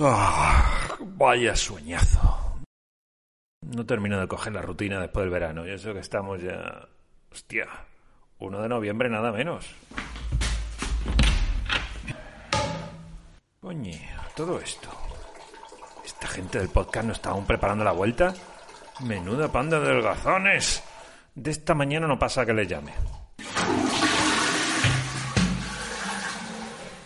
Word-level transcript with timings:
Ah, 0.00 0.96
vaya 1.00 1.56
sueñazo. 1.56 2.60
No 3.62 3.84
termino 3.84 4.20
de 4.20 4.28
coger 4.28 4.52
la 4.52 4.62
rutina 4.62 5.00
después 5.00 5.24
del 5.24 5.30
verano. 5.30 5.66
Y 5.66 5.70
eso 5.70 5.92
que 5.92 6.00
estamos 6.00 6.40
ya... 6.40 6.88
Hostia. 7.32 7.66
1 8.38 8.62
de 8.62 8.68
noviembre 8.68 9.08
nada 9.08 9.32
menos. 9.32 9.66
Coño, 13.60 13.92
todo 14.36 14.60
esto. 14.60 14.88
¿Esta 16.04 16.28
gente 16.28 16.58
del 16.58 16.68
podcast 16.68 17.06
no 17.06 17.12
está 17.12 17.30
aún 17.30 17.44
preparando 17.44 17.84
la 17.84 17.92
vuelta? 17.92 18.32
Menuda 19.00 19.50
panda 19.50 19.80
de 19.80 19.94
delgazones. 19.94 20.82
De 21.34 21.50
esta 21.50 21.74
mañana 21.74 22.06
no 22.06 22.18
pasa 22.18 22.46
que 22.46 22.54
le 22.54 22.66
llame. 22.66 22.92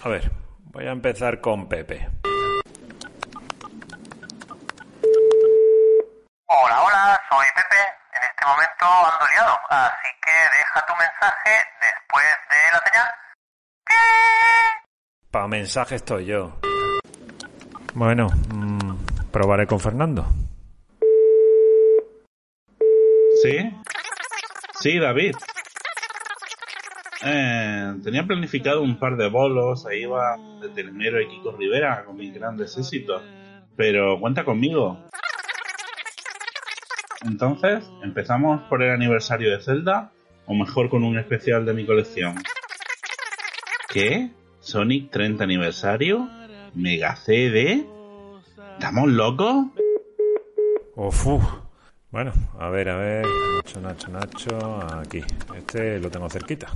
A 0.04 0.08
ver, 0.08 0.30
voy 0.72 0.86
a 0.86 0.92
empezar 0.92 1.40
con 1.40 1.68
Pepe. 1.68 2.08
Hola, 6.54 6.82
hola, 6.82 7.20
soy 7.32 7.46
Pepe. 7.54 7.82
En 8.12 8.22
este 8.28 8.44
momento 8.44 8.84
ando 8.84 9.26
liado, 9.32 9.58
así 9.70 10.08
que 10.20 10.36
deja 10.58 10.86
tu 10.86 10.92
mensaje 10.92 11.64
después 11.80 12.26
de 12.50 12.60
la 12.72 12.80
señal. 12.84 13.08
Pa' 15.30 15.48
mensaje 15.48 15.94
estoy 15.94 16.26
yo. 16.26 16.60
Bueno, 17.94 18.28
mm, 18.28 19.30
probaré 19.30 19.66
con 19.66 19.80
Fernando. 19.80 20.26
¿Sí? 23.42 23.80
Sí, 24.74 24.98
David. 24.98 25.34
Eh, 27.24 27.94
tenía 28.04 28.24
planificado 28.24 28.82
un 28.82 28.98
par 28.98 29.16
de 29.16 29.30
bolos, 29.30 29.86
ahí 29.86 30.04
va 30.04 30.36
de 30.60 30.68
telemero 30.68 31.20
y 31.20 31.28
Kiko 31.28 31.56
Rivera 31.56 32.04
con 32.04 32.16
mis 32.16 32.34
grandes 32.34 32.76
éxitos. 32.76 33.22
Pero 33.74 34.20
cuenta 34.20 34.44
conmigo. 34.44 35.08
Entonces, 37.24 37.84
¿empezamos 38.02 38.62
por 38.68 38.82
el 38.82 38.90
aniversario 38.90 39.50
de 39.50 39.62
Zelda? 39.62 40.12
¿O 40.46 40.54
mejor 40.54 40.88
con 40.88 41.04
un 41.04 41.18
especial 41.18 41.64
de 41.64 41.72
mi 41.72 41.86
colección? 41.86 42.34
¿Qué? 43.88 44.30
¿Sonic 44.60 45.10
30 45.10 45.44
aniversario? 45.44 46.28
¿Mega 46.74 47.14
CD? 47.16 47.86
¿Estamos 48.74 49.08
locos? 49.08 49.66
Uf. 50.96 51.26
Bueno, 52.10 52.32
a 52.58 52.68
ver, 52.70 52.88
a 52.88 52.96
ver. 52.96 53.26
Nacho, 53.56 53.80
Nacho, 53.80 54.08
Nacho. 54.08 54.98
Aquí. 54.98 55.22
Este 55.56 55.98
lo 56.00 56.10
tengo 56.10 56.28
cerquita. 56.28 56.68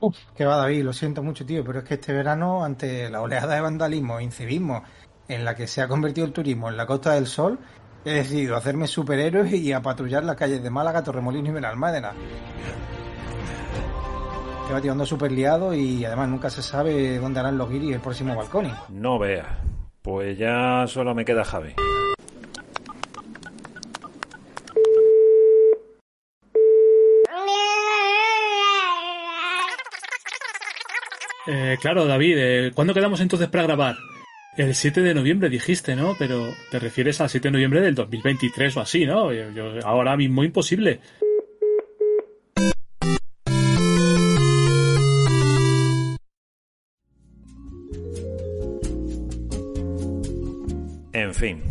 Uf, 0.00 0.16
que 0.34 0.44
va 0.46 0.56
David, 0.56 0.84
lo 0.84 0.92
siento 0.92 1.22
mucho, 1.22 1.44
tío, 1.44 1.62
pero 1.64 1.80
es 1.80 1.84
que 1.84 1.94
este 1.94 2.12
verano, 2.12 2.64
ante 2.64 3.10
la 3.10 3.20
oleada 3.20 3.54
de 3.54 3.60
vandalismo 3.60 4.18
e 4.18 4.24
incivismo 4.24 4.82
en 5.28 5.44
la 5.44 5.54
que 5.54 5.66
se 5.66 5.82
ha 5.82 5.88
convertido 5.88 6.26
el 6.26 6.32
turismo 6.32 6.68
en 6.70 6.76
la 6.76 6.86
Costa 6.86 7.12
del 7.14 7.26
Sol, 7.26 7.58
he 8.04 8.12
decidido 8.12 8.56
hacerme 8.56 8.86
superhéroe 8.86 9.56
y 9.56 9.72
a 9.72 9.82
patrullar 9.82 10.24
las 10.24 10.36
calles 10.36 10.62
de 10.62 10.70
Málaga, 10.70 11.04
Torremolinos 11.04 11.50
y 11.50 11.52
Benalmádena. 11.52 12.12
Que 14.66 14.72
va, 14.72 14.80
tío, 14.80 14.92
ando 14.92 15.04
súper 15.04 15.32
liado 15.32 15.74
y 15.74 16.04
además 16.04 16.28
nunca 16.28 16.48
se 16.48 16.62
sabe 16.62 17.18
dónde 17.18 17.40
harán 17.40 17.58
los 17.58 17.68
guiris 17.68 17.94
el 17.94 18.00
próximo 18.00 18.34
balcón. 18.34 18.72
No 18.88 19.18
veas. 19.18 19.46
Pues 20.00 20.38
ya 20.38 20.86
solo 20.86 21.14
me 21.14 21.24
queda 21.24 21.44
Javi. 21.44 21.74
Eh, 31.52 31.78
claro, 31.80 32.06
David, 32.06 32.36
eh, 32.38 32.70
¿cuándo 32.72 32.94
quedamos 32.94 33.20
entonces 33.20 33.48
para 33.48 33.64
grabar? 33.64 33.96
El 34.56 34.72
7 34.72 35.00
de 35.00 35.14
noviembre 35.14 35.48
dijiste, 35.48 35.96
¿no? 35.96 36.14
Pero 36.16 36.46
te 36.70 36.78
refieres 36.78 37.20
al 37.20 37.28
7 37.28 37.48
de 37.48 37.52
noviembre 37.52 37.80
del 37.80 37.96
2023 37.96 38.76
o 38.76 38.80
así, 38.80 39.04
¿no? 39.04 39.30
Ahora 39.82 40.16
mismo 40.16 40.44
imposible. 40.44 41.00
En 51.12 51.34
fin, 51.34 51.62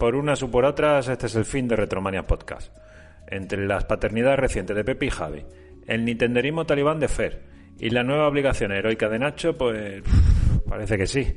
por 0.00 0.16
unas 0.16 0.42
u 0.42 0.50
por 0.50 0.64
otras, 0.64 1.06
este 1.06 1.26
es 1.26 1.36
el 1.36 1.44
fin 1.44 1.68
de 1.68 1.76
Retromania 1.76 2.26
Podcast. 2.26 2.76
Entre 3.28 3.64
las 3.68 3.84
paternidades 3.84 4.40
recientes 4.40 4.74
de 4.74 4.82
Pepe 4.82 5.06
y 5.06 5.10
Javi, 5.10 5.44
el 5.86 6.04
nintenderismo 6.04 6.66
talibán 6.66 6.98
de 6.98 7.06
Fer 7.06 7.57
y 7.80 7.90
la 7.90 8.02
nueva 8.02 8.28
obligación 8.28 8.72
heroica 8.72 9.08
de 9.08 9.18
Nacho, 9.18 9.56
pues 9.56 10.02
parece 10.68 10.98
que 10.98 11.06
sí, 11.06 11.36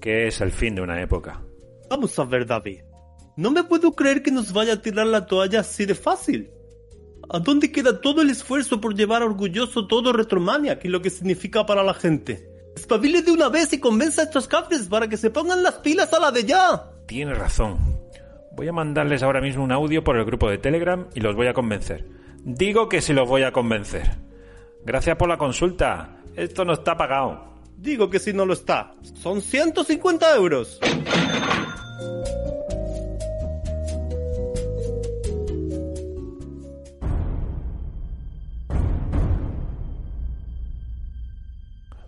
que 0.00 0.26
es 0.26 0.40
el 0.40 0.52
fin 0.52 0.74
de 0.74 0.82
una 0.82 1.00
época. 1.00 1.42
Vamos 1.88 2.18
a 2.18 2.24
ver, 2.24 2.46
David. 2.46 2.80
No 3.36 3.50
me 3.50 3.64
puedo 3.64 3.92
creer 3.92 4.22
que 4.22 4.30
nos 4.30 4.52
vaya 4.52 4.74
a 4.74 4.82
tirar 4.82 5.06
la 5.06 5.26
toalla 5.26 5.60
así 5.60 5.86
de 5.86 5.94
fácil. 5.94 6.50
¿A 7.30 7.38
dónde 7.38 7.72
queda 7.72 8.00
todo 8.00 8.20
el 8.20 8.30
esfuerzo 8.30 8.80
por 8.80 8.94
llevar 8.94 9.22
orgulloso 9.22 9.86
todo 9.86 10.12
Retromaniac 10.12 10.84
y 10.84 10.88
lo 10.88 11.00
que 11.00 11.08
significa 11.08 11.64
para 11.64 11.82
la 11.82 11.94
gente? 11.94 12.46
Espabile 12.76 13.22
de 13.22 13.32
una 13.32 13.48
vez 13.48 13.72
y 13.72 13.80
convenza 13.80 14.22
a 14.22 14.24
estos 14.24 14.48
cabres 14.48 14.88
para 14.88 15.08
que 15.08 15.16
se 15.16 15.30
pongan 15.30 15.62
las 15.62 15.76
pilas 15.76 16.12
a 16.12 16.20
la 16.20 16.30
de 16.30 16.44
ya. 16.44 16.90
Tiene 17.06 17.34
razón. 17.34 17.78
Voy 18.54 18.68
a 18.68 18.72
mandarles 18.72 19.22
ahora 19.22 19.40
mismo 19.40 19.64
un 19.64 19.72
audio 19.72 20.04
por 20.04 20.16
el 20.16 20.26
grupo 20.26 20.50
de 20.50 20.58
Telegram 20.58 21.08
y 21.14 21.20
los 21.20 21.34
voy 21.34 21.46
a 21.46 21.54
convencer. 21.54 22.06
Digo 22.44 22.88
que 22.88 23.00
sí 23.00 23.14
los 23.14 23.28
voy 23.28 23.44
a 23.44 23.52
convencer. 23.52 24.10
Gracias 24.84 25.16
por 25.16 25.28
la 25.28 25.38
consulta. 25.38 26.16
Esto 26.34 26.64
no 26.64 26.72
está 26.72 26.96
pagado. 26.96 27.52
Digo 27.76 28.10
que 28.10 28.18
si 28.18 28.32
no 28.32 28.46
lo 28.46 28.52
está. 28.52 28.92
Son 29.14 29.40
150 29.40 30.36
euros. 30.36 30.80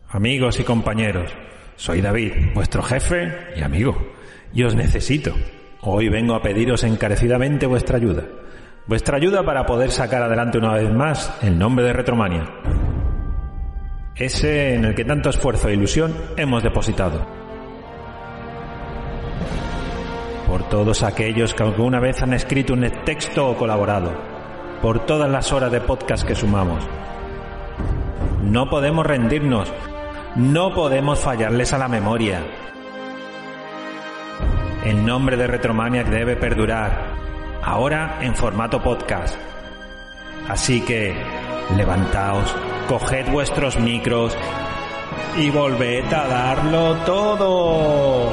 Amigos 0.09 0.61
y 0.61 0.63
compañeros, 0.63 1.33
soy 1.75 2.01
David, 2.01 2.33
vuestro 2.55 2.85
jefe 2.85 3.33
y 3.57 3.63
amigo, 3.63 3.97
y 4.53 4.63
os 4.63 4.77
necesito. 4.77 5.35
Hoy 5.81 6.09
vengo 6.09 6.37
a 6.37 6.41
pediros 6.41 6.85
encarecidamente 6.85 7.67
vuestra 7.67 7.97
ayuda. 7.97 8.25
Vuestra 8.87 9.17
ayuda 9.17 9.43
para 9.43 9.65
poder 9.65 9.91
sacar 9.91 10.23
adelante 10.23 10.59
una 10.59 10.75
vez 10.75 10.93
más 10.93 11.35
el 11.43 11.59
nombre 11.59 11.87
de 11.87 11.95
Retromania. 11.95 12.45
Ese 14.15 14.75
en 14.75 14.85
el 14.85 14.95
que 14.95 15.07
tanto 15.07 15.31
esfuerzo 15.31 15.71
e 15.71 15.73
ilusión 15.73 16.15
hemos 16.37 16.63
depositado. 16.63 17.27
Por 20.47 20.69
todos 20.69 21.03
aquellos 21.03 21.55
que 21.55 21.63
alguna 21.63 21.99
vez 21.99 22.23
han 22.23 22.35
escrito 22.35 22.75
un 22.75 22.87
texto 23.07 23.49
o 23.49 23.57
colaborado. 23.57 24.13
Por 24.83 25.07
todas 25.07 25.31
las 25.31 25.51
horas 25.51 25.73
de 25.73 25.81
podcast 25.81 26.27
que 26.27 26.35
sumamos. 26.35 26.87
No 28.43 28.69
podemos 28.69 29.07
rendirnos. 29.07 29.73
No 30.37 30.75
podemos 30.75 31.19
fallarles 31.21 31.73
a 31.73 31.79
la 31.79 31.89
memoria. 31.89 32.43
El 34.85 35.07
nombre 35.07 35.39
de 35.39 35.47
Retromaniac 35.47 36.09
debe 36.09 36.37
perdurar, 36.37 37.14
ahora 37.65 38.19
en 38.21 38.35
formato 38.35 38.83
podcast. 38.83 39.35
Así 40.49 40.83
que, 40.83 41.15
levantaos, 41.77 42.55
coged 42.89 43.31
vuestros 43.33 43.79
micros 43.81 44.37
y 45.39 45.51
volved 45.51 46.05
a 46.13 46.29
darlo 46.29 46.95
todo. 47.07 48.31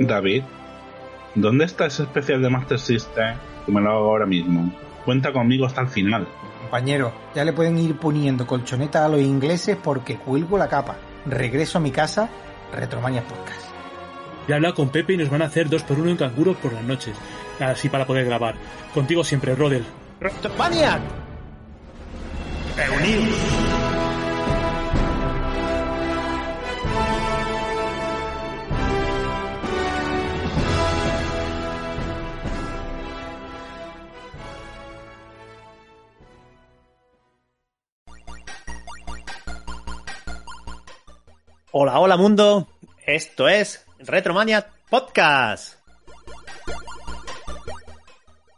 David, 0.00 0.42
¿dónde 1.34 1.64
está 1.64 1.86
ese 1.86 2.02
especial 2.02 2.42
de 2.42 2.50
Master 2.50 2.78
System? 2.78 3.36
Que 3.64 3.72
me 3.72 3.80
lo 3.80 3.90
hago 3.90 4.10
ahora 4.10 4.26
mismo. 4.26 4.72
Cuenta 5.04 5.32
conmigo 5.32 5.66
hasta 5.66 5.82
el 5.82 5.88
final. 5.88 6.26
Compañero, 6.62 7.12
ya 7.34 7.44
le 7.44 7.52
pueden 7.52 7.78
ir 7.78 7.96
poniendo 7.96 8.44
colchonetas 8.46 9.02
a 9.02 9.08
los 9.08 9.20
ingleses 9.20 9.76
porque 9.76 10.16
cuelgo 10.16 10.58
la 10.58 10.68
capa. 10.68 10.96
Regreso 11.28 11.78
a 11.78 11.80
mi 11.80 11.90
casa, 11.90 12.28
Retromania 12.74 13.22
Podcast. 13.22 13.66
Ya 14.48 14.54
he 14.54 14.56
hablado 14.56 14.74
con 14.74 14.90
Pepe 14.90 15.14
y 15.14 15.16
nos 15.16 15.28
van 15.28 15.42
a 15.42 15.46
hacer 15.46 15.68
dos 15.68 15.82
por 15.82 15.98
uno 15.98 16.10
en 16.10 16.16
canguros 16.16 16.56
por 16.56 16.72
las 16.72 16.84
noches. 16.84 17.16
Así 17.58 17.88
para 17.88 18.06
poder 18.06 18.24
grabar. 18.24 18.54
Contigo 18.94 19.24
siempre, 19.24 19.54
Rodel. 19.54 19.84
¡Retromaniac! 20.20 21.00
¡Reunidos! 22.76 23.65
Hola, 41.78 42.00
hola 42.00 42.16
mundo. 42.16 42.68
Esto 43.04 43.50
es 43.50 43.86
Retromania 43.98 44.66
Podcast. 44.88 45.78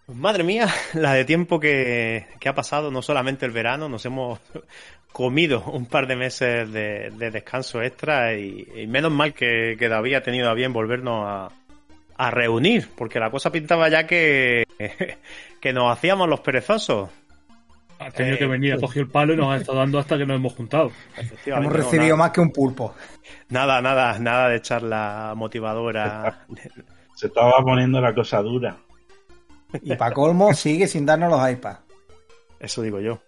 Madre 0.07 0.45
mía, 0.45 0.69
la 0.95 1.15
de 1.15 1.25
tiempo 1.25 1.59
que, 1.59 2.29
que 2.39 2.49
ha 2.49 2.55
pasado, 2.55 2.93
no 2.93 3.03
solamente 3.03 3.45
el 3.45 3.51
verano, 3.51 3.89
nos 3.89 4.07
hemos 4.07 4.39
comido 5.13 5.65
un 5.65 5.87
par 5.87 6.07
de 6.07 6.15
meses 6.15 6.71
de, 6.71 7.11
de 7.11 7.31
descanso 7.33 7.83
extra 7.83 8.35
y, 8.35 8.69
y 8.77 8.87
menos 8.87 9.11
mal 9.11 9.35
que, 9.35 9.75
que 9.77 9.89
David 9.89 10.15
ha 10.15 10.23
tenido 10.23 10.49
a 10.49 10.55
bien 10.55 10.73
volvernos 10.73 11.25
a, 11.27 11.49
a 12.19 12.31
reunir, 12.31 12.89
porque 12.97 13.19
la 13.19 13.33
cosa 13.33 13.51
pintaba 13.51 13.89
ya 13.89 14.07
que, 14.07 14.63
que 15.61 15.73
nos 15.73 15.91
hacíamos 15.91 16.29
los 16.29 16.39
perezosos. 16.39 17.11
Ha 17.99 18.11
tenido 18.11 18.37
Eh, 18.37 18.39
que 18.39 18.47
venir, 18.47 18.75
ha 18.75 18.79
cogido 18.79 19.05
el 19.05 19.11
palo 19.11 19.35
y 19.35 19.37
nos 19.37 19.53
ha 19.53 19.57
estado 19.57 19.79
dando 19.79 19.99
hasta 19.99 20.17
que 20.17 20.25
nos 20.27 20.37
hemos 20.37 20.53
juntado. 20.55 20.93
Hemos 21.47 21.73
recibido 21.73 22.17
más 22.17 22.31
que 22.31 22.41
un 22.41 22.53
pulpo. 22.53 22.95
nada, 23.49 23.81
nada, 23.83 24.19
nada 24.19 24.49
de 24.49 24.61
charla 24.63 25.35
motivadora. 25.37 26.47
Se 27.15 27.27
estaba 27.27 27.61
poniendo 27.63 28.01
la 28.01 28.15
cosa 28.15 28.41
dura. 28.43 28.77
Y 29.83 29.95
para 29.97 30.15
colmo, 30.15 30.55
sigue 30.55 30.87
sin 30.87 31.05
darnos 31.05 31.31
los 31.31 31.51
iPads. 31.51 31.81
Eso 32.61 32.83
digo 32.83 33.01
yo. 33.01 33.21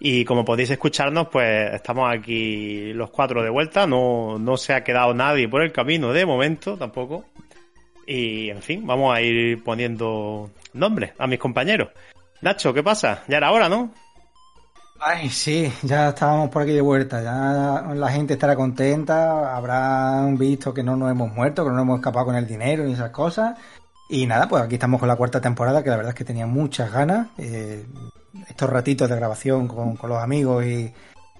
Y 0.00 0.24
como 0.24 0.44
podéis 0.44 0.70
escucharnos, 0.70 1.28
pues 1.28 1.72
estamos 1.72 2.12
aquí 2.12 2.92
los 2.92 3.10
cuatro 3.10 3.42
de 3.42 3.48
vuelta. 3.48 3.86
No, 3.86 4.38
no 4.38 4.56
se 4.56 4.74
ha 4.74 4.84
quedado 4.84 5.14
nadie 5.14 5.48
por 5.48 5.62
el 5.62 5.72
camino 5.72 6.12
de 6.12 6.26
momento 6.26 6.76
tampoco. 6.76 7.24
Y 8.06 8.50
en 8.50 8.60
fin, 8.60 8.86
vamos 8.86 9.16
a 9.16 9.22
ir 9.22 9.62
poniendo 9.64 10.50
nombres 10.74 11.12
a 11.18 11.26
mis 11.26 11.38
compañeros. 11.38 11.88
Nacho, 12.44 12.74
¿qué 12.74 12.82
pasa? 12.82 13.22
Ya 13.26 13.38
era 13.38 13.52
hora, 13.52 13.70
¿no? 13.70 13.90
Ay, 15.00 15.30
sí, 15.30 15.72
ya 15.82 16.10
estábamos 16.10 16.50
por 16.50 16.60
aquí 16.60 16.72
de 16.72 16.82
vuelta. 16.82 17.22
Ya 17.22 17.94
la 17.94 18.10
gente 18.10 18.34
estará 18.34 18.54
contenta. 18.54 19.56
Habrán 19.56 20.36
visto 20.36 20.74
que 20.74 20.82
no 20.82 20.94
nos 20.94 21.10
hemos 21.10 21.32
muerto, 21.32 21.64
que 21.64 21.70
no 21.70 21.76
nos 21.76 21.84
hemos 21.84 22.00
escapado 22.00 22.26
con 22.26 22.36
el 22.36 22.46
dinero 22.46 22.86
y 22.86 22.92
esas 22.92 23.12
cosas. 23.12 23.58
Y 24.10 24.26
nada, 24.26 24.46
pues 24.46 24.62
aquí 24.62 24.74
estamos 24.74 25.00
con 25.00 25.08
la 25.08 25.16
cuarta 25.16 25.40
temporada, 25.40 25.82
que 25.82 25.88
la 25.88 25.96
verdad 25.96 26.10
es 26.10 26.18
que 26.18 26.26
tenía 26.26 26.46
muchas 26.46 26.92
ganas. 26.92 27.28
Eh, 27.38 27.86
estos 28.46 28.68
ratitos 28.68 29.08
de 29.08 29.16
grabación 29.16 29.66
con, 29.66 29.96
con 29.96 30.10
los 30.10 30.22
amigos 30.22 30.66
y, 30.66 30.92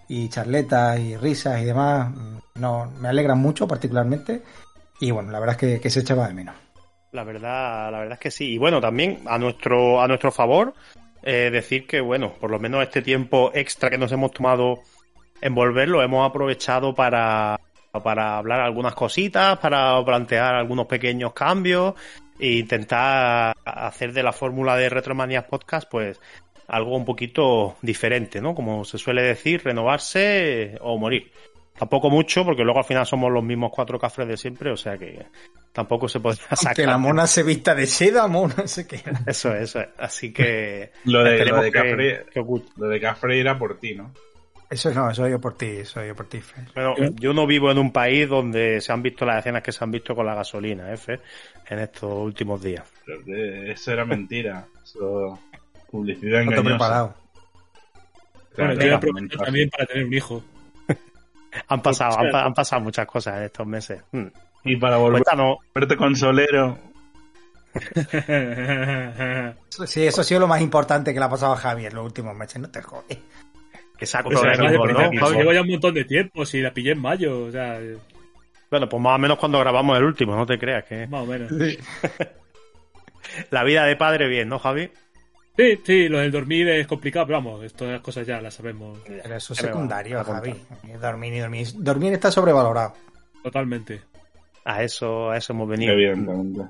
y 0.09 0.31
charletas 0.31 0.99
y 1.01 1.19
risas 1.19 1.61
y 1.61 1.67
demás, 1.67 2.09
mm, 2.09 2.61
no, 2.61 2.91
me 2.99 3.09
alegran 3.09 3.39
mucho 3.39 3.69
particularmente. 3.69 4.43
Y 5.01 5.11
bueno, 5.11 5.31
la 5.33 5.39
verdad 5.39 5.63
es 5.63 5.83
que 5.83 5.91
se 5.91 6.01
echaba 6.01 6.29
de 6.29 6.33
menos. 6.33 6.64
La 7.15 7.23
verdad, 7.23 7.93
la 7.93 7.99
verdad 8.01 8.15
es 8.15 8.19
que 8.19 8.31
sí. 8.33 8.55
Y 8.55 8.59
bueno, 8.59 8.81
también 8.81 9.21
a 9.27 9.39
nuestro, 9.39 10.03
a 10.03 10.09
nuestro 10.09 10.33
favor, 10.33 10.75
eh, 11.23 11.49
decir 11.53 11.87
que, 11.87 12.01
bueno, 12.01 12.33
por 12.41 12.51
lo 12.51 12.59
menos 12.59 12.83
este 12.83 13.03
tiempo 13.03 13.53
extra 13.55 13.89
que 13.89 13.97
nos 13.97 14.11
hemos 14.11 14.33
tomado 14.33 14.81
en 15.41 15.55
volver 15.55 15.89
lo 15.89 16.03
hemos 16.03 16.29
aprovechado 16.29 16.93
para, 16.93 17.61
para 18.03 18.39
hablar 18.39 18.59
algunas 18.59 18.97
cositas, 18.97 19.59
para 19.59 20.05
plantear 20.05 20.57
algunos 20.57 20.87
pequeños 20.87 21.33
cambios 21.35 21.95
e 22.37 22.55
intentar 22.55 23.55
hacer 23.65 24.13
de 24.13 24.23
la 24.25 24.33
fórmula 24.33 24.77
de 24.77 24.89
Retromanias 24.89 25.45
Podcast, 25.45 25.89
pues, 25.89 26.21
algo 26.67 26.97
un 26.97 27.05
poquito 27.05 27.77
diferente, 27.81 28.41
¿no? 28.41 28.57
Como 28.57 28.85
se 28.85 28.99
suele 28.99 29.23
decir, 29.23 29.63
renovarse 29.63 30.79
o 30.81 30.99
morir. 30.99 31.31
Tampoco 31.79 32.09
mucho, 32.09 32.45
porque 32.45 32.63
luego 32.63 32.79
al 32.79 32.85
final 32.85 33.05
somos 33.05 33.33
los 33.33 33.43
mismos 33.43 33.73
cuatro 33.75 33.99
cafres 33.99 34.29
de 34.29 34.37
siempre, 34.37 34.71
o 34.71 34.77
sea 34.77 34.97
que 34.97 35.27
tampoco 35.73 36.09
se 36.09 36.21
podría 36.21 36.45
Aunque 36.51 36.57
sacar. 36.65 36.87
la 36.87 36.99
mona 36.99 37.27
se 37.27 37.43
vista 37.43 37.75
de 37.75 37.87
seda, 37.87 38.29
mona 38.29 38.67
se 38.69 38.87
queda. 38.87 39.21
Eso 39.27 39.53
es, 39.55 39.63
eso 39.63 39.81
es. 39.81 39.89
Así 39.99 40.33
que. 40.33 40.93
Lo 41.05 41.25
de, 41.25 41.45
lo 41.45 41.61
de 41.61 41.73
que- 41.73 41.79
Cafre, 41.79 42.27
que 42.33 42.45
lo 42.77 42.89
de 42.89 43.01
Cafre 43.01 43.41
era 43.41 43.59
por 43.59 43.79
ti, 43.81 43.95
¿no? 43.97 44.13
Eso 44.71 44.93
no, 44.95 45.11
eso 45.11 45.29
yo 45.29 45.41
por 45.41 45.57
ti, 45.57 45.67
eso 45.67 46.05
yo 46.05 46.15
por 46.17 46.27
ti, 46.27 46.41
Fer. 46.41 46.65
Bueno, 46.75 46.95
yo 47.21 47.33
no 47.35 47.47
vivo 47.47 47.71
en 47.71 47.79
un 47.79 47.93
país 47.93 48.29
donde 48.29 48.81
se 48.81 48.93
han 48.93 49.03
visto 49.03 49.25
las 49.27 49.39
escenas 49.41 49.63
que 49.63 49.73
se 49.73 49.85
han 49.85 49.91
visto 49.91 50.15
con 50.17 50.27
la 50.27 50.35
gasolina, 50.35 50.93
¿eh, 50.93 50.97
Fer? 50.97 51.21
En 51.69 51.79
estos 51.81 52.11
últimos 52.13 52.63
días. 52.63 52.83
Pero 53.05 53.25
que 53.25 53.73
eso 53.73 53.93
era 53.93 54.05
mentira. 54.05 54.67
Eso 54.83 55.39
publicidad 55.91 56.43
No 56.45 56.51
te 56.51 56.57
he 56.57 56.59
engañosa. 56.61 56.77
preparado. 56.79 57.15
Bueno, 58.57 58.75
mensaje. 59.13 59.45
también 59.45 59.71
para 59.71 59.87
tener 59.87 60.07
un 60.07 60.15
hijo. 60.15 60.43
Han 61.69 61.83
pasado, 61.83 62.19
han, 62.19 62.31
pa- 62.31 62.43
han 62.45 62.55
pasado 62.55 62.83
muchas 62.83 63.07
cosas 63.07 63.39
en 63.39 63.43
estos 63.45 63.67
meses. 63.67 64.03
Hmm. 64.13 64.27
Y 64.65 64.77
para 64.77 64.97
volver 64.97 65.23
Cuéntanos, 65.23 65.59
a 65.61 65.79
verte 65.79 65.97
consolero. 65.97 66.79
Sí, 69.87 70.07
eso 70.07 70.21
ha 70.21 70.25
sido 70.25 70.41
lo 70.41 70.47
más 70.47 70.61
importante 70.61 71.13
que 71.13 71.19
le 71.19 71.25
ha 71.27 71.31
pasado 71.31 71.53
a 71.53 71.57
Javi 71.57 71.87
en 71.87 71.95
los 71.95 72.05
últimos 72.05 72.35
meses, 72.37 72.61
no 72.61 72.71
te 72.71 72.83
jodes. 72.83 73.19
que 73.99 74.07
saco 74.07 74.31
Pues 74.31 74.41
de 74.43 74.93
¿no? 74.93 75.21
Javi 75.21 75.37
lleva 75.37 75.55
ya 75.55 75.63
un 75.63 75.69
montón 75.69 75.95
de 75.95 76.05
tiempo, 76.05 76.47
si 76.47 76.61
la 76.61 76.73
pillé 76.73 76.93
en 76.93 77.01
mayo, 77.01 77.47
o 77.47 77.51
sea, 77.51 77.81
eh, 77.81 77.97
Bueno, 78.71 78.89
pues 78.89 79.03
más 79.03 79.17
o 79.17 79.19
menos 79.19 79.39
cuando 79.39 79.59
grabamos 79.59 79.99
el 79.99 80.05
último, 80.05 80.37
no 80.37 80.47
te 80.47 80.59
creas 80.59 80.85
que 80.85 81.07
más 81.09 81.23
o 81.23 81.27
menos. 81.27 81.51
la 83.51 83.65
vida 83.65 83.85
de 83.87 83.97
padre 83.97 84.29
bien, 84.29 84.49
¿no, 84.49 84.59
Javi? 84.59 84.91
Sí, 85.57 85.79
sí, 85.85 86.09
lo 86.09 86.19
del 86.19 86.33
dormir 86.33 86.69
es 86.69 86.87
complicado, 86.87 87.27
pero 87.27 87.39
vamos, 87.39 87.63
estas 87.65 87.89
las 87.89 88.01
cosas 88.01 88.27
ya 88.27 88.41
las 88.41 88.55
sabemos 88.55 88.99
Pero 89.07 89.37
eso 89.37 89.53
es 89.53 89.61
¿Qué 89.61 89.67
me 89.67 89.71
va 89.71 89.75
secundario? 89.75 90.25
Javi. 90.25 90.55
Dormir 91.01 91.33
y 91.35 91.39
dormir. 91.39 91.67
Dormir 91.77 92.13
está 92.13 92.31
sobrevalorado. 92.33 92.95
totalmente. 93.43 94.01
A 94.65 94.83
eso, 94.83 95.31
a 95.31 95.37
eso 95.37 95.53
hemos 95.53 95.69
venido. 95.69 95.93
Evidentemente. 95.93 96.63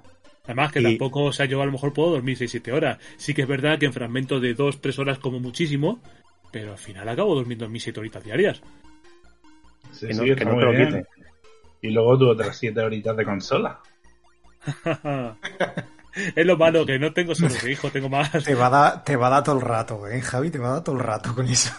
Además 0.44 0.72
que 0.72 0.80
Y- 0.80 0.82
tampoco, 0.82 1.24
o 1.24 1.32
sea, 1.32 1.46
yo 1.46 1.62
a 1.62 1.66
lo 1.66 1.72
mejor 1.72 1.92
puedo 1.94 2.10
dormir 2.10 2.36
6-7 2.36 2.72
horas. 2.72 2.98
Sí 3.16 3.32
que 3.32 3.42
es 3.42 3.48
verdad 3.48 3.78
que 3.78 3.86
en 3.86 3.92
fragmentos 3.94 4.42
de 4.42 4.54
2-3 4.54 4.98
horas 4.98 5.18
como 5.18 5.40
muchísimo, 5.40 6.02
pero 6.52 6.72
al 6.72 6.78
final 6.78 7.08
acabo 7.08 7.34
durmiendo 7.34 7.68
mis 7.68 7.84
7 7.84 8.00
horitas 8.00 8.22
diarias. 8.24 8.60
Sí, 9.92 10.08
Que 10.08 10.14
sí, 10.14 10.20
no- 10.20 10.26
está 10.26 10.38
que 10.44 10.44
no 10.50 10.58
te 10.58 10.64
lo 10.64 10.70
bien. 10.72 10.86
quite. 10.88 11.06
Y 11.80 11.90
luego 11.90 12.18
tú 12.18 12.28
otras 12.30 12.56
siete 12.56 12.80
horitas 12.80 13.16
de 13.16 13.24
consola. 13.24 13.80
es 16.14 16.46
lo 16.46 16.56
malo, 16.56 16.84
que 16.86 16.98
no 16.98 17.12
tengo 17.12 17.34
solo 17.34 17.54
hijo, 17.68 17.90
tengo 17.90 18.08
más. 18.08 18.30
Te 18.44 18.54
va 18.54 18.66
a 18.66 18.70
dar, 18.70 19.04
te 19.04 19.16
va 19.16 19.26
a 19.28 19.30
dar 19.30 19.44
todo 19.44 19.56
el 19.56 19.62
rato, 19.62 20.06
¿eh, 20.08 20.20
Javi? 20.20 20.50
Te 20.50 20.58
va 20.58 20.68
a 20.68 20.72
dar 20.74 20.84
todo 20.84 20.96
el 20.96 21.02
rato 21.02 21.34
con 21.34 21.46
eso. 21.46 21.72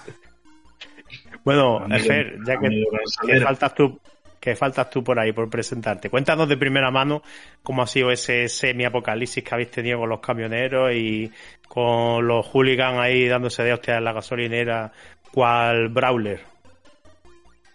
Bueno, 1.43 1.79
Amigo- 1.79 2.05
Fer, 2.07 2.37
ya 2.45 2.57
que, 2.59 2.83
que 3.27 3.39
faltas 3.41 3.75
tú, 3.75 3.99
que 4.39 4.55
faltas 4.55 4.89
tú 4.89 5.03
por 5.03 5.19
ahí 5.19 5.31
por 5.31 5.49
presentarte. 5.49 6.09
Cuéntanos 6.09 6.49
de 6.49 6.57
primera 6.57 6.89
mano 6.91 7.21
cómo 7.63 7.83
ha 7.83 7.87
sido 7.87 8.11
ese 8.11 8.47
semi-apocalipsis 8.49 9.43
que 9.43 9.53
habéis 9.53 9.71
tenido 9.71 9.99
con 9.99 10.09
los 10.09 10.19
camioneros 10.19 10.91
y 10.93 11.31
con 11.67 12.25
los 12.27 12.45
hooligans 12.47 12.99
ahí 12.99 13.27
dándose 13.27 13.63
de 13.63 13.73
hostias 13.73 13.97
en 13.99 14.03
la 14.05 14.13
gasolinera, 14.13 14.91
cual 15.31 15.89
Brawler. 15.89 16.41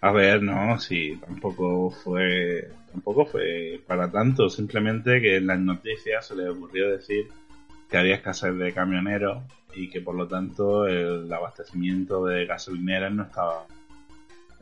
A 0.03 0.13
ver, 0.13 0.43
no, 0.43 0.79
sí, 0.79 1.19
tampoco 1.25 1.91
fue, 1.91 2.71
tampoco 2.93 3.27
fue 3.27 3.81
para 3.87 4.11
tanto. 4.11 4.49
Simplemente 4.49 5.21
que 5.21 5.37
en 5.37 5.47
las 5.47 5.59
noticias 5.59 6.27
se 6.27 6.37
le 6.37 6.49
ocurrió 6.49 6.91
decir 6.91 7.29
que 7.89 7.97
había 7.99 8.17
escasez 8.17 8.55
de 8.57 8.73
camioneros 8.73 9.43
y 9.75 9.89
que 9.89 10.01
por 10.01 10.15
lo 10.15 10.27
tanto 10.27 10.87
el 10.87 11.33
abastecimiento 11.33 12.25
de 12.25 12.47
gasolineras 12.47 13.13
no 13.13 13.25
estaba 13.25 13.67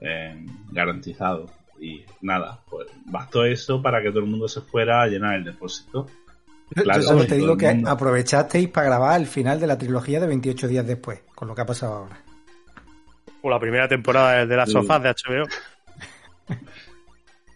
eh, 0.01 0.47
garantizado. 0.71 1.47
Y 1.81 2.05
nada, 2.23 2.61
pues 2.69 2.89
bastó 3.07 3.45
eso 3.45 3.81
para 3.81 4.03
que 4.03 4.09
todo 4.11 4.21
el 4.21 4.27
mundo 4.27 4.49
se 4.49 4.61
fuera 4.61 5.03
a 5.03 5.07
llenar 5.07 5.35
el 5.37 5.45
depósito. 5.45 6.07
Claro, 6.75 7.01
Yo 7.01 7.09
solo 7.09 7.27
te 7.27 7.37
digo 7.37 7.57
que 7.57 7.73
mundo. 7.73 7.91
aprovechasteis 7.91 8.69
para 8.69 8.89
grabar 8.89 9.21
el 9.21 9.27
final 9.27 9.59
de 9.61 9.67
la 9.67 9.79
trilogía 9.79 10.21
de 10.21 10.27
28 10.27 10.69
días 10.69 10.87
después, 10.87 11.23
con 11.35 11.49
lo 11.49 11.55
que 11.55 11.63
ha 11.63 11.67
pasado 11.67 11.95
ahora. 11.95 12.19
O 13.41 13.49
la 13.49 13.61
primera 13.61 13.89
temporada 13.89 14.45
de 14.45 14.57
las 14.57 14.71
sofás 14.71 15.03
de 15.03 15.11
HBO. 15.11 15.47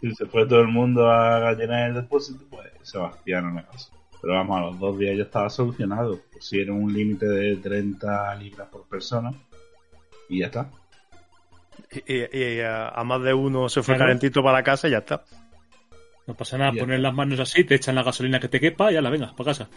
Si 0.03 0.13
se 0.15 0.25
fue 0.25 0.45
todo 0.45 0.59
el 0.59 0.67
mundo 0.67 1.09
a 1.09 1.53
llenar 1.53 1.87
el 1.89 1.95
depósito, 1.95 2.43
pues 2.49 2.67
Sebastián 2.81 3.45
no 3.45 3.51
me 3.53 3.63
pasó. 3.63 3.89
Pero 4.21 4.33
vamos, 4.33 4.57
a 4.57 4.61
los 4.65 4.77
dos 4.79 4.97
días 4.99 5.15
ya 5.15 5.23
estaba 5.23 5.49
solucionado. 5.49 6.19
Pusieron 6.33 6.83
un 6.83 6.91
límite 6.93 7.25
de 7.25 7.55
30 7.55 8.35
libras 8.35 8.67
por 8.67 8.83
persona 8.89 9.31
y 10.27 10.39
ya 10.39 10.47
está. 10.47 10.69
Y, 12.05 12.13
y- 12.37 12.53
y 12.55 12.59
a, 12.59 12.89
a 12.89 13.03
más 13.05 13.21
de 13.23 13.33
uno 13.33 13.69
se 13.69 13.81
fue 13.81 13.95
Claro. 13.95 14.09
calentito 14.09 14.43
para 14.43 14.57
la 14.57 14.63
casa 14.63 14.89
y 14.89 14.91
ya 14.91 14.97
está. 14.97 15.23
No 16.27 16.33
pasa 16.35 16.57
nada, 16.57 16.73
poner 16.77 16.99
las 16.99 17.13
manos 17.13 17.39
así, 17.39 17.63
te 17.63 17.75
echan 17.75 17.95
la 17.95 18.03
gasolina 18.03 18.41
que 18.41 18.49
te 18.49 18.59
quepa 18.59 18.91
y 18.91 18.95
ya 18.95 19.01
la 19.01 19.09
venga, 19.09 19.33
para 19.35 19.51
casa. 19.51 19.69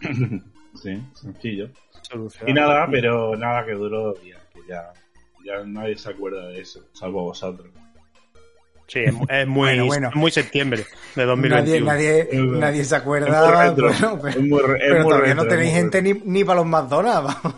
sí, 0.74 1.02
sencillo. 1.14 1.70
Solucionado. 2.02 2.50
Y 2.50 2.54
nada, 2.54 2.86
pero 2.88 3.36
nada 3.36 3.64
que 3.66 3.72
duró 3.72 4.02
dos 4.12 4.22
días, 4.22 4.40
que 4.54 4.60
ya, 4.68 4.92
ya 5.44 5.64
nadie 5.64 5.96
se 5.96 6.10
acuerda 6.10 6.46
de 6.48 6.60
eso, 6.60 6.86
salvo 6.92 7.22
vosotros. 7.24 7.68
Sí, 8.88 9.00
es, 9.00 9.12
mu- 9.12 9.26
es 9.28 9.46
muy, 9.48 9.66
Bueno, 9.68 9.86
bueno. 9.86 10.10
muy 10.14 10.30
septiembre 10.30 10.86
de 11.16 11.26
Nadie, 11.26 11.26
2021. 11.80 11.86
nadie, 11.86 12.24
verdad. 12.30 12.58
nadie 12.60 12.76
se 12.76 12.82
Es 12.84 12.90
muy 12.90 12.98
acuerda, 13.00 13.64
retro, 13.68 13.88
bueno, 13.88 14.18
pero, 14.22 14.28
es 14.28 14.40
muy 14.46 14.60
pero 14.78 14.94
muy 14.94 15.02
todavía 15.02 15.34
retro, 15.34 15.42
no 15.44 15.48
tenéis 15.48 15.72
gente 15.74 16.02
ni, 16.02 16.12
ni 16.12 16.44
para 16.44 16.56
los 16.60 16.66
McDonald's. 16.66 17.34
vamos. 17.42 17.54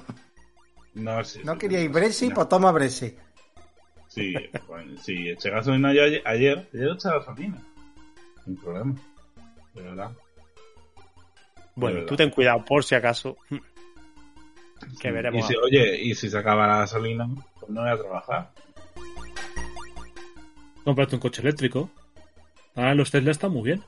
No, 0.94 1.22
sí, 1.24 1.40
No 1.44 1.58
queríais 1.58 1.92
Brexit, 1.92 2.30
no. 2.30 2.34
pues 2.36 2.48
toma 2.48 2.72
Brexit. 2.72 3.14
Sí, 4.08 4.34
bueno, 4.66 4.98
sí, 5.02 5.28
eché 5.28 5.50
gasolina 5.50 5.92
yo 5.92 6.02
ayer, 6.02 6.22
ayer, 6.24 6.68
ayer 6.74 6.88
eché 6.94 7.08
gasolina. 7.10 7.58
Sin 8.44 8.56
problema. 8.56 8.94
De 9.74 9.82
verdad. 9.82 10.10
Bueno, 11.74 12.00
de 12.00 12.06
tú 12.06 12.16
ten 12.16 12.30
cuidado 12.30 12.64
por 12.64 12.82
si 12.84 12.94
acaso. 12.94 13.36
Que 13.50 15.08
Sí. 15.08 15.10
veremos. 15.10 15.44
Y 15.44 15.48
si, 15.52 15.56
oye, 15.56 16.00
y 16.02 16.14
si 16.14 16.30
se 16.30 16.38
acaba 16.38 16.66
la 16.66 16.78
gasolina, 16.78 17.28
pues 17.60 17.70
no 17.70 17.82
voy 17.82 17.90
a 17.90 17.96
trabajar. 17.98 18.50
Comprarte 20.88 21.16
un 21.16 21.20
coche 21.20 21.42
eléctrico. 21.42 21.90
Ahora 22.74 22.94
los 22.94 23.10
Tesla 23.10 23.30
están 23.30 23.52
muy 23.52 23.62
bien. 23.62 23.84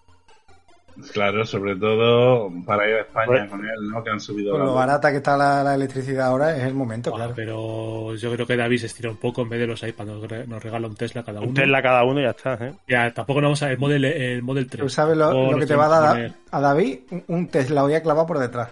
Claro, 1.14 1.46
sobre 1.46 1.74
todo 1.76 2.50
para 2.66 2.86
ir 2.86 2.94
a 2.96 3.00
España 3.00 3.26
Bueno. 3.26 3.50
con 3.50 3.60
él, 3.64 3.88
¿no? 3.90 4.04
Que 4.04 4.10
han 4.10 4.20
subido 4.20 4.52
Con 4.52 4.66
lo 4.66 4.74
barata 4.74 5.10
que 5.10 5.16
está 5.16 5.34
la, 5.34 5.64
la 5.64 5.74
electricidad 5.76 6.26
ahora 6.26 6.54
es 6.54 6.62
el 6.64 6.74
momento, 6.74 7.10
Ah, 7.14 7.16
claro. 7.16 7.32
pero 7.34 8.14
yo 8.16 8.30
creo 8.34 8.46
que 8.46 8.54
David 8.54 8.76
se 8.80 8.86
estira 8.86 9.08
un 9.08 9.16
poco 9.16 9.40
en 9.40 9.48
vez 9.48 9.60
de 9.60 9.66
los 9.66 9.82
iPads. 9.82 10.10
Nos, 10.10 10.28
re- 10.28 10.46
nos 10.46 10.62
regala 10.62 10.88
un 10.88 10.94
Tesla 10.96 11.22
cada 11.22 11.38
uno. 11.40 11.48
Un 11.48 11.54
Tesla 11.54 11.80
cada 11.80 12.04
uno 12.04 12.20
y 12.20 12.24
ya 12.24 12.30
está, 12.30 12.54
¿eh? 12.60 12.74
Ya, 12.86 13.14
tampoco 13.14 13.40
nos 13.40 13.46
vamos 13.48 13.62
a 13.62 13.70
el 13.70 13.78
Model, 13.78 14.04
el 14.04 14.42
Model 14.42 14.68
3. 14.68 14.82
¿Tú 14.82 14.88
sabes 14.90 15.16
lo, 15.16 15.58
que 15.58 15.64
te 15.64 15.74
va 15.74 15.86
a 15.86 15.88
dar 15.88 16.20
a, 16.52 16.56
a 16.58 16.60
David? 16.60 16.98
Un- 17.12 17.24
Un 17.28 17.48
Tesla 17.48 17.80
voy 17.80 17.94
a 17.94 18.02
clavar 18.02 18.26
por 18.26 18.38
detrás. 18.38 18.68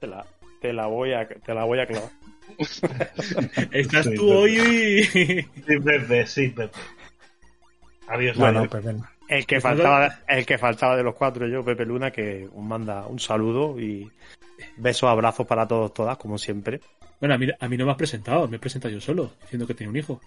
Te 0.00 0.08
la, 0.08 0.26
te 0.60 0.72
la 0.72 0.86
voy 0.88 1.12
a, 1.12 1.28
te 1.28 1.54
la 1.54 1.62
voy 1.62 1.78
a 1.78 1.86
clavar. 1.86 2.10
Estás 3.72 4.04
Sí, 4.06 4.14
tú 4.14 4.28
Pepe. 4.28 4.36
hoy. 4.36 5.04
Sí, 5.04 5.78
Pepe, 5.84 6.26
sí, 6.26 6.48
Pepe. 6.48 6.78
Adiós, 8.08 8.36
Bueno, 8.36 8.60
adiós. 8.60 8.84
venga. 8.84 9.10
El 9.28 9.46
que 9.46 9.60
faltaba, 9.60 10.18
el 10.28 10.44
que 10.44 10.58
faltaba 10.58 10.96
de 10.96 11.02
los 11.02 11.14
cuatro, 11.14 11.46
yo, 11.46 11.64
Pepe 11.64 11.86
Luna, 11.86 12.10
que 12.10 12.46
os 12.54 12.62
manda 12.62 13.06
un 13.06 13.18
saludo 13.18 13.80
y 13.80 14.10
besos, 14.76 15.08
abrazos 15.08 15.46
para 15.46 15.66
todos, 15.66 15.94
todas, 15.94 16.18
como 16.18 16.36
siempre. 16.36 16.80
bueno, 17.20 17.34
a 17.34 17.38
mí, 17.38 17.48
a 17.58 17.68
mí 17.68 17.76
no 17.78 17.86
me 17.86 17.92
has 17.92 17.96
presentado. 17.96 18.46
Me 18.48 18.56
he 18.56 18.60
presentado 18.60 18.92
yo 18.92 19.00
solo, 19.00 19.32
diciendo 19.42 19.66
que 19.66 19.74
tenía 19.74 19.90
un 19.90 19.96
hijo. 19.96 20.20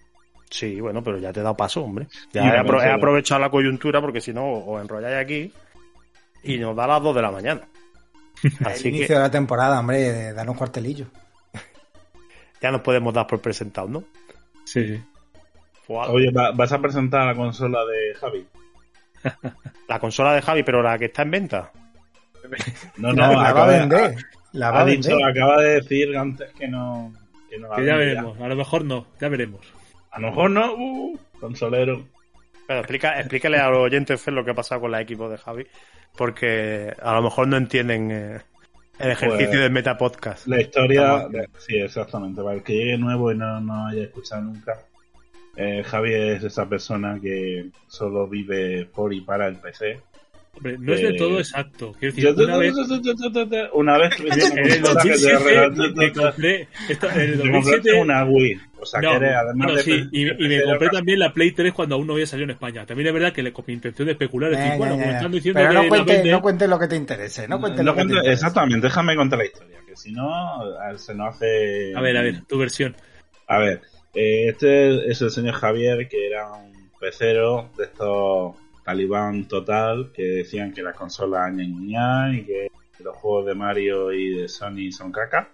Sí, 0.49 0.79
bueno, 0.81 1.03
pero 1.03 1.19
ya 1.19 1.31
te 1.31 1.41
he 1.41 1.43
dado 1.43 1.55
paso, 1.55 1.83
hombre. 1.83 2.07
Ya 2.33 2.41
he, 2.43 2.59
apro- 2.59 2.81
aprovechado 2.91 3.39
la 3.41 3.49
coyuntura 3.51 4.01
porque 4.01 4.21
si 4.21 4.33
no 4.33 4.51
os 4.65 4.81
enrolláis 4.81 5.17
aquí 5.17 5.53
y 6.43 6.57
nos 6.57 6.75
da 6.75 6.85
a 6.85 6.87
las 6.87 7.03
dos 7.03 7.15
de 7.15 7.21
la 7.21 7.31
mañana. 7.31 7.61
El 8.61 8.65
Así 8.65 8.87
inicio 8.87 9.07
que 9.07 9.13
de 9.13 9.19
la 9.19 9.29
temporada, 9.31 9.79
hombre, 9.79 10.33
danos 10.33 10.57
cuartelillo. 10.57 11.05
Ya 12.61 12.71
nos 12.71 12.81
podemos 12.81 13.13
dar 13.13 13.27
por 13.27 13.41
presentados, 13.41 13.89
¿no? 13.89 14.03
Sí, 14.65 14.85
sí. 14.87 15.01
Fua- 15.87 16.09
Oye, 16.09 16.31
¿va- 16.31 16.51
¿vas 16.51 16.71
a 16.73 16.79
presentar 16.79 17.25
la 17.25 17.35
consola 17.35 17.79
de 17.85 18.13
Javi? 18.15 18.47
La 19.87 19.99
consola 19.99 20.33
de 20.33 20.41
Javi, 20.41 20.63
pero 20.63 20.81
la 20.83 20.97
que 20.97 21.05
está 21.05 21.21
en 21.23 21.31
venta. 21.31 21.71
No, 22.97 23.13
no, 23.13 23.13
la 23.13 23.29
va 23.29 23.49
acaba 23.49 23.65
a 23.65 23.71
de- 23.71 23.79
vender. 23.79 24.15
La 24.53 24.71
va 24.71 24.79
ha 24.79 24.81
a 24.81 24.85
dicho, 24.85 25.09
vender. 25.09 25.29
acaba 25.29 25.61
de 25.61 25.69
decir 25.81 26.17
antes 26.17 26.51
que 26.53 26.67
no. 26.67 27.13
Que, 27.49 27.57
no 27.57 27.67
la 27.69 27.75
Que 27.75 27.85
ya 27.85 27.95
veremos. 27.95 28.39
A 28.39 28.47
lo 28.47 28.55
mejor 28.55 28.85
no. 28.85 29.07
Ya 29.19 29.27
veremos. 29.29 29.61
A 30.11 30.19
lo 30.19 30.27
mejor 30.29 30.51
no, 30.51 30.73
uh, 30.73 31.19
consolero. 31.39 32.05
Pero 32.67 32.79
explica, 32.79 33.19
explícale 33.19 33.57
a 33.59 33.69
los 33.69 33.79
oyentes 33.79 34.21
Fer, 34.21 34.33
lo 34.33 34.43
que 34.45 34.51
ha 34.51 34.55
pasado 34.55 34.81
con 34.81 34.91
la 34.91 35.01
equipo 35.01 35.29
de 35.29 35.37
Javi, 35.37 35.67
porque 36.17 36.93
a 37.01 37.13
lo 37.13 37.21
mejor 37.21 37.47
no 37.47 37.57
entienden 37.57 38.11
eh, 38.11 38.41
el 38.99 39.11
ejercicio 39.11 39.47
Pues- 39.49 39.59
del 39.59 39.71
Meta 39.71 39.97
Podcast. 39.97 40.47
La 40.47 40.61
historia, 40.61 41.27
de- 41.29 41.49
sí, 41.57 41.77
exactamente. 41.77 42.41
Para 42.41 42.55
el 42.55 42.63
que 42.63 42.73
llegue 42.73 42.97
nuevo 42.97 43.31
y 43.31 43.35
no, 43.37 43.59
no 43.61 43.87
haya 43.87 44.03
escuchado 44.03 44.41
nunca, 44.43 44.79
eh, 45.55 45.83
Javi 45.85 46.13
es 46.13 46.43
esa 46.43 46.67
persona 46.67 47.19
que 47.21 47.69
solo 47.87 48.27
vive 48.27 48.85
por 48.85 49.13
y 49.13 49.21
para 49.21 49.47
el 49.47 49.55
PC. 49.57 49.99
Hombre, 50.57 50.77
no 50.79 50.93
es 50.93 51.01
Eh, 51.01 51.13
todo 51.17 51.37
exacto. 51.39 51.95
Quiero 51.99 52.15
decir, 52.15 52.33
una 52.43 52.57
vez, 52.57 52.73
una 53.73 53.97
vez 53.97 54.19
en 54.19 54.57
el 54.57 54.65
una 54.65 54.81
consola 54.81 55.03
que 55.03 55.09
te 55.09 55.33
2007 55.33 55.37
regaló- 55.39 55.95
me 55.95 56.11
compré. 56.13 56.67
Esto, 56.89 57.09
en 57.11 57.19
el 57.21 57.31
te 57.31 57.37
compraste 57.37 57.71
2007. 57.91 58.01
una 58.01 58.25
Wii. 58.25 58.59
O 58.79 58.85
sea, 58.85 59.01
No, 59.01 59.09
que 59.11 59.15
eres, 59.17 59.35
además 59.35 59.55
bueno, 59.55 59.73
de 59.75 59.81
sí, 59.83 60.09
y, 60.11 60.21
y 60.45 60.47
me 60.49 60.63
compré 60.63 60.89
también 60.89 61.19
la 61.19 61.33
Play 61.33 61.51
3 61.51 61.73
cuando 61.73 61.95
aún 61.95 62.05
no 62.07 62.13
había 62.13 62.27
salido 62.27 62.43
en 62.45 62.51
España. 62.51 62.85
También 62.85 63.07
es 63.07 63.13
verdad 63.13 63.33
que 63.33 63.41
le, 63.43 63.51
con 63.53 63.65
mi 63.67 63.73
intención 63.73 64.05
de 64.05 64.11
especular, 64.11 64.51
es 64.53 64.59
decir, 64.59 64.77
bueno, 64.77 64.93
como 64.97 65.05
están 65.11 65.31
diciendo 65.31 65.59
Pero 65.59 65.69
que 65.69 65.75
no 65.75 65.89
cuentes 65.89 66.25
no 66.31 66.41
cuente 66.41 66.67
lo 66.67 66.79
que 66.79 66.87
te 66.87 66.95
interese. 66.95 67.47
No 67.47 67.59
cuentes 67.59 67.83
No 67.83 67.91
lo 67.91 67.95
que 67.95 68.01
te 68.01 68.07
interese. 68.09 68.33
exactamente, 68.33 68.87
déjame 68.87 69.15
contar 69.15 69.39
la 69.39 69.45
historia, 69.45 69.77
que 69.87 69.95
si 69.95 70.11
no, 70.11 70.31
a- 70.31 70.97
se 70.97 71.15
nos 71.15 71.35
hace... 71.35 71.93
A 71.95 72.01
ver, 72.01 72.17
a 72.17 72.21
ver, 72.21 72.41
tu 72.45 72.57
versión. 72.59 72.95
A 73.47 73.57
ver, 73.59 73.81
eh, 74.13 74.49
este 74.49 75.09
es 75.09 75.21
el 75.21 75.31
señor 75.31 75.55
Javier, 75.55 76.07
que 76.07 76.27
era 76.27 76.51
un 76.53 76.91
pecero 76.99 77.71
de 77.77 77.85
estos 77.85 78.55
talibán 78.87 79.49
total, 79.49 80.11
que 80.13 80.23
decían 80.23 80.71
que 80.71 80.81
las 80.81 80.95
consolas 80.95 81.51
ña, 81.53 82.33
y 82.33 82.45
que 82.45 82.71
los 83.03 83.17
juegos 83.17 83.45
de 83.47 83.53
Mario 83.53 84.13
y 84.13 84.29
de 84.29 84.47
Sony 84.47 84.93
son 84.93 85.11
caca, 85.11 85.49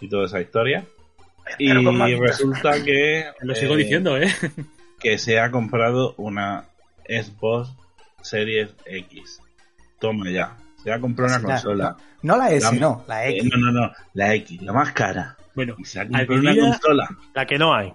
y 0.00 0.08
toda 0.08 0.24
esa 0.24 0.40
historia. 0.40 0.82
Y 1.58 1.68
Pero 1.68 1.92
resulta 2.18 2.82
que... 2.82 3.26
Lo 3.42 3.54
sigo 3.54 3.74
eh, 3.74 3.76
diciendo, 3.76 4.16
¿eh? 4.16 4.26
Que 4.98 5.18
se 5.18 5.38
ha 5.38 5.50
comprado 5.50 6.14
una 6.16 6.64
Xbox 7.06 7.68
Series 8.22 8.70
X. 8.86 9.42
Toma 10.00 10.30
ya. 10.30 10.56
Se 10.82 10.90
ha 10.94 10.98
comprado 10.98 11.30
una 11.36 11.42
Ya, 11.42 11.46
consola. 11.54 11.96
No, 12.22 12.36
no 12.36 12.38
la 12.38 12.52
S, 12.52 12.64
La- 12.74 12.80
no, 12.80 13.04
la 13.06 13.26
Eh, 13.28 13.36
X. 13.36 13.50
no, 13.52 13.70
no, 13.70 13.80
no. 13.82 13.92
La 14.14 14.34
X, 14.34 14.62
la 14.62 14.72
más 14.72 14.92
cara. 14.92 15.36
Bueno, 15.54 15.74
Y 15.78 15.84
se 15.84 16.00
ha 16.00 16.06
comprado 16.08 16.40
una 16.40 16.56
consola. 16.56 17.08
La 17.34 17.44
que 17.44 17.58
no 17.58 17.74
hay. 17.74 17.92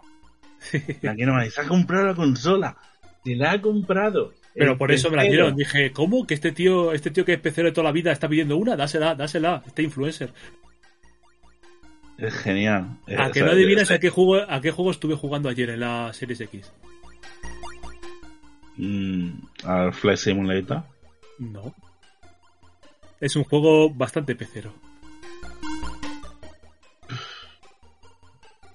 La 1.02 1.16
que 1.16 1.26
no 1.26 1.36
hay. 1.36 1.50
Se 1.50 1.62
ha 1.62 1.68
comprado 1.68 2.06
la 2.06 2.14
consola. 2.14 2.78
Se 3.26 3.36
la 3.36 3.52
ha 3.54 3.62
comprado. 3.62 4.34
Pero 4.58 4.78
por 4.78 4.92
eso 4.92 5.10
me 5.10 5.18
la 5.18 5.24
dieron. 5.24 5.56
Dije, 5.56 5.92
¿cómo? 5.92 6.26
Que 6.26 6.34
este 6.34 6.52
tío, 6.52 6.92
este 6.94 7.12
tío 7.12 7.24
que 7.26 7.34
es 7.34 7.40
pecero 7.40 7.68
de 7.68 7.74
toda 7.74 7.86
la 7.86 7.92
vida 7.92 8.12
está 8.12 8.28
pidiendo 8.28 8.58
una, 8.58 8.76
dásela, 8.76 9.16
dásela, 9.16 9.64
este 9.66 9.84
influencer. 9.84 10.34
Es 12.18 12.34
genial. 12.34 12.98
Eh, 13.06 13.16
A 13.18 13.32
que 13.32 13.42
no 13.42 13.52
adivinas 13.52 13.92
a 13.92 14.00
qué 14.00 14.10
juego, 14.10 14.44
a 14.50 14.60
qué 14.60 14.72
juego 14.72 14.92
estuve 14.92 15.16
jugando 15.16 15.50
ayer 15.50 15.70
en 15.70 15.82
la 15.82 16.12
Series 16.14 16.42
X. 16.42 16.72
mm, 18.78 19.30
al 19.66 19.94
Flight 19.94 20.18
Simulator. 20.18 20.84
No. 21.38 21.76
Es 23.20 23.36
un 23.36 23.44
juego 23.44 23.90
bastante 23.92 24.36
pecero. 24.36 24.74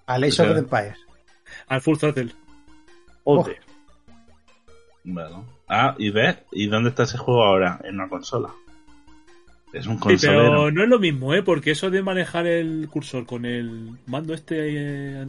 Al 0.06 0.24
Age 0.24 0.42
of 0.42 0.56
Empires. 0.56 0.98
Al 1.68 1.80
Full 1.80 1.96
Throttle. 1.98 2.32
Joder. 3.24 3.60
Bueno. 5.04 5.44
Ah, 5.68 5.94
y 5.98 6.10
ves, 6.10 6.38
¿y 6.52 6.66
dónde 6.66 6.90
está 6.90 7.02
ese 7.04 7.18
juego 7.18 7.44
ahora? 7.44 7.80
En 7.84 7.94
una 7.96 8.08
consola. 8.08 8.50
Es 9.72 9.86
un 9.86 9.94
Sí, 9.96 10.00
consolero. 10.02 10.42
pero 10.42 10.70
no 10.70 10.82
es 10.82 10.88
lo 10.88 10.98
mismo, 10.98 11.32
¿eh? 11.34 11.42
Porque 11.42 11.70
eso 11.70 11.90
de 11.90 12.02
manejar 12.02 12.46
el 12.46 12.88
cursor 12.90 13.24
con 13.26 13.44
el 13.46 13.96
mando 14.06 14.34
este... 14.34 14.56
eh. 14.58 15.26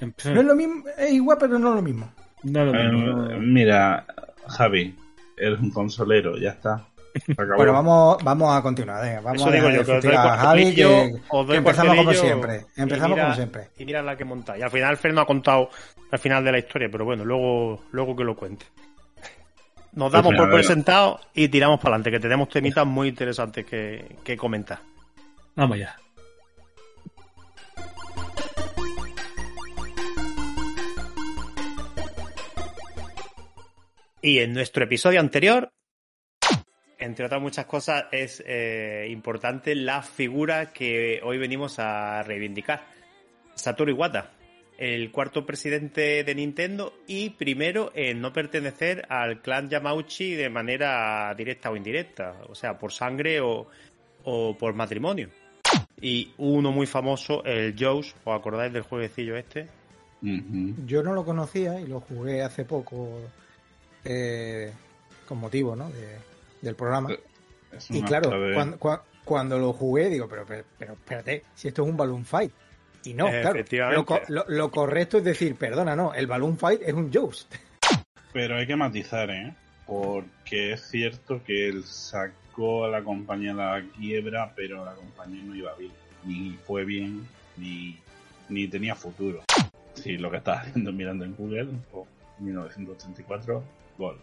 Em- 0.00 0.12
No 0.34 0.40
es 0.40 0.46
lo 0.46 0.56
mismo, 0.56 0.84
es 0.98 1.12
igual, 1.12 1.36
pero 1.38 1.58
no 1.60 1.68
es 1.70 1.74
lo 1.76 1.82
mismo. 1.82 2.12
no 2.42 2.60
es 2.60 2.66
lo 2.66 2.72
mismo. 2.92 3.30
Eh, 3.30 3.38
mira, 3.38 4.04
Javi, 4.48 4.96
eres 5.36 5.60
un 5.60 5.70
consolero, 5.70 6.36
ya 6.36 6.50
está. 6.50 6.88
Bueno, 7.56 7.72
vamos, 7.72 8.16
vamos 8.24 8.56
a 8.56 8.62
continuar. 8.62 9.02
venga, 9.04 9.20
vamos 9.20 9.40
Eso 9.42 9.48
a 9.50 9.52
digo 9.52 9.66
dejar 9.68 9.72
yo, 9.72 9.78
de 9.80 9.84
que 9.86 9.96
os 9.98 10.02
doy 10.02 10.10
discutir 10.12 10.18
a 10.18 10.36
Javi, 10.36 10.62
cuartelillo, 10.62 10.88
que, 10.88 11.22
os 11.28 11.46
doy 11.46 11.54
que 11.54 11.58
empezamos 11.58 11.96
como 11.96 12.12
siempre. 12.14 12.66
Empezamos 12.76 13.08
y 13.08 13.10
mira- 13.12 13.22
como 13.24 13.34
siempre. 13.34 13.68
Y 13.78 13.84
mira 13.84 14.02
la 14.02 14.16
que 14.16 14.24
monta. 14.24 14.58
Y 14.58 14.62
al 14.62 14.70
final 14.70 14.96
Fer 14.96 15.12
no 15.14 15.20
ha 15.20 15.26
contado 15.26 15.68
al 16.10 16.18
final 16.18 16.44
de 16.44 16.52
la 16.52 16.58
historia, 16.58 16.88
pero 16.90 17.04
bueno, 17.04 17.24
luego, 17.24 17.84
luego 17.92 18.16
que 18.16 18.24
lo 18.24 18.34
cuente. 18.36 18.66
Nos 19.92 20.10
damos 20.10 20.28
Pues 20.34 20.38
por 20.38 20.50
presentado 20.50 21.20
y 21.34 21.48
tiramos 21.48 21.78
para 21.78 21.96
adelante, 21.96 22.10
que 22.12 22.20
tenemos 22.20 22.48
temitas 22.48 22.86
muy 22.86 23.08
interesantes 23.08 23.66
que, 23.66 24.16
que 24.24 24.36
comentar. 24.38 24.78
Vamos 25.54 25.78
ya. 25.78 25.96
Y 34.20 34.38
en 34.38 34.52
nuestro 34.52 34.84
episodio 34.84 35.20
anterior, 35.20 35.72
entre 37.02 37.26
otras 37.26 37.40
muchas 37.42 37.66
cosas, 37.66 38.04
es 38.12 38.42
eh, 38.46 39.06
importante 39.10 39.74
la 39.74 40.02
figura 40.02 40.72
que 40.72 41.20
hoy 41.22 41.38
venimos 41.38 41.78
a 41.78 42.22
reivindicar. 42.22 42.84
Satoru 43.54 43.90
Iwata, 43.90 44.30
el 44.78 45.10
cuarto 45.12 45.44
presidente 45.44 46.24
de 46.24 46.34
Nintendo 46.34 46.94
y 47.06 47.30
primero 47.30 47.92
en 47.94 48.20
no 48.20 48.32
pertenecer 48.32 49.04
al 49.08 49.42
clan 49.42 49.68
Yamauchi 49.68 50.34
de 50.34 50.48
manera 50.48 51.34
directa 51.36 51.70
o 51.70 51.76
indirecta, 51.76 52.34
o 52.48 52.54
sea, 52.54 52.78
por 52.78 52.92
sangre 52.92 53.40
o, 53.40 53.66
o 54.24 54.56
por 54.56 54.74
matrimonio. 54.74 55.28
Y 56.00 56.32
uno 56.38 56.72
muy 56.72 56.86
famoso, 56.86 57.44
el 57.44 57.76
Joe's, 57.78 58.14
¿os 58.24 58.34
acordáis 58.34 58.72
del 58.72 58.82
jueguecillo 58.82 59.36
este? 59.36 59.68
Yo 60.86 61.02
no 61.02 61.12
lo 61.14 61.24
conocía 61.24 61.80
y 61.80 61.86
lo 61.86 62.00
jugué 62.00 62.42
hace 62.42 62.64
poco 62.64 63.20
eh, 64.04 64.72
con 65.26 65.38
motivo 65.38 65.76
¿no? 65.76 65.90
de- 65.90 66.31
del 66.62 66.74
programa. 66.74 67.10
Es 67.70 67.90
Y 67.90 68.02
claro, 68.02 68.30
cuando, 68.54 68.78
cua- 68.78 69.02
cuando 69.24 69.58
lo 69.58 69.72
jugué, 69.72 70.08
digo, 70.08 70.28
pero, 70.28 70.44
pero, 70.46 70.64
pero 70.78 70.92
espérate, 70.94 71.42
si 71.54 71.68
esto 71.68 71.82
es 71.82 71.88
un 71.88 71.96
Balloon 71.96 72.24
Fight. 72.24 72.52
Y 73.04 73.14
no, 73.14 73.26
claro. 73.28 73.50
Efectivamente. 73.50 73.96
Lo, 73.98 74.06
co- 74.06 74.20
lo- 74.28 74.44
lo 74.48 74.70
correcto 74.70 75.18
es 75.18 75.24
decir, 75.24 75.56
perdona, 75.56 75.94
no, 75.96 76.14
el 76.14 76.26
Balloon 76.26 76.56
Fight 76.56 76.80
es 76.82 76.94
un 76.94 77.12
Joust. 77.12 77.54
Pero 78.32 78.56
hay 78.56 78.66
que 78.66 78.76
matizar, 78.76 79.28
¿eh? 79.30 79.54
Porque 79.86 80.72
es 80.72 80.82
cierto 80.88 81.42
que 81.44 81.68
él 81.68 81.84
sacó 81.84 82.84
a 82.84 82.88
la 82.88 83.02
compañía 83.02 83.50
a 83.52 83.54
la 83.54 83.84
quiebra, 83.98 84.52
pero 84.54 84.84
la 84.84 84.94
compañía 84.94 85.42
no 85.44 85.54
iba 85.54 85.74
bien. 85.74 85.92
Ni 86.24 86.56
fue 86.66 86.84
bien, 86.84 87.26
ni, 87.56 87.98
ni 88.48 88.68
tenía 88.68 88.94
futuro. 88.94 89.42
Sí, 89.94 90.16
lo 90.16 90.30
que 90.30 90.36
estaba 90.38 90.60
haciendo 90.62 90.92
mirando 90.92 91.24
en 91.24 91.34
Google, 91.34 91.68
o 91.92 92.06
1984, 92.38 93.62
Golf. 93.98 94.20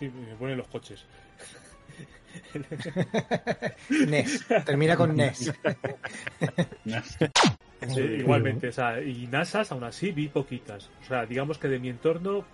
Sí, 0.00 0.08
me 0.08 0.34
ponen 0.34 0.56
los 0.58 0.66
coches. 0.66 1.04
NES. 4.08 4.46
Termina 4.64 4.96
con 4.96 5.14
NES. 5.14 5.52
Sí, 7.88 8.00
igualmente, 8.00 8.68
o 8.68 8.72
sea, 8.72 9.00
y 9.00 9.26
NASAs 9.26 9.72
aún 9.72 9.84
así 9.84 10.10
vi 10.12 10.28
poquitas. 10.28 10.90
O 11.02 11.04
sea, 11.04 11.26
digamos 11.26 11.58
que 11.58 11.68
de 11.68 11.78
mi 11.78 11.88
entorno 11.88 12.44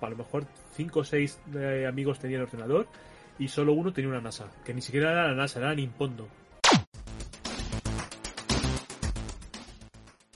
a 0.00 0.10
lo 0.10 0.16
mejor 0.16 0.46
cinco 0.74 1.00
o 1.00 1.04
seis 1.04 1.38
eh, 1.54 1.86
amigos 1.88 2.18
tenían 2.18 2.42
ordenador 2.42 2.88
y 3.38 3.48
solo 3.48 3.72
uno 3.72 3.92
tenía 3.92 4.10
una 4.10 4.20
NASA, 4.20 4.50
que 4.64 4.74
ni 4.74 4.80
siquiera 4.80 5.12
era 5.12 5.28
la 5.28 5.34
NASA, 5.34 5.60
era 5.60 5.74
Nimpondo. 5.74 6.28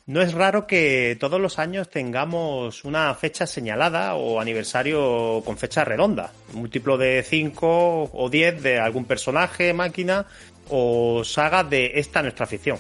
No 0.07 0.23
es 0.23 0.35
raro 0.35 0.69
que 0.69 1.17
todos 1.19 1.41
los 1.41 1.59
años 1.59 1.91
tengamos 1.91 2.85
una 2.85 3.13
fecha 3.17 3.45
señalada 3.45 4.15
o 4.15 4.41
aniversario 4.41 5.43
con 5.45 5.59
fecha 5.59 5.85
redonda, 5.85 6.33
múltiplo 6.53 6.97
de 6.97 7.25
5 7.25 8.11
o 8.13 8.31
10 8.31 8.63
de 8.63 8.79
algún 8.79 9.05
personaje, 9.05 9.73
máquina 9.73 10.27
o 10.69 11.25
saga 11.25 11.65
de 11.65 11.91
esta 11.97 12.23
nuestra 12.23 12.45
afición. 12.45 12.79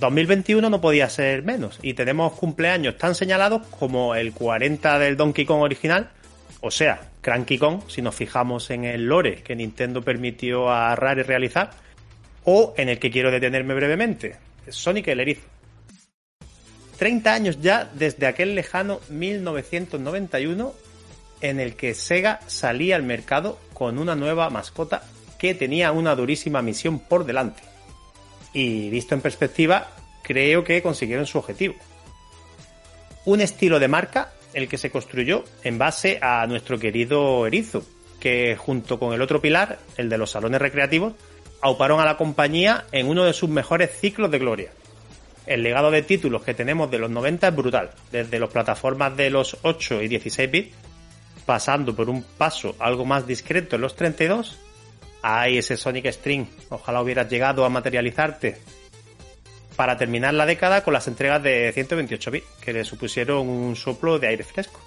2021 0.00 0.68
no 0.68 0.80
podía 0.80 1.08
ser 1.08 1.44
menos 1.44 1.78
y 1.82 1.94
tenemos 1.94 2.32
cumpleaños 2.32 2.98
tan 2.98 3.14
señalados 3.14 3.64
como 3.78 4.16
el 4.16 4.32
40 4.32 4.98
del 4.98 5.16
Donkey 5.16 5.44
Kong 5.44 5.62
original, 5.62 6.10
o 6.62 6.72
sea, 6.72 7.10
Cranky 7.20 7.58
Kong, 7.58 7.82
si 7.86 8.02
nos 8.02 8.16
fijamos 8.16 8.70
en 8.70 8.86
el 8.86 9.06
lore 9.06 9.44
que 9.44 9.54
Nintendo 9.54 10.02
permitió 10.02 10.68
a 10.68 10.96
Rare 10.96 11.22
realizar, 11.22 11.70
o 12.42 12.74
en 12.76 12.88
el 12.88 12.98
que 12.98 13.12
quiero 13.12 13.30
detenerme 13.30 13.74
brevemente, 13.74 14.34
Sonic 14.68 15.06
el 15.06 15.20
Erizo. 15.20 15.59
30 17.00 17.32
años 17.32 17.58
ya 17.62 17.90
desde 17.94 18.26
aquel 18.26 18.54
lejano 18.54 19.00
1991 19.08 20.74
en 21.40 21.58
el 21.58 21.74
que 21.74 21.94
Sega 21.94 22.40
salía 22.46 22.94
al 22.96 23.02
mercado 23.04 23.58
con 23.72 23.96
una 23.96 24.14
nueva 24.14 24.50
mascota 24.50 25.02
que 25.38 25.54
tenía 25.54 25.92
una 25.92 26.14
durísima 26.14 26.60
misión 26.60 26.98
por 26.98 27.24
delante. 27.24 27.62
Y 28.52 28.90
visto 28.90 29.14
en 29.14 29.22
perspectiva, 29.22 29.88
creo 30.22 30.62
que 30.62 30.82
consiguieron 30.82 31.24
su 31.24 31.38
objetivo. 31.38 31.74
Un 33.24 33.40
estilo 33.40 33.78
de 33.78 33.88
marca 33.88 34.32
el 34.52 34.68
que 34.68 34.76
se 34.76 34.90
construyó 34.90 35.44
en 35.64 35.78
base 35.78 36.18
a 36.20 36.46
nuestro 36.46 36.78
querido 36.78 37.46
Erizo, 37.46 37.82
que 38.20 38.56
junto 38.56 38.98
con 38.98 39.14
el 39.14 39.22
otro 39.22 39.40
pilar, 39.40 39.78
el 39.96 40.10
de 40.10 40.18
los 40.18 40.32
salones 40.32 40.60
recreativos, 40.60 41.14
auparon 41.62 41.98
a 41.98 42.04
la 42.04 42.18
compañía 42.18 42.84
en 42.92 43.08
uno 43.08 43.24
de 43.24 43.32
sus 43.32 43.48
mejores 43.48 43.90
ciclos 43.98 44.30
de 44.30 44.38
gloria 44.38 44.70
el 45.46 45.62
legado 45.62 45.90
de 45.90 46.02
títulos 46.02 46.42
que 46.42 46.54
tenemos 46.54 46.90
de 46.90 46.98
los 46.98 47.10
90 47.10 47.48
es 47.48 47.56
brutal, 47.56 47.90
desde 48.10 48.38
las 48.38 48.50
plataformas 48.50 49.16
de 49.16 49.30
los 49.30 49.56
8 49.62 50.02
y 50.02 50.08
16 50.08 50.50
bits, 50.50 50.76
pasando 51.46 51.94
por 51.94 52.08
un 52.10 52.22
paso 52.22 52.76
algo 52.78 53.04
más 53.04 53.26
discreto 53.26 53.76
en 53.76 53.82
los 53.82 53.96
32, 53.96 54.58
hay 55.22 55.58
ese 55.58 55.76
Sonic 55.76 56.06
String, 56.06 56.46
ojalá 56.68 57.02
hubieras 57.02 57.28
llegado 57.28 57.64
a 57.64 57.68
materializarte, 57.68 58.58
para 59.76 59.96
terminar 59.96 60.34
la 60.34 60.46
década 60.46 60.84
con 60.84 60.92
las 60.92 61.08
entregas 61.08 61.42
de 61.42 61.72
128 61.72 62.30
bits, 62.30 62.46
que 62.60 62.72
le 62.72 62.84
supusieron 62.84 63.48
un 63.48 63.76
soplo 63.76 64.18
de 64.18 64.28
aire 64.28 64.44
fresco. 64.44 64.78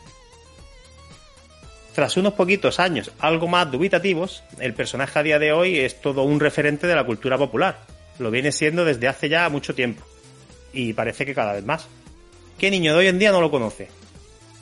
Tras 1.96 2.18
unos 2.18 2.34
poquitos 2.34 2.80
años 2.80 3.12
algo 3.20 3.48
más 3.48 3.72
dubitativos, 3.72 4.44
el 4.60 4.74
personaje 4.74 5.20
a 5.20 5.24
día 5.24 5.40
de 5.40 5.52
hoy 5.52 5.80
es 5.80 6.02
todo 6.02 6.24
un 6.24 6.40
referente 6.40 6.88
de 6.88 6.96
la 6.96 7.06
cultura 7.06 7.38
popular. 7.38 7.82
Lo 8.20 8.32
viene 8.32 8.52
siendo 8.52 8.84
desde 8.84 9.08
hace 9.08 9.30
ya 9.30 9.48
mucho 9.50 9.76
tiempo 9.76 10.04
y 10.74 10.94
parece 10.94 11.26
que 11.26 11.36
cada 11.36 11.54
vez 11.54 11.64
más. 11.64 11.88
¿Qué 12.58 12.70
niño 12.72 12.94
de 12.94 13.00
hoy 13.00 13.08
en 13.08 13.20
día 13.20 13.32
no 13.32 13.42
lo 13.42 13.52
conoce? 13.52 13.88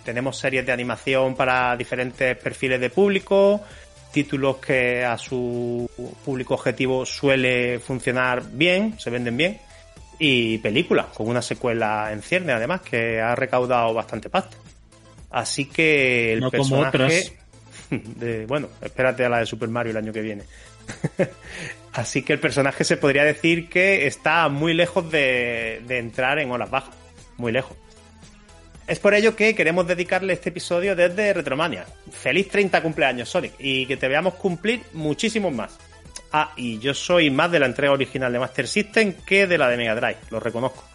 Tenemos 0.03 0.37
series 0.37 0.65
de 0.65 0.71
animación 0.71 1.35
para 1.35 1.75
diferentes 1.75 2.37
perfiles 2.37 2.79
de 2.81 2.89
público, 2.89 3.61
títulos 4.11 4.57
que 4.57 5.05
a 5.05 5.17
su 5.17 5.89
público 6.25 6.55
objetivo 6.55 7.05
suele 7.05 7.79
funcionar 7.79 8.43
bien, 8.51 8.99
se 8.99 9.09
venden 9.09 9.37
bien, 9.37 9.59
y 10.17 10.57
películas 10.59 11.07
con 11.07 11.27
una 11.27 11.41
secuela 11.41 12.11
en 12.11 12.21
cierne 12.21 12.53
además 12.53 12.81
que 12.81 13.19
ha 13.19 13.35
recaudado 13.35 13.93
bastante 13.93 14.29
pasta. 14.29 14.57
Así 15.31 15.65
que 15.65 16.33
el 16.33 16.49
personaje 16.49 17.37
de, 17.89 18.45
bueno, 18.45 18.69
espérate 18.81 19.25
a 19.25 19.29
la 19.29 19.39
de 19.39 19.45
Super 19.45 19.69
Mario 19.69 19.91
el 19.91 19.97
año 19.97 20.13
que 20.13 20.21
viene. 20.21 20.43
Así 21.93 22.21
que 22.21 22.33
el 22.33 22.39
personaje 22.39 22.83
se 22.83 22.97
podría 22.97 23.23
decir 23.23 23.67
que 23.67 24.07
está 24.07 24.47
muy 24.49 24.73
lejos 24.73 25.11
de, 25.11 25.83
entrar 25.89 26.39
en 26.39 26.51
olas 26.51 26.69
bajas. 26.69 26.95
Muy 27.37 27.51
lejos. 27.51 27.75
Es 28.87 28.99
por 28.99 29.13
ello 29.13 29.35
que 29.35 29.55
queremos 29.55 29.87
dedicarle 29.87 30.33
este 30.33 30.49
episodio 30.49 30.95
desde 30.95 31.33
Retromania. 31.33 31.85
Feliz 32.11 32.49
30 32.49 32.81
cumpleaños, 32.81 33.29
Sonic, 33.29 33.53
y 33.59 33.85
que 33.85 33.97
te 33.97 34.07
veamos 34.07 34.35
cumplir 34.35 34.81
muchísimos 34.93 35.53
más. 35.53 35.77
Ah, 36.31 36.53
y 36.55 36.79
yo 36.79 36.93
soy 36.93 37.29
más 37.29 37.51
de 37.51 37.59
la 37.59 37.65
entrega 37.65 37.93
original 37.93 38.31
de 38.31 38.39
Master 38.39 38.67
System 38.67 39.13
que 39.25 39.47
de 39.47 39.57
la 39.57 39.69
de 39.69 39.77
Mega 39.77 39.95
Drive, 39.95 40.17
lo 40.29 40.39
reconozco. 40.39 40.90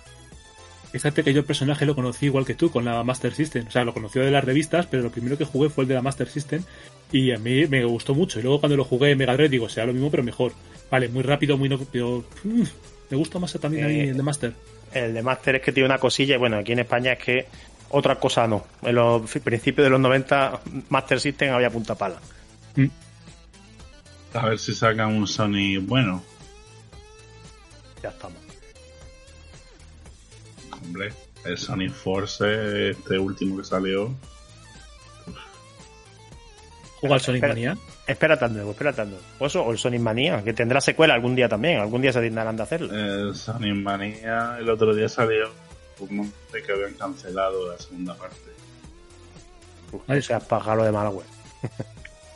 Fíjate 0.96 1.22
que 1.22 1.34
yo 1.34 1.40
el 1.40 1.44
personaje 1.44 1.84
lo 1.84 1.94
conocí 1.94 2.24
igual 2.24 2.46
que 2.46 2.54
tú, 2.54 2.70
con 2.70 2.86
la 2.86 3.02
Master 3.04 3.34
System. 3.34 3.66
O 3.68 3.70
sea, 3.70 3.84
lo 3.84 3.92
conocí 3.92 4.18
de 4.18 4.30
las 4.30 4.42
revistas, 4.42 4.86
pero 4.86 5.02
lo 5.02 5.10
primero 5.10 5.36
que 5.36 5.44
jugué 5.44 5.68
fue 5.68 5.84
el 5.84 5.88
de 5.88 5.94
la 5.94 6.00
Master 6.00 6.26
System 6.26 6.62
y 7.12 7.32
a 7.32 7.38
mí 7.38 7.66
me 7.66 7.84
gustó 7.84 8.14
mucho. 8.14 8.38
Y 8.38 8.42
luego 8.42 8.60
cuando 8.60 8.78
lo 8.78 8.84
jugué 8.84 9.10
en 9.10 9.18
Mega 9.18 9.34
Drive 9.34 9.50
digo, 9.50 9.68
sea 9.68 9.84
lo 9.84 9.92
mismo 9.92 10.10
pero 10.10 10.22
mejor. 10.22 10.52
Vale, 10.90 11.08
muy 11.08 11.22
rápido, 11.22 11.58
muy 11.58 11.68
no, 11.68 11.78
pero 11.92 12.24
mm, 12.44 12.62
me 13.10 13.16
gusta 13.18 13.38
más 13.38 13.52
también 13.60 13.84
ahí 13.84 14.00
eh, 14.00 14.08
el 14.08 14.16
de 14.16 14.22
Master. 14.22 14.54
El 14.94 15.12
de 15.12 15.22
Master 15.22 15.56
es 15.56 15.62
que 15.62 15.72
tiene 15.72 15.86
una 15.86 15.98
cosilla, 15.98 16.36
y 16.36 16.38
bueno, 16.38 16.56
aquí 16.56 16.72
en 16.72 16.78
España 16.78 17.12
es 17.12 17.18
que 17.18 17.46
otra 17.90 18.16
cosa 18.16 18.46
no. 18.46 18.64
En 18.80 18.94
los 18.94 19.30
principios 19.30 19.84
de 19.84 19.90
los 19.90 20.00
90 20.00 20.60
Master 20.88 21.20
System 21.20 21.52
había 21.52 21.68
punta 21.68 21.94
pala. 21.94 22.16
Mm. 22.74 22.86
A 24.32 24.46
ver 24.46 24.58
si 24.58 24.74
sacan 24.74 25.14
un 25.14 25.26
Sony 25.26 25.78
bueno. 25.78 26.22
Ya 28.02 28.08
estamos. 28.08 28.45
Hombre, 30.86 31.12
el 31.44 31.58
Sony 31.58 31.88
Force, 31.90 32.90
este 32.90 33.18
último 33.18 33.56
que 33.58 33.64
salió, 33.64 34.14
¿Juega 37.00 37.16
el 37.16 37.20
Sonic 37.20 37.42
Mania? 37.42 37.76
Espera 38.06 38.38
tanto, 38.38 38.70
espera 38.70 38.92
tanto. 38.92 39.18
O, 39.38 39.70
el 39.70 39.78
Sonic 39.78 40.00
Mania, 40.00 40.42
que 40.42 40.52
tendrá 40.52 40.80
secuela 40.80 41.14
algún 41.14 41.36
día 41.36 41.48
también. 41.48 41.80
Algún 41.80 42.00
día 42.00 42.12
se 42.12 42.20
tendrán 42.20 42.56
de 42.56 42.62
hacerlo. 42.62 42.92
El 42.92 43.34
Sonic 43.34 43.74
Mania 43.74 44.56
el 44.58 44.68
otro 44.68 44.94
día 44.94 45.08
salió 45.08 45.50
un 45.98 46.32
de 46.52 46.62
que 46.62 46.72
habían 46.72 46.94
cancelado 46.94 47.70
la 47.70 47.78
segunda 47.78 48.14
parte. 48.14 48.36
Uf, 49.92 50.02
no 50.06 50.22
seas 50.22 50.44
pájaro 50.44 50.84
de 50.84 50.92
mala 50.92 51.10
web. 51.10 51.26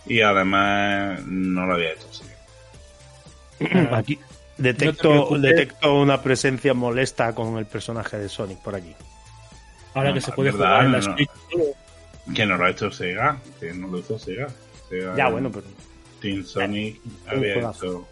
y 0.07 0.21
además 0.21 1.25
no 1.27 1.67
lo 1.67 1.75
había 1.75 1.93
hecho 1.93 2.09
así. 2.11 2.25
Aquí 3.95 4.19
detecto, 4.61 5.39
detecto 5.39 5.95
una 5.95 6.23
presencia 6.23 6.75
molesta 6.75 7.35
con 7.35 7.59
el 7.59 7.67
personaje 7.67 8.19
de 8.19 8.29
Sonic 8.29 8.59
por 8.59 8.75
aquí. 8.75 8.95
Ahora 9.95 10.13
que 10.13 10.21
se 10.21 10.33
puede 10.33 10.53
jugar 10.53 10.85
en 10.85 10.93
la 10.93 11.03
Switch 11.03 11.31
que 12.35 12.47
no 12.47 12.57
lo 12.57 12.65
ha 12.65 12.71
hecho 12.71 12.91
Sega, 12.91 13.39
que 13.59 13.73
no 13.73 13.89
lo 13.89 13.99
hizo 13.99 14.19
Sega. 14.19 14.49
ya, 15.17 15.29
bueno, 15.29 15.51
pero. 15.51 15.67
Team 16.21 16.45
Sonic 16.45 17.01
había 17.27 17.71
hecho. 17.71 18.07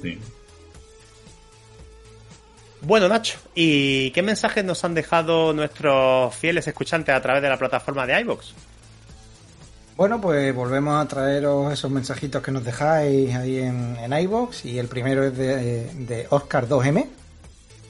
Sí. 0.00 0.18
Bueno, 2.82 3.08
Nacho, 3.08 3.38
¿y 3.54 4.10
qué 4.12 4.22
mensajes 4.22 4.64
nos 4.64 4.84
han 4.84 4.94
dejado 4.94 5.52
nuestros 5.52 6.34
fieles 6.36 6.68
escuchantes 6.68 7.14
a 7.14 7.20
través 7.20 7.42
de 7.42 7.48
la 7.48 7.58
plataforma 7.58 8.06
de 8.06 8.20
iBox? 8.20 8.54
Bueno, 9.96 10.20
pues 10.20 10.54
volvemos 10.54 11.02
a 11.02 11.08
traeros 11.08 11.72
esos 11.72 11.90
mensajitos 11.90 12.42
que 12.42 12.52
nos 12.52 12.64
dejáis 12.64 13.34
ahí 13.34 13.58
en, 13.58 13.96
en 13.96 14.12
iBox 14.12 14.66
y 14.66 14.78
el 14.78 14.88
primero 14.88 15.24
es 15.24 15.36
de, 15.36 15.84
de 15.94 16.28
Oscar2M 16.28 17.06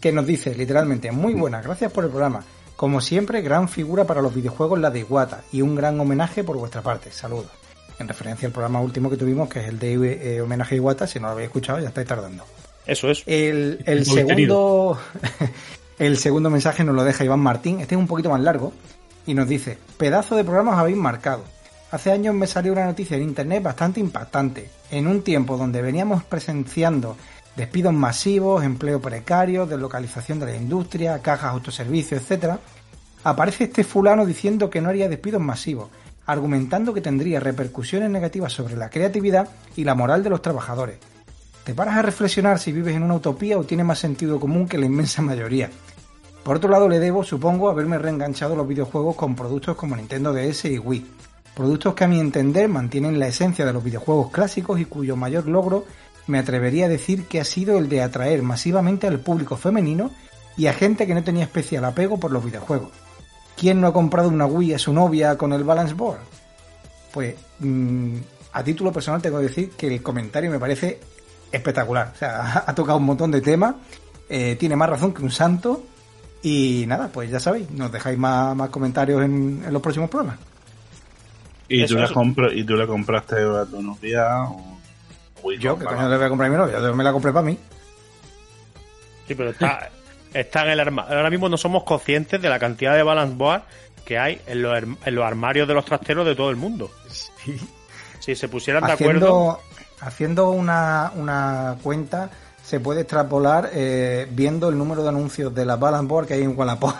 que 0.00 0.12
nos 0.12 0.24
dice 0.24 0.54
literalmente, 0.54 1.10
muy 1.10 1.34
buenas, 1.34 1.64
gracias 1.64 1.90
por 1.90 2.04
el 2.04 2.10
programa. 2.10 2.44
Como 2.76 3.00
siempre, 3.00 3.40
gran 3.40 3.68
figura 3.68 4.04
para 4.04 4.22
los 4.22 4.34
videojuegos 4.34 4.78
la 4.78 4.90
de 4.90 5.00
Iwata 5.00 5.42
y 5.50 5.62
un 5.62 5.74
gran 5.74 5.98
homenaje 5.98 6.44
por 6.44 6.56
vuestra 6.58 6.82
parte. 6.82 7.10
Saludos. 7.10 7.50
En 7.98 8.06
referencia 8.06 8.46
al 8.46 8.52
programa 8.52 8.80
último 8.80 9.08
que 9.08 9.16
tuvimos, 9.16 9.48
que 9.48 9.60
es 9.60 9.68
el 9.68 9.78
de 9.78 9.94
eh, 10.36 10.40
homenaje 10.42 10.74
a 10.74 10.78
Iwata, 10.78 11.06
si 11.06 11.18
no 11.18 11.26
lo 11.26 11.32
habéis 11.32 11.46
escuchado 11.46 11.80
ya 11.80 11.88
estáis 11.88 12.06
tardando. 12.06 12.44
Eso 12.86 13.10
es. 13.10 13.24
El, 13.26 14.04
segundo, 14.04 14.98
el 15.98 16.18
segundo 16.18 16.50
mensaje 16.50 16.84
nos 16.84 16.94
lo 16.94 17.02
deja 17.02 17.24
Iván 17.24 17.40
Martín. 17.40 17.80
Este 17.80 17.94
es 17.94 17.98
un 17.98 18.06
poquito 18.06 18.30
más 18.30 18.40
largo 18.42 18.72
y 19.26 19.34
nos 19.34 19.48
dice: 19.48 19.78
Pedazo 19.96 20.36
de 20.36 20.44
programa 20.44 20.74
os 20.74 20.78
habéis 20.78 20.98
marcado. 20.98 21.42
Hace 21.96 22.12
años 22.12 22.34
me 22.34 22.46
salió 22.46 22.74
una 22.74 22.84
noticia 22.84 23.16
en 23.16 23.22
internet 23.22 23.62
bastante 23.62 24.00
impactante. 24.00 24.68
En 24.90 25.06
un 25.06 25.22
tiempo 25.22 25.56
donde 25.56 25.80
veníamos 25.80 26.22
presenciando 26.24 27.16
despidos 27.56 27.94
masivos, 27.94 28.62
empleo 28.62 29.00
precario, 29.00 29.64
deslocalización 29.64 30.38
de 30.38 30.44
la 30.44 30.56
industria, 30.56 31.22
cajas, 31.22 31.52
autoservicios, 31.52 32.30
etc., 32.30 32.56
aparece 33.24 33.64
este 33.64 33.82
fulano 33.82 34.26
diciendo 34.26 34.68
que 34.68 34.82
no 34.82 34.90
haría 34.90 35.08
despidos 35.08 35.40
masivos, 35.40 35.88
argumentando 36.26 36.92
que 36.92 37.00
tendría 37.00 37.40
repercusiones 37.40 38.10
negativas 38.10 38.52
sobre 38.52 38.76
la 38.76 38.90
creatividad 38.90 39.48
y 39.74 39.84
la 39.84 39.94
moral 39.94 40.22
de 40.22 40.28
los 40.28 40.42
trabajadores. 40.42 40.98
Te 41.64 41.72
paras 41.72 41.96
a 41.96 42.02
reflexionar 42.02 42.58
si 42.58 42.72
vives 42.72 42.94
en 42.94 43.04
una 43.04 43.14
utopía 43.14 43.56
o 43.56 43.64
tiene 43.64 43.84
más 43.84 44.00
sentido 44.00 44.38
común 44.38 44.68
que 44.68 44.76
la 44.76 44.84
inmensa 44.84 45.22
mayoría. 45.22 45.70
Por 46.44 46.56
otro 46.56 46.68
lado, 46.68 46.90
le 46.90 46.98
debo, 46.98 47.24
supongo, 47.24 47.70
haberme 47.70 47.96
reenganchado 47.96 48.54
los 48.54 48.68
videojuegos 48.68 49.16
con 49.16 49.34
productos 49.34 49.76
como 49.76 49.96
Nintendo 49.96 50.34
DS 50.34 50.66
y 50.66 50.78
Wii. 50.78 51.16
Productos 51.56 51.94
que 51.94 52.04
a 52.04 52.08
mi 52.08 52.20
entender 52.20 52.68
mantienen 52.68 53.18
la 53.18 53.26
esencia 53.26 53.66
de 53.66 53.72
los 53.72 53.82
videojuegos 53.82 54.30
clásicos 54.30 54.78
y 54.78 54.84
cuyo 54.84 55.16
mayor 55.16 55.48
logro 55.48 55.84
me 56.28 56.38
atrevería 56.38 56.86
a 56.86 56.88
decir 56.88 57.24
que 57.24 57.40
ha 57.40 57.44
sido 57.44 57.78
el 57.78 57.88
de 57.88 58.02
atraer 58.02 58.42
masivamente 58.42 59.08
al 59.08 59.18
público 59.18 59.56
femenino 59.56 60.12
y 60.56 60.66
a 60.66 60.72
gente 60.72 61.06
que 61.06 61.14
no 61.14 61.24
tenía 61.24 61.44
especial 61.44 61.84
apego 61.84 62.20
por 62.20 62.30
los 62.30 62.44
videojuegos. 62.44 62.90
¿quién 63.56 63.80
no 63.80 63.88
ha 63.88 63.92
comprado 63.92 64.28
una 64.28 64.46
Wii 64.46 64.74
a 64.74 64.78
su 64.78 64.92
novia 64.92 65.36
con 65.36 65.52
el 65.52 65.64
balance 65.64 65.94
board? 65.94 66.20
Pues 67.12 67.34
mm, 67.58 68.16
a 68.52 68.62
título 68.62 68.92
personal 68.92 69.20
tengo 69.22 69.38
que 69.38 69.44
decir 69.44 69.70
que 69.70 69.88
el 69.88 70.02
comentario 70.02 70.50
me 70.50 70.58
parece 70.60 71.00
espectacular. 71.50 72.12
O 72.14 72.18
sea, 72.18 72.64
ha 72.66 72.74
tocado 72.74 72.98
un 72.98 73.04
montón 73.04 73.30
de 73.30 73.40
temas, 73.40 73.74
eh, 74.28 74.56
tiene 74.56 74.76
más 74.76 74.90
razón 74.90 75.12
que 75.12 75.22
un 75.22 75.30
santo. 75.30 75.84
Y 76.42 76.84
nada, 76.86 77.08
pues 77.08 77.30
ya 77.30 77.40
sabéis, 77.40 77.70
nos 77.70 77.90
dejáis 77.90 78.16
más, 78.18 78.68
comentarios 78.70 79.24
en, 79.24 79.64
en 79.66 79.72
los 79.72 79.82
próximos 79.82 80.08
programas. 80.08 80.38
¿Y 81.68 81.82
Eso 81.82 81.94
tú, 81.94 82.00
la 82.00 82.08
compro- 82.08 82.52
¿Y 82.54 82.64
tú 82.64 82.76
le 82.76 82.86
compraste 82.86 83.36
a 83.36 83.64
tu 83.64 83.82
novia? 83.82 84.42
O... 84.44 84.78
Wii 85.42 85.58
Yo, 85.58 85.78
que 85.78 85.84
coño 85.84 86.08
le 86.08 86.16
voy 86.16 86.26
a 86.26 86.28
comprar 86.28 86.48
a 86.48 86.52
mi 86.52 86.56
novia, 86.58 86.80
yo 86.80 86.94
me 86.94 87.04
la 87.04 87.12
compré 87.12 87.32
para 87.32 87.44
mí. 87.46 87.58
Sí, 89.26 89.34
pero 89.34 89.50
está, 89.50 89.90
está 90.32 90.64
en 90.64 90.70
el 90.70 90.80
armario. 90.80 91.16
Ahora 91.16 91.30
mismo 91.30 91.48
no 91.48 91.56
somos 91.56 91.82
conscientes 91.84 92.40
de 92.40 92.48
la 92.48 92.58
cantidad 92.58 92.94
de 92.94 93.02
balance 93.02 93.34
board 93.36 93.62
que 94.04 94.18
hay 94.18 94.40
en 94.46 94.62
los, 94.62 94.78
en 94.82 95.14
los 95.14 95.24
armarios 95.24 95.66
de 95.66 95.74
los 95.74 95.84
trasteros 95.84 96.24
de 96.26 96.36
todo 96.36 96.50
el 96.50 96.56
mundo. 96.56 96.90
Si 98.20 98.34
se 98.36 98.48
pusieran 98.48 98.84
de 98.86 98.92
acuerdo. 98.92 99.50
Haciendo, 99.50 99.60
haciendo 100.00 100.50
una, 100.50 101.12
una 101.16 101.76
cuenta, 101.82 102.30
se 102.64 102.78
puede 102.80 103.00
extrapolar 103.02 103.70
eh, 103.72 104.28
viendo 104.30 104.68
el 104.68 104.78
número 104.78 105.02
de 105.02 105.08
anuncios 105.08 105.52
de 105.54 105.64
la 105.66 105.76
balance 105.76 106.06
board 106.06 106.26
que 106.28 106.34
hay 106.34 106.42
en 106.42 106.56
Wallapop. 106.56 106.94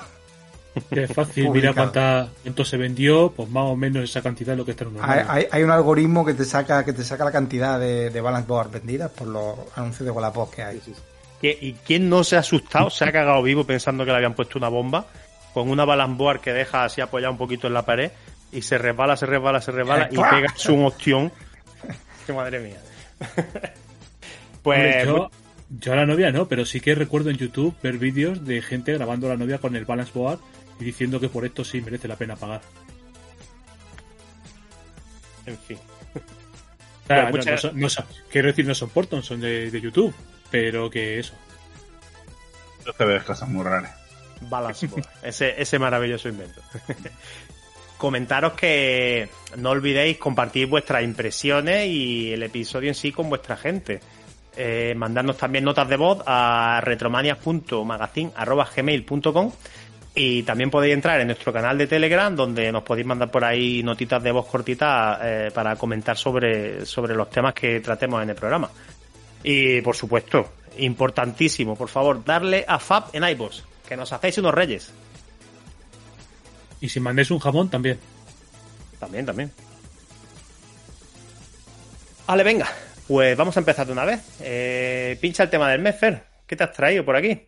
Es 0.91 1.13
fácil, 1.15 1.51
mira 1.51 1.73
cuánta, 1.73 2.29
cuánto 2.43 2.65
se 2.65 2.77
vendió, 2.77 3.33
pues 3.35 3.49
más 3.49 3.65
o 3.65 3.77
menos 3.77 4.05
esa 4.05 4.21
cantidad 4.23 4.53
es 4.53 4.59
lo 4.59 4.65
que 4.65 4.73
está 4.73 4.85
en 4.85 4.91
un 4.97 4.99
Hay, 5.03 5.21
hay- 5.27 5.47
hay 5.51 5.63
un 5.63 5.71
algoritmo 5.71 6.25
que 6.25 6.35
te 6.35 6.45
saca 6.45 6.85
que 6.85 6.93
te 6.93 7.03
saca 7.05 7.25
la 7.25 7.33
cantidad 7.33 7.81
de, 7.81 8.11
de 8.11 8.21
balance 8.21 8.47
board 8.49 8.71
vendidas 8.71 9.11
por 9.11 9.27
los 9.29 9.55
anuncios 9.75 10.05
de 10.05 10.11
Wallapop 10.11 10.53
que 10.55 10.63
hay. 10.63 10.81
¿Qui- 11.41 11.57
¿Y 11.61 11.73
quién 11.75 12.09
no 12.09 12.25
se 12.25 12.37
ha 12.37 12.41
asustado, 12.41 12.91
se 12.91 13.05
ha 13.05 13.13
cagado 13.13 13.43
vivo 13.43 13.65
pensando 13.65 14.05
que 14.05 14.11
le 14.11 14.17
habían 14.19 14.35
puesto 14.35 14.59
una 14.59 14.69
bomba? 14.69 15.07
Con 15.55 15.71
una 15.71 15.85
balance 15.87 16.17
board 16.19 16.41
que 16.41 16.53
deja 16.53 16.85
así 16.85 17.01
apoyado 17.01 17.33
un 17.33 17.39
poquito 17.39 17.67
en 17.67 17.73
la 17.75 17.87
pared 17.87 18.11
y 18.53 18.61
se 18.63 18.77
resbala, 18.77 19.17
se 19.17 19.25
resbala, 19.27 19.61
se 19.63 19.73
resbala 19.73 20.09
y 20.11 20.17
pega 20.17 20.53
su 20.55 20.75
un 20.75 20.85
ostión. 20.85 21.33
¡Qué 22.27 22.33
madre 22.35 22.61
mía! 22.61 22.77
pues. 24.63 24.79
Hombre, 24.79 25.05
yo, 25.07 25.31
yo 25.81 25.93
a 25.93 25.97
la 25.97 26.07
novia 26.07 26.31
no, 26.31 26.47
pero 26.47 26.65
sí 26.65 26.81
que 26.81 26.95
recuerdo 26.95 27.31
en 27.31 27.37
YouTube 27.37 27.75
ver 27.83 27.99
vídeos 27.99 28.45
de 28.45 28.63
gente 28.63 28.93
grabando 28.93 29.27
a 29.27 29.31
la 29.31 29.37
novia 29.37 29.59
con 29.59 29.75
el 29.77 29.85
balance 29.85 30.13
board 30.15 30.39
y 30.81 30.85
diciendo 30.85 31.21
que 31.21 31.29
por 31.29 31.45
esto 31.45 31.65
sí 31.65 31.81
merece 31.81 32.09
la 32.09 32.17
pena 32.17 32.35
pagar. 32.37 32.61
En 35.47 35.57
fin. 35.59 35.79
O 37.05 37.07
sea, 37.07 37.23
no- 37.25 37.31
muchas- 37.31 37.53
no 37.53 37.59
son- 37.59 37.81
no 37.81 37.89
son- 37.89 38.05
quiero 38.31 38.49
decir, 38.49 38.67
no 38.67 38.75
son 38.75 38.91
Porton, 38.91 39.23
son 39.23 39.41
de, 39.41 39.71
de 39.71 39.81
YouTube, 39.81 40.13
pero 40.51 40.91
que 40.91 41.19
eso. 41.21 41.35
Yo 42.85 42.93
te 42.93 43.05
ves 43.05 43.23
cosas 43.23 43.49
muy 43.49 43.65
raras. 43.65 43.95
Balance 44.43 44.87
Board, 44.89 45.07
ese, 45.23 45.55
ese 45.61 45.79
maravilloso 45.79 46.29
invento. 46.29 46.61
Comentaros 47.99 48.53
que 48.53 49.29
no 49.57 49.71
olvidéis 49.71 50.19
compartir 50.19 50.67
vuestras 50.67 51.03
impresiones 51.03 51.87
y 51.87 52.31
el 52.33 52.43
episodio 52.43 52.89
en 52.91 52.95
sí 52.95 53.11
con 53.13 53.31
vuestra 53.31 53.57
gente. 53.57 54.01
Eh, 54.59 54.95
mandarnos 54.97 55.37
también 55.39 55.65
notas 55.65 55.89
de 55.89 55.97
voz 55.97 56.23
a 56.27 56.81
retromanias.magazine.gmail.com 56.83 59.53
y 60.19 60.43
también 60.45 60.71
podéis 60.71 60.95
entrar 60.95 61.21
en 61.21 61.27
nuestro 61.27 61.53
canal 61.53 61.77
de 61.77 61.87
Telegram 61.87 62.35
donde 62.35 62.73
nos 62.73 62.83
podéis 62.83 63.07
mandar 63.07 63.31
por 63.31 63.45
ahí 63.45 63.83
notitas 63.83 64.23
de 64.23 64.33
voz 64.33 64.47
cortitas 64.47 65.19
eh, 65.23 65.51
para 65.53 65.77
comentar 65.77 66.17
sobre, 66.17 66.87
sobre 66.87 67.15
los 67.15 67.29
temas 67.29 67.53
que 67.53 67.81
tratemos 67.81 68.23
en 68.23 68.31
el 68.31 68.35
programa. 68.35 68.71
Y 69.45 69.83
por 69.83 69.95
supuesto, 69.95 70.55
importantísimo, 70.79 71.77
por 71.77 71.91
favor, 71.91 72.25
darle 72.25 72.65
a 72.67 72.79
Fab 72.79 73.11
en 73.13 73.29
iVoox, 73.29 73.61
que 73.87 73.95
nos 73.95 74.11
hacéis 74.11 74.39
unos 74.39 74.55
reyes. 74.55 74.91
Y 76.81 76.89
si 76.89 76.99
mandáis 76.99 77.31
un 77.31 77.39
jamón, 77.39 77.69
también. 77.69 77.99
También, 78.99 79.27
también. 79.27 79.53
Vale, 82.27 82.43
venga. 82.43 82.69
Pues 83.07 83.37
vamos 83.37 83.55
a 83.55 83.61
empezar 83.61 83.87
de 83.87 83.93
una 83.93 84.07
vez. 84.07 84.21
Eh, 84.41 85.19
pincha 85.21 85.43
el 85.43 85.51
tema 85.51 85.71
del 85.71 85.83
mes, 85.83 85.95
Fer. 85.95 86.25
¿Qué 86.47 86.57
te 86.57 86.65
has 86.65 86.73
traído 86.73 87.05
por 87.05 87.17
aquí? 87.17 87.47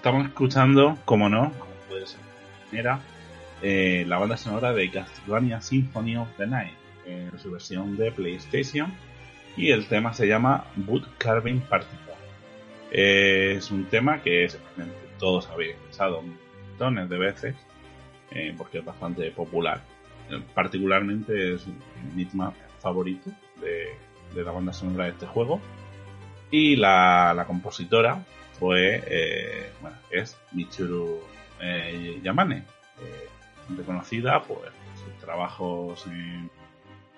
Estamos 0.00 0.24
escuchando, 0.24 0.96
como 1.04 1.28
no, 1.28 1.52
como 1.58 1.72
puede 1.90 2.06
ser 2.06 2.20
eh, 3.60 4.06
la 4.08 4.16
banda 4.16 4.38
sonora 4.38 4.72
de 4.72 4.90
Castlevania 4.90 5.60
Symphony 5.60 6.16
of 6.16 6.26
the 6.38 6.46
Night, 6.46 6.72
en 7.04 7.38
su 7.38 7.50
versión 7.50 7.98
de 7.98 8.10
PlayStation, 8.10 8.94
y 9.58 9.72
el 9.72 9.86
tema 9.88 10.14
se 10.14 10.26
llama 10.26 10.64
Wood 10.86 11.04
Carving 11.18 11.60
Particle. 11.60 12.14
Eh, 12.90 13.56
es 13.58 13.70
un 13.70 13.84
tema 13.84 14.22
que 14.22 14.48
seguramente 14.48 14.96
todos 15.18 15.46
habéis 15.48 15.72
escuchado 15.72 16.22
montones 16.22 17.10
de 17.10 17.18
veces, 17.18 17.56
eh, 18.30 18.54
porque 18.56 18.78
es 18.78 18.84
bastante 18.86 19.30
popular. 19.32 19.82
Eh, 20.30 20.40
particularmente 20.54 21.56
es 21.56 21.66
mi 22.14 22.24
tema 22.24 22.54
favorito 22.78 23.28
de, 23.60 23.88
de 24.34 24.44
la 24.44 24.50
banda 24.50 24.72
sonora 24.72 25.04
de 25.04 25.10
este 25.10 25.26
juego. 25.26 25.60
Y 26.50 26.76
la, 26.76 27.34
la 27.36 27.44
compositora 27.44 28.24
fue, 28.60 29.02
eh, 29.06 29.72
bueno, 29.80 29.96
es 30.10 30.36
Michiru 30.52 31.18
eh, 31.60 32.20
Yamane, 32.22 32.58
eh, 32.58 33.28
bastante 33.56 33.82
conocida 33.84 34.42
por 34.42 34.70
sus 35.02 35.14
trabajos 35.18 36.06
en, 36.06 36.50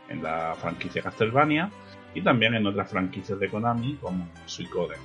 en 0.08 0.22
la 0.22 0.54
franquicia 0.54 1.02
Castlevania 1.02 1.68
y 2.14 2.22
también 2.22 2.54
en 2.54 2.64
otras 2.64 2.88
franquicias 2.88 3.40
de 3.40 3.48
Konami 3.48 3.96
como 3.96 4.28
Suicoden. 4.46 5.00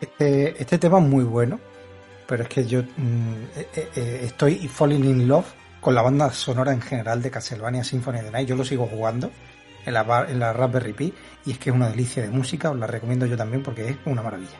Este, 0.00 0.60
este 0.60 0.78
tema 0.78 0.98
es 0.98 1.04
muy 1.04 1.24
bueno, 1.24 1.60
pero 2.26 2.42
es 2.44 2.48
que 2.48 2.66
yo 2.66 2.82
mm, 2.82 3.34
eh, 3.56 3.68
eh, 3.76 3.88
eh, 3.96 4.20
estoy 4.24 4.68
falling 4.68 5.04
in 5.04 5.28
love 5.28 5.46
con 5.80 5.94
la 5.94 6.02
banda 6.02 6.30
sonora 6.30 6.72
en 6.72 6.80
general 6.80 7.20
de 7.22 7.30
Castlevania 7.30 7.84
Symphony 7.84 8.18
of 8.18 8.24
the 8.24 8.30
Night. 8.30 8.48
Yo 8.48 8.56
lo 8.56 8.64
sigo 8.64 8.86
jugando 8.86 9.30
en 9.84 9.92
la, 9.94 10.02
bar- 10.02 10.30
en 10.30 10.38
la 10.40 10.52
Raspberry 10.52 10.92
Pi 10.94 11.12
y 11.46 11.50
es 11.52 11.58
que 11.58 11.70
es 11.70 11.76
una 11.76 11.88
delicia 11.90 12.22
de 12.22 12.30
música. 12.30 12.70
Os 12.70 12.78
la 12.78 12.86
recomiendo 12.86 13.26
yo 13.26 13.36
también 13.36 13.62
porque 13.62 13.88
es 13.90 13.96
una 14.06 14.22
maravilla. 14.22 14.56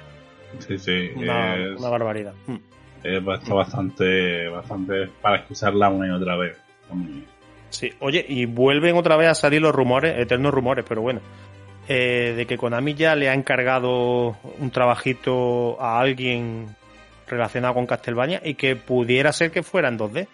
Sí, 0.59 0.79
sí, 0.79 1.11
Una, 1.17 1.57
es, 1.57 1.79
una 1.81 1.89
barbaridad. 1.89 2.35
Mm. 2.47 2.55
es 3.03 3.23
está 3.41 3.55
bastante, 3.55 4.49
bastante 4.49 5.09
para 5.23 5.37
escucharla 5.39 5.89
una 5.89 6.07
y 6.07 6.11
otra 6.11 6.37
vez. 6.37 6.57
Sí, 7.71 7.91
oye, 8.01 8.25
y 8.29 8.47
vuelven 8.47 8.97
otra 8.97 9.17
vez 9.17 9.29
a 9.29 9.35
salir 9.35 9.61
los 9.63 9.75
rumores, 9.75 10.17
eternos 10.19 10.55
rumores, 10.55 10.85
pero 10.89 11.01
bueno, 11.03 11.21
eh, 11.89 12.35
de 12.37 12.47
que 12.47 12.57
Konami 12.57 12.95
ya 12.95 13.17
le 13.17 13.29
ha 13.29 13.35
encargado 13.35 14.37
un 14.61 14.71
trabajito 14.71 15.81
a 15.83 15.99
alguien 15.99 16.77
relacionado 17.35 17.75
con 17.75 17.87
Castlevania 17.87 18.41
y 18.45 18.55
que 18.55 18.77
pudiera 18.77 19.33
ser 19.33 19.51
que 19.51 19.63
fuera 19.63 19.89
en 19.89 19.99
2D, 19.99 20.27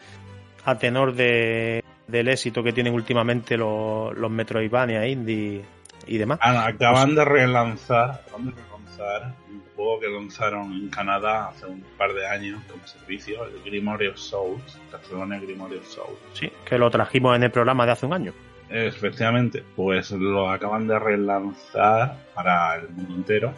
a 0.64 0.78
tenor 0.78 1.14
de, 1.14 1.82
del 2.06 2.28
éxito 2.28 2.62
que 2.62 2.72
tienen 2.72 2.94
últimamente 2.94 3.56
los, 3.56 4.16
los 4.16 4.30
Metroidvania 4.30 5.06
indie 5.06 5.64
y 6.06 6.18
demás. 6.18 6.38
Ah, 6.42 6.66
acaban 6.66 7.14
de 7.14 7.24
relanzar, 7.24 8.22
acaban 8.26 8.46
de 8.46 8.52
relanzar 8.52 9.34
un 9.48 9.62
juego 9.74 10.00
que 10.00 10.08
lanzaron 10.08 10.72
en 10.72 10.88
Canadá 10.88 11.48
hace 11.48 11.66
un 11.66 11.82
par 11.96 12.12
de 12.12 12.26
años 12.26 12.60
como 12.70 12.86
servicio, 12.86 13.44
el 13.44 13.62
Grimory 13.64 14.08
of 14.08 14.18
Souls, 14.18 14.78
Castlevania 14.90 15.40
Grimory 15.40 15.76
of 15.76 15.86
Souls. 15.86 16.18
Sí, 16.34 16.50
que 16.64 16.78
lo 16.78 16.90
trajimos 16.90 17.36
en 17.36 17.44
el 17.44 17.50
programa 17.50 17.86
de 17.86 17.92
hace 17.92 18.06
un 18.06 18.12
año. 18.12 18.32
Efectivamente, 18.68 19.64
pues 19.74 20.12
lo 20.12 20.48
acaban 20.48 20.86
de 20.86 20.98
relanzar 20.98 22.16
para 22.34 22.76
el 22.76 22.88
mundo 22.90 23.14
entero 23.14 23.54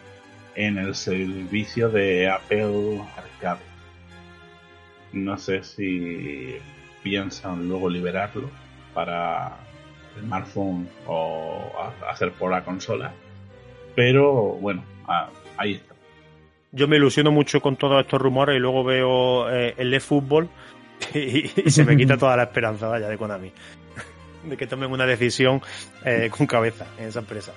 en 0.55 0.79
el 0.79 0.95
servicio 0.95 1.89
de 1.89 2.29
Apple 2.29 3.01
Arcade. 3.17 3.61
No 5.13 5.37
sé 5.39 5.63
si 5.63 6.57
piensan 7.03 7.69
luego 7.69 7.89
liberarlo 7.89 8.51
para 8.95 9.57
smartphone 10.19 10.89
o 11.07 11.73
hacer 12.09 12.33
por 12.33 12.51
la 12.51 12.65
consola. 12.65 13.13
Pero 13.95 14.33
bueno, 14.33 14.85
ah, 15.07 15.29
ahí 15.57 15.75
está. 15.75 15.95
Yo 16.73 16.89
me 16.89 16.97
ilusiono 16.97 17.31
mucho 17.31 17.61
con 17.61 17.77
todos 17.77 18.01
estos 18.03 18.21
rumores 18.21 18.57
y 18.57 18.59
luego 18.59 18.83
veo 18.83 19.51
eh, 19.51 19.75
el 19.77 19.93
eFootball 19.93 20.49
y, 21.15 21.51
y 21.67 21.71
se 21.71 21.85
me 21.85 21.97
quita 21.97 22.17
toda 22.17 22.37
la 22.37 22.45
esperanza, 22.45 22.89
vaya, 22.89 23.09
de 23.09 23.19
Konami. 23.19 23.53
De 24.49 24.57
que 24.57 24.67
tomen 24.67 24.91
una 24.91 25.07
decisión 25.07 25.63
eh, 26.05 26.29
con 26.37 26.47
cabeza 26.47 26.87
en 26.99 27.09
esa 27.09 27.21
empresa. 27.21 27.53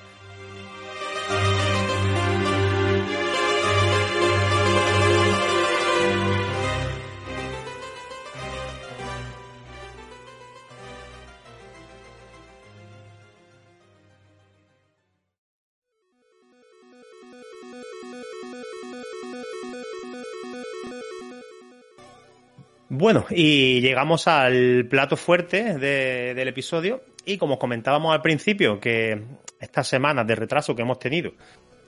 Bueno, 22.98 23.26
y 23.30 23.82
llegamos 23.82 24.26
al 24.26 24.88
plato 24.90 25.18
fuerte 25.18 25.78
de- 25.78 26.34
del 26.34 26.48
episodio. 26.48 27.02
Y 27.26 27.38
como 27.38 27.60
comentábamos 27.60 28.14
al 28.14 28.22
principio, 28.22 28.80
que 28.80 29.22
estas 29.60 29.86
semanas 29.90 30.26
de 30.26 30.34
retraso 30.36 30.74
que 30.74 30.84
hemos 30.84 30.98
tenido 31.00 31.34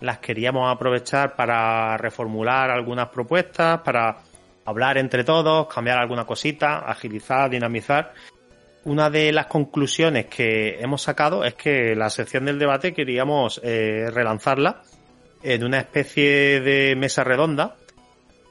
las 0.02 0.20
queríamos 0.20 0.70
aprovechar 0.70 1.36
para 1.38 1.96
reformular 1.98 2.70
algunas 2.72 3.08
propuestas, 3.08 3.80
para 3.82 4.18
hablar 4.66 4.98
entre 4.98 5.24
todos, 5.24 5.74
cambiar 5.74 5.98
alguna 5.98 6.26
cosita, 6.26 6.80
agilizar, 6.80 7.50
dinamizar. 7.50 8.14
Una 8.84 9.10
de 9.10 9.32
las 9.32 9.46
conclusiones 9.46 10.26
que 10.26 10.78
hemos 10.82 11.02
sacado 11.02 11.46
es 11.46 11.54
que 11.54 11.96
la 11.96 12.10
sección 12.10 12.44
del 12.44 12.60
debate 12.60 12.94
queríamos 12.94 13.62
eh, 13.64 14.10
relanzarla 14.14 14.82
en 15.42 15.64
una 15.64 15.80
especie 15.80 16.60
de 16.60 16.96
mesa 16.98 17.24
redonda 17.24 17.78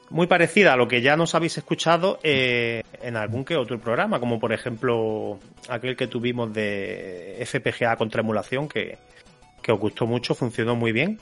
muy 0.09 0.27
parecida 0.27 0.73
a 0.73 0.77
lo 0.77 0.87
que 0.87 1.01
ya 1.01 1.15
nos 1.15 1.35
habéis 1.35 1.57
escuchado 1.57 2.19
eh, 2.23 2.83
en 3.01 3.15
algún 3.15 3.43
que 3.43 3.55
otro 3.55 3.79
programa, 3.79 4.19
como 4.19 4.39
por 4.39 4.53
ejemplo 4.53 5.39
aquel 5.69 5.95
que 5.95 6.07
tuvimos 6.07 6.53
de 6.53 7.43
FPGA 7.45 7.95
contra 7.95 8.21
emulación, 8.21 8.67
que, 8.67 8.97
que 9.61 9.71
os 9.71 9.79
gustó 9.79 10.05
mucho, 10.05 10.35
funcionó 10.35 10.75
muy 10.75 10.91
bien. 10.91 11.19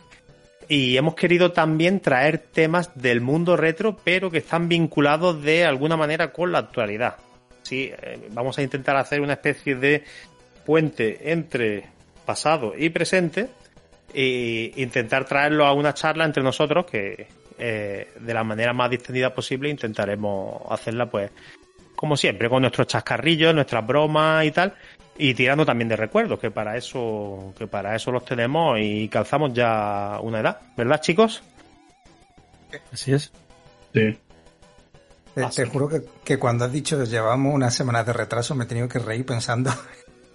Y 0.67 0.97
hemos 0.97 1.15
querido 1.15 1.51
también 1.51 1.99
traer 1.99 2.39
temas 2.39 2.89
del 2.95 3.21
mundo 3.21 3.55
retro, 3.55 3.97
pero 4.03 4.31
que 4.31 4.39
están 4.39 4.67
vinculados 4.67 5.41
de 5.43 5.65
alguna 5.65 5.95
manera 5.95 6.31
con 6.31 6.51
la 6.51 6.59
actualidad. 6.59 7.17
Sí, 7.61 7.91
eh, 8.01 8.19
vamos 8.31 8.57
a 8.57 8.63
intentar 8.63 8.95
hacer 8.97 9.21
una 9.21 9.33
especie 9.33 9.75
de 9.75 10.03
puente 10.65 11.31
entre 11.31 11.85
pasado 12.25 12.73
y 12.75 12.89
presente 12.89 13.47
e 14.13 14.71
intentar 14.77 15.25
traerlo 15.25 15.65
a 15.65 15.73
una 15.73 15.93
charla 15.93 16.25
entre 16.25 16.41
nosotros 16.41 16.85
que 16.85 17.27
eh, 17.57 18.11
de 18.19 18.33
la 18.33 18.43
manera 18.43 18.73
más 18.73 18.89
distendida 18.89 19.33
posible 19.33 19.69
intentaremos 19.69 20.61
hacerla 20.69 21.09
pues 21.09 21.31
como 21.95 22.17
siempre 22.17 22.49
con 22.49 22.61
nuestros 22.61 22.87
chascarrillos, 22.87 23.55
nuestras 23.55 23.85
bromas 23.85 24.45
y 24.45 24.51
tal 24.51 24.73
y 25.17 25.33
tirando 25.33 25.65
también 25.65 25.87
de 25.87 25.95
recuerdos 25.95 26.39
que 26.39 26.51
para 26.51 26.75
eso 26.75 27.53
que 27.57 27.67
para 27.67 27.95
eso 27.95 28.11
los 28.11 28.25
tenemos 28.25 28.77
y 28.81 29.07
calzamos 29.07 29.53
ya 29.53 30.19
una 30.21 30.39
edad, 30.41 30.59
¿verdad 30.75 30.99
chicos? 30.99 31.41
Así 32.91 33.13
es. 33.13 33.31
Sí. 33.93 34.19
Te, 35.33 35.43
Ah, 35.43 35.49
te 35.49 35.65
sí. 35.65 35.69
juro 35.71 35.87
que, 35.89 36.01
que 36.23 36.37
cuando 36.39 36.65
has 36.65 36.71
dicho 36.71 37.01
llevamos 37.03 37.53
unas 37.53 37.73
semanas 37.75 38.05
de 38.05 38.13
retraso 38.13 38.55
me 38.55 38.65
he 38.65 38.67
tenido 38.67 38.87
que 38.89 38.99
reír 38.99 39.25
pensando 39.25 39.69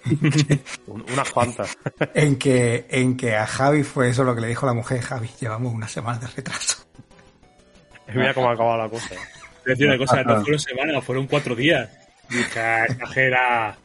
Un- 0.87 1.05
unas 1.13 1.31
cuantas. 1.31 1.77
en 2.15 2.37
que, 2.39 2.87
en 2.91 3.17
que 3.19 3.37
a 3.37 3.47
Javi 3.47 3.83
fue 3.83 4.09
eso 4.09 4.25
lo 4.25 4.35
que 4.35 4.41
le 4.41 4.49
dijo 4.49 4.65
la 4.65 4.73
mujer. 4.73 5.01
Javi, 5.03 5.29
llevamos 5.41 5.75
unas 5.75 5.93
semanas 5.93 6.23
de 6.23 6.27
retraso. 6.29 6.87
Mira 8.15 8.35
cómo 8.35 8.49
ha 8.49 8.53
acabado 8.53 8.79
la 8.79 8.89
cosa. 8.89 9.15
Te 9.65 9.71
decir 9.71 9.87
una 9.87 9.99
cosa, 9.99 10.23
no 10.23 10.41
fueron 10.41 10.59
semanas, 10.59 11.05
fueron 11.05 11.27
cuatro 11.27 11.55
días. 11.55 11.89
Hija, 12.31 12.85
exagera. 12.85 13.77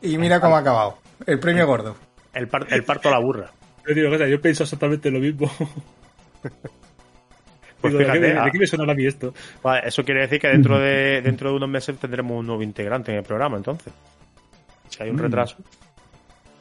Y 0.00 0.16
mira 0.18 0.40
cómo 0.40 0.56
ha 0.56 0.60
acabado. 0.60 0.98
El 1.26 1.38
premio 1.40 1.66
gordo. 1.66 1.96
El, 2.32 2.48
par- 2.48 2.66
el 2.70 2.84
parto 2.84 3.08
a 3.08 3.12
la 3.12 3.18
burra. 3.18 3.50
Te 3.84 3.94
digo 3.94 4.10
cosa, 4.10 4.26
yo 4.26 4.40
pienso 4.40 4.62
exactamente 4.64 5.10
lo 5.10 5.18
mismo. 5.20 5.50
Pues 7.78 7.92
Digo, 7.92 8.06
¿de, 8.06 8.12
qué 8.14 8.20
me, 8.20 8.32
ah. 8.40 8.44
de 8.46 8.50
qué 8.52 8.58
me 8.58 8.66
sonará 8.66 8.92
a 8.92 8.94
mí 8.94 9.06
esto? 9.06 9.34
Vale, 9.62 9.86
eso 9.86 10.02
quiere 10.02 10.22
decir 10.22 10.40
que 10.40 10.48
dentro 10.48 10.78
de 10.78 11.20
dentro 11.20 11.50
de 11.50 11.56
unos 11.56 11.68
meses 11.68 11.98
tendremos 11.98 12.38
un 12.38 12.46
nuevo 12.46 12.62
integrante 12.62 13.12
en 13.12 13.18
el 13.18 13.22
programa, 13.22 13.58
entonces. 13.58 13.92
Si 14.88 15.02
hay 15.02 15.10
un 15.10 15.18
retraso. 15.18 15.58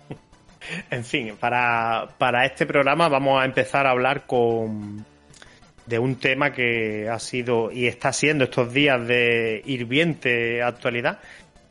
en 0.91 1.05
fin, 1.05 1.37
para, 1.39 2.09
para 2.17 2.45
este 2.45 2.65
programa 2.65 3.07
vamos 3.07 3.41
a 3.41 3.45
empezar 3.45 3.87
a 3.87 3.91
hablar 3.91 4.25
con 4.25 5.05
de 5.85 5.99
un 5.99 6.15
tema 6.15 6.51
que 6.51 7.09
ha 7.09 7.19
sido 7.19 7.71
y 7.71 7.87
está 7.87 8.11
siendo 8.11 8.45
estos 8.45 8.73
días 8.73 9.05
de 9.07 9.61
hirviente 9.65 10.63
actualidad, 10.63 11.19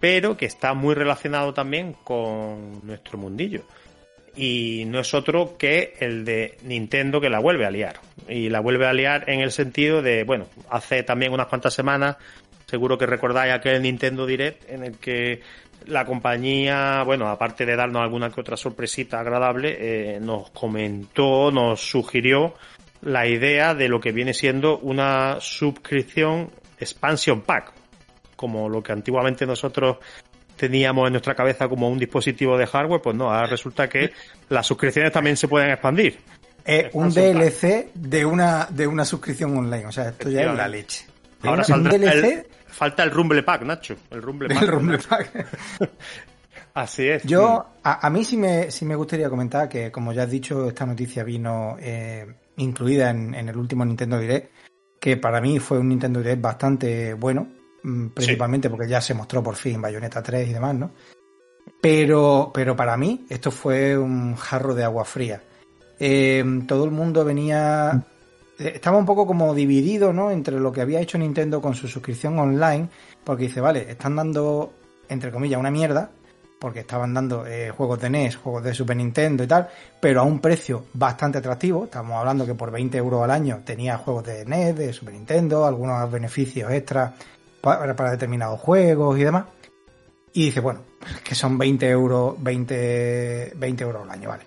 pero 0.01 0.37
que 0.37 0.47
está 0.47 0.75
muy 0.75 0.95
relacionado 0.95 1.55
también 1.55 1.95
con 2.05 2.87
nuestro 2.87 3.19
mundillo. 3.19 3.63
Y 4.37 4.85
no 4.87 4.99
es 4.99 5.15
otro 5.15 5.57
que 5.57 5.95
el 6.01 6.25
de 6.25 6.59
Nintendo 6.65 7.21
que 7.21 7.31
la 7.31 7.39
vuelve 7.39 7.67
a 7.67 7.71
liar. 7.71 8.01
Y 8.29 8.49
la 8.49 8.61
vuelve 8.61 8.87
a 8.87 8.93
liar 8.93 9.31
en 9.31 9.41
el 9.41 9.53
sentido 9.53 10.03
de, 10.03 10.25
bueno, 10.25 10.47
hace 10.71 11.05
también 11.05 11.33
unas 11.33 11.47
cuantas 11.47 11.73
semanas, 11.73 12.17
seguro 12.67 12.99
que 12.99 13.07
recordáis 13.07 13.53
aquel 13.53 13.81
Nintendo 13.83 14.27
Direct 14.27 14.69
en 14.69 14.85
el 14.85 14.99
que 14.99 15.41
la 15.87 16.05
compañía, 16.05 17.03
bueno, 17.05 17.29
aparte 17.29 17.67
de 17.67 17.77
darnos 17.77 18.03
alguna 18.03 18.31
que 18.31 18.41
otra 18.41 18.57
sorpresita 18.57 19.21
agradable, 19.21 19.77
eh, 19.79 20.21
nos 20.21 20.51
comentó, 20.51 21.51
nos 21.51 21.81
sugirió 21.81 22.55
la 23.05 23.27
idea 23.27 23.75
de 23.75 23.89
lo 23.89 24.01
que 24.01 24.13
viene 24.13 24.35
siendo 24.35 24.79
una 24.79 25.37
suscripción 25.41 26.51
expansion 26.79 27.43
pack, 27.43 27.73
como 28.37 28.69
lo 28.69 28.83
que 28.83 28.93
antiguamente 28.93 29.47
nosotros 29.47 29.99
teníamos 30.57 31.07
en 31.07 31.13
nuestra 31.13 31.35
cabeza 31.35 31.69
como 31.69 31.89
un 31.89 31.99
dispositivo 31.99 32.57
de 32.57 32.67
hardware, 32.67 33.03
pues 33.03 33.17
no, 33.17 33.31
ahora 33.31 33.47
resulta 33.47 33.89
que 33.89 34.13
las 34.49 34.67
suscripciones 34.67 35.13
también 35.13 35.37
se 35.37 35.49
pueden 35.49 35.71
expandir. 35.71 36.19
Es 36.65 36.87
un 36.95 37.11
DLC 37.13 37.93
de 37.95 38.25
una, 38.25 38.67
de 38.71 38.87
una 38.87 39.05
suscripción 39.05 39.57
online. 39.57 39.87
O 39.87 39.93
sea, 39.93 40.09
esto 40.09 40.31
ya 40.31 40.51
es 40.51 40.57
la 40.57 40.67
leche. 40.67 41.05
Ahora 41.43 41.59
un 41.59 41.65
saldrá 41.65 41.99
DLC 41.99 42.25
el, 42.25 42.47
falta 42.67 43.03
el 43.03 43.11
Rumble 43.11 43.43
Pack, 43.43 43.63
Nacho, 43.63 43.97
el 44.11 44.23
Rumble 44.23 44.49
Pack. 44.49 44.61
del 44.61 44.69
Rumble 44.69 44.99
Pack. 44.99 45.47
Así 46.75 47.07
es. 47.07 47.23
Yo, 47.25 47.67
a, 47.83 48.07
a 48.07 48.11
mí 48.11 48.25
sí 48.25 48.39
me, 48.39 48.71
sí 48.71 48.87
me 48.87 48.97
gustaría 48.97 49.29
comentar 49.29 49.69
que, 49.69 49.93
como 49.93 50.13
ya 50.13 50.23
has 50.23 50.31
dicho, 50.31 50.67
esta 50.69 50.87
noticia 50.87 51.23
vino 51.23 51.77
eh, 51.79 52.27
incluida 52.57 53.11
en, 53.11 53.35
en 53.35 53.49
el 53.49 53.57
último 53.57 53.85
Nintendo 53.85 54.19
Direct, 54.19 54.51
que 55.01 55.17
para 55.17 55.41
mí 55.41 55.59
fue 55.59 55.79
un 55.79 55.89
Nintendo 55.89 56.21
Direct 56.21 56.41
bastante 56.43 57.15
bueno, 57.15 57.49
mm, 57.83 58.09
principalmente 58.09 58.71
porque 58.71 58.89
ya 58.89 59.01
se 59.01 59.15
mostró 59.15 59.43
por 59.43 59.57
fin 59.57 59.81
Bayonetta 59.83 60.23
3 60.23 60.49
y 60.49 60.53
demás, 60.53 60.75
¿no? 60.75 60.91
Pero, 61.81 62.51
pero 62.55 62.75
para 62.77 62.97
mí 62.97 63.27
esto 63.29 63.51
fue 63.51 63.97
un 63.97 64.37
jarro 64.37 64.75
de 64.75 64.85
agua 64.85 65.05
fría. 65.05 65.43
Eh, 65.99 66.45
todo 66.67 66.85
el 66.85 66.91
mundo 66.91 67.25
venía... 67.25 68.05
eh, 68.59 68.73
Estaba 68.75 68.99
un 68.99 69.07
poco 69.07 69.27
como 69.27 69.55
dividido, 69.55 70.13
¿no? 70.13 70.31
Entre 70.31 70.59
lo 70.59 70.73
que 70.73 70.81
había 70.81 71.01
hecho 71.01 71.19
Nintendo 71.19 71.61
con 71.61 71.75
su 71.75 71.89
suscripción 71.89 72.39
online, 72.39 72.89
porque 73.23 73.45
dice, 73.45 73.61
vale, 73.61 73.91
están 73.91 74.17
dando, 74.17 74.73
entre 75.09 75.31
comillas, 75.31 75.61
una 75.61 75.71
mierda, 75.71 76.11
porque 76.65 76.81
estaban 76.81 77.13
dando 77.13 77.47
eh, 77.47 77.69
juegos 77.69 78.01
de 78.01 78.09
NES, 78.09 78.37
juegos 78.37 78.65
de 78.65 78.73
Super 78.73 78.97
Nintendo 78.97 79.45
y 79.45 79.47
tal, 79.47 79.69
pero 80.01 80.21
a 80.21 80.23
un 80.23 80.39
precio 80.41 80.87
bastante 80.95 81.37
atractivo. 81.37 81.85
Estamos 81.85 82.17
hablando 82.17 82.47
que 82.47 82.55
por 82.55 82.71
20 82.71 82.97
euros 82.97 83.23
al 83.23 83.33
año 83.33 83.61
tenía 83.67 83.99
juegos 83.99 84.25
de 84.25 84.47
NES, 84.47 84.75
de 84.75 84.91
Super 84.95 85.13
Nintendo, 85.13 85.67
algunos 85.67 86.11
beneficios 86.11 86.73
extras 86.73 87.13
para, 87.61 87.93
determinados 88.11 88.59
juegos 88.61 89.19
y 89.19 89.25
demás. 89.25 89.45
Y 90.33 90.47
dice, 90.47 90.61
bueno, 90.61 90.81
que 91.23 91.35
son 91.35 91.59
20 91.59 91.87
euros, 91.87 92.43
20, 92.43 93.53
20 93.57 93.85
euros 93.85 94.03
al 94.05 94.11
año, 94.11 94.31
vale. 94.31 94.45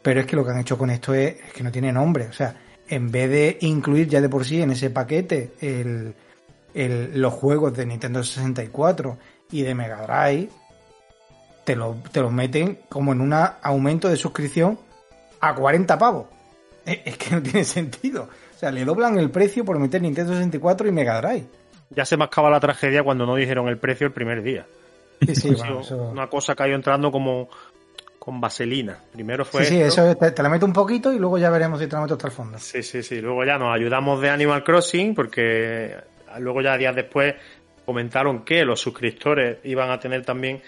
Pero 0.00 0.20
es 0.20 0.26
que 0.26 0.36
lo 0.36 0.44
que 0.44 0.52
han 0.52 0.60
hecho 0.60 0.78
con 0.78 0.90
esto 0.90 1.12
es, 1.12 1.38
que 1.52 1.64
no 1.64 1.72
tiene 1.72 1.92
nombre. 1.92 2.28
O 2.28 2.32
sea, 2.32 2.54
en 2.86 3.10
vez 3.10 3.28
de 3.28 3.58
incluir 3.62 4.06
ya 4.06 4.20
de 4.20 4.28
por 4.28 4.44
sí 4.44 4.62
en 4.62 4.70
ese 4.70 4.90
paquete 4.90 6.14
los 6.72 7.34
juegos 7.34 7.74
de 7.74 7.84
Nintendo 7.84 8.22
64 8.22 9.18
y 9.50 9.62
de 9.62 9.74
Mega 9.74 10.06
Drive, 10.06 10.61
te 11.64 11.76
lo, 11.76 11.96
te 12.10 12.20
los 12.20 12.32
meten 12.32 12.80
como 12.88 13.12
en 13.12 13.20
un 13.20 13.32
aumento 13.32 14.08
de 14.08 14.16
suscripción 14.16 14.78
a 15.40 15.54
40 15.54 15.98
pavos. 15.98 16.26
Es, 16.84 17.16
que 17.16 17.34
no 17.34 17.42
tiene 17.42 17.64
sentido. 17.64 18.28
O 18.54 18.58
sea, 18.58 18.70
le 18.70 18.84
doblan 18.84 19.18
el 19.18 19.30
precio 19.30 19.64
por 19.64 19.78
meter 19.78 20.02
Nintendo 20.02 20.32
64 20.32 20.88
y 20.88 20.92
Mega 20.92 21.20
Drive. 21.20 21.46
Ya 21.90 22.04
se 22.04 22.16
mascaba 22.16 22.48
la 22.50 22.60
tragedia 22.60 23.02
cuando 23.02 23.26
no 23.26 23.34
dijeron 23.36 23.68
el 23.68 23.78
precio 23.78 24.06
el 24.06 24.12
primer 24.12 24.42
día. 24.42 24.66
Sí, 25.20 25.34
sí, 25.34 25.48
Ha 25.50 25.52
bueno, 25.56 25.80
eso- 25.80 26.02
Una 26.10 26.26
cosa 26.28 26.54
que 26.54 26.62
ha 26.62 26.66
ido 26.68 26.76
entrando 26.76 27.12
como 27.12 27.48
con 28.18 28.40
vaselina. 28.40 28.98
Primero 29.12 29.44
fue 29.44 29.64
sí, 29.64 29.74
sí, 29.74 29.80
esto. 29.80 30.06
eso 30.08 30.16
te, 30.16 30.30
te 30.30 30.42
la 30.42 30.48
meto 30.48 30.64
un 30.64 30.72
poquito 30.72 31.12
y 31.12 31.18
luego 31.18 31.38
ya 31.38 31.50
veremos 31.50 31.80
si 31.80 31.86
te 31.88 31.94
la 31.96 32.02
meto 32.02 32.14
hasta 32.14 32.28
el 32.28 32.32
fondo. 32.32 32.58
Sí, 32.58 32.82
sí, 32.82 33.02
sí. 33.02 33.20
Luego 33.20 33.44
ya 33.44 33.58
nos 33.58 33.74
ayudamos 33.74 34.20
de 34.20 34.30
Animal 34.30 34.62
Crossing 34.64 35.14
porque 35.14 35.96
luego 36.38 36.62
ya 36.62 36.76
días 36.76 36.94
después 36.94 37.34
comentaron 37.84 38.44
que 38.44 38.64
los 38.64 38.80
suscriptores 38.80 39.58
iban 39.64 39.90
a 39.90 39.98
tener 39.98 40.24
también 40.24 40.62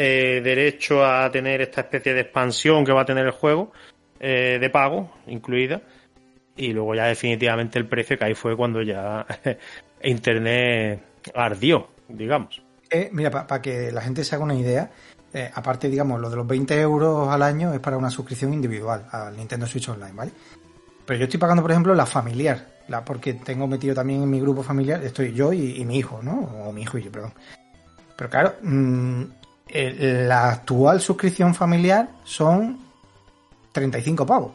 eh, 0.00 0.40
derecho 0.44 1.04
a 1.04 1.28
tener 1.28 1.60
esta 1.60 1.80
especie 1.80 2.14
de 2.14 2.20
expansión 2.20 2.84
que 2.84 2.92
va 2.92 3.00
a 3.00 3.04
tener 3.04 3.26
el 3.26 3.32
juego 3.32 3.72
eh, 4.20 4.58
de 4.60 4.70
pago 4.70 5.10
incluida 5.26 5.82
y 6.54 6.72
luego 6.72 6.94
ya 6.94 7.06
definitivamente 7.06 7.80
el 7.80 7.88
precio 7.88 8.16
que 8.16 8.24
ahí 8.24 8.34
fue 8.34 8.56
cuando 8.56 8.80
ya 8.80 9.26
Internet 10.04 11.02
ardió, 11.34 11.88
digamos. 12.06 12.62
Eh, 12.88 13.10
mira, 13.12 13.44
para 13.44 13.60
que 13.60 13.90
la 13.90 14.00
gente 14.00 14.22
se 14.22 14.36
haga 14.36 14.44
una 14.44 14.54
idea, 14.54 14.88
aparte, 15.52 15.88
digamos, 15.88 16.20
lo 16.20 16.30
de 16.30 16.36
los 16.36 16.46
20 16.46 16.80
euros 16.80 17.28
al 17.28 17.42
año 17.42 17.74
es 17.74 17.80
para 17.80 17.96
una 17.96 18.10
suscripción 18.10 18.54
individual 18.54 19.04
al 19.10 19.36
Nintendo 19.36 19.66
Switch 19.66 19.88
Online, 19.88 20.12
¿vale? 20.12 20.30
Pero 21.06 21.18
yo 21.18 21.24
estoy 21.24 21.40
pagando, 21.40 21.62
por 21.62 21.72
ejemplo, 21.72 21.92
la 21.96 22.06
familiar, 22.06 22.68
la, 22.86 23.04
porque 23.04 23.34
tengo 23.34 23.66
metido 23.66 23.96
también 23.96 24.22
en 24.22 24.30
mi 24.30 24.40
grupo 24.40 24.62
familiar, 24.62 25.02
estoy 25.02 25.32
yo 25.32 25.52
y, 25.52 25.84
mi 25.84 25.98
hijo, 25.98 26.20
¿no? 26.22 26.38
O 26.38 26.72
mi 26.72 26.82
hijo 26.82 26.98
y 26.98 27.02
yo, 27.02 27.10
perdón. 27.10 27.32
Pero 28.16 28.30
claro, 28.30 28.54
mm, 28.62 29.22
la 29.72 30.50
actual 30.50 31.00
suscripción 31.00 31.54
familiar 31.54 32.08
son 32.24 32.78
35 33.72 34.24
pavos. 34.26 34.52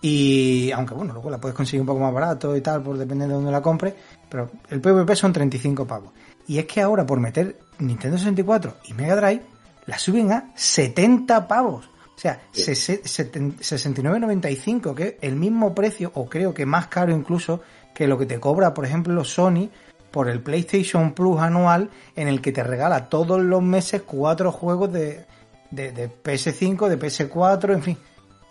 Y 0.00 0.70
aunque 0.72 0.94
bueno, 0.94 1.12
luego 1.12 1.30
la 1.30 1.38
puedes 1.38 1.56
conseguir 1.56 1.80
un 1.82 1.86
poco 1.86 2.00
más 2.00 2.12
barato 2.12 2.56
y 2.56 2.60
tal, 2.60 2.82
por 2.82 2.98
depender 2.98 3.28
de 3.28 3.34
dónde 3.34 3.52
la 3.52 3.62
compres, 3.62 3.94
pero 4.28 4.50
el 4.68 4.80
PvP 4.80 5.14
son 5.14 5.32
35 5.32 5.86
pavos. 5.86 6.12
Y 6.48 6.58
es 6.58 6.66
que 6.66 6.80
ahora 6.80 7.06
por 7.06 7.20
meter 7.20 7.58
Nintendo 7.78 8.18
64 8.18 8.78
y 8.88 8.94
Mega 8.94 9.14
Drive, 9.16 9.42
la 9.86 9.98
suben 9.98 10.32
a 10.32 10.50
70 10.56 11.46
pavos. 11.46 11.88
O 12.16 12.18
sea, 12.22 12.40
sese- 12.52 13.02
seten- 13.04 13.56
69.95, 13.58 14.94
que 14.94 15.02
es 15.04 15.14
el 15.22 15.36
mismo 15.36 15.74
precio, 15.74 16.10
o 16.14 16.26
creo 16.28 16.52
que 16.52 16.66
más 16.66 16.88
caro 16.88 17.12
incluso, 17.12 17.60
que 17.94 18.06
lo 18.08 18.18
que 18.18 18.26
te 18.26 18.40
cobra, 18.40 18.74
por 18.74 18.84
ejemplo, 18.84 19.24
Sony 19.24 19.70
por 20.12 20.28
el 20.28 20.40
PlayStation 20.40 21.12
Plus 21.14 21.40
anual, 21.40 21.90
en 22.14 22.28
el 22.28 22.40
que 22.40 22.52
te 22.52 22.62
regala 22.62 23.08
todos 23.08 23.40
los 23.40 23.62
meses 23.62 24.02
cuatro 24.02 24.52
juegos 24.52 24.92
de, 24.92 25.24
de, 25.70 25.90
de 25.92 26.08
PS5, 26.10 26.88
de 26.88 26.98
PS4, 26.98 27.72
en 27.74 27.82
fin. 27.82 27.98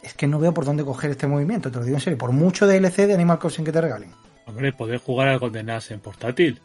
Es 0.04 0.14
que 0.16 0.26
no 0.28 0.40
veo 0.40 0.54
por 0.54 0.66
dónde 0.66 0.84
coger 0.84 1.12
este 1.12 1.28
movimiento, 1.28 1.72
te 1.72 1.78
lo 1.78 1.86
digo 1.86 1.98
en 1.98 2.02
serio. 2.02 2.18
Por 2.18 2.32
mucho 2.32 2.66
DLC 2.68 3.06
de 3.08 3.14
Animal 3.14 3.38
Crossing 3.40 3.64
que 3.64 3.72
te 3.72 3.80
regalen. 3.82 4.12
Hombre, 4.48 4.74
poder 4.74 5.00
jugar 5.00 5.28
al 5.28 5.38
Golden 5.40 5.70
Axe 5.70 5.94
en 5.94 6.00
portátil. 6.00 6.60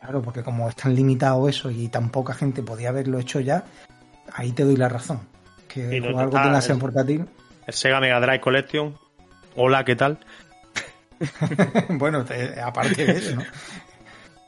Claro, 0.00 0.20
porque 0.20 0.42
como 0.42 0.68
es 0.68 0.76
tan 0.76 0.94
limitado 0.94 1.48
eso 1.48 1.70
y 1.70 1.88
tan 1.88 2.10
poca 2.10 2.34
gente 2.34 2.62
podía 2.62 2.88
haberlo 2.90 3.18
hecho 3.18 3.40
ya, 3.40 3.64
ahí 4.34 4.52
te 4.52 4.64
doy 4.64 4.76
la 4.76 4.88
razón. 4.88 5.20
Que 5.68 5.96
Y 5.96 6.00
no 6.00 6.10
jugar 6.10 6.26
está- 6.26 6.42
algo 6.42 6.60
de 6.60 6.72
en 6.72 6.78
portátil, 6.78 7.28
El 7.66 7.72
Sega 7.74 8.00
Mega 8.00 8.20
Drive 8.20 8.40
Collection. 8.40 8.94
Hola, 9.56 9.84
¿qué 9.84 9.96
tal? 9.96 10.18
bueno, 11.90 12.24
te- 12.24 12.60
aparte 12.60 13.04
de 13.06 13.12
eso, 13.12 13.36
¿no? 13.36 13.42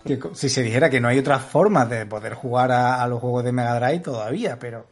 Que 0.04 0.20
si 0.34 0.50
se 0.50 0.62
dijera 0.62 0.90
que 0.90 1.00
no 1.00 1.08
hay 1.08 1.18
otras 1.18 1.42
formas 1.42 1.88
de 1.88 2.04
poder 2.04 2.34
jugar 2.34 2.70
a, 2.72 3.02
a 3.02 3.08
los 3.08 3.20
juegos 3.20 3.42
de 3.42 3.52
Mega 3.52 3.80
Drive 3.80 4.00
todavía, 4.00 4.58
pero. 4.58 4.86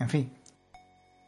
En 0.00 0.08
fin. 0.08 0.32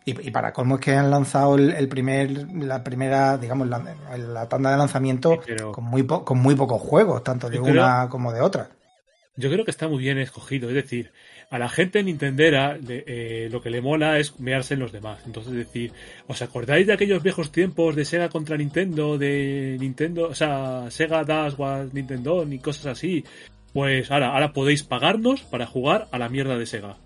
Y, 0.05 0.29
y 0.29 0.31
para 0.33 0.53
colmo 0.53 0.75
es 0.75 0.81
que 0.81 0.97
han 0.97 1.09
lanzado 1.09 1.55
el, 1.55 1.71
el 1.71 1.89
primer, 1.89 2.29
la 2.55 2.83
primera, 2.83 3.39
digamos, 3.39 3.69
la, 3.69 3.95
la 4.17 4.49
tanda 4.49 4.73
de 4.73 4.79
lanzamiento 4.79 5.35
Sí, 5.35 5.39
pero- 5.47 5.71
con, 5.71 5.85
muy 5.85 6.03
po- 6.03 6.25
con 6.25 6.39
muy 6.39 6.57
pocos 6.57 6.83
juegos, 6.83 7.23
tanto 7.23 7.49
de 7.49 7.61
una 7.61 8.09
como 8.09 8.33
de 8.33 8.41
otra. 8.41 8.69
Yo 9.37 9.49
creo 9.49 9.65
que 9.65 9.71
está 9.71 9.87
muy 9.87 9.99
bien 9.99 10.19
escogido. 10.19 10.69
Es 10.69 10.75
decir, 10.75 11.13
a 11.51 11.59
la 11.59 11.69
gente 11.69 12.03
nintendera 12.03 12.77
eh, 12.89 13.49
lo 13.53 13.61
que 13.63 13.71
le 13.71 13.81
mola 13.81 14.19
es 14.19 14.39
mearse 14.41 14.75
en 14.75 14.81
los 14.81 14.93
demás. 14.93 15.21
Entonces, 15.27 15.53
es 15.53 15.59
decir, 15.59 15.93
¿os 16.27 16.43
acordáis 16.43 16.87
de 16.87 16.93
aquellos 16.93 17.23
viejos 17.23 17.53
tiempos 17.53 17.95
de 17.95 18.05
Sega 18.05 18.29
contra 18.29 18.57
Nintendo? 18.57 19.17
De 19.17 19.77
Nintendo, 19.79 20.29
o 20.29 20.35
sea, 20.35 20.87
Sega 20.91 21.23
Dash 21.25 21.55
Nintendo 21.93 22.47
y 22.51 22.59
cosas 22.59 22.87
así. 22.87 23.25
Pues 23.73 24.11
ahora, 24.11 24.33
ahora 24.33 24.53
podéis 24.53 24.83
pagarnos 24.83 25.43
para 25.43 25.67
jugar 25.67 26.09
a 26.11 26.19
la 26.19 26.29
mierda 26.29 26.57
de 26.59 26.67
Sega. 26.67 26.97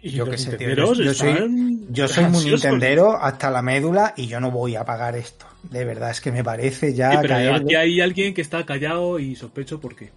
Y 0.00 0.10
Yo 0.10 0.30
qué 0.30 0.38
sé, 0.38 0.56
tío, 0.56 0.68
yo- 0.74 0.94
yo 0.94 1.12
soy- 1.12 1.86
Yo 1.90 2.06
soy 2.06 2.24
muy 2.26 2.44
nintendero 2.44 3.16
hasta 3.20 3.50
la 3.50 3.62
médula 3.62 4.14
y 4.16 4.28
yo 4.28 4.38
no 4.40 4.50
voy 4.52 4.76
a 4.76 4.84
pagar 4.84 5.16
esto. 5.16 5.44
De 5.64 5.84
verdad, 5.84 6.10
es 6.12 6.20
que 6.20 6.30
me 6.30 6.44
parece 6.44 6.94
ya 6.94 7.10
Sí, 7.10 7.16
pero 7.22 7.34
caer 7.34 7.52
aquí 7.52 7.74
hay 7.74 8.00
alguien 8.00 8.32
que 8.32 8.40
está 8.42 8.64
callado 8.64 9.18
y 9.18 9.34
sospecho 9.34 9.80
por 9.80 9.96
qué. 9.96 10.10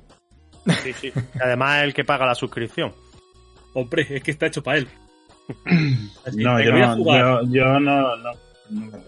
Sí, 0.84 0.94
sí. 0.94 1.12
Además 1.42 1.80
es 1.80 1.84
el 1.86 1.94
que 1.94 2.04
paga 2.04 2.26
la 2.26 2.36
suscripción. 2.36 2.94
Hombre, 3.74 4.06
es 4.10 4.24
que 4.24 4.32
está 4.32 4.48
hecho 4.48 4.62
para 4.64 4.78
él. 4.80 4.88
Así, 6.26 6.38
No, 6.38 6.62
yo 6.62 6.72
voy 6.72 6.82
a 6.82 6.88
no, 6.88 6.96
jugar. 6.98 7.20
yo, 7.20 7.50
yo 7.52 7.80
no, 7.80 8.16
no, 8.18 8.32
no. 8.70 9.00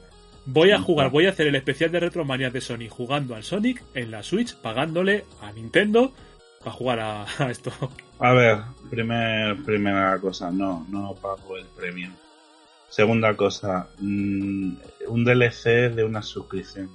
Voy 0.45 0.71
a 0.71 0.79
jugar, 0.79 1.09
voy 1.09 1.25
a 1.25 1.29
hacer 1.29 1.47
el 1.47 1.55
especial 1.55 1.91
de 1.91 2.01
Retromania 2.01 2.49
de 2.49 2.59
Sony 2.59 2.89
jugando 2.89 3.33
al 3.35 3.43
Sonic 3.43 3.81
en 3.93 4.11
la 4.11 4.23
Switch, 4.23 4.55
pagándole 4.57 5.23
a 5.41 5.51
Nintendo 5.53 6.11
para 6.59 6.71
jugar 6.71 6.99
a, 6.99 7.25
a 7.39 7.49
esto. 7.49 7.71
A 8.19 8.33
ver, 8.33 8.57
primer, 8.89 9.63
primera 9.63 10.19
cosa, 10.19 10.51
no, 10.51 10.85
no 10.89 11.13
pago 11.15 11.57
el 11.57 11.65
premio. 11.77 12.09
Segunda 12.89 13.35
cosa, 13.35 13.87
mm, 13.99 14.73
un 15.07 15.23
DLC 15.25 15.89
de 15.93 16.03
una 16.03 16.21
suscripción. 16.21 16.89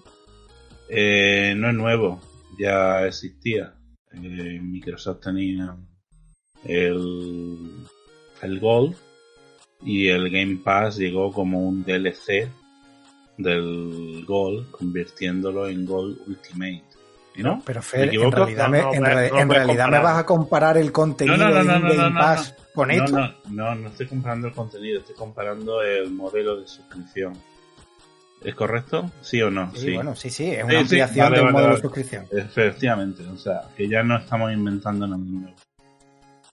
Eh, 0.88 1.54
no 1.56 1.68
es 1.68 1.74
nuevo, 1.74 2.20
ya 2.58 3.06
existía. 3.06 3.72
Eh, 4.14 4.60
Microsoft 4.62 5.20
tenía 5.20 5.76
el, 6.64 7.86
el 8.42 8.60
Gold 8.60 8.96
y 9.82 10.08
el 10.08 10.30
Game 10.30 10.56
Pass 10.64 10.96
llegó 10.98 11.32
como 11.32 11.60
un 11.60 11.84
DLC 11.84 12.48
del 13.36 14.24
Gold, 14.26 14.70
convirtiéndolo 14.72 15.68
en 15.68 15.86
Gold 15.86 16.18
Ultimate. 16.26 16.84
¿No? 17.36 17.62
Pero 17.64 17.78
¿Me 17.78 17.84
Fer, 17.86 18.00
en 18.02 18.08
equivoco? 18.08 18.36
realidad, 18.36 18.64
No, 18.64 18.70
me, 18.72 18.82
no, 18.82 18.94
en 18.94 19.00
no, 19.02 19.08
re- 19.08 19.30
no 19.30 19.38
en 19.38 19.46
puedes 19.46 19.64
realidad 19.64 19.88
me 19.88 19.98
vas 20.00 20.18
a 20.18 20.26
comparar 20.26 20.76
el 20.76 20.90
contenido 20.90 21.36
No, 21.36 21.50
no, 21.50 21.50
no, 21.50 21.60
de 21.60 21.64
no, 21.64 21.76
un 21.76 21.82
no, 21.82 21.88
Game 21.88 22.02
no, 22.02 22.10
no, 22.10 22.20
Pass 22.20 22.54
con 22.74 22.88
no, 22.88 22.94
esto. 22.94 23.16
no, 23.16 23.32
no, 23.50 23.74
no 23.76 23.88
estoy 23.90 24.06
comparando 24.08 24.48
el 24.48 24.54
contenido, 24.54 24.98
estoy 24.98 25.14
comparando 25.14 25.80
el 25.82 26.10
modelo 26.10 26.60
de 26.60 26.66
suscripción. 26.66 27.34
¿Es 28.44 28.54
correcto? 28.54 29.10
¿Sí 29.20 29.42
o 29.42 29.50
no? 29.50 29.74
Sí, 29.74 29.94
bueno, 29.94 30.14
sí, 30.14 30.30
sí, 30.30 30.50
es 30.50 30.58
Sí, 30.58 30.62
una 30.62 30.70
sí, 30.72 30.76
ampliación 30.78 31.24
vale, 31.26 31.36
del 31.36 31.44
vale, 31.44 31.52
modelo 31.52 31.68
vale. 31.68 31.76
de 31.76 31.82
suscripción. 31.82 32.26
Efectivamente, 32.30 33.22
o 33.26 33.36
sea, 33.36 33.62
que 33.76 33.88
ya 33.88 34.02
no 34.02 34.16
estamos 34.18 34.52
inventando 34.52 35.06
nada 35.06 35.22
nuevo. 35.22 35.54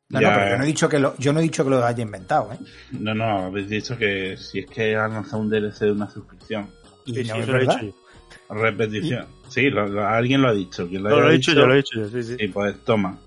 No, 0.10 0.22
Ya- 0.22 0.30
no, 0.30 0.36
pero 0.36 0.50
yo 0.52 0.58
no 0.58 0.64
he 0.64 0.68
dicho 0.68 0.90
que 0.90 1.00
lo, 1.00 1.18
yo 1.18 1.34
no 1.34 1.40
he 1.40 1.44
dicho 1.44 1.64
que 1.64 1.70
lo 1.70 1.84
haya 1.86 2.02
inventado, 2.04 2.54
¿eh? 2.54 2.58
no, 2.92 3.14
no, 3.16 3.46
habéis 3.46 3.70
dicho 3.70 3.98
que 3.98 4.36
si 4.38 4.60
es 4.60 4.66
que 4.68 4.96
han 4.96 5.14
lanzado 5.14 5.40
un 5.42 5.50
DLC 5.50 5.80
de 5.86 5.92
una 5.92 6.10
suscripción. 6.10 6.70
Y 7.06 7.16
Sí, 7.16 7.24
no 7.24 7.36
sí, 7.36 7.42
es 7.42 7.48
lo 7.48 7.58
he 7.58 7.62
dicho. 7.62 7.96
Repetición. 8.50 9.26
Sí, 9.50 9.70
lo- 9.70 9.88
lo- 9.88 10.08
alguien 10.08 10.42
lo 10.42 10.50
ha 10.50 10.54
dicho. 10.54 10.88
No, 10.92 11.08
haya 11.10 11.18
lo 11.18 11.30
he 11.30 11.34
dicho 11.34 11.52
dicho- 11.52 11.62
yo, 11.62 11.68
lo 11.68 11.74
he 11.74 11.78
dicho 11.78 12.00
yo, 12.00 12.08
sí, 12.10 12.24
sí. 12.24 12.36
Sí, 12.40 12.48
pues 12.48 12.84
toma. 12.84 13.18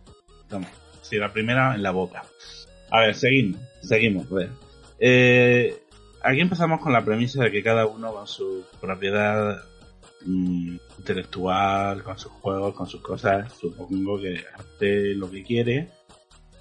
Toma. 0.48 0.66
Sí, 1.02 1.16
la 1.16 1.32
primera 1.32 1.74
en 1.74 1.82
la 1.82 1.90
boca. 1.90 2.22
A 2.90 3.00
ver, 3.00 3.14
seguimos. 3.14 3.60
Seguimos, 3.82 4.30
a 4.30 4.34
ver. 4.34 4.48
Eh, 5.00 5.82
aquí 6.28 6.40
empezamos 6.40 6.80
con 6.80 6.92
la 6.92 7.04
premisa 7.04 7.42
de 7.42 7.50
que 7.50 7.62
cada 7.62 7.86
uno 7.86 8.12
con 8.12 8.26
su 8.26 8.66
propiedad 8.80 9.62
mm, 10.26 10.76
intelectual, 10.98 12.02
con 12.02 12.18
sus 12.18 12.32
juegos, 12.32 12.74
con 12.74 12.86
sus 12.86 13.00
cosas, 13.00 13.50
supongo 13.54 14.20
que 14.20 14.44
hace 14.54 15.14
lo 15.14 15.30
que 15.30 15.42
quiere, 15.42 15.88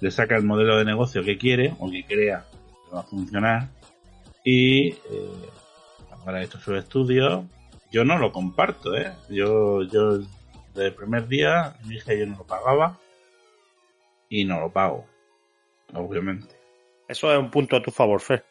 le 0.00 0.10
saca 0.10 0.36
el 0.36 0.44
modelo 0.44 0.78
de 0.78 0.86
negocio 0.86 1.22
que 1.22 1.36
quiere 1.36 1.74
o 1.78 1.90
que 1.90 2.04
crea 2.04 2.46
que 2.50 2.94
va 2.94 3.00
a 3.00 3.04
funcionar 3.04 3.68
y 4.42 4.88
eh, 4.88 4.96
ahora 6.10 6.42
hecho 6.42 6.58
sus 6.58 6.78
estudios. 6.78 7.44
Yo 7.90 8.04
no 8.04 8.18
lo 8.18 8.32
comparto, 8.32 8.96
¿eh? 8.96 9.12
Yo, 9.28 9.82
yo 9.82 10.18
desde 10.18 10.86
el 10.86 10.94
primer 10.94 11.26
día 11.28 11.76
dije 11.84 12.18
yo 12.18 12.26
no 12.26 12.38
lo 12.38 12.44
pagaba 12.44 12.98
y 14.30 14.44
no 14.44 14.60
lo 14.60 14.70
pago, 14.70 15.06
obviamente. 15.92 16.56
Eso 17.06 17.32
es 17.32 17.38
un 17.38 17.50
punto 17.50 17.76
a 17.76 17.82
tu 17.82 17.90
favor, 17.90 18.20
Fer. 18.20 18.44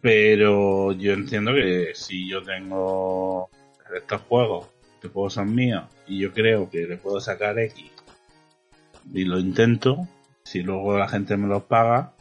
Pero 0.00 0.92
yo 0.92 1.12
entiendo 1.12 1.52
que 1.52 1.90
si 1.94 2.28
yo 2.28 2.42
tengo 2.42 3.50
estos 3.94 4.22
juegos, 4.22 4.68
estos 4.94 5.12
juegos 5.12 5.34
son 5.34 5.54
míos, 5.54 5.84
y 6.06 6.20
yo 6.20 6.32
creo 6.32 6.70
que 6.70 6.86
le 6.86 6.96
puedo 6.96 7.20
sacar 7.20 7.58
X 7.58 7.84
y 9.12 9.24
lo 9.24 9.38
intento. 9.38 10.08
Si 10.44 10.62
luego 10.62 10.98
la 10.98 11.08
gente 11.08 11.36
me 11.36 11.48
los 11.48 11.64
paga, 11.64 12.12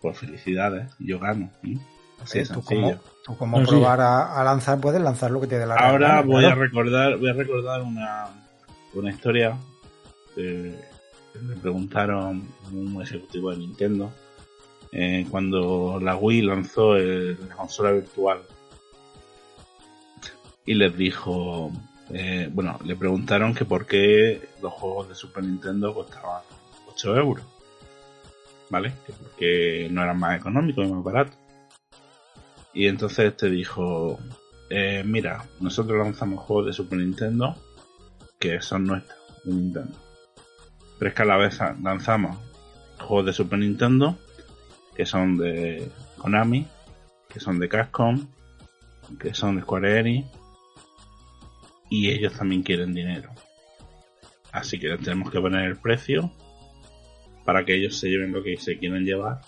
pues 0.00 0.18
felicidades, 0.18 0.92
yo 0.98 1.18
gano. 1.18 1.50
¿sí? 1.62 1.78
Así 2.22 2.38
de 2.38 2.46
tú, 2.46 2.54
sencillo. 2.54 2.80
como, 2.80 3.00
tú 3.24 3.36
como 3.36 3.58
No, 3.58 3.64
sí. 3.64 3.70
probar 3.70 4.00
a, 4.00 4.40
a 4.40 4.44
lanzar, 4.44 4.80
puedes 4.80 5.00
lanzar 5.00 5.30
lo 5.30 5.40
que 5.40 5.46
te 5.46 5.58
dé 5.58 5.66
la 5.66 5.74
Ahora 5.76 6.08
gana, 6.08 6.20
voy 6.22 6.44
a 6.44 6.54
recordar, 6.54 7.16
voy 7.18 7.30
a 7.30 7.34
recordar 7.34 7.82
una, 7.82 8.26
una 8.94 9.10
historia 9.10 9.56
eh, 10.36 10.80
que 11.32 11.38
le 11.38 11.56
preguntaron 11.56 12.48
un 12.72 13.00
ejecutivo 13.02 13.50
de 13.50 13.58
Nintendo 13.58 14.12
eh, 14.92 15.26
cuando 15.30 15.98
la 16.00 16.16
Wii 16.16 16.42
lanzó 16.42 16.94
la 16.98 17.56
consola 17.56 17.92
virtual 17.92 18.42
y 20.66 20.74
les 20.74 20.96
dijo, 20.96 21.72
eh, 22.10 22.50
bueno, 22.52 22.78
le 22.84 22.94
preguntaron 22.94 23.54
que 23.54 23.64
por 23.64 23.86
qué 23.86 24.48
los 24.60 24.72
juegos 24.74 25.08
de 25.08 25.14
Super 25.14 25.44
Nintendo 25.44 25.94
costaban 25.94 26.42
8 26.92 27.16
euros, 27.16 27.44
¿vale? 28.68 28.92
Que 29.06 29.12
porque 29.14 29.88
no 29.90 30.02
eran 30.02 30.18
más 30.18 30.38
económicos 30.38 30.86
y 30.86 30.92
más 30.92 31.02
baratos. 31.02 31.38
Y 32.74 32.86
entonces 32.86 33.36
te 33.36 33.50
dijo, 33.50 34.18
eh, 34.70 35.02
mira, 35.04 35.46
nosotros 35.60 35.98
lanzamos 35.98 36.44
juegos 36.44 36.66
de 36.66 36.72
Super 36.74 36.98
Nintendo 36.98 37.56
que 38.38 38.60
son 38.60 38.84
nuestros, 38.84 39.18
de 39.44 39.52
Nintendo. 39.54 39.96
Pero 40.98 41.10
es 41.10 41.26
la 41.26 41.36
vez 41.36 41.58
lanzamos 41.82 42.36
juegos 42.98 43.26
de 43.26 43.32
Super 43.32 43.58
Nintendo 43.58 44.18
que 44.94 45.06
son 45.06 45.36
de 45.38 45.90
Konami, 46.18 46.66
que 47.28 47.40
son 47.40 47.58
de 47.58 47.68
Capcom, 47.68 48.26
que 49.18 49.34
son 49.34 49.56
de 49.56 49.62
Square 49.62 50.00
Enix 50.00 50.28
y 51.90 52.10
ellos 52.10 52.32
también 52.32 52.62
quieren 52.62 52.94
dinero. 52.94 53.30
Así 54.50 54.78
que 54.78 54.88
les 54.88 55.00
tenemos 55.00 55.30
que 55.30 55.40
poner 55.40 55.64
el 55.64 55.76
precio 55.76 56.32
para 57.44 57.64
que 57.64 57.74
ellos 57.74 57.98
se 57.98 58.08
lleven 58.08 58.32
lo 58.32 58.42
que 58.42 58.56
se 58.56 58.78
quieren 58.78 59.04
llevar 59.04 59.40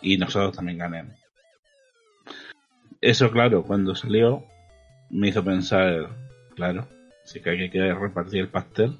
y 0.00 0.16
nosotros 0.18 0.54
también 0.56 0.78
ganemos. 0.78 1.18
Eso, 3.00 3.30
claro, 3.30 3.62
cuando 3.64 3.94
salió 3.94 4.44
me 5.10 5.28
hizo 5.28 5.44
pensar, 5.44 6.08
claro, 6.54 6.86
sí 7.24 7.40
que 7.40 7.50
hay 7.50 7.70
que 7.70 7.94
repartir 7.94 8.40
el 8.40 8.48
pastel. 8.48 8.98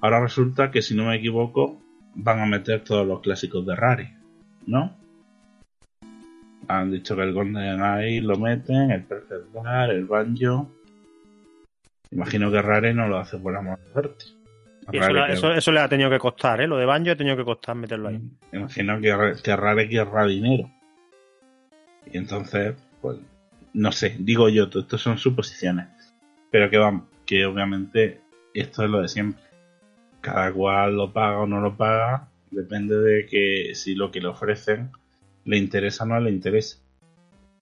Ahora 0.00 0.20
resulta 0.20 0.70
que 0.70 0.82
si 0.82 0.94
no 0.94 1.06
me 1.06 1.16
equivoco 1.16 1.80
van 2.14 2.40
a 2.40 2.46
meter 2.46 2.84
todos 2.84 3.06
los 3.06 3.20
clásicos 3.20 3.64
de 3.66 3.76
Rare, 3.76 4.19
¿no? 4.66 4.96
Han 6.68 6.90
dicho 6.92 7.16
que 7.16 7.22
el 7.22 7.32
Golden 7.32 7.80
Eye 7.82 8.20
lo 8.20 8.36
meten, 8.36 8.90
el 8.92 9.02
Perfect 9.02 9.52
Dark, 9.52 9.90
el 9.90 10.04
Banjo. 10.04 10.70
Imagino 12.12 12.50
que 12.50 12.62
Rare 12.62 12.94
no 12.94 13.08
lo 13.08 13.18
hace 13.18 13.38
por 13.38 13.56
amor 13.56 13.78
de 13.78 13.98
arte. 13.98 14.24
Eso, 14.92 15.12
que- 15.12 15.32
eso, 15.32 15.52
eso 15.52 15.72
le 15.72 15.80
ha 15.80 15.88
tenido 15.88 16.10
que 16.10 16.18
costar, 16.18 16.60
¿eh? 16.60 16.66
Lo 16.66 16.76
de 16.76 16.84
Banjo 16.86 17.12
ha 17.12 17.16
tenido 17.16 17.36
que 17.36 17.44
costar 17.44 17.74
meterlo 17.76 18.08
ahí. 18.08 18.20
Imagino 18.52 19.00
que, 19.00 19.34
que 19.42 19.56
Rare 19.56 19.88
querrá 19.88 20.26
dinero. 20.26 20.70
Y 22.12 22.18
entonces, 22.18 22.74
pues, 23.00 23.18
no 23.72 23.92
sé, 23.92 24.16
digo 24.18 24.48
yo, 24.48 24.68
todo 24.68 24.82
esto 24.82 24.98
son 24.98 25.18
suposiciones. 25.18 25.86
Pero 26.50 26.68
que 26.70 26.78
van, 26.78 27.04
que 27.26 27.46
obviamente 27.46 28.20
esto 28.54 28.82
es 28.84 28.90
lo 28.90 29.00
de 29.02 29.08
siempre. 29.08 29.42
Cada 30.20 30.52
cual 30.52 30.96
lo 30.96 31.12
paga 31.12 31.38
o 31.38 31.46
no 31.46 31.60
lo 31.60 31.76
paga, 31.76 32.28
depende 32.50 32.96
de 32.98 33.26
que 33.26 33.74
si 33.74 33.94
lo 33.94 34.10
que 34.10 34.20
le 34.20 34.28
ofrecen 34.28 34.90
le 35.44 35.56
interesa 35.56 36.04
o 36.04 36.06
no 36.08 36.20
le 36.20 36.30
interesa. 36.30 36.78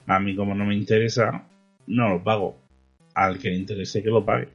A 0.06 0.18
mí 0.18 0.34
como 0.34 0.54
no 0.54 0.64
me 0.64 0.74
interesa, 0.74 1.44
no 1.86 2.08
lo 2.08 2.22
pago. 2.24 2.56
Al 3.14 3.38
que 3.38 3.50
le 3.50 3.56
interese 3.56 4.02
que 4.02 4.10
lo 4.10 4.24
pague. 4.24 4.48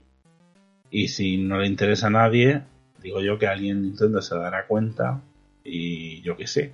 Y 0.89 1.07
si 1.07 1.37
no 1.37 1.59
le 1.59 1.67
interesa 1.67 2.07
a 2.07 2.11
nadie, 2.11 2.61
digo 3.01 3.21
yo 3.21 3.37
que 3.37 3.47
alguien 3.47 3.77
en 3.77 3.83
Nintendo 3.83 4.21
se 4.21 4.35
dará 4.35 4.65
cuenta 4.67 5.21
y 5.63 6.21
yo 6.21 6.35
qué 6.37 6.47
sé. 6.47 6.73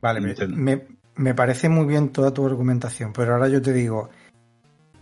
Vale, 0.00 0.20
me, 0.20 0.34
me- 0.48 0.82
me 1.14 1.34
parece 1.34 1.68
muy 1.68 1.86
bien 1.86 2.08
toda 2.10 2.32
tu 2.32 2.44
argumentación, 2.46 3.12
pero 3.12 3.34
ahora 3.34 3.48
yo 3.48 3.60
te 3.62 3.72
digo, 3.72 4.08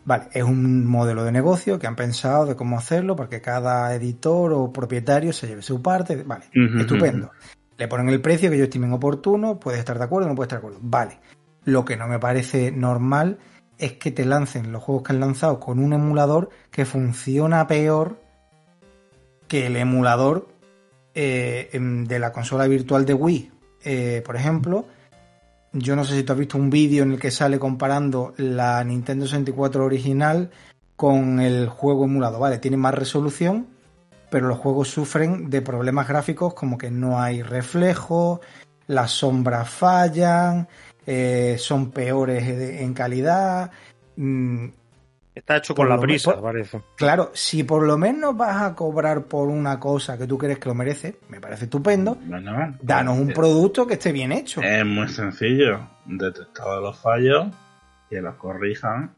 vale, 0.05 0.25
es 0.33 0.43
un 0.43 0.85
modelo 0.87 1.25
de 1.25 1.33
negocio 1.33 1.79
que 1.79 1.87
han 1.87 1.97
pensado 1.97 2.47
de 2.47 2.57
cómo 2.57 2.77
hacerlo 2.79 3.17
para 3.17 3.29
que 3.29 3.41
cada 3.41 3.95
editor 3.95 4.53
o 4.53 4.73
propietario 4.73 5.33
se 5.33 5.47
lleve 5.47 5.63
su 5.63 5.81
parte, 5.81 6.23
vale, 6.25 6.47
estupendo. 6.81 7.31
Le 7.81 7.89
ponen 7.89 8.11
el 8.11 8.21
precio 8.21 8.51
que 8.51 8.57
ellos 8.57 8.67
estimen 8.67 8.93
oportuno, 8.93 9.59
puedes 9.59 9.79
estar 9.79 9.97
de 9.97 10.05
acuerdo 10.05 10.27
o 10.27 10.29
no 10.29 10.35
puedes 10.35 10.49
estar 10.49 10.61
de 10.61 10.67
acuerdo, 10.67 10.81
vale. 10.83 11.19
Lo 11.65 11.83
que 11.83 11.97
no 11.97 12.09
me 12.09 12.19
parece 12.19 12.71
normal 12.71 13.39
es 13.79 13.95
que 13.95 14.11
te 14.11 14.27
lancen 14.27 14.71
los 14.71 14.83
juegos 14.83 15.03
que 15.03 15.15
han 15.15 15.21
lanzado 15.21 15.59
con 15.59 15.79
un 15.79 15.95
emulador 15.95 16.51
que 16.71 16.85
funciona 16.85 17.67
peor 17.67 18.21
que 19.49 19.69
el 19.69 19.79
emulador 19.79 20.49
eh, 21.15 21.71
em, 21.73 22.05
de 22.05 22.19
la 22.19 22.35
consola 22.35 22.67
virtual 22.67 23.07
de 23.07 23.15
Wii, 23.15 23.51
eh, 23.83 24.23
por 24.27 24.37
ejemplo. 24.37 24.85
Yo 25.73 25.97
no 25.97 26.05
sé 26.05 26.17
si 26.17 26.23
tú 26.23 26.35
has 26.35 26.39
visto 26.39 26.59
un 26.59 26.69
vídeo 26.69 27.03
en 27.03 27.13
el 27.13 27.19
que 27.19 27.31
sale 27.31 27.59
comparando 27.59 28.35
la 28.37 28.85
Nintendo 28.85 29.25
64 29.25 29.87
original 29.87 30.51
con 30.97 31.41
el 31.41 31.67
juego 31.67 32.05
emulado. 32.05 32.41
Vale, 32.41 32.59
tiene 32.59 32.77
más 32.77 32.93
resolución, 32.93 33.69
pero 34.31 34.49
los 34.49 34.59
juegos 34.59 34.89
sufren 34.89 35.51
de 35.51 35.63
problemas 35.63 36.09
gráficos 36.09 36.55
como 36.55 36.79
que 36.79 36.91
no 36.91 37.21
hay 37.21 37.43
reflejo, 37.43 38.41
las 38.87 39.11
sombras 39.11 39.69
fallan, 39.69 40.69
eh, 41.07 41.57
son 41.59 41.91
peores 41.91 42.45
en 42.47 42.95
calidad. 42.95 43.71
Mm, 44.17 44.69
Está 45.35 45.57
hecho 45.57 45.75
Por 45.75 45.87
con 45.87 45.97
la 45.97 46.03
prisa, 46.03 46.41
parece. 46.41 46.83
Claro, 46.97 47.31
si 47.33 47.63
por 47.63 47.87
lo 47.87 47.97
menos 47.97 48.37
vas 48.37 48.63
a 48.63 48.75
cobrar 48.75 49.25
por 49.25 49.49
una 49.49 49.79
cosa 49.79 50.19
que 50.19 50.27
tú 50.27 50.37
crees 50.37 50.59
que 50.59 50.69
lo 50.69 50.75
merece, 50.75 51.17
me 51.29 51.41
parece 51.41 51.65
estupendo, 51.65 52.19
Bueno, 52.27 52.77
danos 52.83 53.19
un 53.19 53.31
eh, 53.31 53.35
producto 53.35 53.87
que 53.87 53.95
esté 53.95 54.13
bien 54.13 54.33
hecho. 54.33 54.61
Es 54.61 54.85
muy 54.85 55.09
sencillo. 55.09 55.89
Detectados 56.05 56.83
los 56.83 56.99
fallos, 56.99 57.47
que 58.11 58.21
los 58.21 58.35
corrijan 58.35 59.15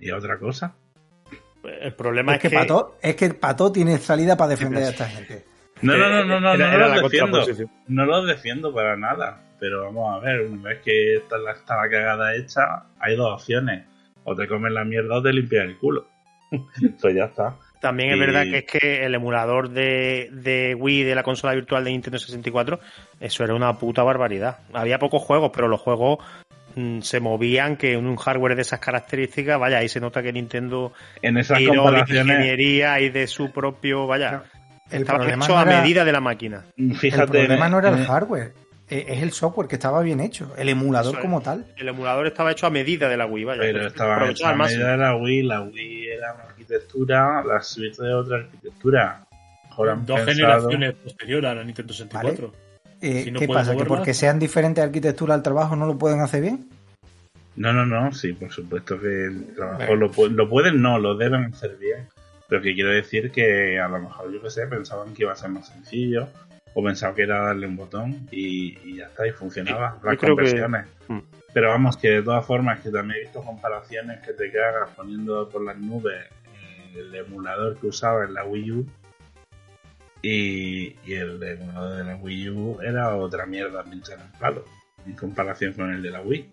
y 0.00 0.10
otra 0.10 0.38
cosa. 0.38 0.74
El 1.80 1.94
problema 1.94 2.32
es 2.36 2.44
es, 2.44 2.50
que, 2.50 2.56
Pato, 2.56 2.96
es 3.02 3.16
que 3.16 3.34
Pato 3.34 3.72
tiene 3.72 3.98
salida 3.98 4.36
para 4.36 4.50
defender 4.50 4.84
a 4.84 4.88
esta 4.90 5.06
gente. 5.06 5.44
No, 5.82 5.96
no, 5.96 6.08
no, 6.08 6.24
no, 6.24 6.40
no, 6.40 6.54
Era- 6.54 6.68
no 6.68 6.74
era 6.76 6.88
los 6.88 6.96
la 6.96 7.02
defiendo. 7.02 7.46
No 7.88 8.06
los 8.06 8.26
defiendo 8.26 8.72
para 8.74 8.96
nada. 8.96 9.40
Pero 9.60 9.84
vamos 9.84 10.14
a 10.16 10.18
ver, 10.24 10.42
una 10.42 10.70
vez 10.70 10.80
que 10.84 11.16
está 11.16 11.38
la, 11.38 11.52
está 11.52 11.76
la 11.76 11.88
cagada 11.88 12.34
hecha, 12.34 12.84
hay 12.98 13.16
dos 13.16 13.40
opciones. 13.40 13.84
O 14.24 14.34
te 14.34 14.46
comes 14.48 14.72
la 14.72 14.84
mierda 14.84 15.16
o 15.16 15.22
te 15.22 15.32
limpias 15.32 15.64
el 15.64 15.78
culo. 15.78 16.06
pues 17.00 17.14
ya 17.14 17.24
está. 17.24 17.56
También 17.80 18.10
es 18.10 18.16
Y- 18.16 18.20
verdad 18.20 18.42
que 18.44 18.58
es 18.58 18.64
que 18.64 19.04
el 19.04 19.14
emulador 19.14 19.68
de, 19.70 20.30
de 20.32 20.74
Wii 20.74 21.02
de 21.04 21.14
la 21.14 21.22
consola 21.22 21.54
virtual 21.54 21.84
de 21.84 21.90
Nintendo 21.90 22.18
64, 22.18 22.80
eso 23.20 23.44
era 23.44 23.54
una 23.54 23.76
puta 23.78 24.02
barbaridad. 24.02 24.58
Había 24.72 24.98
pocos 24.98 25.22
juegos, 25.22 25.50
pero 25.54 25.68
los 25.68 25.80
juegos 25.80 26.18
se 27.02 27.20
movían 27.20 27.76
que 27.76 27.92
en 27.94 28.06
un 28.06 28.16
hardware 28.16 28.56
de 28.56 28.62
esas 28.62 28.80
características, 28.80 29.58
vaya, 29.58 29.78
ahí 29.78 29.88
se 29.88 30.00
nota 30.00 30.22
que 30.22 30.32
Nintendo 30.32 30.92
En 31.22 31.36
esas 31.38 31.58
tiró 31.58 31.72
de 31.72 31.78
comparaciones, 31.78 32.36
ingeniería 32.36 33.00
y 33.00 33.10
de 33.10 33.26
su 33.26 33.50
propio, 33.52 34.06
vaya, 34.06 34.42
El 34.90 35.02
estaba 35.02 35.18
problema, 35.20 35.44
hecho 35.44 35.54
no 35.54 35.60
a 35.60 35.64
medida 35.64 36.04
de 36.04 36.12
la 36.12 36.20
máquina. 36.20 36.64
fíjate. 36.98 37.22
el 37.22 37.28
problema 37.46 37.66
en- 37.66 37.72
no 37.72 37.78
era 37.78 37.88
el 37.90 37.98
en- 37.98 38.04
hardware, 38.06 38.52
eh, 38.90 39.06
es 39.08 39.22
el 39.22 39.32
software 39.32 39.66
que 39.68 39.76
estaba 39.76 40.02
bien 40.02 40.20
hecho, 40.20 40.52
el 40.58 40.68
emulador 40.68 41.14
es. 41.14 41.20
como 41.20 41.40
tal. 41.40 41.64
El 41.76 41.88
emulador 41.88 42.26
estaba 42.26 42.52
hecho 42.52 42.66
a 42.66 42.70
medida 42.70 43.08
de 43.08 43.16
la 43.16 43.26
Wii, 43.26 43.44
vaya. 43.44 43.60
Pero 43.62 43.86
estaba 43.86 44.28
hecha 44.30 44.50
a 44.50 44.54
medida 44.54 44.90
de 44.92 44.96
la 44.98 45.16
Wii. 45.16 45.42
La 45.42 45.62
Wii 45.62 46.08
era 46.08 46.34
una 46.34 46.44
arquitectura, 46.44 47.42
la 47.44 47.62
Switch 47.62 47.96
de 47.96 48.12
otra 48.12 48.36
arquitectura. 48.38 49.20
Dos 49.76 50.20
pensado- 50.20 50.24
generaciones 50.26 50.94
posterior 50.94 51.46
a 51.46 51.54
la 51.56 51.64
Nintendo 51.64 51.92
64. 51.92 52.52
Eh, 53.00 53.24
Si 53.24 53.30
no 53.30 53.40
¿Qué 53.40 53.48
pasa? 53.48 53.76
¿Que 53.76 53.84
porque 53.84 54.14
sean 54.14 54.38
diferentes 54.38 54.82
arquitecturas 54.82 55.36
al 55.36 55.42
trabajo 55.42 55.76
no 55.76 55.86
lo 55.86 55.98
pueden 55.98 56.20
hacer 56.20 56.42
bien? 56.42 56.68
No, 57.56 57.72
no, 57.72 57.86
no, 57.86 58.12
sí, 58.12 58.32
por 58.32 58.50
supuesto 58.52 58.98
que 58.98 59.26
el 59.26 59.54
trabajo 59.54 59.84
Bueno. 59.86 60.10
lo, 60.16 60.28
lo 60.28 60.48
pueden, 60.48 60.82
no, 60.82 60.98
lo 60.98 61.14
deben 61.16 61.44
hacer 61.46 61.76
bien. 61.78 62.08
Pero 62.48 62.60
que 62.62 62.74
quiero 62.74 62.90
decir 62.90 63.30
que 63.30 63.78
a 63.78 63.88
lo 63.88 64.00
mejor, 64.00 64.32
yo 64.32 64.42
que 64.42 64.50
sé, 64.50 64.66
pensaban 64.66 65.14
que 65.14 65.22
iba 65.22 65.32
a 65.32 65.36
ser 65.36 65.50
más 65.50 65.68
sencillo, 65.68 66.28
o 66.74 66.82
pensaban 66.82 67.14
que 67.14 67.22
era 67.22 67.40
darle 67.44 67.66
un 67.66 67.76
botón 67.76 68.26
y, 68.30 68.76
y 68.84 68.96
ya 68.96 69.06
está, 69.06 69.26
y 69.26 69.30
funcionaba 69.32 69.98
las 70.02 70.18
que- 70.18 70.26
conversiones. 70.26 70.86
Mm. 71.08 71.18
Pero 71.52 71.68
vamos, 71.68 71.96
que 71.96 72.08
de 72.10 72.22
todas 72.22 72.44
formas, 72.44 72.80
que 72.80 72.90
también 72.90 73.18
he 73.20 73.22
visto 73.22 73.40
comparaciones 73.42 74.20
que 74.26 74.32
te 74.32 74.50
cagas 74.50 74.90
poniendo 74.96 75.48
por 75.48 75.62
las 75.64 75.78
nubes 75.78 76.16
el 76.96 77.14
emulador 77.14 77.76
que 77.78 77.86
usaba 77.88 78.24
en 78.24 78.34
la 78.34 78.44
Wii 78.44 78.70
U. 78.72 78.86
Y, 80.26 80.96
y 81.04 81.12
el 81.14 81.42
emulador 81.42 81.98
de 81.98 82.04
la 82.04 82.16
Wii 82.16 82.48
U 82.48 82.78
era 82.80 83.14
otra 83.14 83.44
mierda 83.44 83.84
pinchar 83.84 84.18
en 84.20 84.38
palo, 84.38 84.64
en 85.06 85.12
comparación 85.12 85.74
con 85.74 85.92
el 85.92 86.00
de 86.02 86.10
la 86.10 86.22
Wii. 86.22 86.50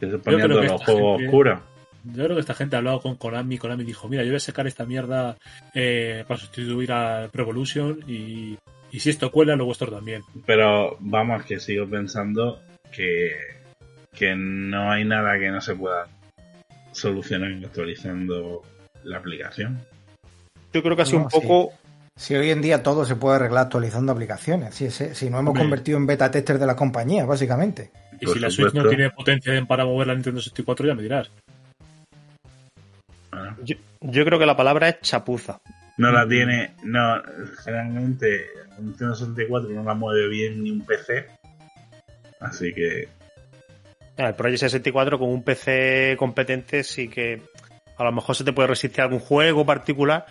Que 0.00 0.10
se 0.10 0.18
ponía 0.18 0.46
todos 0.46 0.66
los 0.66 0.82
juegos 0.82 1.16
gente- 1.18 1.26
oscuros. 1.28 1.60
Yo 2.04 2.24
creo 2.24 2.36
que 2.36 2.40
esta 2.40 2.52
gente 2.54 2.76
ha 2.76 2.80
hablado 2.80 3.00
con 3.00 3.16
Konami. 3.16 3.56
Konami 3.56 3.84
dijo: 3.84 4.06
Mira, 4.08 4.22
yo 4.22 4.28
voy 4.28 4.36
a 4.36 4.40
sacar 4.40 4.66
esta 4.66 4.84
mierda 4.84 5.38
eh, 5.72 6.24
para 6.28 6.38
sustituir 6.38 6.92
al 6.92 7.30
Pro 7.30 7.44
Evolution. 7.44 8.00
Y, 8.06 8.58
y 8.92 9.00
si 9.00 9.08
esto 9.08 9.30
cuela, 9.30 9.56
lo 9.56 9.64
vuestro 9.64 9.90
también. 9.90 10.22
Pero 10.44 10.98
vamos, 11.00 11.44
que 11.46 11.58
sigo 11.58 11.88
pensando 11.88 12.60
que, 12.92 13.30
que 14.12 14.34
no 14.36 14.92
hay 14.92 15.06
nada 15.06 15.38
que 15.38 15.48
no 15.50 15.62
se 15.62 15.74
pueda 15.74 16.06
solucionar 16.92 17.50
actualizando 17.64 18.60
la 19.04 19.16
aplicación. 19.16 19.80
Yo 20.74 20.82
creo 20.82 20.96
que 20.96 21.02
ha 21.02 21.06
sido 21.06 21.20
No, 21.20 21.24
un 21.24 21.30
poco 21.30 21.72
Si 22.16 22.34
hoy 22.34 22.50
en 22.50 22.62
día 22.62 22.82
todo 22.82 23.04
se 23.04 23.16
puede 23.16 23.36
arreglar 23.36 23.64
actualizando 23.64 24.12
aplicaciones, 24.12 24.74
si, 24.74 24.90
si, 24.90 25.14
si 25.14 25.30
no 25.30 25.40
hemos 25.40 25.58
convertido 25.58 25.98
en 25.98 26.06
beta 26.06 26.30
tester 26.30 26.58
de 26.58 26.66
la 26.66 26.76
compañía, 26.76 27.24
básicamente. 27.24 27.90
Y 28.20 28.26
Por 28.26 28.34
si 28.34 28.40
la 28.40 28.50
Switch 28.50 28.72
no 28.72 28.88
tiene 28.88 29.10
potencia 29.10 29.52
para 29.66 29.84
mover 29.84 30.06
la 30.06 30.14
Nintendo 30.14 30.40
64, 30.40 30.86
ya 30.86 30.94
me 30.94 31.02
dirás. 31.02 31.30
Ah. 33.32 33.56
Yo, 33.64 33.76
yo 34.00 34.24
creo 34.24 34.38
que 34.38 34.46
la 34.46 34.56
palabra 34.56 34.88
es 34.88 35.00
chapuza. 35.00 35.58
No 35.96 36.12
la 36.12 36.26
tiene, 36.28 36.74
no, 36.84 37.20
generalmente 37.64 38.46
Nintendo 38.78 39.14
64 39.14 39.70
no 39.70 39.82
la 39.82 39.94
mueve 39.94 40.28
bien 40.28 40.62
ni 40.62 40.70
un 40.70 40.84
PC. 40.84 41.26
Así 42.40 42.72
que 42.72 43.08
El 44.16 44.34
Project 44.34 44.60
64 44.60 45.18
con 45.18 45.30
un 45.30 45.42
PC 45.42 46.16
competente 46.18 46.84
sí 46.84 47.08
que 47.08 47.42
a 47.96 48.04
lo 48.04 48.12
mejor 48.12 48.34
se 48.34 48.44
te 48.44 48.52
puede 48.52 48.68
resistir 48.68 49.00
a 49.00 49.04
algún 49.04 49.20
juego 49.20 49.64
particular, 49.64 50.26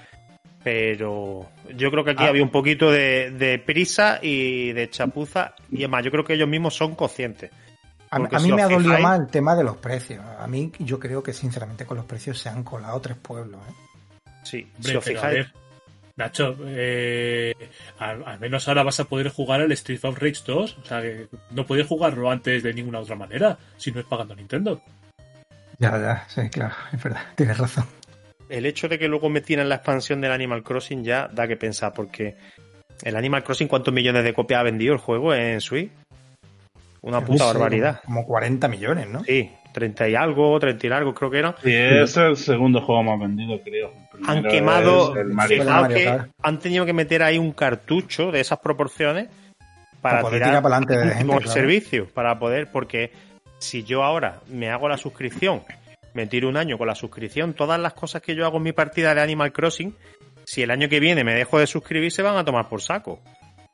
pero 0.63 1.49
yo 1.75 1.91
creo 1.91 2.03
que 2.03 2.11
aquí 2.11 2.23
Ah. 2.23 2.29
había 2.29 2.43
un 2.43 2.49
poquito 2.51 2.91
de, 2.91 3.31
de 3.31 3.59
prisa 3.59 4.19
y 4.21 4.71
de 4.71 4.89
chapuza 4.89 5.55
y 5.71 5.79
además 5.79 6.05
yo 6.05 6.11
creo 6.11 6.23
que 6.23 6.33
ellos 6.33 6.47
mismos 6.47 6.75
son 6.75 6.95
conscientes. 6.95 7.51
A, 8.09 8.17
a 8.17 8.39
mí 8.39 8.51
me 8.51 8.61
ha 8.61 8.67
dolido 8.69 8.97
más 8.99 9.19
el 9.19 9.27
tema 9.27 9.55
de 9.55 9.63
los 9.63 9.77
precios. 9.77 10.23
A 10.39 10.45
mí 10.47 10.71
yo 10.79 10.99
creo 10.99 11.23
que 11.23 11.33
sinceramente 11.33 11.85
con 11.85 11.97
los 11.97 12.05
precios 12.05 12.37
se 12.39 12.47
han 12.49 12.63
colado 12.63 13.01
tres 13.01 13.17
pueblos. 13.17 13.59
¿eh? 13.67 14.29
Sí, 14.43 14.67
Hombre, 14.75 14.91
si 14.91 14.97
os 14.97 15.03
pero 15.03 15.19
a 15.19 15.21
fijáis, 15.21 15.35
ver, 15.37 15.51
Nacho, 16.15 16.55
eh, 16.67 17.55
al, 17.97 18.23
al 18.23 18.39
menos 18.39 18.67
ahora 18.67 18.83
vas 18.83 18.99
a 18.99 19.05
poder 19.05 19.29
jugar 19.29 19.61
al 19.61 19.71
Street 19.71 19.99
of 20.03 20.19
Rage 20.19 20.41
2. 20.45 20.77
O 20.83 20.85
sea, 20.85 21.01
que 21.01 21.27
no 21.51 21.65
podías 21.65 21.87
jugarlo 21.87 22.29
antes 22.29 22.61
de 22.61 22.71
ninguna 22.73 22.99
otra 22.99 23.15
manera, 23.15 23.57
si 23.77 23.91
no 23.91 23.99
es 23.99 24.05
pagando 24.05 24.35
Nintendo. 24.35 24.79
Ya, 25.79 25.97
ya, 25.99 26.25
sí, 26.29 26.47
claro, 26.51 26.75
es 26.93 27.01
verdad, 27.03 27.21
tienes 27.35 27.57
razón. 27.57 27.85
El 28.53 28.67
hecho 28.67 28.87
de 28.87 28.99
que 28.99 29.07
luego 29.07 29.29
metieran 29.29 29.67
la 29.67 29.75
expansión 29.75 30.21
del 30.21 30.31
Animal 30.31 30.61
Crossing 30.61 31.03
ya 31.03 31.27
da 31.27 31.47
que 31.47 31.57
pensar, 31.57 31.91
porque 31.91 32.35
el 33.01 33.15
Animal 33.15 33.43
Crossing, 33.43 33.67
¿cuántos 33.67 33.91
millones 33.91 34.23
de 34.23 34.33
copias 34.33 34.59
ha 34.59 34.63
vendido 34.63 34.93
el 34.93 34.99
juego 34.99 35.33
en 35.33 35.59
Switch? 35.59 35.89
Una 37.01 37.19
Yo 37.19 37.25
puta 37.25 37.45
no 37.45 37.51
sé, 37.51 37.57
barbaridad. 37.57 38.01
Como, 38.05 38.21
como 38.21 38.27
40 38.27 38.67
millones, 38.67 39.09
¿no? 39.09 39.23
Sí, 39.23 39.49
30 39.73 40.09
y 40.09 40.15
algo, 40.15 40.59
30 40.59 40.85
y 40.85 40.89
algo 40.91 41.15
creo 41.15 41.31
que 41.31 41.39
eran. 41.39 41.55
sí, 41.63 41.73
es 41.73 42.15
el 42.15 42.37
segundo 42.37 42.79
juego 42.81 43.01
más 43.01 43.19
vendido, 43.19 43.59
creo. 43.63 43.91
Han 44.27 44.43
quemado, 44.43 45.15
el 45.15 45.29
Mario 45.29 45.63
que 45.87 46.21
han 46.43 46.59
tenido 46.59 46.85
que 46.85 46.93
meter 46.93 47.23
ahí 47.23 47.39
un 47.39 47.53
cartucho 47.53 48.31
de 48.31 48.39
esas 48.39 48.59
proporciones 48.59 49.29
para, 49.99 50.17
Para 50.17 50.21
poder 50.21 50.37
tirar, 50.37 50.49
tirar 50.49 50.63
para 50.63 50.75
adelante 50.77 50.93
de 50.93 50.99
con 50.99 51.09
gente, 51.17 51.33
el 51.33 51.39
claro. 51.39 51.51
servicio, 51.51 52.07
para 52.13 52.37
poder, 52.37 52.71
porque 52.71 53.11
si 53.57 53.83
yo 53.83 54.03
ahora 54.03 54.41
me 54.47 54.69
hago 54.69 54.87
la 54.87 54.97
suscripción, 54.97 55.63
me 56.13 56.27
tiro 56.27 56.49
un 56.49 56.57
año 56.57 56.77
con 56.77 56.87
la 56.87 56.95
suscripción, 56.95 57.53
todas 57.53 57.79
las 57.79 57.93
cosas 57.93 58.21
que 58.21 58.35
yo 58.35 58.45
hago 58.45 58.57
en 58.57 58.63
mi 58.63 58.71
partida 58.73 59.13
de 59.15 59.21
Animal 59.21 59.51
Crossing, 59.51 59.95
si 60.45 60.61
el 60.61 60.71
año 60.71 60.89
que 60.89 60.99
viene 60.99 61.23
me 61.23 61.33
dejo 61.33 61.59
de 61.59 61.67
suscribir, 61.67 62.11
se 62.11 62.21
van 62.21 62.37
a 62.37 62.43
tomar 62.45 62.67
por 62.69 62.81
saco. 62.81 63.21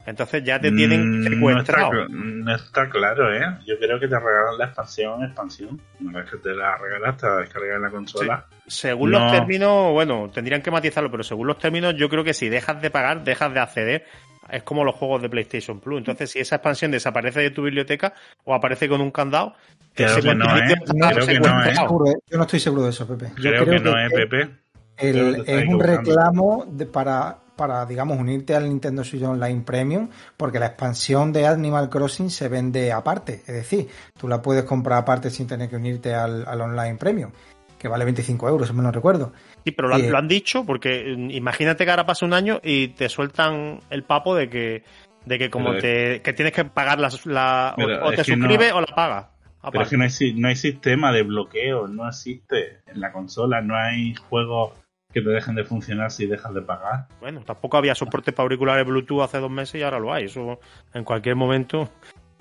Entonces 0.06 0.44
ya 0.44 0.60
te 0.60 0.72
tienen 0.72 1.02
Mm, 1.02 1.20
no, 1.42 1.50
está, 1.60 1.74
secuestrado. 1.74 1.92
cl- 1.92 2.10
no 2.10 2.56
está 2.56 2.90
claro, 2.90 3.34
¿eh? 3.36 3.42
Yo 3.68 3.78
creo 3.78 4.00
que 4.00 4.08
te 4.08 4.18
regalan 4.18 4.58
la 4.58 4.66
expansión, 4.66 5.24
expansión. 5.24 5.80
Una 6.00 6.20
vez 6.22 6.32
que 6.32 6.38
te 6.38 6.54
la 6.56 6.78
regalas, 6.78 7.18
te 7.18 7.28
la 7.28 7.36
descargas 7.38 7.76
en 7.76 7.82
la 7.82 7.90
consola. 7.92 8.46
Según 8.66 9.12
No. 9.12 9.20
los 9.20 9.32
términos, 9.34 9.92
bueno, 9.92 10.32
tendrían 10.34 10.62
que 10.62 10.72
matizarlo, 10.72 11.12
pero 11.12 11.24
según 11.24 11.48
los 11.48 11.60
términos, 11.60 11.94
yo 11.96 12.08
creo 12.10 12.24
que 12.24 12.34
si 12.34 12.50
dejas 12.50 12.82
de 12.82 12.90
pagar, 12.90 13.24
dejas 13.24 13.54
de 13.54 13.60
acceder. 13.60 14.06
Es 14.52 14.64
como 14.64 14.84
los 14.84 14.96
juegos 14.96 15.22
de 15.22 15.30
PlayStation 15.30 15.80
Plus. 15.80 16.00
Entonces, 16.00 16.32
si 16.32 16.40
esa 16.40 16.56
expansión 16.56 16.92
desaparece 16.92 17.40
de 17.42 17.52
tu 17.52 17.64
biblioteca 17.64 18.14
o 18.46 18.54
aparece 18.54 18.88
con 18.90 19.02
un 19.02 19.12
candado, 19.12 19.54
Creo 19.94 20.16
que 20.22 20.36
no, 20.36 20.46
¿eh? 20.58 20.76
Creo 20.86 21.26
que 21.28 21.40
no, 21.40 21.64
¿eh? 21.66 21.74
¿eh? 22.12 22.16
Yo 22.30 22.38
no 22.38 22.44
estoy 22.44 22.60
seguro 22.60 22.84
de 22.84 22.90
eso, 22.92 23.06
Pepe. 23.08 23.32
Yo 23.36 23.52
Creo, 23.52 23.66
que, 23.66 23.80
no, 23.80 24.00
¿eh, 24.00 24.10
Pepe? 24.10 24.50
el- 24.98 25.44
es 25.46 25.68
un 25.68 25.80
reclamo 25.80 26.66
de- 26.70 26.86
para, 26.86 27.38
para, 27.56 27.86
digamos, 27.86 28.18
unirte 28.18 28.56
al 28.56 28.70
Nintendo 28.70 29.04
Switch 29.04 29.24
Online 29.24 29.62
Premium, 29.66 30.08
porque 30.38 30.60
la 30.60 30.68
expansión 30.68 31.34
de 31.34 31.48
Animal 31.48 31.90
Crossing 31.90 32.30
se 32.30 32.48
vende 32.48 32.92
aparte. 32.94 33.42
Es 33.48 33.56
decir, 33.56 33.88
tú 34.18 34.28
la 34.30 34.42
puedes 34.42 34.64
comprar 34.64 35.00
aparte 35.00 35.30
sin 35.30 35.48
tener 35.48 35.70
que 35.70 35.76
unirte 35.76 36.14
al, 36.14 36.46
al 36.48 36.62
Online 36.62 36.96
Premium, 36.96 37.32
que 37.78 37.88
vale 37.90 38.06
25 38.06 38.48
euros, 38.48 38.68
si 38.70 38.74
me 38.74 38.82
no 38.84 38.92
recuerdo. 38.92 39.34
Sí, 39.66 39.72
pero 39.72 39.88
lo 39.90 39.96
han, 39.96 40.02
Eh, 40.06 40.10
lo 40.10 40.18
han 40.18 40.28
dicho 40.28 40.66
porque 40.66 41.16
mm, 41.18 41.32
imagínate 41.32 41.86
que 41.86 41.92
ahora 41.92 42.06
pasa 42.06 42.26
un 42.26 42.34
año 42.34 42.60
y 42.64 42.90
te 42.90 43.10
sueltan 43.10 43.80
el 43.90 44.04
papo 44.04 44.36
de 44.36 44.50
que, 44.50 44.84
de 45.26 45.38
que 45.38 45.50
como 45.50 45.70
Pero 45.72 45.82
te, 45.82 46.22
que 46.22 46.34
tienes 46.34 46.54
que 46.54 46.66
pagar 46.66 47.00
la, 47.00 47.74
o- 47.78 47.82
Pero 47.82 48.06
o, 48.06 48.12
es 48.12 48.22
te 48.26 48.36
no- 48.36 48.46
suscribes 48.48 48.74
o 48.74 48.82
la 48.82 48.96
pagas. 48.96 49.28
Pero 49.72 49.84
es 49.84 49.90
que 49.90 49.98
no 49.98 50.04
hay, 50.06 50.34
no 50.36 50.48
hay 50.48 50.56
sistema 50.56 51.12
de 51.12 51.24
bloqueo, 51.24 51.88
no 51.88 52.08
existe 52.08 52.80
en 52.88 53.02
la 53.02 53.12
consola, 53.12 53.62
no 53.62 53.76
hay 53.76 54.16
juegos 54.30 54.72
que 55.12 55.22
te 55.22 55.30
dejen 55.30 55.56
de 55.56 55.66
funcionar 55.66 56.12
si 56.12 56.28
dejas 56.28 56.54
de 56.54 56.62
pagar. 56.62 57.08
Bueno, 57.20 57.42
tampoco 57.42 57.76
había 57.78 57.94
soporte 57.96 58.32
para 58.32 58.44
auriculares 58.46 58.86
Bluetooth 58.86 59.22
hace 59.24 59.40
dos 59.40 59.52
meses 59.52 59.76
y 59.76 59.84
ahora 59.84 60.00
lo 60.00 60.14
hay. 60.14 60.26
Eso 60.26 60.60
en 60.94 61.04
cualquier 61.04 61.36
momento. 61.36 61.90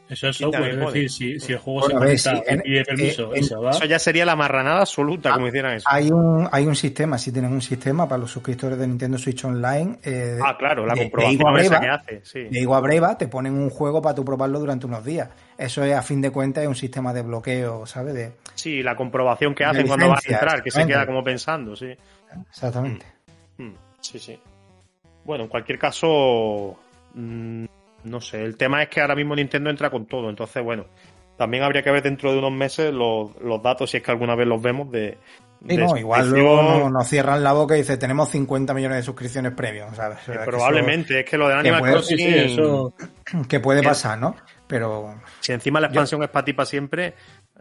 Eso 0.09 0.29
es 0.29 0.37
software, 0.39 0.71
es 0.71 0.79
decir, 0.79 1.11
si, 1.11 1.39
si 1.39 1.53
el 1.53 1.59
juego 1.59 1.81
Bueno, 1.81 1.99
se 2.01 2.05
a 2.05 2.09
ver, 2.09 2.19
sí, 2.19 2.43
en- 2.47 2.59
y 2.61 2.63
pide 2.63 2.85
permiso 2.85 3.35
en- 3.35 3.43
y 3.43 3.47
se 3.47 3.55
va, 3.57 3.71
Eso 3.73 3.85
ya 3.85 3.99
sería 3.99 4.25
la 4.25 4.37
marranada 4.37 4.81
absoluta, 4.81 5.31
Ah, 5.31 5.35
como 5.35 5.49
hicieran 5.49 5.75
eso. 5.75 5.87
Hay 5.91 6.11
un, 6.11 6.49
hay 6.51 6.67
un 6.67 6.75
sistema, 6.75 7.19
si 7.19 7.31
tienen 7.31 7.53
un 7.53 7.61
sistema 7.61 8.09
para 8.09 8.19
los 8.19 8.31
suscriptores 8.31 8.79
de 8.79 8.87
Nintendo 8.87 9.19
Switch 9.19 9.45
Online. 9.45 9.99
eh, 10.03 10.39
Ah, 10.43 10.57
claro, 10.59 10.87
la 10.87 10.95
de- 10.95 11.01
comprobación 11.03 11.53
Breva, 11.53 11.81
que 11.81 11.89
hace. 11.89 12.21
Sí. 12.25 12.41
de 12.45 12.59
Igua 12.61 12.81
Breva, 12.81 13.19
te 13.19 13.29
ponen 13.29 13.53
un 13.55 13.69
juego 13.69 14.01
para 14.01 14.15
tú 14.15 14.25
probarlo 14.25 14.59
durante 14.61 14.87
unos 14.87 15.05
días. 15.05 15.29
Eso 15.59 15.85
es, 15.85 15.95
a 15.95 16.03
fin 16.03 16.23
de 16.23 16.31
cuentas, 16.31 16.63
es 16.63 16.69
un 16.69 16.75
sistema 16.75 17.13
de 17.13 17.23
bloqueo, 17.23 17.85
¿sabes? 17.85 18.15
De, 18.15 18.33
Sí, 18.55 18.83
la 18.83 18.97
comprobación 18.97 19.55
que 19.55 19.65
hacen 19.65 19.87
cuando 19.87 20.09
vas 20.09 20.27
a 20.27 20.33
entrar, 20.33 20.63
que 20.63 20.71
se 20.71 20.87
queda 20.87 21.05
como 21.07 21.23
pensando, 21.23 21.77
sí. 21.77 21.95
exactamente. 22.51 23.05
Mm, 23.59 23.73
Sí, 24.01 24.19
sí. 24.19 24.39
Bueno, 25.25 25.45
en 25.45 25.51
cualquier 25.51 25.79
caso, 25.79 26.79
mm, 27.15 27.65
no 28.09 28.21
sé, 28.21 28.43
el 28.43 28.57
tema 28.57 28.83
es 28.83 28.89
que 28.89 29.01
ahora 29.01 29.15
mismo 29.15 29.35
Nintendo 29.37 29.71
entra 29.71 29.91
con 29.91 30.07
todo, 30.07 30.29
entonces, 30.31 30.63
bueno, 30.63 30.87
también 31.37 31.63
habría 31.63 31.83
que 31.83 31.91
ver 31.91 32.03
dentro 32.03 32.33
de 32.33 32.39
unos 32.39 32.53
meses 32.53 32.93
los, 32.93 33.31
los 33.41 33.63
datos, 33.63 33.91
si 33.91 33.99
es 33.99 34.03
que 34.03 34.11
alguna 34.11 34.35
vez 34.35 34.47
los 34.47 34.61
vemos, 34.61 34.91
de... 34.91 35.19
Sí, 35.61 35.77
de 35.77 35.85
no, 35.85 35.97
igual 35.97 36.31
luego 36.31 36.63
no- 36.63 36.89
nos 36.91 37.09
cierran 37.09 37.43
la 37.43 37.53
boca 37.53 37.75
y 37.75 37.79
dice 37.81 37.97
tenemos 37.97 38.29
50 38.29 38.75
millones 38.75 38.99
de 38.99 39.03
suscripciones 39.03 39.53
premium, 39.55 39.93
¿sabes? 39.93 40.19
O 40.23 40.25
sea, 40.27 40.39
que 40.39 40.45
Probablemente, 40.45 41.21
es 41.21 41.27
que 41.29 41.37
lo 41.37 41.49
de 41.49 41.55
que 41.55 41.59
Animal 41.61 41.81
puede- 41.81 41.93
Crossing, 41.95 42.17
sí, 42.19 42.25
sí, 42.25 42.39
eso. 42.39 42.95
eso- 43.27 43.43
que 43.49 43.59
puede 43.59 43.83
pasar, 43.83 44.19
¿no? 44.21 44.37
Pero 44.69 45.15
si 45.41 45.53
encima 45.53 45.81
la 45.81 45.89
expansión 45.89 46.23
es 46.23 46.29
para 46.31 46.45
ti 46.45 46.53
para 46.53 46.67
siempre, 46.67 47.15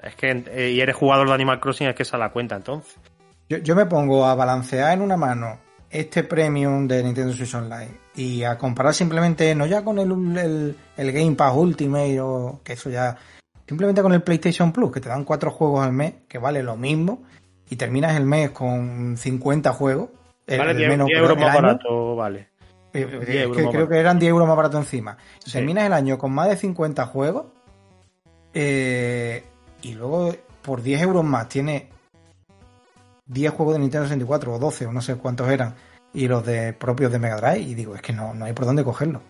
es 0.03 0.13
que 0.15 0.43
eh, 0.51 0.71
y 0.75 0.79
eres 0.81 0.95
jugador 0.95 1.27
de 1.27 1.33
Animal 1.33 1.59
Crossing, 1.59 1.87
es 1.87 1.95
que 1.95 2.03
esa 2.03 2.17
la 2.19 2.29
cuenta 2.31 2.55
entonces. 2.55 2.99
yo, 3.49 3.57
yo 3.57 3.75
me 3.75 3.87
pongo 3.87 4.25
a 4.25 4.35
balancear 4.35 4.93
en 4.93 5.01
una 5.01 5.17
mano 5.17 5.57
este 5.89 6.23
premium 6.23 6.87
de 6.87 7.03
Nintendo 7.03 7.33
Switch 7.33 7.53
Online 7.55 7.91
y 8.15 8.43
a 8.43 8.57
comparar 8.57 8.93
simplemente, 8.93 9.53
no 9.55 9.65
ya 9.65 9.83
con 9.83 9.99
el, 9.99 10.11
el, 10.37 10.75
el 10.97 11.11
Game 11.11 11.35
Pass 11.35 11.53
Ultimate 11.55 12.19
o 12.21 12.59
que 12.63 12.73
eso 12.73 12.89
ya, 12.89 13.15
simplemente 13.67 14.01
con 14.01 14.13
el 14.13 14.21
PlayStation 14.21 14.71
Plus, 14.71 14.91
que 14.91 14.99
te 15.01 15.09
dan 15.09 15.23
cuatro 15.23 15.51
juegos 15.51 15.85
al 15.85 15.93
mes, 15.93 16.13
que 16.27 16.37
vale 16.39 16.61
lo 16.63 16.75
mismo, 16.75 17.23
y 17.69 17.75
terminas 17.75 18.15
el 18.17 18.25
mes 18.25 18.49
con 18.51 19.15
50 19.17 19.71
juegos. 19.73 20.09
el- 20.47 20.57
Vale, 20.59 20.71
el 20.71 20.77
10, 20.77 20.89
menos, 20.89 21.07
10 21.07 21.19
perdón, 21.19 21.29
euros 21.37 21.45
más 21.47 21.55
año, 21.57 21.67
barato, 21.67 22.15
vale. 22.15 22.47
Eh, 22.93 23.05
10 23.05 23.29
es 23.29 23.35
euros 23.35 23.57
que 23.57 23.63
más 23.63 23.71
creo 23.71 23.81
barato. 23.83 23.89
que 23.89 23.97
eran 23.99 24.19
10 24.19 24.29
euros 24.29 24.47
más 24.47 24.57
barato 24.57 24.77
encima. 24.77 25.17
Sí. 25.39 25.51
Terminas 25.51 25.85
el 25.85 25.93
año 25.93 26.17
con 26.17 26.31
más 26.31 26.47
de 26.49 26.55
50 26.57 27.05
juegos 27.05 27.45
eh, 28.53 29.43
y 29.81 29.93
luego 29.93 30.33
por 30.61 30.81
10 30.81 31.01
euros 31.01 31.23
más 31.23 31.47
tiene 31.49 31.89
10 33.27 33.53
juegos 33.53 33.75
de 33.75 33.79
Nintendo 33.79 34.05
64 34.05 34.53
o 34.53 34.59
12 34.59 34.85
o 34.87 34.91
no 34.93 35.01
sé 35.01 35.15
cuántos 35.15 35.49
eran 35.49 35.75
y 36.13 36.27
los 36.27 36.45
de 36.45 36.73
propios 36.73 37.11
de 37.11 37.19
Mega 37.19 37.35
Drive 37.37 37.59
y 37.59 37.75
digo, 37.75 37.95
es 37.95 38.01
que 38.01 38.13
no, 38.13 38.33
no 38.33 38.45
hay 38.45 38.53
por 38.53 38.65
dónde 38.65 38.83
cogerlo. 38.83 39.21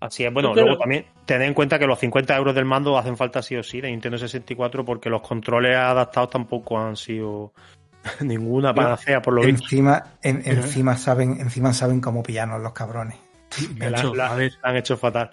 Así 0.00 0.24
es, 0.24 0.32
bueno, 0.32 0.48
Yo 0.50 0.54
creo- 0.54 0.64
luego 0.66 0.80
también 0.80 1.04
tened 1.26 1.46
en 1.46 1.54
cuenta 1.54 1.78
que 1.78 1.86
los 1.86 1.98
50 1.98 2.34
euros 2.36 2.54
del 2.54 2.64
mando 2.64 2.96
hacen 2.96 3.16
falta 3.16 3.42
sí 3.42 3.54
o 3.56 3.62
sí 3.62 3.80
de 3.82 3.90
Nintendo 3.90 4.16
64 4.16 4.84
porque 4.84 5.10
los 5.10 5.20
controles 5.20 5.76
adaptados 5.76 6.30
tampoco 6.30 6.78
han 6.78 6.96
sido 6.96 7.52
ninguna 8.20 8.74
panacea 8.74 9.20
por 9.20 9.34
lo 9.34 9.42
visto. 9.42 9.62
Encima, 9.64 10.04
en- 10.22 10.42
encima 10.46 10.96
saben, 10.96 11.38
encima 11.40 11.74
saben 11.74 12.00
cómo 12.00 12.22
pillarnos 12.22 12.62
los 12.62 12.72
cabrones. 12.72 13.18
La- 13.78 13.90
la- 13.90 14.26
a 14.32 14.34
ver, 14.36 14.52
la 14.62 14.70
han 14.70 14.76
hecho 14.76 14.96
fatal. 14.96 15.30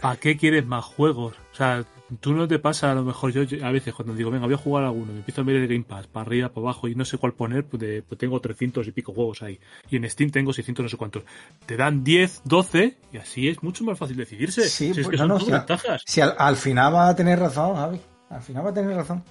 ¿para 0.00 0.16
qué 0.16 0.36
quieres 0.36 0.64
más 0.66 0.84
juegos? 0.84 1.34
O 1.52 1.54
sea, 1.54 1.84
tú 2.20 2.32
no 2.32 2.46
te 2.46 2.58
pasa 2.58 2.92
a 2.92 2.94
lo 2.94 3.02
mejor 3.02 3.32
yo, 3.32 3.42
yo 3.42 3.64
a 3.66 3.70
veces 3.70 3.94
cuando 3.94 4.14
digo, 4.14 4.30
venga, 4.30 4.46
voy 4.46 4.54
a 4.54 4.58
jugar 4.58 4.84
a 4.84 4.88
alguno, 4.88 5.12
me 5.12 5.18
empiezo 5.18 5.40
a 5.40 5.44
ver 5.44 5.56
el 5.56 5.68
Game 5.68 5.84
Pass, 5.84 6.06
para 6.06 6.26
arriba, 6.26 6.48
para 6.48 6.60
abajo, 6.66 6.88
y 6.88 6.94
no 6.94 7.04
sé 7.04 7.18
cuál 7.18 7.32
poner, 7.32 7.64
pues, 7.64 7.80
de- 7.80 8.02
pues 8.02 8.18
tengo 8.18 8.40
300 8.40 8.86
y 8.86 8.92
pico 8.92 9.12
juegos 9.12 9.42
ahí. 9.42 9.58
Y 9.90 9.96
en 9.96 10.08
Steam 10.08 10.30
tengo 10.30 10.52
600 10.52 10.82
no 10.84 10.88
sé 10.88 10.96
cuántos. 10.96 11.24
Te 11.66 11.76
dan 11.76 12.04
10, 12.04 12.42
12, 12.44 12.96
y 13.12 13.16
así 13.16 13.48
es 13.48 13.62
mucho 13.62 13.84
más 13.84 13.98
fácil 13.98 14.16
decidirse. 14.16 14.68
Sí, 14.68 14.92
si 14.94 15.00
es 15.00 15.06
pues, 15.06 15.08
que 15.08 15.16
no, 15.16 15.22
son 15.22 15.28
no, 15.28 15.40
sí. 15.40 15.50
ventajas. 15.52 16.02
Si 16.06 16.20
al, 16.20 16.34
al 16.38 16.56
final 16.56 16.94
va 16.94 17.08
a 17.08 17.16
tener 17.16 17.38
razón, 17.38 17.74
Javi. 17.76 18.00
Al 18.30 18.42
final 18.42 18.64
va 18.66 18.70
a 18.70 18.74
tener 18.74 18.96
razón. 18.96 19.22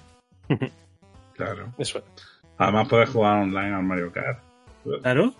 Claro. 1.34 1.72
Eso 1.76 1.98
es. 1.98 2.04
Además 2.56 2.88
puedes 2.88 3.10
jugar 3.10 3.42
online 3.42 3.74
al 3.74 3.82
Mario 3.82 4.10
Kart. 4.10 4.38
Claro. 5.02 5.34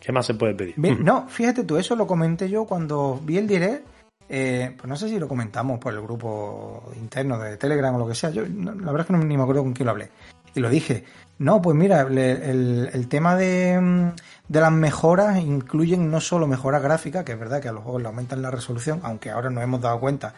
¿Qué 0.00 0.10
más 0.12 0.26
se 0.26 0.34
puede 0.34 0.54
pedir? 0.54 0.74
Bien, 0.76 1.04
no, 1.04 1.28
fíjate 1.28 1.62
tú, 1.62 1.76
eso 1.76 1.94
lo 1.94 2.06
comenté 2.06 2.48
yo 2.48 2.64
cuando 2.64 3.20
vi 3.22 3.36
el 3.38 3.46
direct. 3.46 3.86
Eh, 4.30 4.74
pues 4.76 4.88
no 4.88 4.96
sé 4.96 5.08
si 5.08 5.18
lo 5.18 5.28
comentamos 5.28 5.78
por 5.80 5.92
el 5.92 6.00
grupo 6.00 6.90
interno 6.96 7.38
de 7.38 7.56
Telegram 7.56 7.94
o 7.94 7.98
lo 7.98 8.06
que 8.08 8.14
sea. 8.14 8.30
Yo 8.30 8.42
la 8.46 8.72
verdad 8.72 9.00
es 9.00 9.06
que 9.06 9.12
no, 9.12 9.18
ni 9.24 9.36
me 9.36 9.42
acuerdo 9.42 9.62
con 9.62 9.72
quién 9.74 9.84
lo 9.86 9.90
hablé. 9.92 10.08
y 10.54 10.60
lo 10.60 10.70
dije. 10.70 11.04
No, 11.38 11.60
pues 11.62 11.74
mira, 11.76 12.02
el, 12.02 13.06
tema 13.08 13.34
de, 13.36 13.78
mm, 13.80 14.08
de 14.48 14.60
las 14.60 14.72
mejoras 14.72 15.38
incluyen 15.38 16.10
no 16.10 16.20
solo 16.20 16.46
mejoras 16.46 16.82
gráficas, 16.82 17.24
que 17.24 17.32
es 17.32 17.38
verdad 17.38 17.60
que 17.60 17.68
a 17.68 17.72
los 17.72 17.82
juegos 17.82 18.02
le 18.02 18.08
aumentan 18.08 18.42
la 18.42 18.50
resolución, 18.50 19.00
aunque 19.02 19.30
ahora 19.30 19.48
nos 19.50 19.62
hemos 19.64 19.80
dado 19.80 19.98
cuenta 20.00 20.34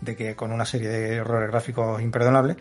de 0.00 0.16
que 0.16 0.34
con 0.34 0.52
una 0.52 0.64
serie 0.64 0.88
de 0.88 1.14
errores 1.16 1.50
gráficos 1.50 2.00
imperdonables, 2.02 2.56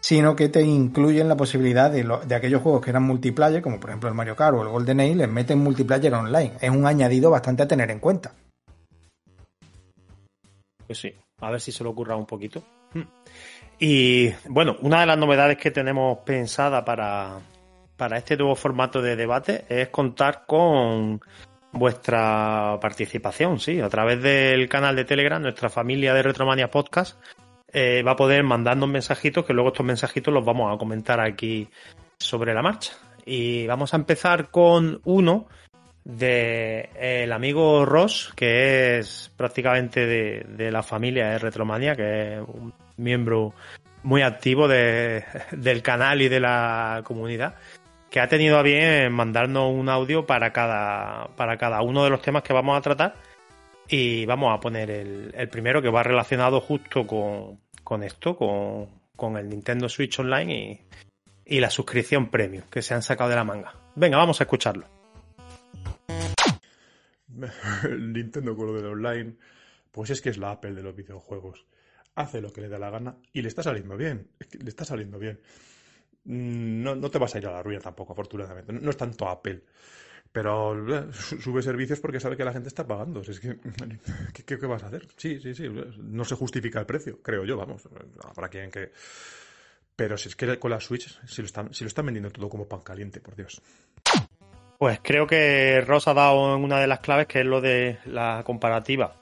sino 0.00 0.36
que 0.36 0.48
te 0.48 0.62
incluyen 0.62 1.28
la 1.28 1.36
posibilidad 1.36 1.90
de, 1.90 2.04
lo- 2.04 2.20
de 2.20 2.34
aquellos 2.34 2.62
juegos 2.62 2.80
que 2.82 2.90
eran 2.90 3.02
multiplayer, 3.02 3.60
como 3.62 3.78
por 3.80 3.90
ejemplo 3.90 4.08
el 4.08 4.14
Mario 4.14 4.36
Kart 4.36 4.56
o 4.56 4.62
el 4.62 4.68
Golden 4.68 5.00
Age, 5.00 5.16
les 5.16 5.28
meten 5.28 5.58
multiplayer 5.58 6.14
online. 6.14 6.52
Es 6.60 6.70
un 6.70 6.86
añadido 6.86 7.30
bastante 7.30 7.62
a 7.64 7.68
tener 7.68 7.90
en 7.90 7.98
cuenta. 7.98 8.32
Pues 10.88 10.98
sí, 10.98 11.14
a 11.40 11.50
ver 11.50 11.60
si 11.60 11.70
se 11.70 11.84
le 11.84 11.90
ocurra 11.90 12.16
un 12.16 12.26
poquito. 12.26 12.64
Hmm. 12.92 13.02
Y 13.78 14.30
bueno, 14.48 14.76
una 14.80 15.00
de 15.00 15.06
las 15.06 15.18
novedades 15.18 15.58
que 15.58 15.70
tenemos 15.70 16.18
pensada 16.24 16.84
para, 16.84 17.38
para 17.96 18.16
este 18.16 18.36
nuevo 18.36 18.56
formato 18.56 19.00
de 19.00 19.14
debate 19.14 19.66
es 19.68 19.90
contar 19.90 20.46
con 20.46 21.20
vuestra 21.70 22.78
participación, 22.80 23.60
sí, 23.60 23.78
a 23.80 23.88
través 23.88 24.20
del 24.22 24.68
canal 24.68 24.96
de 24.96 25.04
Telegram, 25.04 25.40
nuestra 25.40 25.68
familia 25.68 26.14
de 26.14 26.22
Retromania 26.22 26.70
Podcast 26.70 27.20
eh, 27.70 28.02
va 28.02 28.12
a 28.12 28.16
poder 28.16 28.42
mandarnos 28.42 28.88
mensajitos 28.88 29.44
que 29.44 29.52
luego 29.52 29.68
estos 29.68 29.84
mensajitos 29.84 30.32
los 30.32 30.44
vamos 30.44 30.74
a 30.74 30.78
comentar 30.78 31.20
aquí 31.20 31.68
sobre 32.18 32.54
la 32.54 32.62
marcha. 32.62 32.94
Y 33.26 33.66
vamos 33.66 33.92
a 33.92 33.98
empezar 33.98 34.50
con 34.50 35.02
uno 35.04 35.48
de 36.08 36.88
el 36.98 37.32
amigo 37.32 37.84
Ross, 37.84 38.32
que 38.34 38.98
es 38.98 39.30
prácticamente 39.36 40.06
de, 40.06 40.70
la 40.72 40.82
familia 40.82 41.28
de 41.28 41.38
Retromania, 41.38 41.94
que 41.94 42.34
es 42.36 42.40
un 42.40 42.72
miembro 42.96 43.52
muy 44.02 44.22
activo 44.22 44.66
de- 44.68 45.22
del 45.52 45.82
canal 45.82 46.22
y 46.22 46.28
de 46.28 46.40
la 46.40 47.02
comunidad, 47.04 47.56
que 48.10 48.20
ha 48.20 48.26
tenido 48.28 48.58
a 48.58 48.62
bien 48.62 49.12
mandarnos 49.12 49.70
un 49.70 49.90
audio 49.90 50.24
para 50.24 50.50
cada, 50.50 51.28
para 51.36 51.58
cada 51.58 51.82
uno 51.82 52.02
de 52.04 52.10
los 52.10 52.22
temas 52.22 52.42
que 52.42 52.54
vamos 52.54 52.76
a 52.76 52.80
tratar. 52.80 53.14
Y 53.90 54.24
vamos 54.26 54.54
a 54.54 54.60
poner 54.60 54.90
el, 54.90 55.32
el 55.34 55.48
primero 55.48 55.80
que 55.82 55.90
va 55.90 56.02
relacionado 56.02 56.60
justo 56.60 57.06
con, 57.06 57.58
con 57.84 58.02
esto, 58.02 58.34
con, 58.36 58.86
con 59.14 59.36
el 59.36 59.48
Nintendo 59.48 59.88
Switch 59.90 60.18
Online 60.18 60.80
y, 61.46 61.56
y 61.56 61.60
la 61.60 61.70
suscripción 61.70 62.30
premium 62.30 62.64
que 62.70 62.82
se 62.82 62.94
han 62.94 63.02
sacado 63.02 63.28
de 63.30 63.36
la 63.36 63.44
manga. 63.44 63.74
Venga, 63.94 64.16
vamos 64.18 64.40
a 64.40 64.44
escucharlo. 64.44 64.86
Nintendo 67.98 68.56
con 68.56 68.66
lo 68.66 68.74
del 68.74 68.86
online, 68.86 69.36
pues 69.92 70.10
es 70.10 70.20
que 70.20 70.30
es 70.30 70.38
la 70.38 70.52
Apple 70.52 70.74
de 70.74 70.82
los 70.82 70.94
videojuegos. 70.94 71.66
Hace 72.14 72.40
lo 72.40 72.52
que 72.52 72.62
le 72.62 72.68
da 72.68 72.78
la 72.78 72.90
gana 72.90 73.16
y 73.32 73.42
le 73.42 73.48
está 73.48 73.62
saliendo 73.62 73.96
bien. 73.96 74.28
Le 74.60 74.68
está 74.68 74.84
saliendo 74.84 75.18
bien. 75.18 75.40
Mm, 76.24 76.82
No, 76.82 76.94
no 76.96 77.10
te 77.10 77.18
vas 77.18 77.34
a 77.34 77.38
ir 77.38 77.46
a 77.46 77.52
la 77.52 77.62
ruina 77.62 77.80
tampoco, 77.80 78.12
afortunadamente. 78.12 78.72
No, 78.72 78.90
es 78.90 78.96
tanto 78.96 79.28
Apple. 79.28 79.62
Pero 80.32 80.74
eh, 80.96 81.12
su- 81.12 81.40
sube 81.40 81.62
servicios 81.62 82.00
porque 82.00 82.20
sabe 82.20 82.36
que 82.36 82.44
la 82.44 82.52
gente 82.52 82.68
está 82.68 82.86
pagando. 82.86 83.20
Es 83.22 83.40
que, 83.40 83.58
¿qué, 84.34 84.44
qué- 84.44 84.66
vas 84.66 84.82
a 84.82 84.88
hacer? 84.88 85.06
Sí, 85.16 85.40
sí, 85.40 85.54
sí. 85.54 85.68
No 86.02 86.24
se 86.24 86.34
justifica 86.36 86.80
el 86.80 86.86
precio, 86.86 87.22
creo 87.22 87.44
yo, 87.44 87.56
vamos. 87.56 87.88
Habrá 88.24 88.48
quien 88.48 88.70
que. 88.70 88.92
Pero 89.96 90.16
si 90.16 90.28
es 90.28 90.36
que 90.36 90.58
con 90.58 90.70
la 90.70 90.80
Switch, 90.80 91.20
si 91.26 91.42
lo 91.42 91.46
están 91.88 92.06
vendiendo 92.06 92.30
todo 92.30 92.48
como 92.48 92.68
pan 92.68 92.80
caliente, 92.82 93.20
por 93.20 93.34
Dios. 93.34 93.60
Pues 94.78 95.00
creo 95.02 95.26
que 95.26 95.80
Ross 95.80 96.06
ha 96.06 96.14
dado 96.14 96.56
en 96.56 96.62
una 96.62 96.80
de 96.80 96.86
las 96.86 97.00
claves 97.00 97.26
que 97.26 97.40
es 97.40 97.46
lo 97.46 97.60
de 97.60 97.98
la 98.06 98.42
comparativa. 98.44 99.14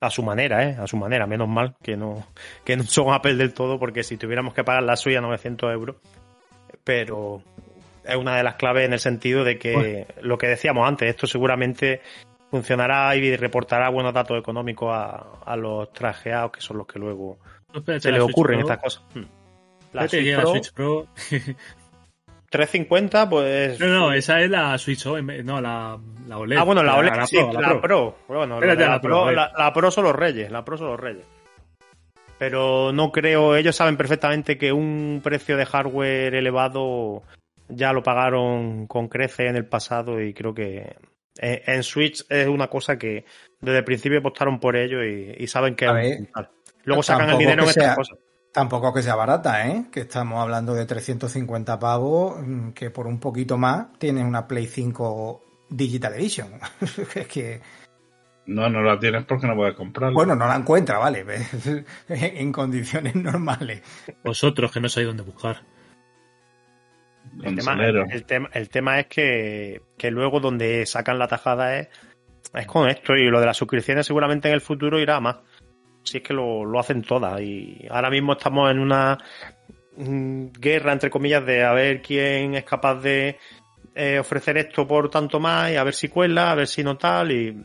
A 0.00 0.10
su 0.10 0.22
manera, 0.22 0.68
¿eh? 0.68 0.76
A 0.80 0.86
su 0.86 0.96
manera. 0.96 1.26
Menos 1.26 1.48
mal 1.48 1.76
que 1.80 1.96
no, 1.96 2.26
que 2.64 2.76
no 2.76 2.82
son 2.82 3.12
Apple 3.12 3.34
del 3.34 3.54
todo, 3.54 3.78
porque 3.78 4.02
si 4.02 4.16
tuviéramos 4.16 4.54
que 4.54 4.64
pagar 4.64 4.82
la 4.82 4.96
suya 4.96 5.20
900 5.20 5.72
euros. 5.72 5.96
Pero 6.82 7.42
es 8.04 8.16
una 8.16 8.36
de 8.36 8.42
las 8.42 8.56
claves 8.56 8.86
en 8.86 8.94
el 8.94 8.98
sentido 8.98 9.44
de 9.44 9.58
que 9.58 10.06
lo 10.22 10.38
que 10.38 10.48
decíamos 10.48 10.88
antes, 10.88 11.08
esto 11.08 11.26
seguramente 11.26 12.00
funcionará 12.50 13.14
y 13.14 13.36
reportará 13.36 13.90
buenos 13.90 14.12
datos 14.12 14.38
económicos 14.38 14.90
a, 14.92 15.40
a 15.44 15.56
los 15.56 15.92
trajeados, 15.92 16.52
que 16.52 16.60
son 16.60 16.78
los 16.78 16.86
que 16.86 16.98
luego 16.98 17.38
No, 17.72 18.00
se 18.00 18.10
les 18.10 18.20
ocurren 18.20 18.60
estas 18.60 18.78
cosas. 18.78 19.04
Hmm. 19.14 19.24
La 19.92 20.08
Pro, 20.08 20.50
Switch 20.50 20.72
Pro. 20.72 21.06
350, 22.52 23.28
pues. 23.28 23.80
No, 23.80 23.86
no, 23.88 24.12
esa 24.12 24.40
es 24.40 24.48
la 24.50 24.76
Switch 24.78 25.04
O, 25.06 25.18
en 25.18 25.26
vez- 25.26 25.44
no, 25.44 25.60
la, 25.60 25.98
la 26.28 26.38
OLED. 26.38 26.58
Ah, 26.58 26.62
bueno, 26.64 26.82
la 26.84 26.96
OLED, 26.96 27.16
la 27.16 27.26
sí, 27.26 27.36
Pro, 27.38 27.60
la, 27.60 27.68
Pro. 27.68 27.80
Pro. 27.80 28.16
Bueno, 28.28 28.54
Espérate, 28.56 28.86
la, 28.86 29.00
Pro, 29.00 29.30
la- 29.32 29.72
Pro 29.72 29.90
son 29.90 30.04
los 30.04 30.14
reyes, 30.14 30.50
la 30.50 30.64
Pro 30.64 30.76
son 30.78 30.88
los 30.88 31.00
reyes. 31.00 31.24
Pero 32.38 32.92
no 32.92 33.10
creo, 33.12 33.56
ellos 33.56 33.74
saben 33.76 33.96
perfectamente 33.96 34.58
que 34.58 34.72
un 34.72 35.20
precio 35.22 35.56
de 35.56 35.64
hardware 35.66 36.34
elevado 36.34 37.22
ya 37.68 37.92
lo 37.92 38.02
pagaron 38.02 38.86
con 38.86 39.08
crece 39.08 39.46
en 39.46 39.56
el 39.56 39.64
pasado 39.66 40.20
y 40.20 40.34
creo 40.34 40.52
que 40.52 40.94
en, 41.38 41.60
en 41.66 41.82
Switch 41.82 42.24
es 42.28 42.48
una 42.48 42.66
cosa 42.68 42.98
que 42.98 43.24
desde 43.60 43.78
el 43.78 43.84
principio 43.84 44.18
apostaron 44.18 44.58
por 44.60 44.76
ello 44.76 45.02
y, 45.04 45.34
y 45.38 45.46
saben 45.46 45.74
que 45.76 45.90
ver. 45.90 46.18
Luego 46.84 47.02
sacan 47.02 47.30
el 47.30 47.38
dinero 47.38 47.62
en 47.62 47.68
estas 47.68 47.96
cosas. 47.96 48.18
Tampoco 48.52 48.92
que 48.92 49.02
sea 49.02 49.14
barata, 49.14 49.66
¿eh? 49.66 49.86
Que 49.90 50.00
estamos 50.00 50.38
hablando 50.40 50.74
de 50.74 50.84
350 50.84 51.78
pavos, 51.78 52.36
mm, 52.38 52.70
que 52.72 52.90
por 52.90 53.06
un 53.06 53.18
poquito 53.18 53.56
más 53.56 53.86
tienes 53.98 54.24
una 54.24 54.46
Play 54.46 54.66
5 54.66 55.42
Digital 55.70 56.12
Edition. 56.14 56.48
es 57.14 57.26
que, 57.28 57.62
No, 58.44 58.68
no 58.68 58.82
la 58.82 58.98
tienes 58.98 59.24
porque 59.24 59.46
no 59.46 59.54
puedes 59.56 59.74
comprarla. 59.74 60.14
bueno, 60.14 60.34
no 60.36 60.46
la 60.46 60.56
encuentra, 60.56 60.98
¿vale? 60.98 61.24
en 62.08 62.52
condiciones 62.52 63.14
normales. 63.14 63.82
Vosotros 64.22 64.70
que 64.70 64.80
no 64.80 64.88
sabéis 64.90 65.08
dónde 65.08 65.22
buscar. 65.22 65.62
El 67.42 67.54
tema, 67.56 67.72
Consolero. 67.72 68.04
el, 68.10 68.24
tema, 68.24 68.50
el 68.52 68.68
tema 68.68 69.00
es 69.00 69.06
que, 69.06 69.80
que 69.96 70.10
luego 70.10 70.40
donde 70.40 70.84
sacan 70.84 71.18
la 71.18 71.28
tajada 71.28 71.78
es, 71.78 71.88
es 72.52 72.66
con 72.66 72.90
esto 72.90 73.14
y 73.14 73.30
lo 73.30 73.40
de 73.40 73.46
las 73.46 73.56
suscripciones 73.56 74.06
seguramente 74.06 74.48
en 74.48 74.54
el 74.54 74.60
futuro 74.60 74.98
irá 75.00 75.16
a 75.16 75.20
más. 75.20 75.36
Si 76.04 76.18
es 76.18 76.22
que 76.22 76.34
lo, 76.34 76.64
lo 76.64 76.78
hacen 76.78 77.02
todas 77.02 77.40
y 77.40 77.86
ahora 77.90 78.10
mismo 78.10 78.32
estamos 78.32 78.70
en 78.70 78.78
una 78.80 79.18
mm, 79.96 80.46
guerra 80.58 80.92
entre 80.92 81.10
comillas 81.10 81.44
de 81.46 81.62
a 81.64 81.72
ver 81.72 82.02
quién 82.02 82.54
es 82.54 82.64
capaz 82.64 82.96
de 82.96 83.38
eh, 83.94 84.18
ofrecer 84.18 84.56
esto 84.58 84.86
por 84.86 85.10
tanto 85.10 85.38
más 85.38 85.70
y 85.70 85.76
a 85.76 85.84
ver 85.84 85.94
si 85.94 86.08
cuela, 86.08 86.50
a 86.52 86.54
ver 86.54 86.66
si 86.66 86.82
no 86.82 86.96
tal 86.96 87.30
y 87.32 87.56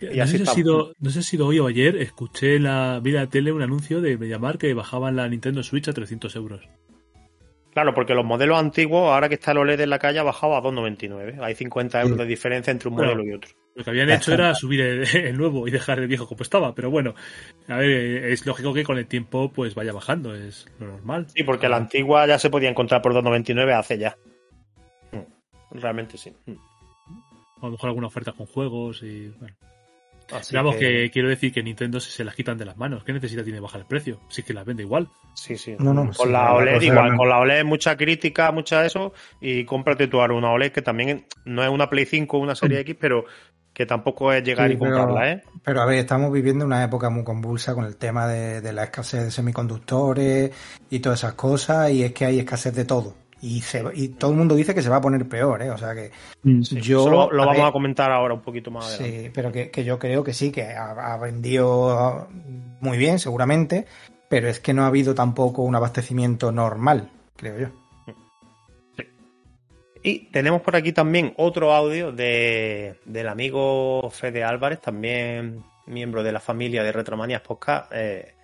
Y 0.00 0.16
no, 0.16 0.22
así 0.22 0.38
sé 0.38 0.46
si 0.46 0.54
sido, 0.54 0.92
no 0.98 1.10
sé 1.10 1.14
si 1.22 1.28
ha 1.28 1.30
sido 1.30 1.46
hoy 1.46 1.58
o 1.58 1.66
ayer, 1.66 1.96
escuché 1.96 2.56
en 2.56 2.64
la 2.64 3.00
vida 3.00 3.26
tele 3.28 3.52
un 3.52 3.62
anuncio 3.62 4.00
de 4.00 4.16
Mediamar 4.16 4.58
que 4.58 4.72
bajaban 4.74 5.16
la 5.16 5.28
Nintendo 5.28 5.62
Switch 5.62 5.88
a 5.88 5.92
300 5.92 6.34
euros. 6.36 6.68
Claro, 7.72 7.94
porque 7.94 8.14
los 8.14 8.24
modelos 8.24 8.58
antiguos, 8.58 9.12
ahora 9.12 9.28
que 9.28 9.36
está 9.36 9.52
el 9.52 9.58
OLED 9.58 9.80
en 9.80 9.90
la 9.90 9.98
calle, 9.98 10.18
ha 10.18 10.24
bajado 10.24 10.56
a 10.56 10.62
2,99. 10.62 11.40
Hay 11.40 11.54
50 11.54 12.02
euros 12.02 12.18
de 12.18 12.26
diferencia 12.26 12.70
entre 12.72 12.88
un 12.88 12.96
Bueno. 12.96 13.12
modelo 13.14 13.30
y 13.30 13.34
otro. 13.34 13.50
Lo 13.80 13.84
que 13.84 13.90
habían 13.92 14.10
hecho 14.10 14.34
era 14.34 14.54
subir 14.54 14.82
el, 14.82 15.16
el 15.16 15.38
nuevo 15.38 15.66
y 15.66 15.70
dejar 15.70 16.00
el 16.00 16.06
viejo 16.06 16.28
como 16.28 16.42
estaba, 16.42 16.74
pero 16.74 16.90
bueno, 16.90 17.14
a 17.66 17.76
ver, 17.76 18.26
es 18.26 18.44
lógico 18.44 18.74
que 18.74 18.84
con 18.84 18.98
el 18.98 19.06
tiempo 19.06 19.50
pues 19.50 19.74
vaya 19.74 19.94
bajando, 19.94 20.34
es 20.34 20.66
lo 20.78 20.88
normal. 20.88 21.26
Sí, 21.34 21.44
porque 21.44 21.66
la 21.66 21.78
antigua 21.78 22.26
ya 22.26 22.38
se 22.38 22.50
podía 22.50 22.68
encontrar 22.68 23.00
por 23.00 23.14
2,99 23.14 23.78
hace 23.78 23.96
ya. 23.96 24.18
Mm, 25.12 25.78
Realmente 25.80 26.18
sí. 26.18 26.30
Mm. 26.44 26.52
A 27.62 27.66
lo 27.66 27.72
mejor 27.72 27.88
alguna 27.88 28.08
oferta 28.08 28.32
con 28.32 28.44
juegos 28.44 29.02
y 29.02 29.28
bueno. 29.38 29.56
Así 30.30 30.52
Digamos 30.52 30.76
que... 30.76 31.10
quiero 31.10 31.28
decir 31.30 31.52
que 31.52 31.62
Nintendo 31.62 32.00
se, 32.00 32.10
se 32.10 32.22
las 32.22 32.34
quitan 32.34 32.58
de 32.58 32.66
las 32.66 32.76
manos. 32.76 33.02
¿Qué 33.02 33.14
necesidad 33.14 33.44
tiene 33.44 33.60
bajar 33.60 33.80
el 33.80 33.86
precio? 33.86 34.20
Es 34.30 34.44
que 34.44 34.52
las 34.52 34.66
vende 34.66 34.82
igual. 34.82 35.08
Sí, 35.34 35.56
sí. 35.56 35.74
No, 35.78 35.94
no, 35.94 36.02
con 36.12 36.26
sí, 36.26 36.32
la 36.32 36.52
OLED 36.52 36.82
igual, 36.82 37.16
con 37.16 37.28
la 37.28 37.38
OLED 37.38 37.64
mucha 37.64 37.96
crítica, 37.96 38.52
mucha 38.52 38.84
eso, 38.84 39.12
y 39.40 39.64
cómprate 39.64 40.06
tú 40.06 40.20
ahora 40.20 40.34
una 40.34 40.50
OLED 40.50 40.72
que 40.72 40.82
también 40.82 41.26
no 41.44 41.64
es 41.64 41.70
una 41.70 41.88
Play 41.88 42.04
5 42.04 42.36
o 42.36 42.40
una 42.40 42.54
Serie 42.54 42.80
X, 42.80 42.96
pero 43.00 43.24
que 43.72 43.86
tampoco 43.86 44.32
es 44.32 44.42
llegar 44.44 44.68
Sí, 44.68 44.74
y 44.74 44.78
comprarla, 44.78 45.32
¿eh? 45.32 45.42
Pero 45.64 45.80
a 45.82 45.86
ver, 45.86 45.98
estamos 45.98 46.32
viviendo 46.32 46.64
una 46.64 46.82
época 46.84 47.08
muy 47.10 47.24
convulsa 47.24 47.74
con 47.74 47.84
el 47.84 47.96
tema 47.96 48.26
de, 48.26 48.60
de 48.60 48.72
la 48.72 48.84
escasez 48.84 49.24
de 49.24 49.30
semiconductores 49.30 50.50
y 50.90 51.00
todas 51.00 51.20
esas 51.20 51.34
cosas, 51.34 51.90
y 51.90 52.02
es 52.04 52.12
que 52.12 52.24
hay 52.24 52.38
escasez 52.38 52.74
de 52.74 52.84
todo. 52.84 53.14
Y, 53.42 53.62
se, 53.62 53.82
va- 53.82 53.92
y 53.94 54.08
todo 54.08 54.32
el 54.32 54.36
mundo 54.36 54.54
dice 54.54 54.74
que 54.74 54.82
se 54.82 54.90
va 54.90 54.96
a 54.96 55.00
poner 55.00 55.26
peor, 55.26 55.62
¿eh? 55.62 55.70
O 55.70 55.78
sea 55.78 55.94
que 55.94 56.10
yo... 56.44 57.00
Eso 57.00 57.10
lo, 57.10 57.30
lo 57.30 57.42
a 57.42 57.46
vamos 57.46 57.60
ver, 57.62 57.66
a 57.68 57.72
comentar 57.72 58.10
ahora 58.10 58.34
un 58.34 58.42
poquito 58.42 58.70
más 58.70 58.86
adelante. 58.86 59.22
Sí, 59.24 59.30
pero 59.32 59.50
que, 59.50 59.70
que 59.70 59.82
yo 59.84 59.98
creo 59.98 60.22
que 60.22 60.34
sí, 60.34 60.50
que 60.52 60.64
ha, 60.64 60.90
ha 61.14 61.16
vendido 61.16 62.28
muy 62.80 62.98
bien, 62.98 63.18
seguramente, 63.18 63.86
pero 64.28 64.46
es 64.48 64.60
que 64.60 64.74
no 64.74 64.82
ha 64.84 64.88
habido 64.88 65.14
tampoco 65.14 65.62
un 65.62 65.74
abastecimiento 65.74 66.52
normal, 66.52 67.10
creo 67.36 67.58
yo. 67.58 67.68
Y 70.02 70.30
tenemos 70.30 70.62
por 70.62 70.76
aquí 70.76 70.92
también 70.92 71.34
otro 71.36 71.74
audio 71.74 72.10
de, 72.10 72.98
del 73.04 73.28
amigo 73.28 74.08
Fede 74.10 74.42
Álvarez, 74.42 74.80
también 74.80 75.62
miembro 75.86 76.22
de 76.22 76.32
la 76.32 76.40
familia 76.40 76.82
de 76.82 76.92
Retromanías 76.92 77.42
Podcast, 77.42 77.92
eh, 77.92 78.34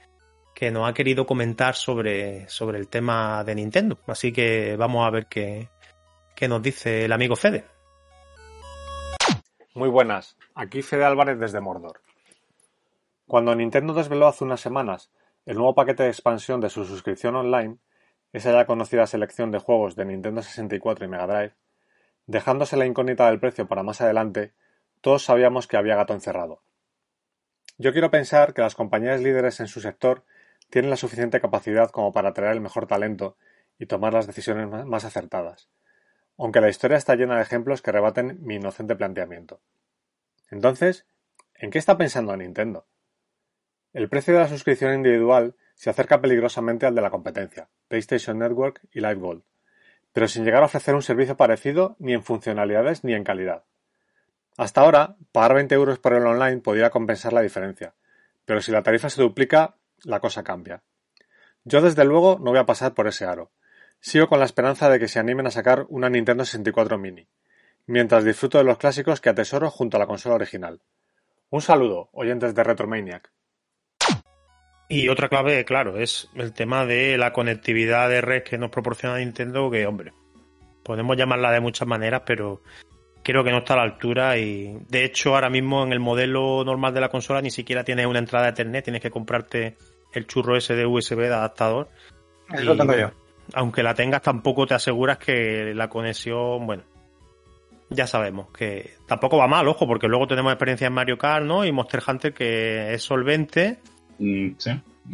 que 0.55 0.71
nos 0.71 0.89
ha 0.89 0.93
querido 0.93 1.25
comentar 1.25 1.75
sobre, 1.75 2.47
sobre 2.51 2.79
el 2.79 2.89
tema 2.89 3.43
de 3.43 3.55
Nintendo. 3.55 3.99
Así 4.07 4.33
que 4.33 4.77
vamos 4.77 5.07
a 5.07 5.11
ver 5.11 5.27
qué, 5.27 5.71
qué 6.35 6.47
nos 6.47 6.61
dice 6.61 7.07
el 7.07 7.13
amigo 7.13 7.37
Fede. 7.37 7.65
Muy 9.75 9.89
buenas, 9.89 10.37
aquí 10.55 10.83
Fede 10.83 11.05
Álvarez 11.05 11.39
desde 11.39 11.61
Mordor. 11.61 12.03
Cuando 13.27 13.55
Nintendo 13.55 13.95
desveló 13.95 14.27
hace 14.27 14.45
unas 14.45 14.61
semanas 14.61 15.11
el 15.47 15.57
nuevo 15.57 15.75
paquete 15.75 16.03
de 16.03 16.11
expansión 16.11 16.61
de 16.61 16.69
su 16.69 16.85
suscripción 16.85 17.35
online, 17.35 17.79
esa 18.37 18.53
ya 18.53 18.67
conocida 18.67 19.07
selección 19.07 19.51
de 19.51 19.59
juegos 19.59 19.97
de 19.97 20.05
Nintendo 20.05 20.43
64 20.43 21.07
y 21.07 21.09
Mega 21.09 21.27
Drive, 21.27 21.55
dejándose 22.27 22.77
la 22.77 22.85
incógnita 22.85 23.27
del 23.29 23.41
precio 23.41 23.67
para 23.67 23.83
más 23.83 24.03
adelante, 24.03 24.53
todos 25.01 25.25
sabíamos 25.25 25.67
que 25.67 25.79
había 25.79 25.97
gato 25.97 26.13
encerrado. 26.13 26.61
Yo 27.79 27.93
quiero 27.93 28.11
pensar 28.11 28.53
que 28.53 28.61
las 28.61 28.75
compañías 28.75 29.23
líderes 29.23 29.59
en 29.61 29.69
su 29.69 29.81
sector 29.81 30.23
tienen 30.69 30.91
la 30.91 30.99
suficiente 30.99 31.41
capacidad 31.41 31.89
como 31.91 32.13
para 32.13 32.29
atraer 32.29 32.53
el 32.53 32.61
mejor 32.61 32.87
talento 32.87 33.39
y 33.79 33.87
tomar 33.87 34.13
las 34.13 34.27
decisiones 34.27 34.69
más- 34.69 35.05
acertadas, 35.07 35.71
aunque 36.37 36.61
la 36.61 36.69
historia 36.69 36.99
está 36.99 37.15
llena 37.15 37.37
de 37.37 37.43
ejemplos 37.43 37.81
que 37.81 37.93
rebaten 37.93 38.37
mi 38.43 38.57
inocente 38.57 38.97
planteamiento. 38.97 39.63
Entonces, 40.51 41.07
¿en 41.55 41.71
qué 41.71 41.79
está 41.79 41.97
pensando 41.97 42.37
Nintendo? 42.37 42.87
El 43.95 44.11
precio 44.11 44.35
de 44.35 44.41
la 44.41 44.49
suscripción 44.49 44.93
individual 44.93 45.57
se 45.77 45.91
acerca 45.91 46.21
peligrosamente 46.21 46.87
al 46.87 46.95
de 46.95 47.03
la 47.03 47.11
competencia, 47.11 47.69
PlayStation 47.87 48.39
Network 48.39 48.81
y 48.91 49.01
Live 49.01 49.15
Gold, 49.15 49.43
pero 50.13 50.27
sin 50.27 50.45
llegar 50.45 50.63
a 50.63 50.67
ofrecer 50.67 50.95
un 50.95 51.03
servicio 51.03 51.37
parecido 51.37 51.95
ni 51.99 52.15
en 52.15 52.25
funcionalidades 52.25 53.05
ni 53.05 53.13
en 53.13 53.23
calidad. 53.23 53.63
Hasta 54.57 54.81
ahora, 54.81 55.17
pagar 55.33 55.55
20 55.55 55.75
euros 55.75 55.99
por 55.99 56.15
el 56.15 56.27
online 56.27 56.63
podría 56.63 56.91
compensar 56.91 57.35
la 57.35 57.43
diferencia, 57.43 57.95
pero 58.47 58.63
si 58.63 58.73
la 58.73 58.83
tarifa 58.83 59.11
se 59.11 59.21
duplica, 59.21 59.77
la 60.03 60.19
cosa 60.21 60.43
cambia. 60.43 60.83
Yo 61.65 61.83
desde 61.83 62.05
luego 62.05 62.39
no 62.41 62.53
voy 62.53 62.59
a 62.59 62.67
pasar 62.67 62.95
por 62.95 63.07
ese 63.07 63.27
aro. 63.27 63.51
Sigo 64.01 64.29
con 64.29 64.39
la 64.39 64.47
esperanza 64.47 64.89
de 64.89 64.99
que 64.99 65.09
se 65.09 65.19
animen 65.19 65.47
a 65.47 65.51
sacar 65.51 65.85
una 65.89 66.09
Nintendo 66.09 66.45
64 66.45 66.97
Mini, 66.97 67.29
mientras 67.87 68.25
disfruto 68.25 68.57
de 68.57 68.65
los 68.65 68.79
clásicos 68.79 69.21
que 69.21 69.29
atesoro 69.29 69.71
junto 69.71 69.99
a 69.99 70.01
la 70.01 70.07
consola 70.07 70.37
original. 70.37 70.81
Un 71.51 71.61
saludo, 71.61 72.09
oyentes 72.13 72.55
de 72.55 72.65
Retromaniac. 72.65 73.31
Y 74.89 75.09
otra 75.09 75.29
clave, 75.29 75.65
claro, 75.65 75.99
es 75.99 76.29
el 76.35 76.53
tema 76.53 76.87
de 76.87 77.19
la 77.19 77.33
conectividad 77.33 78.09
de 78.09 78.21
red 78.21 78.43
que 78.43 78.57
nos 78.57 78.71
proporciona 78.71 79.19
Nintendo, 79.19 79.71
que, 79.71 79.87
hombre, 79.87 80.13
podemos 80.85 81.17
llamarla 81.17 81.51
de 81.51 81.61
muchas 81.61 81.89
maneras, 81.89 82.23
pero 82.25 82.63
creo 83.25 83.43
que 83.43 83.51
no 83.51 83.59
está 83.59 83.75
a 83.75 83.79
la 83.79 83.83
altura 83.83 84.39
y, 84.39 84.79
de 84.89 85.05
hecho, 85.05 85.35
ahora 85.35 85.51
mismo 85.51 85.83
en 85.83 85.93
el 85.93 85.99
modelo 85.99 86.63
normal 86.65 86.95
de 86.95 87.01
la 87.01 87.09
consola 87.09 87.43
ni 87.43 87.51
siquiera 87.51 87.83
tienes 87.83 88.07
una 88.07 88.21
entrada 88.21 88.45
de 88.45 88.51
Ethernet, 88.53 88.85
tienes 88.85 89.03
que 89.03 89.11
comprarte 89.11 89.77
el 90.13 90.27
churro 90.29 90.57
ese 90.57 90.77
de 90.77 90.87
USB 90.87 91.19
de 91.19 91.35
adaptador. 91.35 91.89
Eso 92.53 92.63
Y, 92.63 92.67
lo 92.67 92.77
tengo 92.77 92.97
yo. 92.97 93.11
Aunque 93.55 93.83
la 93.83 93.95
tengas, 93.95 94.23
tampoco 94.23 94.67
te 94.67 94.75
aseguras 94.75 95.19
que 95.19 95.73
la 95.75 95.89
conexión, 95.89 96.65
bueno, 96.67 96.85
ya 97.91 98.07
sabemos 98.07 98.49
que 98.53 98.95
tampoco 99.07 99.39
va 99.39 99.49
mal, 99.49 99.67
ojo, 99.67 99.89
porque 99.89 100.07
luego 100.07 100.29
tenemos 100.29 100.53
experiencia 100.53 100.87
en 100.87 100.93
Mario 100.93 101.19
Kart, 101.19 101.45
¿no? 101.45 101.65
Y 101.65 101.73
Monster 101.73 102.03
Hunter 102.07 102.33
que 102.33 102.95
es 102.95 103.03
solvente, 103.03 103.79
Mm, 104.19 104.51
sí. 104.59 104.71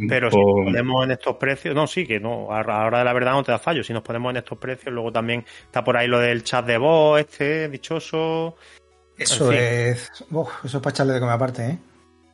pero 0.09 0.31
si 0.31 0.37
Por- 0.37 0.65
nos 0.65 0.73
ponemos 0.73 1.05
en 1.05 1.11
estos 1.13 1.37
precios, 1.37 1.75
no, 1.75 1.87
sí, 1.87 2.07
que 2.07 2.19
no, 2.21 2.53
a 2.53 2.63
la 2.63 2.85
hora 2.87 2.99
de 3.01 3.05
la 3.05 3.13
verdad 3.13 3.33
no 3.33 3.43
te 3.45 3.53
da 3.53 3.59
fallo. 3.59 3.83
Si 3.85 3.93
nos 3.93 4.03
ponemos 4.03 4.31
en 4.31 4.39
estos 4.39 4.59
precios, 4.59 4.93
luego 4.95 5.13
también 5.13 5.45
está 5.65 5.83
por 5.85 5.97
ahí 5.97 6.09
lo 6.09 6.19
del 6.19 6.43
chat 6.45 6.65
de 6.67 6.79
voz, 6.79 7.21
este, 7.21 7.69
dichoso. 7.69 8.57
Eso 9.19 9.53
En 9.53 9.59
fin. 9.59 9.61
es. 9.67 10.25
Uf, 10.31 10.65
eso 10.65 10.77
es 10.79 10.83
para 10.83 10.95
echarle 10.95 11.13
de 11.15 11.21
comer 11.21 11.35
aparte, 11.35 11.67
¿eh? 11.67 11.79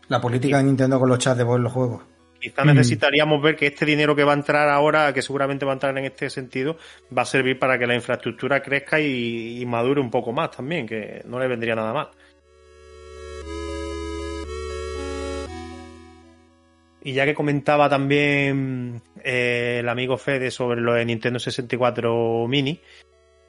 La 0.08 0.20
política 0.20 0.58
de 0.58 0.64
Nintendo 0.64 0.98
con 0.98 1.08
los 1.08 1.18
chats 1.18 1.36
de 1.38 1.44
voz 1.44 1.56
en 1.56 1.64
los 1.64 1.72
juegos. 1.72 2.02
Quizá 2.40 2.64
Mm. 2.64 2.68
necesitaríamos 2.68 3.42
ver 3.42 3.56
que 3.56 3.66
este 3.66 3.84
dinero 3.84 4.14
que 4.14 4.22
va 4.22 4.30
a 4.32 4.36
entrar 4.36 4.68
ahora, 4.68 5.12
que 5.12 5.20
seguramente 5.22 5.64
va 5.66 5.72
a 5.72 5.74
entrar 5.74 5.98
en 5.98 6.04
este 6.04 6.30
sentido, 6.30 6.76
va 7.16 7.22
a 7.22 7.24
servir 7.24 7.58
para 7.58 7.76
que 7.78 7.86
la 7.86 7.96
infraestructura 7.96 8.62
crezca 8.62 9.00
y, 9.00 9.60
y 9.60 9.66
madure 9.66 10.00
un 10.00 10.10
poco 10.10 10.32
más 10.32 10.52
también, 10.52 10.86
que 10.86 11.22
no 11.26 11.40
le 11.40 11.48
vendría 11.48 11.74
nada 11.74 11.92
mal. 11.92 12.08
Y 17.08 17.14
ya 17.14 17.24
que 17.24 17.34
comentaba 17.34 17.88
también 17.88 19.00
eh, 19.24 19.78
el 19.80 19.88
amigo 19.88 20.18
Fede 20.18 20.50
sobre 20.50 20.82
lo 20.82 20.92
de 20.92 21.06
Nintendo 21.06 21.38
64 21.38 22.46
Mini, 22.46 22.82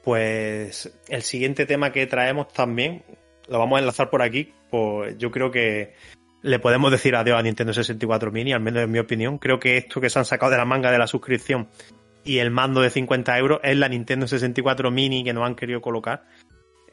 pues 0.02 0.98
el 1.10 1.20
siguiente 1.20 1.66
tema 1.66 1.92
que 1.92 2.06
traemos 2.06 2.50
también 2.54 3.04
lo 3.48 3.58
vamos 3.58 3.76
a 3.76 3.80
enlazar 3.80 4.08
por 4.08 4.22
aquí, 4.22 4.54
pues 4.70 5.18
yo 5.18 5.30
creo 5.30 5.50
que 5.50 5.92
le 6.40 6.58
podemos 6.58 6.90
decir 6.90 7.14
adiós 7.14 7.38
a 7.38 7.42
Nintendo 7.42 7.74
64 7.74 8.32
Mini, 8.32 8.54
al 8.54 8.60
menos 8.60 8.82
en 8.82 8.92
mi 8.92 8.98
opinión. 8.98 9.36
Creo 9.36 9.60
que 9.60 9.76
esto 9.76 10.00
que 10.00 10.08
se 10.08 10.18
han 10.18 10.24
sacado 10.24 10.52
de 10.52 10.56
la 10.56 10.64
manga 10.64 10.90
de 10.90 10.96
la 10.96 11.06
suscripción 11.06 11.68
y 12.24 12.38
el 12.38 12.50
mando 12.50 12.80
de 12.80 12.88
50 12.88 13.36
euros 13.36 13.60
es 13.62 13.76
la 13.76 13.90
Nintendo 13.90 14.26
64 14.26 14.90
Mini 14.90 15.22
que 15.22 15.34
nos 15.34 15.44
han 15.44 15.54
querido 15.54 15.82
colocar. 15.82 16.24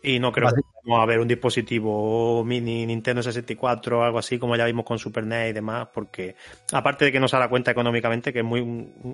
Y 0.09 0.19
no 0.19 0.31
creo 0.31 0.47
que 0.49 0.61
vamos 0.85 1.03
a 1.03 1.05
ver 1.05 1.19
un 1.19 1.27
dispositivo 1.27 2.43
mini 2.45 2.85
Nintendo 2.85 3.21
64 3.21 3.99
o 3.99 4.03
algo 4.03 4.19
así 4.19 4.39
como 4.39 4.55
ya 4.55 4.65
vimos 4.65 4.85
con 4.85 4.97
Super 4.99 5.25
NES 5.25 5.49
y 5.49 5.53
demás, 5.53 5.87
porque 5.93 6.35
aparte 6.71 7.05
de 7.05 7.11
que 7.11 7.19
no 7.19 7.27
se 7.27 7.35
da 7.37 7.49
cuenta 7.49 7.71
económicamente 7.71 8.31
que 8.31 8.39
es 8.39 8.45
muy 8.45 8.63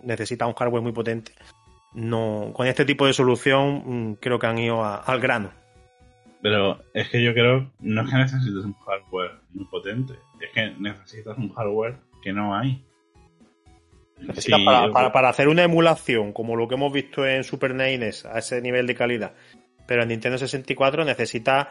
necesita 0.04 0.46
un 0.46 0.54
hardware 0.54 0.84
muy 0.84 0.92
potente, 0.92 1.32
no 1.96 2.52
con 2.54 2.68
este 2.68 2.86
tipo 2.86 3.08
de 3.08 3.14
solución 3.14 3.84
mm, 4.12 4.14
creo 4.20 4.38
que 4.38 4.46
han 4.48 4.58
ido 4.60 4.84
a- 4.84 4.98
al 4.98 5.20
grano. 5.20 5.50
Pero 6.44 6.84
es 6.94 7.10
que 7.10 7.24
yo 7.24 7.34
creo, 7.34 7.72
no 7.80 8.02
es 8.04 8.10
que 8.12 8.18
necesites 8.18 8.66
un 8.66 8.74
hardware 8.86 9.32
muy 9.54 9.66
potente, 9.66 10.14
es 10.42 10.52
que 10.54 10.76
necesitas 10.80 11.38
un 11.38 11.54
hardware 11.54 11.96
que 12.22 12.34
no 12.34 12.56
hay. 12.56 12.84
Sí, 14.38 14.52
para, 14.64 14.92
para- 14.94 15.12
para 15.12 15.30
hacer 15.30 15.48
una 15.48 15.64
emulación, 15.64 16.34
como 16.34 16.56
lo 16.56 16.68
que 16.68 16.76
hemos 16.76 16.94
visto 16.94 17.26
en 17.26 17.44
Super 17.44 17.74
NES 17.74 18.00
NES, 18.00 18.26
a 18.26 18.40
ese 18.40 18.62
nivel 18.62 18.86
de 18.88 18.96
calidad. 18.96 19.34
Pero 19.88 20.04
en 20.04 20.10
Nintendo 20.10 20.38
64 20.38 21.04
necesita 21.06 21.70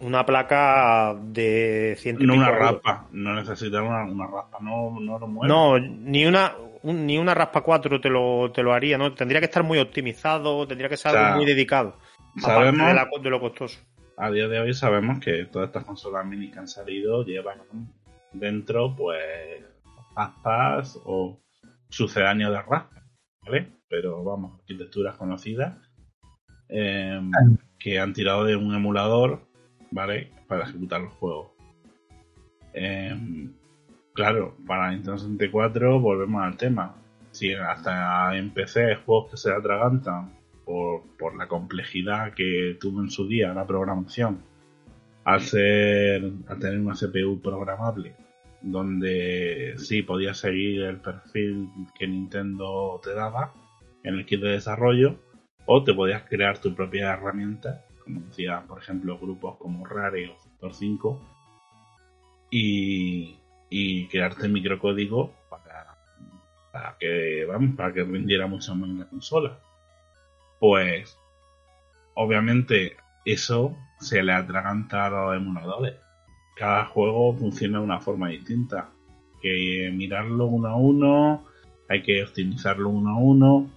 una 0.00 0.24
placa 0.26 1.14
de 1.20 1.96
100 1.98 2.20
y 2.22 2.26
no 2.26 2.34
una 2.34 2.50
raspa, 2.50 3.08
no 3.12 3.34
necesitas 3.34 3.80
una, 3.82 4.04
una 4.04 4.26
raspa, 4.26 4.58
no, 4.60 4.98
no 5.00 5.18
lo 5.18 5.26
mueves. 5.28 5.48
No, 5.54 5.78
ni 5.78 6.24
una, 6.26 6.54
un- 6.82 7.06
ni 7.06 7.18
una 7.18 7.34
raspa 7.34 7.60
4 7.60 8.00
te 8.00 8.08
lo, 8.08 8.50
te 8.52 8.62
lo 8.62 8.72
haría, 8.72 8.98
¿no? 8.98 9.14
Tendría 9.14 9.40
que 9.40 9.46
estar 9.46 9.62
muy 9.62 9.78
optimizado, 9.78 10.66
tendría 10.66 10.88
que 10.88 10.96
ser 10.96 11.12
O 11.12 11.14
sea, 11.14 11.34
muy 11.36 11.44
dedicado. 11.46 11.96
Sabemos, 12.40 12.86
de, 12.88 12.94
la- 12.94 13.08
de 13.22 13.30
lo 13.30 13.40
costoso. 13.40 13.78
a 14.16 14.30
día 14.30 14.48
de 14.48 14.60
hoy 14.60 14.74
sabemos 14.74 15.20
que 15.20 15.44
todas 15.46 15.68
estas 15.68 15.84
consolas 15.84 16.24
mini 16.26 16.50
que 16.50 16.58
han 16.58 16.68
salido 16.68 17.24
llevan 17.24 17.58
dentro, 18.32 18.94
pues, 18.96 19.62
raspas 20.16 20.98
o 21.04 21.40
sucedáneos 21.88 22.52
de 22.52 22.62
raspa, 22.62 23.02
¿vale? 23.42 23.68
Pero 23.88 24.24
vamos, 24.24 24.58
arquitecturas 24.60 25.16
conocidas 25.16 25.76
eh, 26.72 27.20
que 27.78 27.98
han 27.98 28.14
tirado 28.14 28.44
de 28.44 28.56
un 28.56 28.74
emulador, 28.74 29.40
¿vale? 29.90 30.30
Para 30.48 30.64
ejecutar 30.64 31.02
los 31.02 31.12
juegos. 31.14 31.48
Eh, 32.72 33.14
claro, 34.14 34.56
para 34.66 34.90
Nintendo 34.90 35.18
64 35.18 36.00
volvemos 36.00 36.42
al 36.42 36.56
tema. 36.56 36.96
Si 37.30 37.52
hasta 37.52 38.36
en 38.36 38.50
PC 38.50 38.86
hay 38.86 38.96
juegos 39.04 39.30
que 39.30 39.36
se 39.36 39.52
atragantan 39.52 40.32
por, 40.64 41.02
por 41.18 41.36
la 41.36 41.46
complejidad 41.46 42.32
que 42.34 42.76
tuvo 42.80 43.00
en 43.00 43.10
su 43.10 43.26
día 43.28 43.52
la 43.52 43.66
programación, 43.66 44.42
al 45.24 45.40
ser 45.42 46.32
al 46.46 46.58
tener 46.58 46.80
una 46.80 46.94
CPU 46.94 47.40
programable, 47.40 48.14
donde 48.62 49.74
sí 49.76 50.02
podías 50.02 50.38
seguir 50.38 50.82
el 50.82 50.98
perfil 50.98 51.68
que 51.98 52.06
Nintendo 52.06 53.00
te 53.02 53.12
daba 53.12 53.52
en 54.04 54.14
el 54.14 54.26
kit 54.26 54.40
de 54.40 54.50
desarrollo, 54.50 55.18
o 55.66 55.84
te 55.84 55.94
podías 55.94 56.22
crear 56.24 56.58
tu 56.58 56.74
propia 56.74 57.12
herramienta, 57.12 57.84
como 58.04 58.20
decía, 58.20 58.62
por 58.66 58.78
ejemplo, 58.78 59.18
grupos 59.18 59.56
como 59.58 59.84
Rare 59.86 60.28
o 60.28 60.36
Factor 60.36 60.74
5, 60.74 61.20
y, 62.50 64.06
crearte 64.10 64.48
microcódigo 64.48 65.32
para, 65.48 65.96
para 66.70 66.96
que 66.98 67.46
vamos, 67.46 67.76
para 67.76 67.92
que 67.92 68.04
rindiera 68.04 68.46
mucho 68.46 68.74
más 68.74 68.90
la 68.90 69.08
consola. 69.08 69.58
Pues 70.60 71.18
obviamente 72.14 72.96
eso 73.24 73.76
se 74.00 74.22
le 74.22 74.32
atraganta 74.32 75.06
a 75.06 75.10
los 75.10 75.36
emuladores. 75.36 75.94
Cada 76.56 76.84
juego 76.86 77.34
funciona 77.34 77.78
de 77.78 77.84
una 77.84 78.00
forma 78.00 78.28
distinta. 78.28 78.90
Hay 79.08 79.40
que 79.40 79.90
mirarlo 79.94 80.46
uno 80.46 80.68
a 80.68 80.76
uno, 80.76 81.44
hay 81.88 82.02
que 82.02 82.22
optimizarlo 82.22 82.90
uno 82.90 83.10
a 83.10 83.18
uno. 83.18 83.70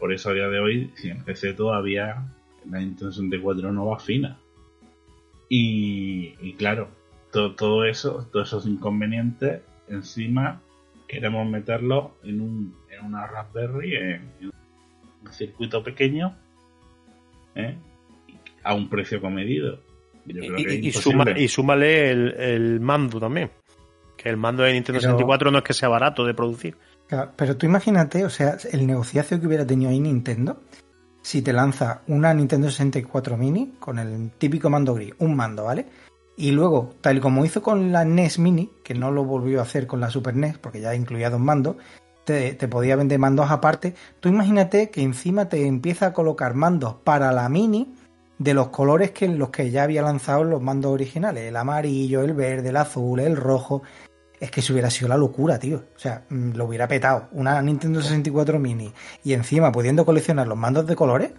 Por 0.00 0.12
eso 0.12 0.30
a 0.30 0.34
día 0.34 0.48
de 0.48 0.58
hoy, 0.58 0.90
si 0.96 1.10
en 1.10 1.22
PC 1.24 1.52
todavía 1.52 2.24
la 2.68 2.78
Nintendo 2.80 3.12
64 3.12 3.70
no 3.72 3.86
va 3.86 3.98
fina. 4.00 4.38
Y, 5.48 6.34
y 6.40 6.54
claro, 6.54 6.88
to- 7.32 7.54
todo 7.54 7.84
eso, 7.84 8.28
todos 8.32 8.48
esos 8.48 8.66
inconvenientes, 8.66 9.62
encima 9.88 10.60
queremos 11.08 11.48
meterlo 11.48 12.16
en, 12.22 12.40
un, 12.40 12.74
en 12.90 13.04
una 13.04 13.26
Raspberry, 13.26 13.96
en, 13.96 14.30
en 14.40 14.50
un 15.26 15.32
circuito 15.32 15.82
pequeño, 15.82 16.36
¿eh? 17.56 17.76
a 18.62 18.74
un 18.74 18.88
precio 18.88 19.20
comedido. 19.20 19.80
Yo 20.26 20.40
creo 20.40 20.58
Y, 20.58 20.64
que 20.64 20.74
y- 20.88 20.92
suma- 20.92 21.24
y 21.38 21.48
súmale 21.48 22.10
el, 22.10 22.28
el 22.38 22.80
mando 22.80 23.18
también. 23.18 23.50
Que 24.16 24.28
el 24.28 24.36
mando 24.36 24.62
de 24.62 24.72
Nintendo 24.74 25.00
Pero- 25.00 25.10
64 25.12 25.50
no 25.50 25.58
es 25.58 25.64
que 25.64 25.72
sea 25.72 25.88
barato 25.88 26.24
de 26.24 26.34
producir. 26.34 26.76
Claro, 27.10 27.32
pero 27.34 27.56
tú 27.56 27.66
imagínate, 27.66 28.24
o 28.24 28.30
sea, 28.30 28.56
el 28.70 28.86
negociazo 28.86 29.40
que 29.40 29.46
hubiera 29.48 29.66
tenido 29.66 29.90
ahí 29.90 29.98
Nintendo 29.98 30.60
si 31.22 31.42
te 31.42 31.52
lanza 31.52 32.02
una 32.06 32.32
Nintendo 32.32 32.70
64 32.70 33.36
Mini 33.36 33.74
con 33.80 33.98
el 33.98 34.30
típico 34.38 34.70
mando 34.70 34.94
gris, 34.94 35.12
un 35.18 35.34
mando, 35.34 35.64
¿vale? 35.64 35.86
Y 36.36 36.52
luego, 36.52 36.94
tal 37.00 37.20
como 37.20 37.44
hizo 37.44 37.62
con 37.62 37.90
la 37.90 38.04
NES 38.04 38.38
Mini, 38.38 38.70
que 38.84 38.94
no 38.94 39.10
lo 39.10 39.24
volvió 39.24 39.58
a 39.58 39.64
hacer 39.64 39.88
con 39.88 39.98
la 39.98 40.08
Super 40.08 40.36
NES, 40.36 40.58
porque 40.58 40.80
ya 40.80 40.94
incluía 40.94 41.30
dos 41.30 41.40
mandos, 41.40 41.78
te 42.24 42.54
te, 42.54 42.68
podía 42.68 42.94
vender 42.94 43.18
mandos 43.18 43.50
aparte. 43.50 43.96
Tú 44.20 44.28
imagínate 44.28 44.90
que 44.90 45.02
encima 45.02 45.48
te 45.48 45.66
empieza 45.66 46.06
a 46.06 46.12
colocar 46.12 46.54
mandos 46.54 46.94
para 47.02 47.32
la 47.32 47.48
mini 47.48 47.92
de 48.38 48.54
los 48.54 48.68
colores 48.68 49.10
que 49.10 49.26
los 49.26 49.50
que 49.50 49.72
ya 49.72 49.82
había 49.82 50.02
lanzado 50.02 50.44
los 50.44 50.62
mandos 50.62 50.92
originales, 50.92 51.42
el 51.42 51.56
amarillo, 51.56 52.22
el 52.22 52.34
verde, 52.34 52.68
el 52.68 52.76
azul, 52.76 53.18
el 53.18 53.36
rojo. 53.36 53.82
Es 54.40 54.50
que 54.50 54.60
eso 54.60 54.72
hubiera 54.72 54.90
sido 54.90 55.08
la 55.08 55.18
locura, 55.18 55.58
tío. 55.58 55.84
O 55.94 55.98
sea, 55.98 56.24
mm, 56.30 56.52
lo 56.54 56.64
hubiera 56.64 56.88
petado. 56.88 57.28
Una 57.32 57.60
Nintendo 57.60 58.00
64 58.00 58.58
mini 58.58 58.90
y 59.22 59.34
encima 59.34 59.70
pudiendo 59.70 60.04
coleccionar 60.04 60.48
los 60.48 60.56
mandos 60.56 60.86
de 60.86 60.96
colores, 60.96 61.32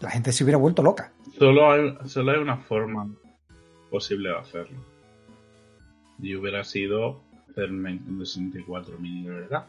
la 0.00 0.10
gente 0.10 0.32
se 0.32 0.44
hubiera 0.44 0.58
vuelto 0.58 0.82
loca. 0.82 1.12
Solo 1.38 1.70
hay, 1.70 1.96
solo 2.06 2.32
hay 2.32 2.38
una 2.38 2.56
forma 2.56 3.08
posible 3.90 4.30
de 4.30 4.38
hacerlo. 4.38 4.78
Y 6.18 6.34
hubiera 6.34 6.64
sido 6.64 7.22
hacer 7.48 7.70
Nintendo 7.70 8.24
64 8.24 8.98
mini, 8.98 9.24
de 9.24 9.30
verdad. 9.30 9.66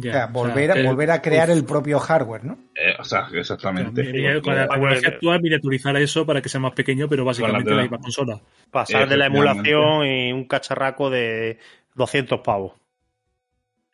Ya, 0.00 0.10
o 0.10 0.12
sea, 0.12 0.24
o 0.24 0.24
sea, 0.24 0.26
volver, 0.32 0.70
a, 0.70 0.74
el- 0.74 0.86
volver 0.86 1.10
a 1.10 1.22
crear 1.22 1.50
el 1.50 1.64
propio 1.64 1.98
hardware, 1.98 2.44
¿no? 2.44 2.58
Eh, 2.74 2.94
o 2.98 3.04
sea, 3.04 3.28
exactamente. 3.32 4.02
Con 4.42 4.54
la 4.54 4.68
tecnología 4.68 5.08
actual, 5.08 5.40
miniaturizar 5.42 5.96
eso 5.96 6.24
para 6.26 6.40
que 6.42 6.48
sea 6.48 6.60
más 6.60 6.72
pequeño, 6.72 7.08
pero 7.08 7.24
básicamente 7.24 7.70
la- 7.70 7.76
la 7.76 7.82
misma 7.82 7.98
consola. 7.98 8.40
Pasar 8.70 9.08
de 9.08 9.16
la 9.16 9.26
emulación 9.26 10.06
y 10.06 10.32
un 10.32 10.44
cacharraco 10.44 11.10
de 11.10 11.58
200 11.94 12.40
pavos. 12.40 12.72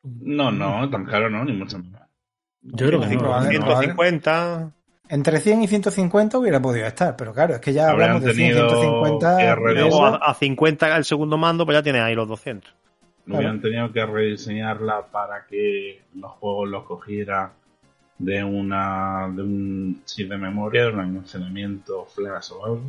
No, 0.04 0.50
no, 0.50 0.88
tan 0.90 1.04
caro 1.04 1.30
no, 1.30 1.44
ni 1.44 1.52
mucho 1.52 1.78
menos. 1.78 2.00
Yo 2.62 2.86
creo 2.88 3.00
que 3.00 3.08
sí. 3.08 3.16
probable- 3.16 3.50
150. 3.50 4.72
Entre 5.08 5.40
100 5.40 5.62
y 5.62 5.68
150 5.68 6.38
hubiera 6.38 6.60
podido 6.62 6.86
estar, 6.86 7.14
pero 7.16 7.34
claro, 7.34 7.54
es 7.54 7.60
que 7.60 7.72
ya 7.72 7.90
hablamos 7.90 8.22
de 8.22 8.32
100 8.34 8.46
y 8.46 8.50
tenido 8.52 8.68
150. 8.70 9.36
que 9.36 9.42
Y 9.44 9.46
arreglar- 9.46 9.74
luego 9.88 10.06
a, 10.06 10.16
a 10.16 10.34
50 10.34 10.96
el 10.96 11.04
segundo 11.04 11.36
mando, 11.36 11.66
pues 11.66 11.76
ya 11.76 11.82
tienes 11.82 12.02
ahí 12.02 12.14
los 12.14 12.26
200. 12.28 12.72
Hubieran 13.26 13.60
tenido 13.60 13.92
que 13.92 14.04
rediseñarla 14.04 15.06
para 15.06 15.46
que 15.46 16.02
los 16.14 16.32
juegos 16.32 16.68
los 16.68 16.84
cogiera 16.84 17.52
de 18.18 18.42
una 18.44 19.28
de 19.34 19.42
un 19.42 20.02
chip 20.04 20.28
de 20.28 20.38
memoria, 20.38 20.82
de 20.84 20.92
un 20.92 21.00
almacenamiento 21.00 22.04
flash 22.06 22.50
o 22.52 22.64
algo. 22.66 22.82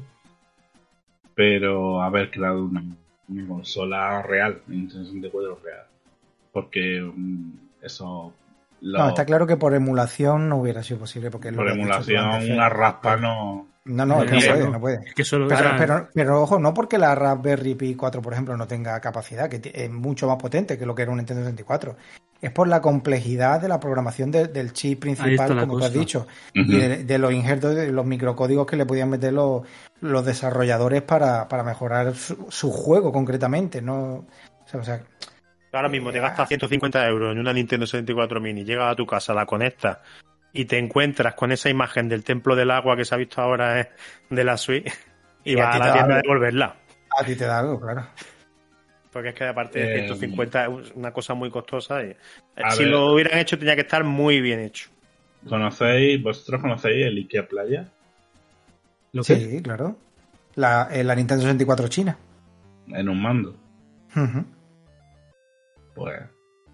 Pero 1.35 2.01
haber 2.01 2.29
creado 2.29 2.65
una, 2.65 2.83
una 3.27 3.47
consola 3.47 4.21
real, 4.21 4.61
Nintendo 4.67 5.05
64 5.05 5.59
real. 5.63 5.85
Porque 6.51 7.01
mm, 7.01 7.51
eso... 7.81 8.33
lo- 8.81 8.99
No, 8.99 9.07
está 9.09 9.25
claro 9.25 9.47
que 9.47 9.57
por 9.57 9.73
emulación 9.73 10.49
no 10.49 10.57
hubiera 10.57 10.83
sido 10.83 10.99
posible. 10.99 11.31
Porque 11.31 11.51
por 11.51 11.67
emulación, 11.69 12.25
una 12.51 12.69
raspa 12.69 13.17
no... 13.17 13.67
No, 13.85 14.05
no, 14.05 14.23
es 14.23 14.29
que 14.29 14.35
no 14.35 14.41
puede, 14.53 14.69
no. 14.69 14.79
puede. 14.79 14.99
Es 15.07 15.13
que 15.13 15.23
solo 15.25 15.47
Pero, 15.47 15.59
era- 15.59 15.77
pero, 15.77 16.09
pero, 16.13 16.41
ojo, 16.41 16.57
no 16.57 16.73
porque 16.73 16.97
la 16.97 17.13
Raspberry 17.15 17.75
Pi 17.75 17.95
4, 17.95 18.21
por 18.21 18.31
ejemplo, 18.31 18.55
no 18.55 18.65
tenga 18.65 18.99
capacidad, 19.01 19.49
que 19.49 19.61
es 19.73 19.91
mucho 19.91 20.27
más 20.27 20.37
potente 20.37 20.77
que 20.77 20.85
lo 20.85 20.95
que 20.95 21.01
era 21.01 21.11
un 21.11 21.17
Nintendo 21.17 21.43
64. 21.43 21.97
Es 22.41 22.51
por 22.51 22.67
la 22.67 22.81
complejidad 22.81 23.61
de 23.61 23.67
la 23.67 23.79
programación 23.79 24.31
de- 24.31 24.47
del 24.47 24.71
chip 24.73 25.01
principal, 25.01 25.49
como 25.59 25.77
tú 25.77 25.83
has 25.83 25.93
dicho, 25.93 26.27
y 26.53 26.77
de, 26.77 27.03
de 27.03 27.17
los 27.17 27.33
injertos, 27.33 27.75
de 27.75 27.91
los 27.91 28.05
microcódigos 28.05 28.65
que 28.67 28.75
le 28.77 28.85
podían 28.85 29.09
meter 29.09 29.33
los, 29.33 29.63
los 30.01 30.25
desarrolladores 30.25 31.01
para, 31.01 31.47
para 31.49 31.63
mejorar 31.63 32.15
su, 32.15 32.47
su 32.49 32.71
juego 32.71 33.11
concretamente. 33.11 33.81
¿no? 33.81 34.03
O 34.13 34.25
sea, 34.65 34.79
o 34.79 34.83
sea, 34.83 35.01
Ahora 35.73 35.89
mismo 35.89 36.11
te 36.11 36.19
gastas 36.19 36.47
150 36.47 37.05
euros 37.07 37.31
en 37.33 37.39
una 37.39 37.51
Nintendo 37.51 37.85
64 37.87 38.39
mini, 38.39 38.63
llegas 38.63 38.91
a 38.91 38.95
tu 38.95 39.05
casa, 39.07 39.33
la 39.33 39.45
conectas 39.45 39.97
y 40.53 40.65
te 40.65 40.77
encuentras 40.77 41.33
con 41.35 41.51
esa 41.51 41.69
imagen 41.69 42.07
del 42.07 42.23
templo 42.23 42.55
del 42.55 42.71
agua 42.71 42.95
que 42.95 43.05
se 43.05 43.15
ha 43.15 43.17
visto 43.17 43.41
ahora 43.41 43.79
eh, 43.81 43.89
de 44.29 44.43
la 44.43 44.55
Switch 44.57 44.85
y 45.43 45.53
Y 45.53 45.59
a 45.59 45.65
vas 45.65 45.75
a 45.75 45.79
la 45.79 45.93
tienda 45.93 46.15
a 46.15 46.21
devolverla. 46.21 46.75
a 47.19 47.23
ti 47.25 47.35
te 47.35 47.45
da 47.45 47.59
algo, 47.59 47.79
claro. 47.81 48.05
Porque 49.11 49.29
es 49.29 49.35
que 49.35 49.43
aparte 49.45 49.79
de 49.79 49.93
Eh, 49.95 50.07
150 50.07 50.65
es 50.65 50.91
una 50.95 51.11
cosa 51.11 51.33
muy 51.33 51.49
costosa. 51.51 52.03
Y, 52.03 52.15
A 52.63 52.71
si 52.71 52.83
ver. 52.83 52.91
lo 52.91 53.13
hubieran 53.13 53.37
hecho 53.39 53.57
tenía 53.59 53.75
que 53.75 53.81
estar 53.81 54.03
muy 54.03 54.41
bien 54.41 54.59
hecho. 54.59 54.89
¿Conocéis, 55.47 56.21
vosotros 56.23 56.61
conocéis 56.61 57.05
el 57.05 57.17
Ikea 57.17 57.47
Playa? 57.47 57.89
lo 59.11 59.23
que 59.23 59.35
Sí, 59.35 59.61
claro. 59.61 59.97
La, 60.55 60.87
eh, 60.91 61.03
la 61.03 61.13
Nintendo 61.15 61.41
64 61.43 61.87
china. 61.89 62.17
En 62.87 63.09
un 63.09 63.21
mando. 63.21 63.55
Pues 65.95 66.21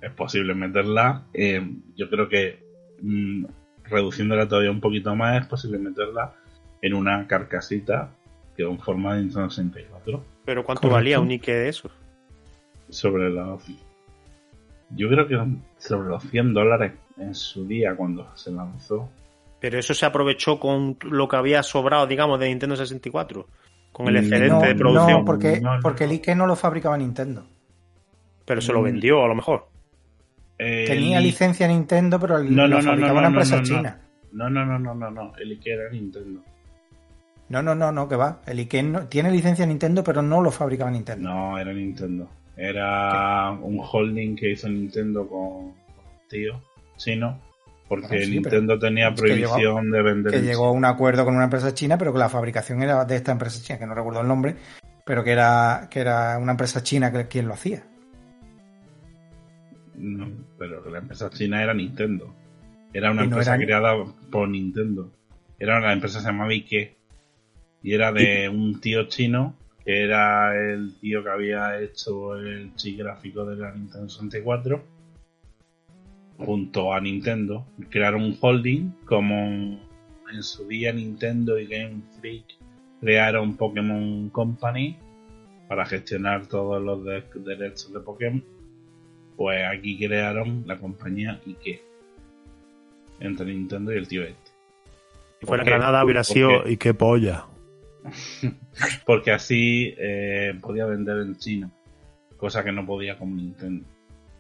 es 0.01 0.11
posible 0.13 0.53
meterla. 0.53 1.25
eh, 1.33 1.61
yo 1.95 2.09
creo 2.09 2.29
que 2.29 2.63
mm, 3.01 3.45
reduciéndola 3.89 4.47
todavía 4.47 4.71
un 4.71 4.79
poquito 4.81 5.15
más, 5.15 5.41
es 5.41 5.47
posible 5.47 5.77
meterla 5.79 6.33
en 6.81 6.93
una 6.93 7.27
carcasita 7.27 8.09
que 8.55 8.63
en 8.63 8.79
forma 8.79 9.15
de 9.15 9.21
Nintendo 9.23 9.49
64 9.49 10.23
Pero 10.45 10.63
¿cuánto 10.63 10.81
Correcto. 10.81 10.95
valía 10.95 11.19
un 11.19 11.29
Ike 11.31 11.53
de 11.53 11.69
eso? 11.69 11.89
sobre 12.89 13.29
los. 13.29 13.63
Yo 14.91 15.07
creo 15.09 15.27
que 15.27 15.37
sobre 15.77 16.09
los 16.09 16.23
100 16.23 16.53
dólares 16.53 16.93
en 17.17 17.35
su 17.35 17.67
día 17.67 17.95
cuando 17.95 18.27
se 18.35 18.51
lanzó. 18.51 19.09
Pero 19.59 19.77
eso 19.77 19.93
se 19.93 20.05
aprovechó 20.05 20.59
con 20.59 20.97
lo 21.03 21.27
que 21.27 21.35
había 21.35 21.61
sobrado, 21.61 22.07
digamos, 22.07 22.39
de 22.39 22.47
Nintendo 22.49 22.75
64. 22.75 23.45
Con 23.91 24.07
el 24.07 24.17
excedente 24.17 24.49
No, 24.49 24.61
de 24.61 24.75
producción. 24.75 25.19
no, 25.19 25.25
porque, 25.25 25.59
No, 25.61 25.75
no. 25.75 25.81
porque 25.81 26.05
el 26.05 26.11
Ike 26.11 26.33
no 26.35 26.47
lo 26.47 26.55
fabricaba 26.55 26.97
Nintendo. 26.97 27.45
Pero 28.45 28.61
se 28.61 28.73
lo 28.73 28.81
Mm. 28.81 28.85
vendió, 28.85 29.23
a 29.23 29.27
lo 29.27 29.35
mejor. 29.35 29.67
Eh, 30.59 30.83
Tenía 30.87 31.17
el- 31.19 31.23
licencia 31.23 31.67
Nintendo, 31.67 32.19
pero 32.19 32.37
No, 32.43 32.67
lo 32.67 32.67
no, 32.67 32.75
no, 32.77 32.81
fabricaba 32.83 33.13
no, 33.13 33.19
una 33.19 33.27
empresa 33.29 33.63
china. 33.63 33.99
No, 34.33 34.49
no, 34.49 34.65
no, 34.65 34.77
no, 34.77 34.93
no, 34.93 35.09
no. 35.09 35.33
El 35.37 35.51
Ikea 35.51 35.75
era 35.75 35.89
Nintendo. 35.89 36.41
No, 37.47 37.63
no, 37.63 37.73
no, 37.73 37.91
no, 37.91 38.07
que 38.07 38.15
va. 38.15 38.41
El 38.45 38.59
Ike 38.59 38.83
no- 38.83 39.07
tiene 39.07 39.31
licencia 39.31 39.65
Nintendo, 39.65 40.03
pero 40.03 40.21
no 40.21 40.41
lo 40.41 40.51
fabricaba 40.51 40.91
Nintendo. 40.91 41.27
No, 41.29 41.57
era 41.57 41.73
Nintendo. 41.73 42.29
Era 42.57 43.51
un 43.51 43.79
holding 43.81 44.35
que 44.35 44.51
hizo 44.51 44.67
Nintendo 44.69 45.27
con 45.27 45.73
tío 46.27 46.61
chino. 46.97 47.39
Porque 47.87 48.23
sí, 48.25 48.31
Nintendo 48.31 48.77
tenía 48.77 49.09
llegó- 49.09 49.15
prohibición 49.15 49.89
de 49.89 50.01
vender. 50.03 50.31
Que 50.33 50.41
llegó 50.41 50.65
a 50.67 50.71
un 50.71 50.85
acuerdo 50.85 51.25
con 51.25 51.33
una 51.35 51.45
empresa 51.45 51.73
china, 51.73 51.97
pero 51.97 52.13
que 52.13 52.19
la 52.19 52.29
fabricación 52.29 52.83
era 52.83 53.03
de 53.05 53.15
esta 53.15 53.31
empresa 53.31 53.63
china, 53.63 53.79
que 53.79 53.87
no 53.87 53.95
recuerdo 53.95 54.21
el 54.21 54.27
nombre, 54.27 54.55
pero 55.05 55.23
que 55.23 55.31
era, 55.31 55.87
que 55.89 56.01
era 56.01 56.37
una 56.37 56.51
empresa 56.51 56.83
china 56.83 57.11
que, 57.11 57.27
quien 57.27 57.47
lo 57.47 57.55
hacía. 57.55 57.81
No, 59.95 60.27
pero 60.59 60.83
que 60.83 60.91
la 60.91 60.99
empresa 60.99 61.29
china 61.29 61.63
era 61.63 61.73
Nintendo. 61.73 62.33
Era 62.93 63.11
una 63.11 63.21
no 63.21 63.27
empresa 63.29 63.55
era- 63.55 63.63
creada 63.65 63.95
por 64.29 64.47
Nintendo. 64.49 65.11
Era 65.57 65.79
la 65.79 65.93
empresa 65.93 66.19
se 66.19 66.27
llamaba 66.27 66.51
Ike. 66.53 66.95
Y 67.81 67.93
era 67.93 68.11
de 68.11 68.49
un 68.49 68.79
tío 68.81 69.07
chino 69.07 69.55
que 69.85 70.03
era 70.03 70.53
el 70.55 70.93
tío 70.99 71.23
que 71.23 71.29
había 71.29 71.79
hecho 71.81 72.35
el 72.35 72.75
chip 72.75 72.99
gráfico 72.99 73.45
de 73.45 73.55
la 73.55 73.73
Nintendo 73.73 74.09
64. 74.09 74.83
Junto 76.37 76.93
a 76.93 77.01
Nintendo. 77.01 77.65
Crearon 77.89 78.23
un 78.23 78.37
holding 78.39 78.91
como 79.05 79.79
en 80.31 80.43
su 80.43 80.67
día 80.67 80.93
Nintendo 80.93 81.57
y 81.59 81.65
Game 81.67 82.01
Freak 82.19 82.45
crearon 83.01 83.55
Pokémon 83.57 84.29
Company 84.29 84.97
para 85.67 85.85
gestionar 85.85 86.47
todos 86.47 86.81
los 86.81 87.03
de- 87.05 87.23
derechos 87.43 87.91
de 87.93 87.99
Pokémon 88.01 88.43
pues 89.39 89.63
aquí 89.73 89.97
crearon 89.97 90.65
la 90.67 90.75
compañía 90.75 91.39
Ike 91.47 91.81
entre 93.21 93.45
Nintendo 93.45 93.93
y 93.93 93.97
el 93.97 94.05
tío 94.05 94.23
este. 94.23 94.51
Si 95.39 95.45
fuera. 95.45 95.63
Granada 95.63 96.03
hubiera 96.03 96.19
¿Por 96.19 96.25
sido. 96.25 96.67
¿Y 96.67 96.75
qué 96.75 96.93
polla? 96.93 97.45
Porque 99.05 99.31
así 99.31 99.95
eh, 99.97 100.55
podía 100.59 100.85
vender 100.87 101.19
en 101.19 101.37
China, 101.37 101.69
cosa 102.35 102.65
que 102.65 102.73
no 102.73 102.85
podía 102.85 103.17
con 103.17 103.33
Nintendo. 103.33 103.85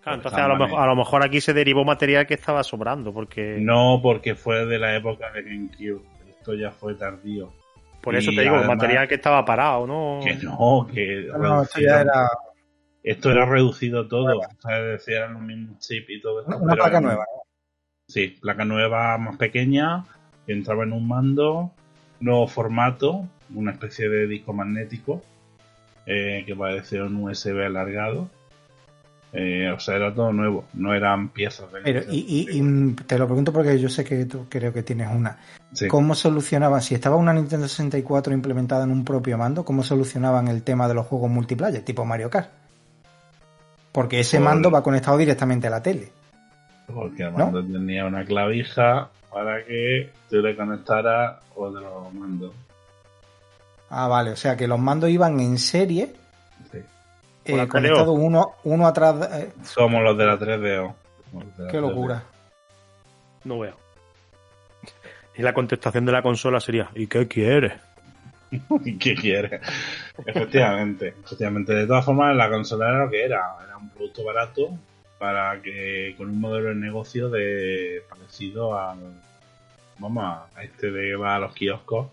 Claro, 0.03 0.17
entonces 0.17 0.37
a 0.41 0.47
lo, 0.49 0.57
mejor, 0.57 0.81
a 0.81 0.85
lo 0.87 0.95
mejor 0.97 1.23
aquí 1.23 1.39
se 1.39 1.53
derivó 1.53 1.85
material 1.85 2.27
que 2.27 2.33
estaba 2.33 2.61
sobrando, 2.61 3.13
porque 3.13 3.55
No, 3.57 4.01
porque 4.03 4.35
fue 4.35 4.65
de 4.65 4.79
la 4.79 4.97
época 4.97 5.31
de 5.31 5.43
GameCube. 5.43 6.01
Esto 6.29 6.55
ya 6.55 6.71
fue 6.71 6.95
tardío. 6.95 7.53
por 8.01 8.17
eso 8.17 8.31
y 8.31 8.35
te 8.35 8.41
digo, 8.41 8.55
además- 8.55 8.75
material 8.75 9.07
que 9.07 9.15
estaba 9.15 9.45
parado, 9.45 9.87
¿no? 9.87 10.19
Que 10.21 10.35
no, 10.35 10.85
que 10.93 11.25
No, 11.31 11.37
no, 11.37 11.61
esto 11.63 11.79
ya 11.79 12.01
era 12.01 12.27
esto 13.03 13.31
era 13.31 13.45
reducido 13.45 14.07
todo. 14.07 14.39
O 14.39 14.61
sea, 14.61 14.79
es 14.79 14.99
decir, 14.99 15.15
eran 15.15 15.33
los 15.33 15.41
mismos 15.43 15.79
chips 15.79 16.09
y 16.09 16.21
todo 16.21 16.41
esto. 16.41 16.57
una, 16.57 16.75
placa 16.75 16.99
nueva. 17.01 17.25
Sí, 18.07 18.37
placa 18.41 18.65
nueva 18.65 19.17
más 19.17 19.37
pequeña, 19.37 20.03
que 20.45 20.53
entraba 20.53 20.83
en 20.83 20.93
un 20.93 21.07
mando, 21.07 21.71
nuevo 22.19 22.47
formato, 22.47 23.27
una 23.53 23.71
especie 23.71 24.09
de 24.09 24.27
disco 24.27 24.51
magnético, 24.53 25.21
eh, 26.05 26.43
que 26.45 26.55
parecía 26.55 27.03
un 27.03 27.15
USB 27.23 27.65
alargado. 27.65 28.29
Eh, 29.31 29.71
o 29.71 29.79
sea, 29.79 29.95
era 29.95 30.11
todo 30.11 30.33
nuevo, 30.33 30.65
no 30.73 30.95
eran 30.95 31.29
piezas 31.29 31.71
de... 31.71 31.81
Pero, 31.81 32.01
y, 32.09 32.17
y- 32.49 32.57
y, 32.57 32.61
mm, 32.63 32.95
te 33.05 33.19
lo 33.19 33.27
pregunto 33.27 33.53
porque 33.53 33.77
yo 33.77 33.87
sé 33.87 34.03
que 34.03 34.25
tú 34.25 34.47
creo 34.49 34.73
que 34.73 34.81
tienes 34.81 35.07
una. 35.13 35.37
Sí. 35.71 35.87
¿Cómo 35.87 36.15
solucionaban, 36.15 36.81
si 36.81 36.95
estaba 36.95 37.15
una 37.15 37.31
Nintendo 37.31 37.67
64 37.67 38.33
implementada 38.33 38.85
en 38.85 38.91
un 38.91 39.05
propio 39.05 39.37
mando, 39.37 39.63
cómo 39.63 39.83
solucionaban 39.83 40.47
el 40.47 40.63
tema 40.63 40.87
de 40.87 40.95
los 40.95 41.05
juegos 41.05 41.29
multiplayer, 41.29 41.85
tipo 41.85 42.05
Mario 42.05 42.31
Kart? 42.31 42.49
Porque 43.99 44.21
ese 44.21 44.37
Por- 44.37 44.45
mando 44.45 44.71
va 44.71 44.81
conectado 44.81 45.17
directamente 45.17 45.67
a 45.67 45.71
la 45.71 45.83
tele. 45.83 46.09
Porque 46.87 47.23
el 47.23 47.33
¿no? 47.33 47.37
mando 47.51 47.61
tenía 47.61 48.05
una 48.05 48.23
clavija 48.23 49.09
para 49.29 49.63
que 49.65 50.09
tú 50.29 50.37
le 50.37 50.55
conectaras 50.55 51.43
otro 51.53 52.09
mando. 52.13 52.53
Ah, 53.89 54.07
vale, 54.07 54.31
o 54.31 54.35
sea 54.37 54.55
que 54.55 54.67
los 54.69 54.79
mandos 54.79 55.09
iban 55.09 55.39
en 55.41 55.57
serie 55.57 56.13
Sí. 56.71 56.77
eh, 57.45 57.57
la 57.57 57.63
3DO. 57.65 57.69
conectado 57.69 58.11
uno, 58.13 58.51
uno 58.63 58.87
atrás. 58.87 59.19
de- 59.19 59.41
eh, 59.41 59.49
Como 59.75 59.99
los 60.01 60.17
de 60.17 60.25
la 60.25 60.37
3DO. 60.37 60.95
Los 61.33 61.57
de 61.57 61.63
la 61.65 61.71
qué 61.71 61.77
3DO. 61.77 61.81
locura. 61.89 62.23
No 63.43 63.59
veo. 63.59 63.75
Y 65.35 65.41
la 65.41 65.53
contestación 65.53 66.05
de 66.05 66.11
la 66.13 66.21
consola 66.21 66.59
sería, 66.61 66.89
¿y 66.95 67.07
qué 67.07 67.27
quieres? 67.27 67.73
¿Qué 68.99 69.15
quieres? 69.15 69.61
efectivamente, 70.25 71.13
efectivamente. 71.23 71.73
De 71.73 71.87
todas 71.87 72.05
formas, 72.05 72.35
la 72.35 72.49
consola 72.49 72.89
era 72.89 73.05
lo 73.05 73.09
que 73.09 73.23
era. 73.23 73.55
Era 73.63 73.77
un 73.77 73.89
producto 73.89 74.23
barato 74.23 74.77
para 75.19 75.61
que 75.61 76.15
con 76.17 76.29
un 76.29 76.39
modelo 76.39 76.69
de 76.69 76.75
negocio 76.75 77.29
de 77.29 78.03
parecido 78.09 78.77
al 78.79 78.99
vamos 79.99 80.23
a 80.55 80.63
este 80.63 80.91
de 80.91 81.09
que 81.09 81.15
va 81.15 81.35
a 81.35 81.39
los 81.39 81.53
kioscos 81.53 82.07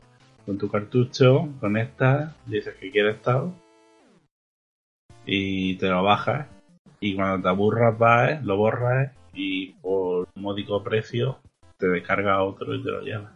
con 0.45 0.59
tu 0.59 0.69
cartucho, 0.69 1.49
conectas, 1.61 2.35
dices 2.47 2.75
que 2.77 2.91
quieres 2.91 3.23
tal 3.23 3.53
y 5.25 5.77
te 5.77 5.89
lo 5.89 6.03
bajas 6.03 6.47
y 7.01 7.15
cuando 7.15 7.43
te 7.43 7.49
aburras 7.49 7.99
vas, 7.99 8.45
lo 8.45 8.57
borras 8.57 9.13
y 9.35 9.73
por 9.75 10.29
un 10.35 10.43
módico 10.43 10.83
precio 10.83 11.39
te 11.79 11.89
descarga 11.89 12.43
otro 12.43 12.75
y 12.75 12.83
te 12.83 12.91
lo 12.91 13.03
llevas. 13.03 13.36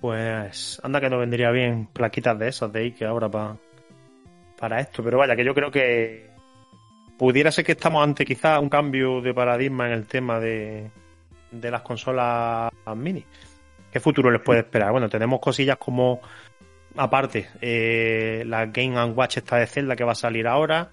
Pues 0.00 0.80
anda 0.82 1.00
que 1.00 1.10
no 1.10 1.18
vendría 1.18 1.50
bien 1.50 1.86
plaquitas 1.92 2.38
de 2.38 2.48
esas 2.48 2.72
de 2.72 2.84
Ike 2.84 3.04
ahora 3.04 3.28
pa- 3.28 3.56
para 4.58 4.80
esto. 4.80 5.02
Pero 5.02 5.18
vaya, 5.18 5.36
que 5.36 5.44
yo 5.44 5.54
creo 5.54 5.70
que 5.70 6.30
pudiera 7.18 7.50
ser 7.52 7.64
que 7.64 7.72
estamos 7.72 8.02
ante 8.02 8.24
quizá 8.24 8.58
un 8.60 8.70
cambio 8.70 9.20
de 9.20 9.34
paradigma 9.34 9.86
en 9.86 9.92
el 9.92 10.06
tema 10.06 10.40
de, 10.40 10.90
de 11.50 11.70
las 11.70 11.82
consolas 11.82 12.70
mini. 12.96 13.24
¿Qué 13.92 14.00
futuro 14.00 14.30
les 14.30 14.40
puede 14.40 14.60
esperar? 14.60 14.92
Bueno, 14.92 15.08
tenemos 15.08 15.40
cosillas 15.40 15.76
como, 15.76 16.20
aparte, 16.96 17.48
eh, 17.60 18.42
la 18.46 18.66
Game 18.66 19.02
Watch 19.12 19.38
esta 19.38 19.56
de 19.56 19.66
Zelda 19.66 19.96
que 19.96 20.04
va 20.04 20.12
a 20.12 20.14
salir 20.14 20.46
ahora. 20.46 20.90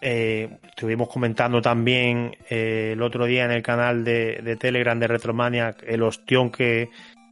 Eh, 0.00 0.58
estuvimos 0.62 1.08
comentando 1.08 1.60
también 1.60 2.36
eh, 2.48 2.90
el 2.92 3.02
otro 3.02 3.24
día 3.24 3.46
en 3.46 3.50
el 3.50 3.62
canal 3.62 4.04
de, 4.04 4.40
de 4.44 4.54
Telegram 4.54 4.96
de 5.00 5.08
Retromaniac 5.08 5.82
el 5.84 6.04
ostión 6.04 6.52
que 6.52 6.90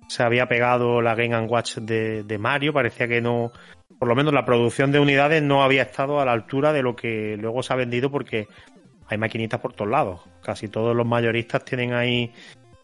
se 0.08 0.22
había 0.22 0.46
pegado 0.46 1.00
la 1.02 1.14
Game 1.14 1.34
and 1.34 1.50
Watch 1.50 1.78
de, 1.78 2.22
de 2.22 2.38
Mario. 2.38 2.72
Parecía 2.72 3.08
que 3.08 3.20
no, 3.20 3.52
por 3.98 4.08
lo 4.08 4.14
menos 4.14 4.32
la 4.32 4.44
producción 4.44 4.92
de 4.92 5.00
unidades 5.00 5.42
no 5.42 5.62
había 5.62 5.82
estado 5.82 6.20
a 6.20 6.24
la 6.24 6.32
altura 6.32 6.72
de 6.72 6.82
lo 6.82 6.94
que 6.94 7.36
luego 7.38 7.62
se 7.62 7.72
ha 7.72 7.76
vendido 7.76 8.10
porque 8.10 8.48
hay 9.08 9.18
maquinitas 9.18 9.60
por 9.60 9.72
todos 9.72 9.90
lados. 9.90 10.20
Casi 10.42 10.68
todos 10.68 10.94
los 10.94 11.06
mayoristas 11.06 11.64
tienen 11.64 11.92
ahí 11.92 12.32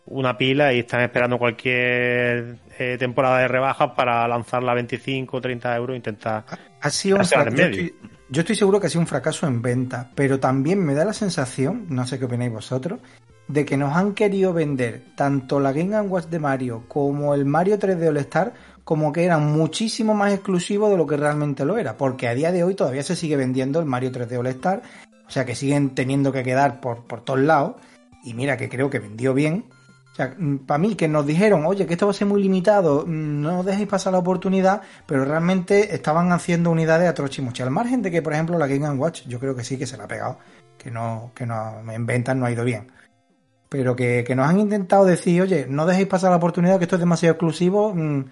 una 0.06 0.36
pila 0.36 0.72
y 0.72 0.80
están 0.80 1.02
esperando 1.02 1.38
cualquier 1.38 2.56
eh, 2.78 2.96
temporada 2.98 3.38
de 3.38 3.48
rebajas 3.48 3.92
para 3.96 4.26
lanzarla 4.26 4.72
a 4.72 4.74
25 4.74 5.36
o 5.36 5.40
30 5.40 5.76
euros 5.76 5.94
e 5.94 5.96
intentar 5.96 6.44
Ha 6.80 6.90
sido 6.90 7.18
un 7.18 7.24
fracaso. 7.24 7.56
Yo 7.56 7.64
estoy, 7.64 7.94
yo 8.28 8.40
estoy 8.40 8.56
seguro 8.56 8.80
que 8.80 8.86
ha 8.86 8.90
sido 8.90 9.00
un 9.00 9.06
fracaso 9.06 9.46
en 9.46 9.62
venta, 9.62 10.10
pero 10.14 10.40
también 10.40 10.84
me 10.84 10.94
da 10.94 11.04
la 11.04 11.12
sensación, 11.12 11.86
no 11.88 12.06
sé 12.06 12.18
qué 12.18 12.24
opináis 12.24 12.52
vosotros, 12.52 13.00
de 13.48 13.64
que 13.64 13.76
nos 13.76 13.94
han 13.96 14.14
querido 14.14 14.52
vender 14.52 15.04
tanto 15.16 15.60
la 15.60 15.72
Game 15.72 16.00
Watch 16.02 16.26
de 16.26 16.38
Mario 16.38 16.84
como 16.88 17.34
el 17.34 17.44
Mario 17.44 17.78
3D 17.78 18.08
All 18.08 18.16
Star 18.18 18.52
como 18.84 19.12
que 19.12 19.24
eran 19.24 19.52
muchísimo 19.52 20.14
más 20.14 20.32
exclusivos 20.32 20.90
de 20.90 20.96
lo 20.96 21.06
que 21.06 21.16
realmente 21.16 21.64
lo 21.64 21.78
era, 21.78 21.96
porque 21.96 22.28
a 22.28 22.34
día 22.34 22.50
de 22.50 22.64
hoy 22.64 22.74
todavía 22.74 23.02
se 23.02 23.16
sigue 23.16 23.36
vendiendo 23.36 23.78
el 23.78 23.86
Mario 23.86 24.10
3D 24.10 24.38
All 24.38 24.46
Star, 24.48 24.82
o 25.26 25.30
sea 25.30 25.44
que 25.44 25.54
siguen 25.54 25.94
teniendo 25.94 26.32
que 26.32 26.42
quedar 26.42 26.80
por, 26.80 27.04
por 27.04 27.22
todos 27.22 27.40
lados, 27.40 27.76
y 28.24 28.34
mira 28.34 28.56
que 28.56 28.68
creo 28.68 28.90
que 28.90 28.98
vendió 28.98 29.34
bien. 29.34 29.66
O 30.12 30.14
sea, 30.14 30.36
para 30.66 30.76
mí 30.76 30.94
que 30.94 31.08
nos 31.08 31.26
dijeron, 31.26 31.64
oye, 31.64 31.86
que 31.86 31.94
esto 31.94 32.06
va 32.06 32.10
a 32.10 32.14
ser 32.14 32.26
muy 32.26 32.42
limitado, 32.42 33.06
mm, 33.06 33.40
no 33.40 33.62
dejéis 33.62 33.88
pasar 33.88 34.12
la 34.12 34.18
oportunidad, 34.18 34.82
pero 35.06 35.24
realmente 35.24 35.94
estaban 35.94 36.32
haciendo 36.32 36.70
unidades 36.70 37.08
a 37.08 37.14
trochimuche. 37.14 37.62
Al 37.62 37.70
margen 37.70 38.02
de 38.02 38.10
que, 38.10 38.20
por 38.20 38.34
ejemplo, 38.34 38.58
la 38.58 38.66
Game 38.66 38.90
Watch, 38.90 39.26
yo 39.26 39.40
creo 39.40 39.56
que 39.56 39.64
sí 39.64 39.78
que 39.78 39.86
se 39.86 39.96
la 39.96 40.04
ha 40.04 40.08
pegado, 40.08 40.38
que 40.76 40.90
no, 40.90 41.32
que 41.34 41.46
no, 41.46 41.80
en 41.90 42.04
ventas 42.04 42.36
no 42.36 42.44
ha 42.44 42.52
ido 42.52 42.62
bien. 42.62 42.92
Pero 43.72 43.96
que, 43.96 44.22
que 44.22 44.34
nos 44.36 44.46
han 44.46 44.60
intentado 44.60 45.06
decir, 45.06 45.40
oye, 45.40 45.64
no 45.66 45.86
dejéis 45.86 46.06
pasar 46.06 46.30
la 46.30 46.36
oportunidad, 46.36 46.76
que 46.76 46.84
esto 46.84 46.96
es 46.96 47.00
demasiado 47.00 47.32
exclusivo. 47.32 47.94
mm, 47.94 48.24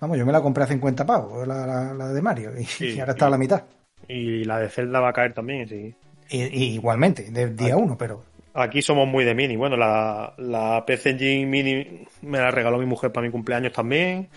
vamos, 0.00 0.18
yo 0.18 0.26
me 0.26 0.32
la 0.32 0.40
compré 0.42 0.64
a 0.64 0.66
50 0.66 1.06
pavos, 1.06 1.46
la, 1.46 1.64
la- 1.64 1.94
la 1.94 2.08
de 2.08 2.20
Mario, 2.20 2.50
y, 2.58 2.64
Sí, 2.64 2.94
y 2.96 3.00
ahora 3.00 3.12
está 3.12 3.28
a 3.28 3.30
la 3.30 3.38
mitad. 3.38 3.62
Y 4.08 4.42
la 4.42 4.58
de 4.58 4.68
Zelda 4.68 4.98
va 4.98 5.10
a 5.10 5.12
caer 5.12 5.32
también, 5.32 5.68
sí. 5.68 5.94
Y, 6.30 6.42
y 6.42 6.74
igualmente, 6.74 7.30
de 7.30 7.50
día 7.54 7.76
uno, 7.76 7.96
pero 7.96 8.24
Aquí 8.52 8.82
somos 8.82 9.06
muy 9.06 9.24
de 9.24 9.32
mini. 9.32 9.54
Bueno, 9.54 9.76
la, 9.76 10.34
la 10.38 10.84
PC 10.84 11.10
Engine 11.10 11.46
Mini 11.46 12.04
me 12.22 12.38
la 12.38 12.50
regaló 12.50 12.78
mi 12.78 12.86
mujer 12.86 13.12
para 13.12 13.24
mi 13.24 13.30
cumpleaños 13.30 13.72
también. 13.72 14.28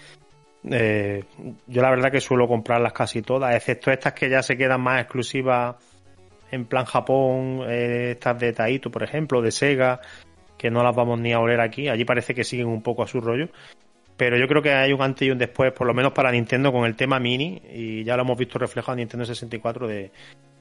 Eh, 0.69 1.23
yo 1.65 1.81
la 1.81 1.89
verdad 1.89 2.11
que 2.11 2.21
suelo 2.21 2.47
comprarlas 2.47 2.93
casi 2.93 3.23
todas, 3.23 3.55
excepto 3.55 3.91
estas 3.91 4.13
que 4.13 4.29
ya 4.29 4.43
se 4.43 4.55
quedan 4.55 4.81
más 4.81 5.01
exclusivas 5.01 5.75
en 6.51 6.65
plan 6.65 6.85
Japón, 6.85 7.61
eh, 7.67 8.11
estas 8.11 8.39
de 8.39 8.53
Taito, 8.53 8.91
por 8.91 9.01
ejemplo, 9.03 9.41
de 9.41 9.51
Sega, 9.51 9.99
que 10.63 10.71
no 10.71 10.81
las 10.81 10.95
vamos 10.95 11.19
ni 11.19 11.33
a 11.33 11.41
oler 11.41 11.59
aquí. 11.59 11.89
Allí 11.89 12.05
parece 12.05 12.33
que 12.33 12.45
siguen 12.45 12.67
un 12.67 12.81
poco 12.81 13.03
a 13.03 13.07
su 13.07 13.19
rollo. 13.19 13.49
Pero 14.15 14.37
yo 14.37 14.47
creo 14.47 14.61
que 14.61 14.71
hay 14.71 14.93
un 14.93 15.01
antes 15.01 15.27
y 15.27 15.31
un 15.31 15.37
después, 15.37 15.73
por 15.73 15.85
lo 15.85 15.93
menos 15.93 16.13
para 16.13 16.31
Nintendo, 16.31 16.71
con 16.71 16.85
el 16.85 16.95
tema 16.95 17.19
mini, 17.19 17.61
y 17.73 18.05
ya 18.05 18.15
lo 18.15 18.21
hemos 18.23 18.37
visto 18.37 18.57
reflejado 18.57 18.93
en 18.93 18.99
Nintendo 18.99 19.25
64 19.25 19.87
de, 19.87 20.11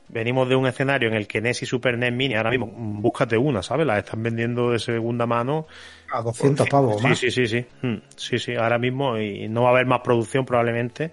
venimos 0.08 0.48
de 0.48 0.56
un 0.56 0.66
escenario 0.66 1.08
en 1.08 1.14
el 1.14 1.28
que 1.28 1.40
NES 1.40 1.62
y 1.62 1.66
Super 1.66 1.96
NES 1.96 2.12
Mini, 2.12 2.34
ahora 2.34 2.50
mismo, 2.50 2.66
mm, 2.66 3.00
búscate 3.00 3.36
una, 3.36 3.62
¿sabes? 3.62 3.86
Las 3.86 3.98
están 3.98 4.24
vendiendo 4.24 4.70
de 4.72 4.80
segunda 4.80 5.24
mano. 5.26 5.66
a 6.12 6.20
200 6.22 6.68
pavos 6.68 7.00
Sí, 7.00 7.06
más. 7.06 7.18
sí, 7.18 7.30
sí, 7.30 7.46
sí. 7.46 7.64
Mm, 7.82 7.94
Sí, 8.16 8.38
sí, 8.40 8.56
ahora 8.56 8.78
mismo 8.78 9.16
y 9.18 9.48
no 9.48 9.62
va 9.62 9.68
a 9.68 9.72
haber 9.72 9.86
más 9.86 10.00
producción 10.00 10.44
probablemente 10.44 11.12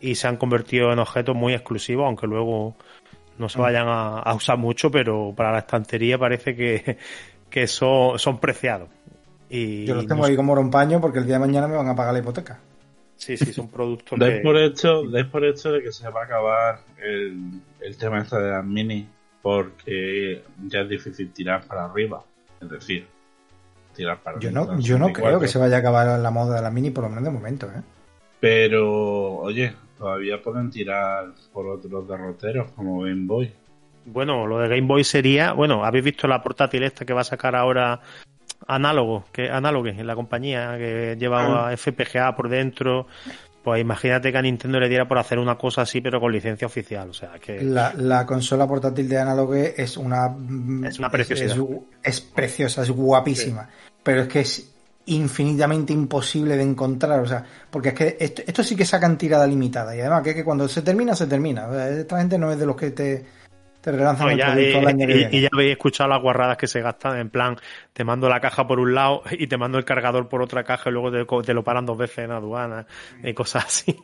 y 0.00 0.14
se 0.14 0.28
han 0.28 0.36
convertido 0.36 0.92
en 0.92 1.00
objetos 1.00 1.34
muy 1.34 1.52
exclusivos, 1.54 2.06
aunque 2.06 2.28
luego 2.28 2.76
no 3.38 3.46
Mm. 3.46 3.48
se 3.48 3.58
vayan 3.58 3.88
a, 3.88 4.18
a 4.18 4.34
usar 4.34 4.58
mucho, 4.58 4.90
pero 4.90 5.32
para 5.34 5.50
la 5.50 5.58
estantería 5.60 6.18
parece 6.18 6.54
que, 6.54 6.98
que 7.50 7.66
son, 7.66 8.18
son 8.18 8.38
preciados. 8.38 8.88
Y 9.48 9.84
Yo 9.84 9.94
los 9.96 10.06
tengo 10.06 10.24
ahí 10.24 10.36
como 10.36 10.52
oro 10.52 10.62
en 10.62 10.70
paño 10.70 11.00
porque 11.00 11.18
el 11.18 11.26
día 11.26 11.34
de 11.34 11.40
mañana 11.40 11.66
me 11.68 11.76
van 11.76 11.88
a 11.88 11.96
pagar 11.96 12.12
la 12.12 12.20
hipoteca. 12.20 12.60
Sí, 13.16 13.36
sí, 13.36 13.52
son 13.52 13.68
productos 13.68 14.18
Dais 14.18 14.36
que... 14.36 14.40
por 14.40 14.56
hecho, 14.56 15.02
dais 15.10 15.26
por 15.26 15.44
hecho 15.44 15.72
de 15.72 15.82
que 15.82 15.92
se 15.92 16.08
va 16.08 16.22
a 16.22 16.24
acabar 16.24 16.80
el, 17.02 17.60
el 17.80 17.96
tema 17.98 18.20
este 18.22 18.38
de 18.38 18.50
las 18.50 18.64
mini 18.64 19.06
porque 19.42 20.42
ya 20.66 20.80
es 20.80 20.88
difícil 20.88 21.32
tirar 21.32 21.64
para 21.66 21.84
arriba. 21.86 22.24
Es 22.60 22.70
decir, 22.70 23.06
tirar 23.94 24.22
para 24.22 24.38
Yo 24.38 24.48
arriba. 24.48 24.64
no, 24.66 24.80
yo 24.80 24.98
no 24.98 25.06
64. 25.08 25.22
creo 25.26 25.40
que 25.40 25.48
se 25.48 25.58
vaya 25.58 25.76
a 25.76 25.78
acabar 25.80 26.18
la 26.18 26.30
moda 26.30 26.56
de 26.56 26.62
la 26.62 26.70
mini, 26.70 26.90
por 26.90 27.04
lo 27.04 27.10
menos 27.10 27.24
de 27.24 27.30
momento, 27.30 27.66
¿eh? 27.66 27.82
Pero, 28.40 29.36
oye, 29.36 29.74
todavía 29.98 30.40
pueden 30.42 30.70
tirar 30.70 31.26
por 31.52 31.66
otros 31.66 32.08
derroteros 32.08 32.70
como 32.72 33.00
Game 33.02 33.26
Boy. 33.26 33.52
Bueno, 34.06 34.46
lo 34.46 34.58
de 34.58 34.68
Game 34.68 34.86
Boy 34.86 35.04
sería, 35.04 35.52
bueno, 35.52 35.84
habéis 35.84 36.04
visto 36.04 36.26
la 36.26 36.42
portátil 36.42 36.82
esta 36.82 37.04
que 37.04 37.12
va 37.12 37.20
a 37.20 37.24
sacar 37.24 37.54
ahora 37.54 38.00
Análogo, 38.66 39.24
que 39.32 39.50
Análogo 39.50 39.88
en 39.88 40.06
la 40.06 40.14
compañía 40.14 40.76
que 40.78 41.16
lleva 41.18 41.68
Ah. 41.68 41.76
FPGA 41.76 42.34
por 42.34 42.48
dentro. 42.48 43.06
Pues 43.62 43.80
imagínate 43.80 44.32
que 44.32 44.38
a 44.38 44.42
Nintendo 44.42 44.80
le 44.80 44.88
diera 44.88 45.06
por 45.06 45.18
hacer 45.18 45.38
una 45.38 45.58
cosa 45.58 45.82
así, 45.82 46.00
pero 46.00 46.18
con 46.18 46.32
licencia 46.32 46.66
oficial. 46.66 47.10
O 47.10 47.12
sea, 47.12 47.32
que 47.38 47.60
La, 47.60 47.92
la 47.94 48.24
consola 48.24 48.66
portátil 48.66 49.06
de 49.06 49.18
Analog 49.18 49.54
es 49.54 49.98
una... 49.98 50.34
Es 50.88 50.98
una 50.98 51.10
preciosidad. 51.10 51.56
Es, 51.56 51.60
es 52.02 52.20
preciosa, 52.22 52.82
es 52.82 52.90
guapísima. 52.90 53.68
Pero 54.02 54.22
es 54.22 54.28
que 54.28 54.40
es 54.40 54.70
infinitamente 55.06 55.92
imposible 55.92 56.56
de 56.56 56.62
encontrar, 56.62 57.20
o 57.20 57.26
sea, 57.26 57.44
porque 57.70 57.90
es 57.90 57.94
que 57.94 58.16
esto, 58.20 58.42
esto 58.46 58.62
sí 58.62 58.76
que 58.76 58.84
sacan 58.84 59.18
tirada 59.18 59.46
limitada 59.46 59.94
y 59.96 60.00
además 60.00 60.22
que, 60.22 60.30
es 60.30 60.36
que 60.36 60.44
cuando 60.44 60.68
se 60.68 60.82
termina, 60.82 61.14
se 61.14 61.26
termina. 61.26 61.66
O 61.66 61.72
sea, 61.72 61.88
esta 61.88 62.18
gente 62.18 62.38
no 62.38 62.50
es 62.52 62.58
de 62.58 62.66
los 62.66 62.76
que 62.76 62.92
te, 62.92 63.26
te 63.80 63.92
relanzan 63.92 64.26
No, 64.26 64.32
el 64.32 64.38
ya, 64.38 64.52
producto 64.52 64.76
eh, 64.76 64.80
al 64.80 64.86
año 64.88 65.06
que 65.06 65.12
y, 65.12 65.16
viene. 65.16 65.36
y 65.36 65.40
ya 65.42 65.48
habéis 65.52 65.70
escuchado 65.72 66.10
las 66.10 66.20
guarradas 66.22 66.56
que 66.56 66.66
se 66.66 66.80
gastan, 66.82 67.18
en 67.18 67.30
plan, 67.30 67.56
te 67.92 68.04
mando 68.04 68.28
la 68.28 68.40
caja 68.40 68.66
por 68.66 68.78
un 68.80 68.94
lado 68.94 69.22
y 69.30 69.46
te 69.46 69.56
mando 69.56 69.78
el 69.78 69.84
cargador 69.84 70.28
por 70.28 70.42
otra 70.42 70.64
caja 70.64 70.90
y 70.90 70.92
luego 70.92 71.42
te, 71.42 71.54
lo 71.54 71.64
paran 71.64 71.86
dos 71.86 71.96
veces 71.98 72.18
en 72.26 72.30
aduana 72.32 72.86
y 73.22 73.32
cosas 73.34 73.64
así. 73.66 73.96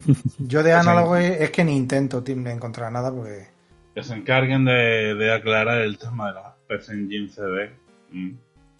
Yo 0.38 0.62
de 0.62 0.72
Analog 0.72 1.16
es, 1.16 1.40
es 1.40 1.50
que 1.50 1.64
ni 1.64 1.76
intento 1.76 2.20
de 2.20 2.32
encontrar 2.52 2.92
nada 2.92 3.12
porque... 3.12 3.48
Que 3.94 4.02
se 4.02 4.14
encarguen 4.14 4.64
de, 4.64 5.14
de 5.14 5.32
aclarar 5.32 5.78
el 5.82 5.98
tema 5.98 6.28
de 6.28 6.34
la 6.34 6.54
PC 6.68 6.92
Engine 6.92 7.28
CD. 7.28 7.70
mm, 8.12 8.30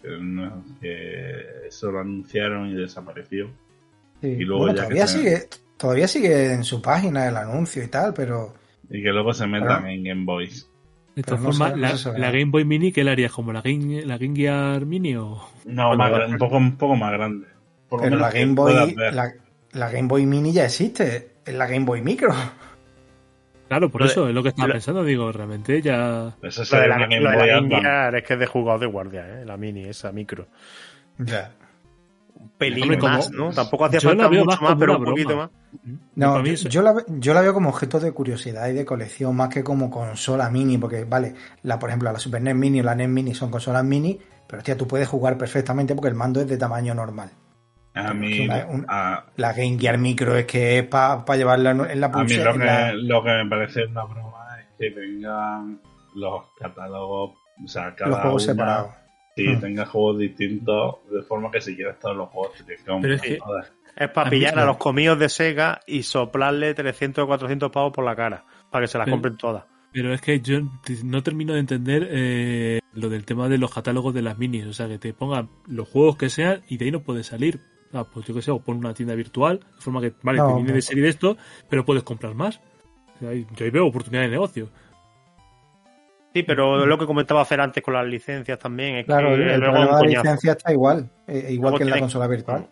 Que, 0.01 0.09
no- 0.21 0.63
que 0.79 1.67
eso 1.67 1.91
lo 1.91 1.99
anunciaron 1.99 2.69
y 2.69 2.75
desapareció. 2.75 3.49
Sí. 4.21 4.27
Y 4.27 4.45
luego 4.45 4.63
Bueno, 4.63 4.75
ya 4.77 4.83
todavía 4.83 5.01
que 5.03 5.07
se- 5.09 5.17
sigue, 5.17 5.49
todavía 5.77 6.07
sigue 6.07 6.53
en 6.53 6.63
su 6.63 6.81
página 6.81 7.27
el 7.27 7.35
anuncio 7.35 7.83
y 7.83 7.87
tal, 7.87 8.13
pero 8.13 8.53
Y 8.89 9.03
que 9.03 9.09
luego 9.09 9.33
se 9.33 9.45
metan 9.47 9.85
en 9.87 10.03
Game 10.03 10.25
Boys. 10.25 10.69
De 11.15 11.23
todas 11.23 11.41
no 11.41 11.51
formas, 11.51 11.71
no 11.71 12.13
la, 12.13 12.19
la. 12.19 12.31
Game 12.31 12.45
Boy 12.51 12.65
Mini, 12.65 12.91
¿qué 12.91 13.03
le 13.03 13.11
harías? 13.11 13.31
¿Como 13.31 13.51
la 13.51 13.61
Game, 13.61 14.03
la 14.05 14.17
Game 14.17 14.35
Gear 14.35 14.85
Mini 14.85 15.15
o...? 15.15 15.43
No, 15.65 15.95
más 15.95 16.29
un, 16.29 16.37
poco, 16.37 16.57
un 16.57 16.77
poco 16.77 16.95
más 16.95 17.11
grande. 17.11 17.47
Por 17.89 18.01
Pero 18.01 18.17
la 18.17 18.31
Game 18.31 18.53
Boy, 18.53 18.93
la, 18.95 19.33
la 19.73 19.91
Game 19.91 20.07
Boy 20.07 20.25
Mini 20.25 20.53
ya 20.53 20.65
existe, 20.65 21.31
es 21.45 21.53
la 21.53 21.67
Game 21.67 21.85
Boy 21.85 22.01
Micro. 22.01 22.33
Claro, 23.67 23.89
por 23.89 24.01
Lo 24.01 24.07
de- 24.07 24.11
eso 24.13 24.27
es 24.29 24.33
lo 24.33 24.41
que 24.41 24.49
estaba 24.49 24.67
lo- 24.69 24.73
pensando. 24.73 25.03
Digo, 25.03 25.31
realmente 25.31 25.81
ya... 25.81 26.35
Eso 26.41 26.63
Lo 26.75 26.81
de 26.81 26.87
la, 26.87 26.97
Game 26.99 27.19
Boy 27.19 27.23
la 27.35 27.45
Game. 27.45 27.69
Gear 27.81 28.15
es 28.15 28.23
que 28.23 28.33
es 28.33 28.39
de 28.39 28.45
jugador 28.47 28.79
de 28.79 28.85
guardia, 28.87 29.41
¿eh? 29.41 29.45
la 29.45 29.57
mini, 29.57 29.85
esa 29.85 30.11
micro. 30.11 30.47
Ya. 31.19 31.51
Un 32.39 32.49
pelín 32.57 32.83
Hombre, 32.83 32.97
como- 32.99 33.13
más, 33.17 33.31
¿no? 33.31 33.49
Tampoco 33.51 33.85
hacía 33.85 33.99
falta 34.01 34.27
mucho 34.29 34.45
más 34.45 34.61
más, 34.61 34.75
pero 34.79 34.97
un 34.97 35.03
poquito 35.05 35.27
broma. 35.29 35.51
más. 35.73 35.99
No, 36.15 36.43
yo, 36.43 36.53
yo 36.69 36.81
la, 36.81 36.95
yo 37.07 37.33
la 37.33 37.41
veo 37.41 37.53
como 37.53 37.69
objeto 37.69 37.99
de 37.99 38.11
curiosidad 38.11 38.67
y 38.69 38.73
de 38.73 38.85
colección, 38.85 39.35
más 39.35 39.49
que 39.49 39.63
como 39.63 39.89
consola 39.89 40.49
mini, 40.49 40.77
porque, 40.77 41.03
vale, 41.05 41.35
la, 41.63 41.77
por 41.79 41.89
ejemplo, 41.89 42.11
la 42.11 42.19
Super 42.19 42.41
NES 42.41 42.55
Mini 42.55 42.79
o 42.79 42.83
la 42.83 42.95
NES 42.95 43.09
Mini 43.09 43.33
son 43.35 43.51
consolas 43.51 43.83
mini, 43.83 44.19
pero 44.47 44.59
hostia, 44.59 44.75
tú 44.77 44.87
puedes 44.87 45.07
jugar 45.07 45.37
perfectamente 45.37 45.93
porque 45.95 46.09
el 46.09 46.15
mando 46.15 46.41
es 46.41 46.47
de 46.47 46.57
tamaño 46.57 46.93
normal. 46.95 47.29
A 47.93 48.13
mí, 48.13 48.41
Una- 48.45 48.65
un- 48.67 48.85
a, 48.87 49.25
La 49.35 49.51
Game 49.53 49.77
Gear 49.77 49.97
Micro 49.97 50.35
es 50.37 50.45
que 50.45 50.79
es 50.79 50.83
para 50.85 51.23
llevarla 51.35 51.71
en 51.71 51.81
en 51.91 51.99
la 51.99 52.07
a 52.07 52.09
mí 52.09 52.15
pulsera. 52.15 52.53
lo 52.53 52.59
que, 52.59 52.65
la- 52.65 52.93
lo 52.93 53.23
que 53.23 53.29
me 53.31 53.49
parece 53.49 53.85
una 53.85 54.03
broma 54.05 54.45
es 54.59 54.67
que 54.77 54.91
tengan 54.91 55.81
los 56.15 56.43
catálogos, 56.57 57.31
o 57.63 57.67
sea, 57.67 57.93
cada 57.95 58.11
los 58.11 58.19
juegos 58.19 58.43
una- 58.45 58.53
separados. 58.53 58.91
Sí, 59.43 59.47
Hmm. 59.55 59.59
tenga 59.61 59.85
juegos 59.85 60.19
distintos, 60.19 60.95
de 61.11 61.21
forma 61.23 61.51
que 61.51 61.61
si 61.61 61.75
quieres 61.75 61.99
todos 61.99 62.15
los 62.17 62.29
juegos 62.29 62.51
Pero 63.01 63.13
es 63.15 63.21
que-. 63.21 63.39
Es 63.95 64.09
para 64.11 64.29
pillar 64.29 64.57
a 64.59 64.65
los 64.65 64.77
comidos 64.77 65.19
de 65.19 65.27
Sega 65.29 65.81
y 65.85 66.03
soplarle 66.03 66.73
300 66.73 67.23
o 67.23 67.27
400 67.27 67.71
pavos 67.71 67.91
por 67.91 68.05
la 68.05 68.15
cara, 68.15 68.45
para 68.69 68.83
que 68.83 68.87
se 68.87 68.97
las 68.97 69.05
Pero- 69.05 69.15
compren 69.15 69.37
todas. 69.37 69.65
Pero 69.91 70.13
es 70.13 70.21
que 70.21 70.39
yo 70.39 70.59
no 71.03 71.23
termino 71.23 71.53
de 71.53 71.59
entender 71.61 72.07
eh, 72.11 72.79
lo 72.93 73.09
del 73.09 73.25
tema 73.25 73.49
de 73.49 73.57
los 73.57 73.73
catálogos 73.73 74.13
de 74.13 74.21
las 74.21 74.37
minis. 74.37 74.67
O 74.67 74.73
sea, 74.73 74.87
que 74.87 74.99
te 74.99 75.13
pongan 75.13 75.49
los 75.67 75.89
juegos 75.89 76.15
que 76.15 76.29
sean 76.29 76.61
y 76.69 76.77
de 76.77 76.85
ahí 76.85 76.91
no 76.91 77.01
puedes 77.01 77.25
salir. 77.25 77.59
Ah, 77.91 78.03
pues 78.03 78.23
yo 78.27 78.35
que 78.35 78.43
sé, 78.43 78.51
o 78.51 78.59
pon 78.59 78.77
una 78.77 78.93
tienda 78.93 79.15
virtual, 79.15 79.59
de 79.61 79.81
forma 79.81 79.99
que, 79.99 80.13
vale, 80.21 80.37
No, 80.37 80.47
te 80.49 80.53
viene 80.53 80.69
no. 80.69 80.75
de 80.75 80.81
serie 80.83 81.01
de 81.03 81.09
esto, 81.09 81.37
pero 81.69 81.83
puedes 81.85 82.03
comprar 82.03 82.35
más. 82.35 82.61
O 83.15 83.19
sea, 83.19 83.29
ahí- 83.29 83.47
yo 83.55 83.65
ahí 83.65 83.71
veo 83.71 83.87
oportunidad 83.87 84.21
de 84.21 84.29
negocio. 84.29 84.69
Sí, 86.33 86.43
pero 86.43 86.85
lo 86.85 86.97
que 86.97 87.05
comentaba 87.07 87.41
hacer 87.41 87.59
antes 87.59 87.81
con 87.83 87.93
las 87.95 88.05
licencias 88.05 88.59
también 88.59 88.97
es 88.97 89.05
Claro, 89.05 89.29
que 89.35 89.53
el, 89.53 89.59
luego 89.59 89.79
de 89.79 89.85
la 89.85 90.01
licencia 90.01 90.51
está 90.51 90.71
igual, 90.71 91.09
eh, 91.27 91.47
igual 91.49 91.71
Luego 91.71 91.77
que 91.77 91.83
en 91.85 91.89
la 91.89 91.99
consola 91.99 92.27
virtual. 92.27 92.67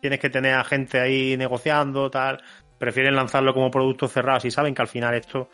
Tienes 0.00 0.18
que 0.18 0.30
tener 0.30 0.54
a 0.54 0.64
gente 0.64 0.98
ahí 0.98 1.36
negociando, 1.36 2.10
tal. 2.10 2.40
Prefieren 2.78 3.14
lanzarlo 3.14 3.52
como 3.54 3.70
producto 3.70 4.08
cerrado 4.08 4.40
si 4.40 4.50
saben 4.50 4.74
que 4.74 4.82
al 4.82 4.88
final 4.88 5.14
esto 5.14 5.48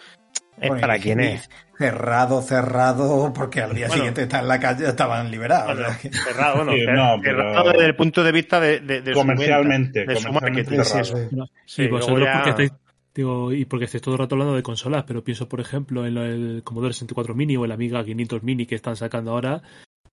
es 0.60 0.68
Bueno, 0.68 0.80
para 0.80 0.96
y 0.96 1.10
es. 1.10 1.50
Cerrado, 1.76 2.40
cerrado, 2.42 3.32
porque 3.34 3.60
al 3.60 3.74
día 3.74 3.86
Bueno. 3.86 3.94
siguiente 3.94 4.22
está 4.22 4.38
en 4.40 4.48
la 4.48 4.58
calle, 4.58 4.86
estaban 4.88 5.30
liberados. 5.30 5.74
Bueno, 5.76 5.88
cerrado, 6.24 6.56
bueno, 6.64 6.72
Sí, 6.72 6.86
no, 6.86 7.20
pero- 7.22 7.38
cerrado 7.42 7.70
desde 7.72 7.84
el 7.86 7.96
punto 7.96 8.24
de 8.24 8.32
vista 8.32 8.58
de, 8.60 8.80
de, 8.80 9.02
de 9.02 9.12
su 9.12 9.18
Comercialmente, 9.18 9.98
venta, 10.06 10.12
de 10.14 10.18
su 10.20 10.26
comercialmente 10.28 10.76
marketing. 10.76 11.02
cerrado. 11.02 11.28
Sí, 11.28 11.36
sí. 11.36 11.42
Sí, 11.66 11.82
y 11.82 11.88
vosotros 11.88 12.24
ya- 12.24 12.32
porque 12.34 12.50
estáis, 12.50 12.72
digo, 13.14 13.52
y 13.52 13.64
porque 13.64 13.86
estáis 13.86 14.02
todo 14.02 14.14
el 14.14 14.18
rato 14.20 14.34
hablando 14.34 14.54
de 14.54 14.62
consolas, 14.62 15.04
pero 15.06 15.24
pienso, 15.24 15.48
por 15.48 15.60
ejemplo, 15.60 16.06
en 16.06 16.16
el 16.18 16.62
Commodore 16.64 16.92
64 16.94 17.34
Mini 17.34 17.56
o 17.56 17.64
el 17.64 17.72
Amiga 17.72 18.04
500 18.04 18.42
Mini 18.42 18.66
que 18.66 18.74
están 18.74 18.96
sacando 18.96 19.32
ahora, 19.32 19.62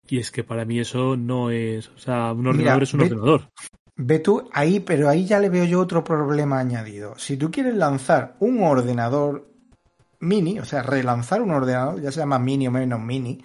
y 0.08 0.20
es 0.20 0.32
que 0.32 0.43
para 0.43 0.66
mí 0.66 0.80
eso 0.80 1.16
no 1.16 1.50
es, 1.52 1.89
o 1.89 1.98
sea, 1.98 2.34
un 2.34 2.48
ordenador 2.48 2.74
Mira, 2.80 2.84
es 2.84 2.93
un 2.93 3.00
ve- 3.02 3.06
ordenador. 3.06 3.50
Ve 3.98 4.20
tú 4.20 4.50
ahí, 4.52 4.80
pero 4.82 5.08
ahí 5.10 5.26
ya 5.26 5.39
le 5.39 5.50
veo 5.50 5.64
yo 5.66 5.80
otro 5.80 6.04
problema 6.04 6.60
añadido. 6.60 7.18
Si 7.18 7.38
tú 7.38 7.50
quieres 7.50 7.76
lanzar 7.76 8.36
un 8.39 8.62
ordenador 8.64 9.48
mini, 10.20 10.60
o 10.60 10.66
sea, 10.66 10.84
relanzar 10.84 11.41
un 11.41 11.52
ordenador, 11.52 12.02
ya 12.02 12.12
sea 12.12 12.26
más 12.26 12.41
mini 12.41 12.68
o 12.68 12.72
menos 12.72 13.00
mini, 13.00 13.41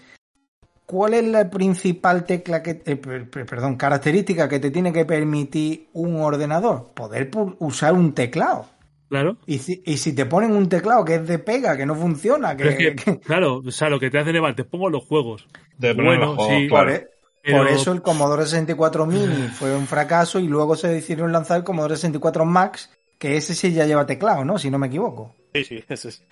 ¿cuál 0.87 1.15
es 1.15 1.25
la 1.25 1.49
principal 1.51 2.25
tecla 2.25 2.63
que, 2.63 2.83
eh, 2.85 2.97
per- 2.97 3.31
per- 3.31 3.47
perdón, 3.47 3.77
característica 3.77 4.49
que 4.49 4.59
te 4.59 4.71
tiene 4.73 4.93
que 4.93 5.05
permitir 5.05 5.89
un 5.93 6.17
ordenador? 6.17 6.91
Poder 6.95 7.31
usar 7.61 7.93
un 7.93 8.13
teclado. 8.13 8.67
Claro. 9.11 9.37
Y 9.45 9.59
si, 9.59 9.83
y 9.85 9.97
si 9.99 10.15
te 10.15 10.25
ponen 10.25 10.53
un 10.53 10.69
teclado 10.69 11.05
que 11.05 11.17
es 11.17 11.27
de 11.27 11.39
pega, 11.39 11.77
que 11.77 11.85
no 11.85 11.95
funciona, 11.97 12.57
que, 12.57 12.65
Pero 12.65 12.71
es 12.71 12.77
que, 12.79 12.95
que- 13.13 13.21
claro, 13.21 13.57
o 13.67 13.71
sea, 13.71 13.91
lo 13.91 14.01
que 14.01 14.09
te 14.09 14.19
hace 14.19 14.31
elevar, 14.31 14.55
te 14.55 14.65
pongo 14.65 14.89
los 14.89 15.05
juegos. 15.05 15.47
De 15.77 15.93
Bueno, 15.95 16.27
los 16.27 16.37
juegos, 16.37 16.55
sí. 16.57 16.69
claro. 16.69 16.91
por, 16.93 17.11
Pero- 17.43 17.59
por 17.59 17.69
eso 17.69 17.93
el 17.93 18.03
Commodore 18.03 18.45
64 18.45 19.07
Mini 19.07 19.49
fue 19.49 19.77
un 19.77 19.87
fracaso 19.87 20.39
y 20.39 20.47
luego 20.47 20.77
se 20.77 20.89
decidieron 20.89 21.33
lanzar 21.33 21.59
el 21.59 21.65
Commodore 21.65 21.97
64 21.97 22.45
Max, 22.45 22.91
que 23.19 23.37
ese 23.37 23.55
sí 23.55 23.73
ya 23.73 23.85
lleva 23.85 24.07
teclado, 24.07 24.45
¿no? 24.45 24.59
Si 24.59 24.71
no 24.71 24.79
me 24.79 24.87
equivoco. 24.87 25.35
Sí, 25.55 25.65
sí, 25.65 25.85
eso 25.89 26.09
es. 26.09 26.23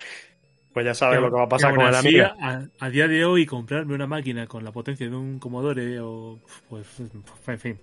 Pues 0.73 0.85
ya 0.85 0.93
sabes 0.93 1.19
lo 1.19 1.29
que 1.29 1.35
va 1.35 1.43
a 1.43 1.49
pasar 1.49 1.75
con 1.75 1.85
el 1.85 1.93
así, 1.95 2.07
Amiga. 2.09 2.35
A, 2.39 2.61
a 2.79 2.89
día 2.89 3.07
de 3.07 3.25
hoy, 3.25 3.45
comprarme 3.45 3.93
una 3.95 4.07
máquina 4.07 4.47
con 4.47 4.63
la 4.63 4.71
potencia 4.71 5.09
de 5.09 5.15
un 5.15 5.39
Commodore 5.39 5.99
o. 5.99 6.39
Pues, 6.69 6.85
en 7.47 7.59
fin. 7.59 7.79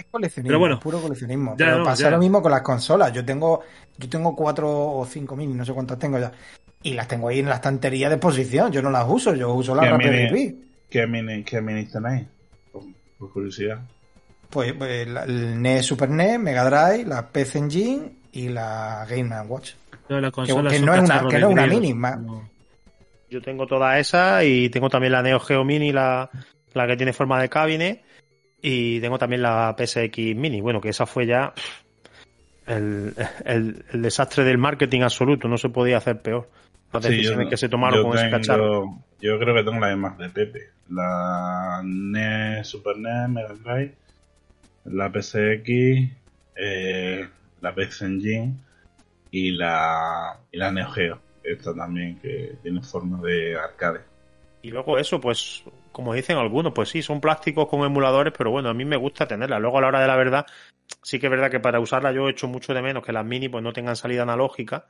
Es 0.00 0.06
coleccionismo, 0.10 0.48
Pero 0.48 0.58
bueno, 0.58 0.80
puro 0.80 1.00
coleccionismo. 1.00 1.52
ya 1.52 1.66
Pero 1.66 1.78
no, 1.78 1.84
pasa 1.84 2.04
ya. 2.04 2.10
lo 2.10 2.18
mismo 2.18 2.40
con 2.42 2.50
las 2.50 2.62
consolas. 2.62 3.12
Yo 3.12 3.24
tengo, 3.24 3.60
yo 3.98 4.08
tengo 4.08 4.34
cuatro 4.34 4.68
o 4.70 5.06
cinco 5.06 5.36
mini, 5.36 5.54
no 5.54 5.64
sé 5.64 5.72
cuántas 5.72 5.98
tengo 5.98 6.18
ya. 6.18 6.32
Y 6.82 6.94
las 6.94 7.06
tengo 7.08 7.28
ahí 7.28 7.40
en 7.40 7.48
la 7.48 7.56
estantería 7.56 8.08
de 8.08 8.14
exposición. 8.16 8.72
Yo 8.72 8.80
no 8.82 8.90
las 8.90 9.06
uso, 9.08 9.34
yo 9.34 9.52
uso 9.52 9.74
la 9.74 9.82
¿Qué 9.82 9.88
Raspberry? 9.90 10.32
Pi. 10.48 10.64
¿Qué 10.88 11.06
mini, 11.06 11.44
qué 11.44 11.60
tenéis? 11.60 12.26
Por, 12.72 12.82
por 13.18 13.32
curiosidad. 13.32 13.80
Pues, 14.48 14.72
pues 14.72 15.06
la- 15.06 15.24
el 15.24 15.60
NES 15.60 15.86
Super 15.86 16.08
NES, 16.10 16.38
Mega 16.40 16.64
Drive, 16.64 17.04
la 17.06 17.28
PC 17.28 17.58
Engine 17.58 18.12
y 18.32 18.48
la 18.48 19.06
Game 19.08 19.28
Watch. 19.42 19.72
No, 20.08 20.20
las 20.20 20.32
Que, 20.32 20.52
no 20.52 20.70
es 20.70 20.80
una, 20.80 21.28
que 21.28 21.38
no 21.38 21.46
es 21.48 21.52
una 21.52 21.66
mini, 21.66 21.92
No. 21.94 22.48
Yo 23.28 23.40
tengo 23.40 23.66
toda 23.66 23.96
esa 24.00 24.42
y 24.42 24.68
tengo 24.70 24.88
también 24.88 25.12
la 25.12 25.22
Neo 25.22 25.38
Geo 25.38 25.62
Mini, 25.64 25.92
la, 25.92 26.28
la 26.72 26.86
que 26.88 26.96
tiene 26.96 27.12
forma 27.12 27.40
de 27.40 27.48
cabinet. 27.48 28.02
Y 28.62 29.00
tengo 29.00 29.18
también 29.18 29.42
la 29.42 29.74
PSX 29.78 30.18
Mini. 30.36 30.60
Bueno, 30.60 30.80
que 30.80 30.90
esa 30.90 31.06
fue 31.06 31.26
ya 31.26 31.52
el, 32.66 33.14
el- 33.44 33.84
el 33.92 34.02
desastre 34.02 34.44
del 34.44 34.58
marketing 34.58 35.00
absoluto. 35.02 35.48
No 35.48 35.56
se 35.58 35.68
podía 35.70 35.96
hacer 35.98 36.20
peor. 36.20 36.48
Las 36.92 37.04
Sí, 37.04 37.10
decisiones 37.10 37.46
yo- 37.46 37.50
que 37.50 37.56
se 37.56 37.68
tomaron 37.68 38.02
con 38.02 38.18
ese 38.18 38.30
cacharro. 38.30 38.98
Yo 39.20 39.38
creo 39.38 39.54
que 39.54 39.62
tengo 39.64 39.78
las 39.80 39.90
mismas 39.92 40.18
de 40.18 40.28
Pepe. 40.30 40.60
La 40.90 41.80
NES, 41.84 42.66
Super 42.66 42.96
NES, 42.98 43.28
Mega 43.28 43.54
Drive, 43.54 43.94
la 44.86 45.08
PSX, 45.10 45.68
eh, 46.56 47.28
la 47.60 47.74
PS 47.74 48.02
Engine 48.06 48.54
y 49.30 49.52
la, 49.52 50.36
y 50.50 50.58
la 50.58 50.72
Neo 50.72 50.88
Geo. 50.90 51.20
Esta 51.44 51.74
también 51.74 52.18
que 52.18 52.56
tiene 52.62 52.82
forma 52.82 53.20
de 53.22 53.56
arcade. 53.56 54.00
Y 54.62 54.70
luego 54.70 54.98
eso, 54.98 55.20
pues, 55.20 55.62
como 55.92 56.14
dicen 56.14 56.38
algunos, 56.38 56.72
pues 56.72 56.88
sí, 56.88 57.02
son 57.02 57.20
plásticos 57.20 57.68
con 57.68 57.82
emuladores, 57.84 58.32
pero 58.36 58.50
bueno, 58.50 58.68
a 58.68 58.74
mí 58.74 58.84
me 58.84 58.96
gusta 58.96 59.26
tenerla. 59.26 59.58
Luego 59.58 59.78
a 59.78 59.80
la 59.82 59.88
hora 59.88 60.00
de 60.00 60.06
la 60.06 60.16
verdad, 60.16 60.46
sí 61.02 61.18
que 61.18 61.26
es 61.26 61.30
verdad 61.30 61.50
que 61.50 61.60
para 61.60 61.80
usarla 61.80 62.12
yo 62.12 62.28
he 62.28 62.30
hecho 62.32 62.48
mucho 62.48 62.74
de 62.74 62.82
menos 62.82 63.04
que 63.04 63.12
las 63.12 63.24
mini 63.24 63.48
pues 63.48 63.62
no 63.62 63.72
tengan 63.72 63.96
salida 63.96 64.22
analógica. 64.22 64.86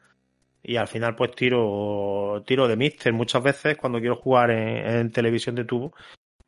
Y 0.62 0.76
al 0.76 0.88
final 0.88 1.16
pues 1.16 1.30
tiro, 1.34 2.42
tiro 2.46 2.68
de 2.68 2.76
Mister 2.76 3.12
muchas 3.12 3.42
veces 3.42 3.76
cuando 3.78 3.98
quiero 3.98 4.16
jugar 4.16 4.50
en, 4.50 4.86
en 4.86 5.10
televisión 5.10 5.54
de 5.54 5.64
tubo. 5.64 5.94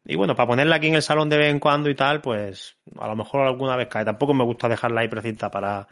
Y 0.05 0.17
bueno, 0.17 0.35
para 0.35 0.49
ponerla 0.49 0.77
aquí 0.77 0.89
en 0.89 0.97
el 0.97 1.03
salón 1.03 1.29
de 1.29 1.39
vez 1.39 1.51
en 1.51 1.61
cuando 1.61 1.89
y 1.89 1.95
tal, 1.95 2.21
pues 2.21 2.77
a 2.99 3.07
lo 3.07 3.17
mejor 3.17 3.47
alguna 3.47 3.77
vez 3.77 3.89
cae. 3.89 4.05
Tampoco 4.05 4.35
me 4.35 4.45
gusta 4.45 4.69
dejarla 4.69 5.01
ahí 5.01 5.09
precinta 5.09 5.51
para, 5.51 5.87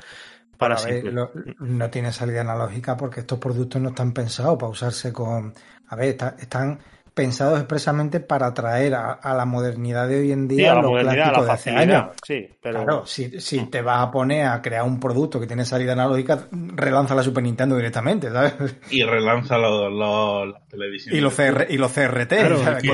para 0.59 0.75
ver, 0.83 1.05
lo- 1.13 1.31
no 1.61 1.91
tiene 1.91 2.13
salida 2.13 2.41
analógica 2.43 2.97
porque 2.97 3.21
estos 3.21 3.39
productos 3.39 3.81
no 3.81 3.91
están 3.91 4.13
pensados 4.13 4.59
para 4.59 4.71
usarse 4.71 5.13
con. 5.13 5.55
A 5.89 5.97
ver, 5.97 6.09
está- 6.09 6.37
están 6.39 6.81
pensados 7.21 7.59
expresamente 7.59 8.21
para 8.21 8.47
atraer 8.47 8.95
a, 8.95 9.13
a 9.13 9.35
la 9.35 9.45
modernidad 9.45 10.09
de 10.09 10.21
hoy 10.21 10.33
en 10.33 10.49
Sí, 10.49 10.57
día 10.57 10.73
a 10.73 10.75
la 10.77 10.81
los 10.81 10.91
modernidad, 10.91 11.29
a 11.29 11.33
la 11.33 11.33
plásticos 11.33 11.47
de 11.47 11.53
hace 11.53 11.71
años. 11.71 12.05
Sí, 12.27 12.49
pero 12.63 12.85
Claro, 12.85 13.07
si, 13.07 13.41
si 13.41 13.67
te 13.67 13.83
vas 13.83 14.07
a 14.07 14.11
poner 14.11 14.47
a 14.47 14.63
crear 14.63 14.85
un 14.85 14.99
producto 14.99 15.39
que 15.39 15.47
tiene 15.47 15.65
salida 15.65 15.93
analógica, 15.93 16.49
relanza 16.75 17.15
la 17.15 17.23
Super 17.23 17.43
Nintendo 17.43 17.77
directamente, 17.77 18.31
¿sabes? 18.31 18.55
Y 18.91 19.03
relanza 19.03 19.59
los, 19.59 19.93
los, 19.93 20.49
las 20.53 20.69
televisiones. 20.69 21.19
Y 21.19 21.23
los, 21.23 21.35
CR, 21.35 21.67
y 21.69 21.77
los 21.77 21.93
CRT. 21.93 22.29
Claro, 22.29 22.59
¿sabes? 22.59 22.83
que 22.83 22.89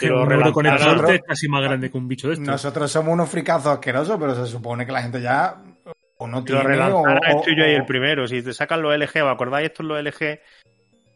Que 0.00 0.12
un, 0.12 0.22
un 0.22 0.52
con 0.52 0.66
el 0.66 0.72
es 1.14 1.22
casi 1.26 1.48
más 1.48 1.62
grande 1.64 1.90
que 1.90 1.98
un 1.98 2.06
bicho 2.06 2.28
de 2.28 2.34
estos. 2.34 2.48
Nosotros 2.48 2.90
somos 2.92 3.12
unos 3.12 3.28
fricazos 3.28 3.72
asquerosos, 3.72 4.16
pero 4.20 4.34
se 4.34 4.46
supone 4.46 4.86
que 4.86 4.92
la 4.92 5.02
gente 5.02 5.20
ya 5.20 5.56
o 6.18 6.26
no 6.26 6.38
Lo 6.38 6.44
tiene 6.44 6.62
o, 6.62 6.68
relanzara 6.68 7.20
o- 7.34 7.38
esto 7.38 7.50
y 7.50 7.56
yo 7.56 7.64
ahí 7.64 7.74
o- 7.74 7.78
el 7.78 7.86
primero. 7.86 8.26
Si 8.28 8.42
te 8.42 8.52
sacan 8.52 8.82
los 8.82 8.94
LG, 8.94 9.22
¿os 9.22 9.32
acordáis 9.32 9.66
estos 9.70 9.86
los 9.86 9.98
LG 9.98 10.40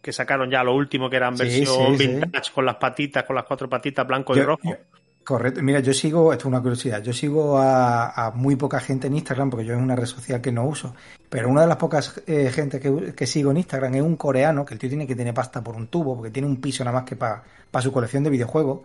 que 0.02 0.12
sacaron 0.12 0.50
ya 0.50 0.62
lo 0.64 0.74
último 0.74 1.08
que 1.08 1.16
eran 1.16 1.36
Sí, 1.36 1.44
versión 1.44 1.96
sí, 1.96 1.98
sí. 1.98 2.06
vintage 2.08 2.52
con 2.52 2.66
las 2.66 2.76
patitas, 2.76 3.22
con 3.24 3.36
las 3.36 3.44
cuatro 3.46 3.68
patitas 3.70 4.06
blanco 4.06 4.36
y 4.36 4.42
rojo? 4.42 4.60
yo- 4.64 4.76
Correcto. 5.24 5.62
Mira, 5.62 5.78
yo 5.78 5.94
sigo, 5.94 6.32
esto 6.32 6.42
es 6.42 6.46
una 6.46 6.60
curiosidad, 6.60 7.00
yo 7.00 7.12
sigo 7.12 7.56
a, 7.56 8.10
a 8.10 8.32
muy 8.32 8.56
poca 8.56 8.80
gente 8.80 9.06
en 9.06 9.14
Instagram, 9.14 9.50
porque 9.50 9.64
yo 9.64 9.74
es 9.74 9.80
una 9.80 9.94
red 9.94 10.06
social 10.06 10.40
que 10.40 10.50
no 10.50 10.64
uso, 10.64 10.96
pero 11.30 11.48
una 11.48 11.60
de 11.60 11.68
las 11.68 11.76
pocas 11.76 12.20
eh, 12.26 12.50
gente 12.52 12.80
que, 12.80 13.14
que 13.14 13.26
sigo 13.28 13.52
en 13.52 13.58
Instagram 13.58 13.94
es 13.94 14.02
un 14.02 14.16
coreano, 14.16 14.64
que 14.64 14.74
el 14.74 14.80
tío 14.80 14.88
tiene 14.90 15.06
que 15.06 15.14
tener 15.14 15.32
pasta 15.32 15.62
por 15.62 15.76
un 15.76 15.86
tubo, 15.86 16.16
porque 16.16 16.32
tiene 16.32 16.48
un 16.48 16.60
piso 16.60 16.82
nada 16.84 16.98
más 16.98 17.08
que 17.08 17.14
para 17.14 17.44
su 17.80 17.92
colección 17.92 18.24
de 18.24 18.30
videojuegos. 18.30 18.80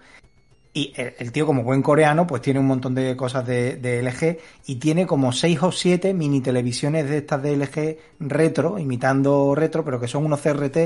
Y 0.77 0.93
el, 0.95 1.13
el 1.17 1.31
tío, 1.31 1.45
como 1.45 1.63
buen 1.63 1.81
coreano, 1.81 2.27
pues 2.27 2.41
tiene 2.41 2.59
un 2.59 2.67
montón 2.67 2.93
de 2.95 3.15
cosas 3.15 3.45
de, 3.47 3.77
de 3.77 3.99
LG 4.03 4.37
y 4.67 4.75
tiene 4.75 5.07
como 5.07 5.31
seis 5.31 5.61
o 5.63 5.71
siete 5.71 6.13
mini 6.13 6.41
televisiones 6.41 7.09
de 7.09 7.17
estas 7.19 7.41
de 7.41 7.55
LG 7.57 7.97
retro, 8.19 8.77
imitando 8.77 9.55
retro, 9.55 9.83
pero 9.83 9.99
que 9.99 10.07
son 10.07 10.25
unos 10.25 10.41
CRT 10.41 10.77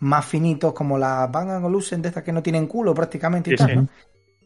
más 0.00 0.24
finitos 0.26 0.72
como 0.72 0.98
las 0.98 1.30
Bang 1.30 1.64
Olufsen 1.64 2.00
de 2.02 2.08
estas 2.08 2.22
que 2.24 2.32
no 2.32 2.42
tienen 2.42 2.66
culo 2.66 2.94
prácticamente 2.94 3.50
y 3.50 3.52
Sí, 3.52 3.56
tal. 3.56 3.70
sí. 3.70 3.88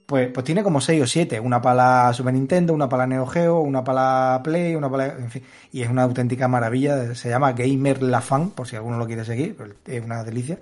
Pues, 0.07 0.31
pues 0.33 0.45
tiene 0.45 0.63
como 0.63 0.81
6 0.81 1.03
o 1.03 1.07
7. 1.07 1.39
Una 1.41 1.61
para 1.61 2.07
la 2.07 2.13
Super 2.15 2.33
Nintendo, 2.33 2.73
una 2.75 2.89
para 2.89 3.03
la 3.05 3.09
Neo 3.09 3.27
Geo, 3.27 3.61
una 3.61 3.85
para 3.85 4.33
la 4.37 4.43
Play, 4.43 4.75
una 4.75 4.91
para 4.91 5.09
la... 5.09 5.13
En 5.19 5.31
fin. 5.31 5.45
Y 5.71 5.83
es 5.83 5.91
una 5.91 6.05
auténtica 6.05 6.49
maravilla. 6.49 7.15
Se 7.15 7.29
llama 7.29 7.53
Gamer 7.53 8.03
La 8.03 8.21
Fan, 8.23 8.51
por 8.51 8.67
si 8.67 8.77
alguno 8.77 8.99
lo 8.99 9.07
quiere 9.07 9.25
seguir. 9.25 9.57
Es 9.87 10.03
una 10.05 10.25
delicia. 10.25 10.59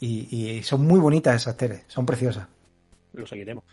Y, 0.00 0.28
y 0.58 0.62
son 0.64 0.86
muy 0.86 0.98
bonitas 1.00 1.36
esas 1.36 1.56
teles. 1.56 1.84
Son 1.88 2.04
preciosas. 2.06 2.48
Lo 3.12 3.26
seguiremos. 3.26 3.64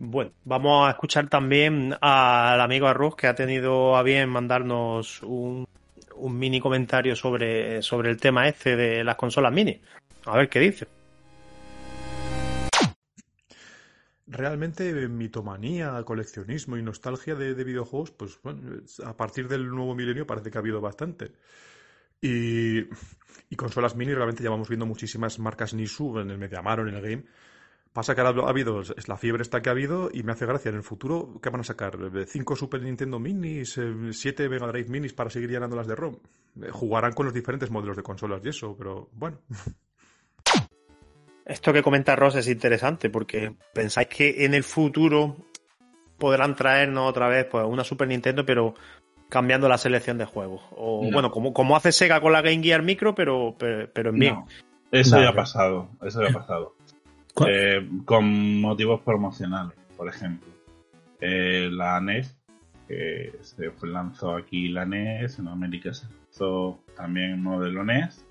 Bueno, 0.00 0.30
vamos 0.44 0.86
a 0.86 0.90
escuchar 0.90 1.28
también 1.28 1.94
al 2.00 2.60
amigo 2.60 2.86
Arroz 2.86 3.16
que 3.16 3.26
ha 3.26 3.34
tenido 3.34 3.96
a 3.96 4.02
bien 4.02 4.28
mandarnos 4.28 5.22
un, 5.22 5.66
un 6.14 6.38
mini 6.38 6.60
comentario 6.60 7.16
sobre, 7.16 7.82
sobre 7.82 8.10
el 8.10 8.20
tema 8.20 8.46
este 8.46 8.76
de 8.76 9.02
las 9.02 9.16
consolas 9.16 9.52
mini. 9.52 9.80
A 10.26 10.36
ver 10.36 10.48
qué 10.48 10.60
dice. 10.60 10.86
Realmente 14.30 14.92
mitomanía, 15.08 16.02
coleccionismo 16.04 16.76
y 16.76 16.82
nostalgia 16.82 17.34
de, 17.34 17.54
de 17.54 17.64
videojuegos, 17.64 18.10
pues 18.10 18.38
bueno, 18.42 18.60
a 19.04 19.16
partir 19.16 19.48
del 19.48 19.68
nuevo 19.68 19.94
milenio 19.94 20.26
parece 20.26 20.50
que 20.50 20.58
ha 20.58 20.60
habido 20.60 20.80
bastante. 20.80 21.32
Y, 22.20 22.80
y 23.48 23.56
consolas 23.56 23.96
mini 23.96 24.12
realmente 24.12 24.44
ya 24.44 24.50
vamos 24.50 24.68
viendo 24.68 24.86
muchísimas 24.86 25.38
marcas 25.38 25.72
Nisu 25.72 26.18
en 26.18 26.30
el 26.30 26.38
Mediamar 26.38 26.80
o 26.80 26.88
en 26.88 26.94
el 26.94 27.00
Game. 27.00 27.24
Pasa 27.92 28.14
que 28.14 28.20
ahora 28.20 28.44
ha 28.44 28.50
habido, 28.50 28.80
es 28.80 29.08
la 29.08 29.16
fiebre 29.16 29.42
esta 29.42 29.60
que 29.60 29.70
ha 29.70 29.72
habido 29.72 30.10
y 30.12 30.22
me 30.22 30.32
hace 30.32 30.46
gracia. 30.46 30.68
En 30.68 30.76
el 30.76 30.82
futuro, 30.82 31.40
¿qué 31.42 31.50
van 31.50 31.62
a 31.62 31.64
sacar? 31.64 31.96
¿Cinco 32.26 32.54
Super 32.54 32.82
Nintendo 32.82 33.18
Minis? 33.18 33.78
eh, 33.78 33.92
¿Siete 34.12 34.48
Mega 34.48 34.66
Drive 34.68 34.88
Minis 34.88 35.12
para 35.14 35.30
seguir 35.30 35.50
llenando 35.50 35.74
las 35.74 35.86
de 35.86 35.96
ROM? 35.96 36.16
Eh, 36.62 36.70
Jugarán 36.70 37.12
con 37.12 37.26
los 37.26 37.34
diferentes 37.34 37.70
modelos 37.70 37.96
de 37.96 38.02
consolas 38.02 38.40
y 38.44 38.50
eso, 38.50 38.76
pero 38.76 39.08
bueno. 39.12 39.38
Esto 41.44 41.72
que 41.72 41.82
comenta 41.82 42.14
Ross 42.14 42.36
es 42.36 42.46
interesante 42.48 43.08
porque 43.08 43.54
pensáis 43.72 44.08
que 44.08 44.44
en 44.44 44.52
el 44.52 44.62
futuro 44.62 45.36
podrán 46.18 46.54
traernos 46.54 47.08
otra 47.08 47.26
vez 47.28 47.46
pues 47.46 47.64
una 47.66 47.84
Super 47.84 48.06
Nintendo, 48.06 48.44
pero 48.44 48.74
cambiando 49.30 49.66
la 49.66 49.78
selección 49.78 50.18
de 50.18 50.26
juegos. 50.26 50.60
O 50.72 51.04
No. 51.04 51.10
bueno, 51.10 51.30
como, 51.30 51.54
como 51.54 51.74
hace 51.74 51.90
Sega 51.90 52.20
con 52.20 52.32
la 52.32 52.42
Game 52.42 52.62
Gear 52.62 52.82
Micro, 52.82 53.14
pero, 53.14 53.56
pero, 53.58 53.90
pero 53.92 54.10
en 54.10 54.18
bien. 54.18 54.34
No, 54.34 54.46
eso 54.92 55.20
ya 55.22 55.30
ha 55.30 55.34
pasado, 55.34 55.88
eso 56.02 56.22
ya 56.22 56.28
ha 56.28 56.32
pasado. 56.32 56.74
Eh, 57.48 57.88
con 58.04 58.60
motivos 58.60 59.00
promocionales, 59.02 59.76
por 59.96 60.08
ejemplo. 60.08 60.48
Eh, 61.20 61.68
la 61.70 62.00
NES, 62.00 62.36
que 62.86 63.32
se 63.42 63.70
lanzó 63.86 64.36
aquí 64.36 64.68
la 64.68 64.84
NES, 64.84 65.38
en 65.38 65.48
América 65.48 65.92
se 65.92 66.06
lanzó 66.06 66.82
también 66.96 67.30
el 67.32 67.38
modelo 67.38 67.84
NES, 67.84 68.24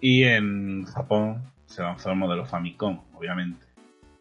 y 0.00 0.24
en 0.24 0.84
Japón 0.84 1.42
se 1.66 1.82
lanzó 1.82 2.10
el 2.10 2.16
modelo 2.16 2.44
Famicom, 2.46 3.02
obviamente. 3.14 3.66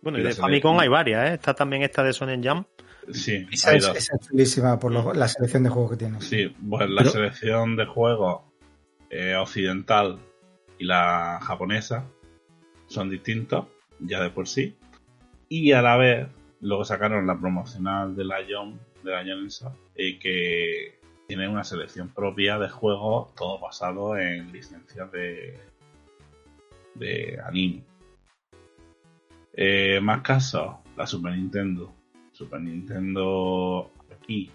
Bueno, 0.02 0.20
y 0.20 0.24
de. 0.24 0.34
Famicom 0.34 0.80
hay 0.80 0.88
varias, 0.88 1.30
¿eh? 1.30 1.34
Está 1.36 1.54
también 1.54 1.84
esta 1.84 2.04
de 2.04 2.14
Sonic 2.14 2.44
Jam. 2.44 2.66
Sí, 3.12 3.46
Esa 3.52 3.74
es, 3.76 3.86
dos. 3.88 3.98
esa 3.98 4.16
es 4.20 4.28
chulísima 4.28 4.78
por 4.80 4.92
lo- 4.92 5.14
la 5.14 5.28
selección 5.28 5.64
de 5.64 5.70
juegos 5.70 5.92
que 5.92 5.98
tiene. 5.98 6.22
Sí, 6.22 6.56
pues 6.70 6.90
la 6.90 7.00
Pero- 7.02 7.12
selección 7.12 7.76
de 7.76 7.86
juegos 7.86 8.42
eh, 9.10 9.36
occidental 9.36 10.20
y 10.80 10.86
la 10.86 11.40
japonesa 11.42 12.06
son 12.88 13.10
distintos, 13.10 13.66
ya 14.02 14.22
de 14.22 14.30
por 14.30 14.48
sí. 14.48 14.76
Y 15.50 15.72
a 15.72 15.82
la 15.82 15.98
vez, 15.98 16.28
luego 16.62 16.86
sacaron 16.86 17.28
la 17.28 17.40
promocional 17.40 18.16
de 18.16 18.26
la 18.26 18.38
John, 18.48 18.80
de 19.04 19.12
la 19.12 19.24
eh, 19.96 20.20
que 20.20 21.00
tiene 21.28 21.48
una 21.48 21.64
selección 21.64 22.10
propia 22.10 22.60
de 22.60 22.70
juegos, 22.70 23.34
todo 23.36 23.60
basado 23.60 24.18
en 24.18 24.52
licencias 24.52 25.12
de, 25.12 25.58
de 26.96 27.40
anime. 27.46 27.84
Eh, 29.54 30.00
más 30.02 30.22
casos, 30.22 30.76
la 30.98 31.06
Super 31.06 31.34
Nintendo. 31.34 31.94
Super 32.32 32.62
Nintendo 32.62 33.92
aquí 34.12 34.50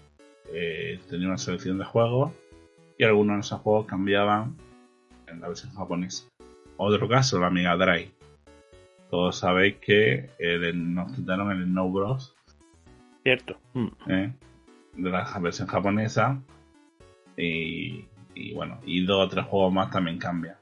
eh, 0.51 0.99
tenía 1.09 1.27
una 1.27 1.37
selección 1.37 1.77
de 1.77 1.85
juegos 1.85 2.31
y 2.97 3.03
algunos 3.03 3.35
de 3.35 3.41
esos 3.41 3.61
juegos 3.61 3.85
cambiaban 3.85 4.55
en 5.27 5.41
la 5.41 5.47
versión 5.47 5.73
japonesa. 5.73 6.27
Otro 6.77 7.07
caso, 7.07 7.39
la 7.39 7.49
Mega 7.49 7.75
Drive. 7.75 8.16
Todos 9.09 9.37
sabéis 9.39 9.75
que 9.77 10.29
eh, 10.39 10.71
nos 10.73 11.13
quitaron 11.13 11.51
el 11.51 11.73
No 11.73 11.89
Bros 11.89 12.35
Cierto. 13.23 13.57
Mm. 13.73 13.87
¿eh? 14.09 14.33
de 14.93 15.09
la 15.11 15.37
versión 15.39 15.67
japonesa 15.67 16.41
y, 17.37 18.05
y 18.33 18.53
bueno, 18.53 18.79
y 18.85 19.05
dos 19.05 19.25
o 19.27 19.29
tres 19.29 19.45
juegos 19.45 19.71
más 19.73 19.91
también 19.91 20.17
cambian 20.17 20.55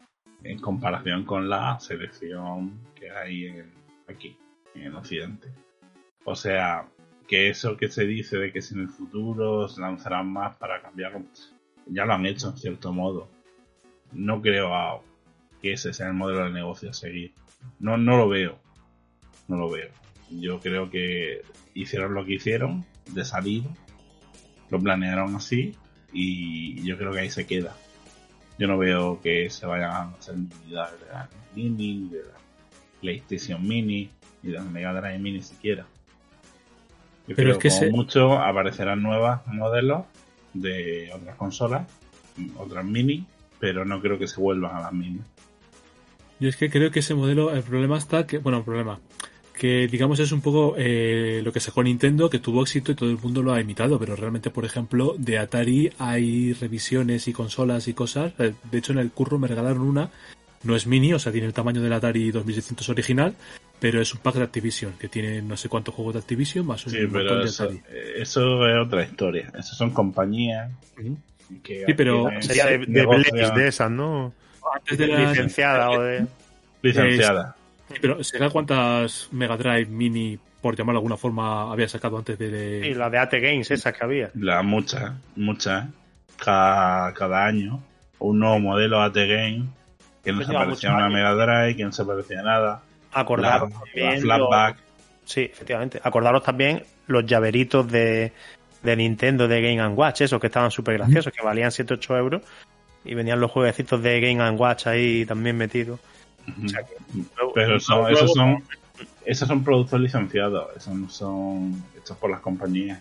en 0.43 0.59
comparación 0.59 1.23
con 1.23 1.47
la 1.49 1.79
selección 1.79 2.79
que 2.93 3.09
hay 3.11 3.45
en- 3.47 3.71
aquí, 4.07 4.35
en 4.75 4.93
Occidente. 4.93 5.47
O 6.25 6.35
sea, 6.35 6.87
que 7.27 7.49
eso 7.49 7.77
que 7.77 7.87
se 7.87 8.05
dice 8.05 8.37
de 8.37 8.51
que 8.51 8.61
si 8.61 8.75
en 8.75 8.81
el 8.81 8.89
futuro 8.89 9.67
se 9.67 9.79
lanzarán 9.81 10.27
más 10.31 10.55
para 10.57 10.81
cambiarlo, 10.81 11.21
ya 11.87 12.05
lo 12.05 12.13
han 12.13 12.25
hecho 12.25 12.49
en 12.49 12.57
cierto 12.57 12.91
modo. 12.91 13.29
No 14.11 14.41
creo 14.41 14.75
a- 14.75 15.01
que 15.61 15.73
ese 15.73 15.93
sea 15.93 16.07
el 16.09 16.13
modelo 16.13 16.43
de 16.45 16.51
negocio 16.51 16.89
a 16.89 16.93
seguir. 16.93 17.33
No, 17.79 17.97
no 17.97 18.17
lo 18.17 18.29
veo. 18.29 18.59
No 19.47 19.57
lo 19.57 19.69
veo. 19.69 19.89
Yo 20.31 20.59
creo 20.59 20.89
que 20.89 21.41
hicieron 21.73 22.13
lo 22.13 22.25
que 22.25 22.33
hicieron 22.35 22.85
de 23.11 23.23
salir, 23.25 23.63
lo 24.69 24.79
planearon 24.79 25.35
así 25.35 25.75
y 26.11 26.81
yo 26.83 26.97
creo 26.97 27.11
que 27.11 27.19
ahí 27.19 27.29
se 27.29 27.45
queda. 27.45 27.75
Yo 28.57 28.67
no 28.67 28.77
veo 28.77 29.21
que 29.21 29.49
se 29.49 29.65
vayan 29.65 29.91
a 29.91 30.01
hacer 30.17 30.35
unidades 30.35 30.99
de 31.01 31.07
la 31.07 31.29
Mini, 31.55 32.09
de 32.09 32.19
la 32.23 32.37
PlayStation 33.01 33.61
Mini, 33.67 34.09
ni 34.41 34.51
de 34.51 34.57
la 34.57 34.63
Mega 34.63 34.93
Drive 34.93 35.19
Mini 35.19 35.41
siquiera. 35.41 35.85
Yo 37.27 37.35
Pero 37.35 37.35
creo 37.35 37.51
es 37.53 37.57
que 37.59 37.69
como 37.69 37.81
se- 37.81 37.91
mucho 37.91 38.39
aparecerán 38.39 39.01
nuevos 39.03 39.39
modelos 39.47 40.05
de 40.53 41.11
otras 41.13 41.35
consolas, 41.35 41.87
otras 42.57 42.85
mini, 42.85 43.25
pero 43.59 43.83
no 43.85 43.99
creo 44.01 44.17
que 44.19 44.27
se 44.27 44.39
vuelvan 44.39 44.75
a 44.75 44.81
las 44.81 44.93
mismas. 44.93 45.25
Yo 46.39 46.49
es 46.49 46.57
que 46.57 46.69
creo 46.69 46.91
que 46.91 46.99
ese 46.99 47.13
modelo, 47.13 47.53
el 47.53 47.63
problema 47.63 47.97
está 47.97 48.27
que, 48.27 48.39
bueno, 48.39 48.57
el 48.59 48.63
problema, 48.63 48.99
que 49.57 49.87
digamos 49.87 50.19
es 50.19 50.31
un 50.31 50.41
poco 50.41 50.75
eh, 50.77 51.41
lo 51.43 51.53
que 51.53 51.61
sacó 51.61 51.81
Nintendo, 51.81 52.29
que 52.29 52.39
tuvo 52.39 52.61
éxito 52.61 52.91
y 52.91 52.95
todo 52.95 53.09
el 53.09 53.17
mundo 53.17 53.41
lo 53.41 53.53
ha 53.53 53.61
imitado, 53.61 53.97
pero 53.97 54.15
realmente, 54.15 54.49
por 54.49 54.65
ejemplo, 54.65 55.15
de 55.17 55.37
Atari 55.37 55.91
hay 55.97 56.53
revisiones 56.53 57.27
y 57.27 57.33
consolas 57.33 57.87
y 57.87 57.93
cosas. 57.93 58.33
Eh, 58.39 58.53
De 58.69 58.77
hecho, 58.77 58.91
en 58.91 58.99
el 58.99 59.11
curro 59.11 59.39
me 59.39 59.47
regalaron 59.47 59.81
una, 59.81 60.09
no 60.63 60.75
es 60.75 60.87
mini, 60.87 61.13
o 61.13 61.19
sea, 61.19 61.31
tiene 61.31 61.47
el 61.47 61.53
tamaño 61.53 61.81
del 61.81 61.93
Atari 61.93 62.31
2600 62.31 62.89
original, 62.89 63.33
pero 63.79 64.01
es 64.01 64.13
un 64.13 64.19
pack 64.19 64.35
de 64.35 64.43
Activision, 64.43 64.93
que 64.99 65.07
tiene 65.07 65.41
no 65.41 65.55
sé 65.55 65.69
cuántos 65.69 65.95
juegos 65.95 66.15
de 66.15 66.19
Activision 66.19 66.65
más 66.65 66.85
un 66.85 66.91
Sí, 66.91 66.99
pero 67.11 67.37
de 67.39 67.45
eso, 67.45 67.63
Atari. 67.63 67.81
eso 68.17 68.67
es 68.67 68.85
otra 68.85 69.03
historia. 69.03 69.53
Esas 69.57 69.77
son 69.77 69.91
compañías 69.91 70.69
Ujú. 70.99 71.17
que 71.63 71.85
Sí, 71.85 71.93
pero 71.93 72.29
Sería 72.41 72.65
de 72.67 73.67
esas, 73.67 73.89
¿no? 73.89 74.33
Antes 74.73 74.97
de 74.97 75.07
la- 75.07 75.29
Licenciada 75.29 75.89
o 75.91 76.01
de. 76.01 76.25
licenciadas. 76.81 77.55
Sí, 77.89 77.95
pero 78.01 78.23
¿será 78.23 78.49
cuántas 78.49 79.29
Mega 79.31 79.57
Drive 79.57 79.85
Mini, 79.87 80.39
por 80.61 80.75
llamarlo 80.75 80.99
de 80.99 81.01
alguna 81.03 81.17
forma, 81.17 81.71
había 81.71 81.87
sacado 81.87 82.17
antes 82.17 82.37
de... 82.39 82.87
Y 82.87 82.93
la 82.95 83.09
de 83.11 83.19
AT 83.19 83.33
Games, 83.33 83.69
esas 83.69 83.93
que 83.93 84.03
había. 84.03 84.31
La, 84.33 84.63
muchas, 84.63 85.11
muchas. 85.35 85.85
Cada, 86.37 87.13
cada 87.13 87.45
año 87.45 87.81
un 88.19 88.39
nuevo 88.39 88.59
modelo 88.59 89.01
AT 89.01 89.15
Game 89.15 89.65
que 90.23 90.31
no 90.31 90.37
Pues 90.39 90.47
se 90.47 90.53
parecía 90.53 90.91
a 90.93 90.97
una 90.97 91.09
Mega 91.09 91.33
Drive, 91.35 91.75
que 91.77 91.83
no 91.85 91.91
se 91.91 92.03
parecía 92.03 92.39
a 92.39 92.43
nada. 92.43 92.81
Acordaros 93.13 93.69
La, 93.69 93.75
la 93.77 93.81
también. 93.85 94.21
Flashback. 94.21 94.75
los- 94.75 94.85
Sí, 95.25 95.41
efectivamente. 95.41 95.99
Acordaros 96.03 96.43
también 96.43 96.83
los 97.07 97.25
llaveritos 97.25 97.87
de, 97.91 98.31
de 98.83 98.95
Nintendo 98.95 99.47
de 99.47 99.61
Game 99.61 99.87
Watch, 99.89 100.21
esos 100.21 100.39
que 100.41 100.47
estaban 100.47 100.71
súper 100.71 100.97
graciosos, 100.97 101.31
que 101.31 101.43
valían 101.43 101.69
7-8 101.71 102.17
euros. 102.17 102.41
Y 103.05 103.13
venían 103.13 103.39
los 103.39 103.51
jueguecitos 103.51 104.01
de 104.01 104.19
Game 104.19 104.49
Watch 104.51 104.87
ahí 104.87 105.25
también 105.25 105.57
metidos. 105.57 105.99
Ujú. 106.47 106.65
O 106.65 106.69
sea 106.69 106.83
que- 106.83 106.95
Pero 107.53 107.79
son, 107.79 107.99
luego- 107.99 108.09
esos 108.17 108.33
son 108.33 108.63
esos 109.25 109.47
son 109.47 109.63
productos 109.63 109.99
licenciados, 109.99 110.69
esos 110.77 110.93
no 110.95 111.09
son 111.09 111.83
hechos 111.97 112.15
por 112.17 112.29
las 112.31 112.39
compañías. 112.41 112.99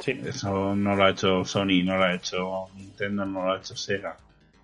Sí. 0.00 0.20
Eso 0.26 0.74
no 0.76 0.96
lo 0.96 1.04
ha 1.04 1.10
hecho 1.10 1.44
Sony, 1.44 1.82
no 1.84 1.96
lo 1.96 2.04
ha 2.04 2.14
hecho 2.14 2.66
Nintendo, 2.76 3.24
no 3.24 3.44
lo 3.44 3.52
ha 3.52 3.58
hecho 3.58 3.76
Sega, 3.76 4.16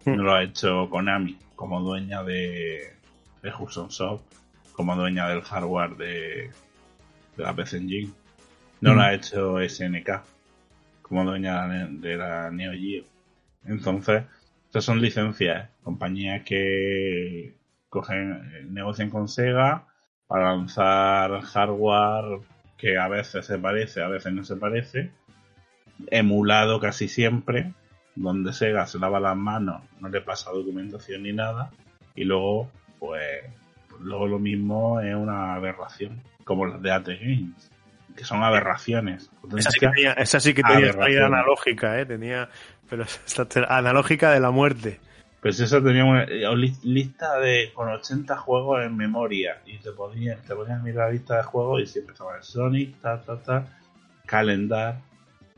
Mm. 0.05 0.17
no 0.17 0.23
lo 0.25 0.35
ha 0.35 0.43
hecho 0.43 0.89
Konami 0.91 1.39
como 1.57 1.81
dueña 1.81 2.23
de, 2.25 2.93
de 3.43 3.53
Hudson 3.59 3.91
Soft, 3.91 4.23
como 4.73 4.97
dueña 4.97 5.29
del 5.29 5.43
hardware 5.43 5.97
de, 5.97 6.51
de 7.37 7.43
la 7.43 7.55
PC 7.55 7.79
Engine. 7.79 8.11
No 8.81 8.93
Mm. 8.93 8.97
lo 8.97 9.03
ha 9.03 9.15
hecho 9.15 9.61
SNK 9.61 10.23
como 11.03 11.25
dueña 11.25 11.67
de 11.69 12.17
la 12.17 12.51
Neo 12.51 12.73
Geo. 12.73 13.05
Entonces, 13.71 14.25
estas 14.67 14.85
son 14.85 15.01
licencias, 15.01 15.65
¿eh? 15.65 15.69
compañías 15.83 16.43
que 16.45 17.55
cogen, 17.89 18.33
eh, 18.33 18.67
negocian 18.69 19.11
con 19.11 19.29
Sega 19.29 19.87
para 20.27 20.57
lanzar 20.57 21.41
hardware 21.41 22.41
que 22.77 22.99
a 22.99 23.09
veces 23.09 23.47
se 23.47 23.59
parece, 23.59 24.03
a 24.03 24.09
veces 24.09 24.33
no 24.33 24.45
se 24.45 24.57
parece, 24.57 25.13
emulado 26.09 26.81
casi 26.81 27.09
siempre, 27.09 27.75
donde 28.17 28.53
Sega 28.53 28.87
se 28.87 28.99
lava 28.99 29.21
las 29.21 29.37
manos, 29.37 29.83
no 30.01 30.09
le 30.09 30.21
pasa 30.21 30.51
documentación 30.51 31.23
ni 31.23 31.33
nada, 31.33 31.71
y 32.15 32.25
luego, 32.25 32.71
pues, 32.99 33.45
luego 34.01 34.27
lo 34.27 34.39
mismo 34.39 35.01
es 35.01 35.15
una 35.15 35.55
aberración, 35.55 36.23
como 36.45 36.67
las 36.67 36.83
de 36.83 36.91
AT 36.91 37.09
Games, 37.09 37.71
que 38.17 38.25
son 38.25 38.43
aberraciones. 38.43 39.31
Esa 39.57 39.71
sí 39.71 39.81
que 39.81 39.89
tenía, 39.89 40.13
esa 40.15 40.41
sí 40.41 40.55
que 40.55 40.63
tenía 40.63 41.27
analógica, 41.27 42.01
¿eh? 42.01 42.07
Tenía, 42.07 42.49
pero 42.91 43.05
esta- 43.27 43.47
analógica 43.77 44.31
de 44.33 44.41
la 44.41 44.51
muerte. 44.51 45.01
Pues 45.41 45.59
esa 45.61 45.83
tenía 45.83 46.05
una 46.05 46.25
eh, 46.25 46.45
li- 46.55 46.77
lista 46.83 47.39
de 47.39 47.71
con 47.73 47.89
80 47.89 48.37
juegos 48.37 48.85
en 48.85 48.95
memoria 48.95 49.63
y 49.65 49.79
te 49.79 49.91
ponías 49.93 50.43
te 50.43 50.55
ponías 50.55 50.81
a 50.81 50.83
mirar 50.83 51.07
la 51.07 51.13
lista 51.13 51.37
de 51.39 51.43
juegos 51.45 51.81
y 51.83 51.87
siempre 51.87 52.13
estaba 52.13 52.37
el 52.37 52.43
Sonic, 52.43 53.01
ta, 53.01 53.23
ta, 53.23 53.43
ta, 53.43 53.67
Calendar, 54.27 54.99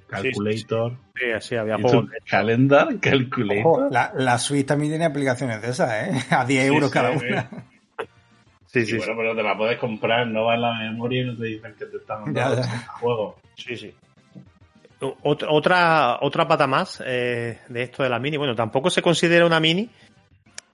Calculator. 0.06 0.92
Sí, 1.16 1.24
sí, 1.40 1.56
había 1.56 1.78
¿Y 1.78 1.82
tú, 1.82 1.88
juegos. 1.88 2.10
Calendar, 2.28 2.88
Calculator. 3.00 3.66
Ojo, 3.66 3.88
la, 3.90 4.12
la 4.14 4.38
Switch 4.38 4.66
también 4.66 4.92
tiene 4.92 5.04
aplicaciones 5.04 5.60
de 5.62 5.70
esas, 5.70 5.90
¿eh? 5.90 6.12
A 6.30 6.44
10 6.44 6.66
euros 6.66 6.90
Sí, 6.90 6.94
cada 6.94 7.18
sí, 7.18 7.24
una. 7.26 7.48
Sí, 7.48 8.06
Sí, 8.66 8.86
sí, 8.86 8.96
bueno, 8.96 9.14
pero 9.16 9.36
te 9.36 9.42
la 9.42 9.56
puedes 9.56 9.78
comprar, 9.78 10.26
no 10.28 10.44
va 10.44 10.54
en 10.54 10.62
la 10.62 10.78
memoria 10.78 11.22
y 11.22 11.26
no 11.26 11.36
te 11.36 11.44
dicen 11.44 11.74
que 11.74 11.86
te 11.86 11.96
están 11.98 12.24
dando 12.34 12.40
Ya, 12.40 12.54
ya. 12.54 12.60
80 12.62 12.92
juegos. 12.92 13.34
sí, 13.56 13.76
sí. 13.76 13.94
Otra, 15.02 16.18
otra, 16.20 16.46
pata 16.46 16.66
más 16.66 17.02
eh, 17.04 17.58
de 17.68 17.82
esto 17.82 18.04
de 18.04 18.08
la 18.08 18.20
mini. 18.20 18.36
Bueno, 18.36 18.54
tampoco 18.54 18.88
se 18.88 19.02
considera 19.02 19.44
una 19.44 19.58
mini, 19.58 19.90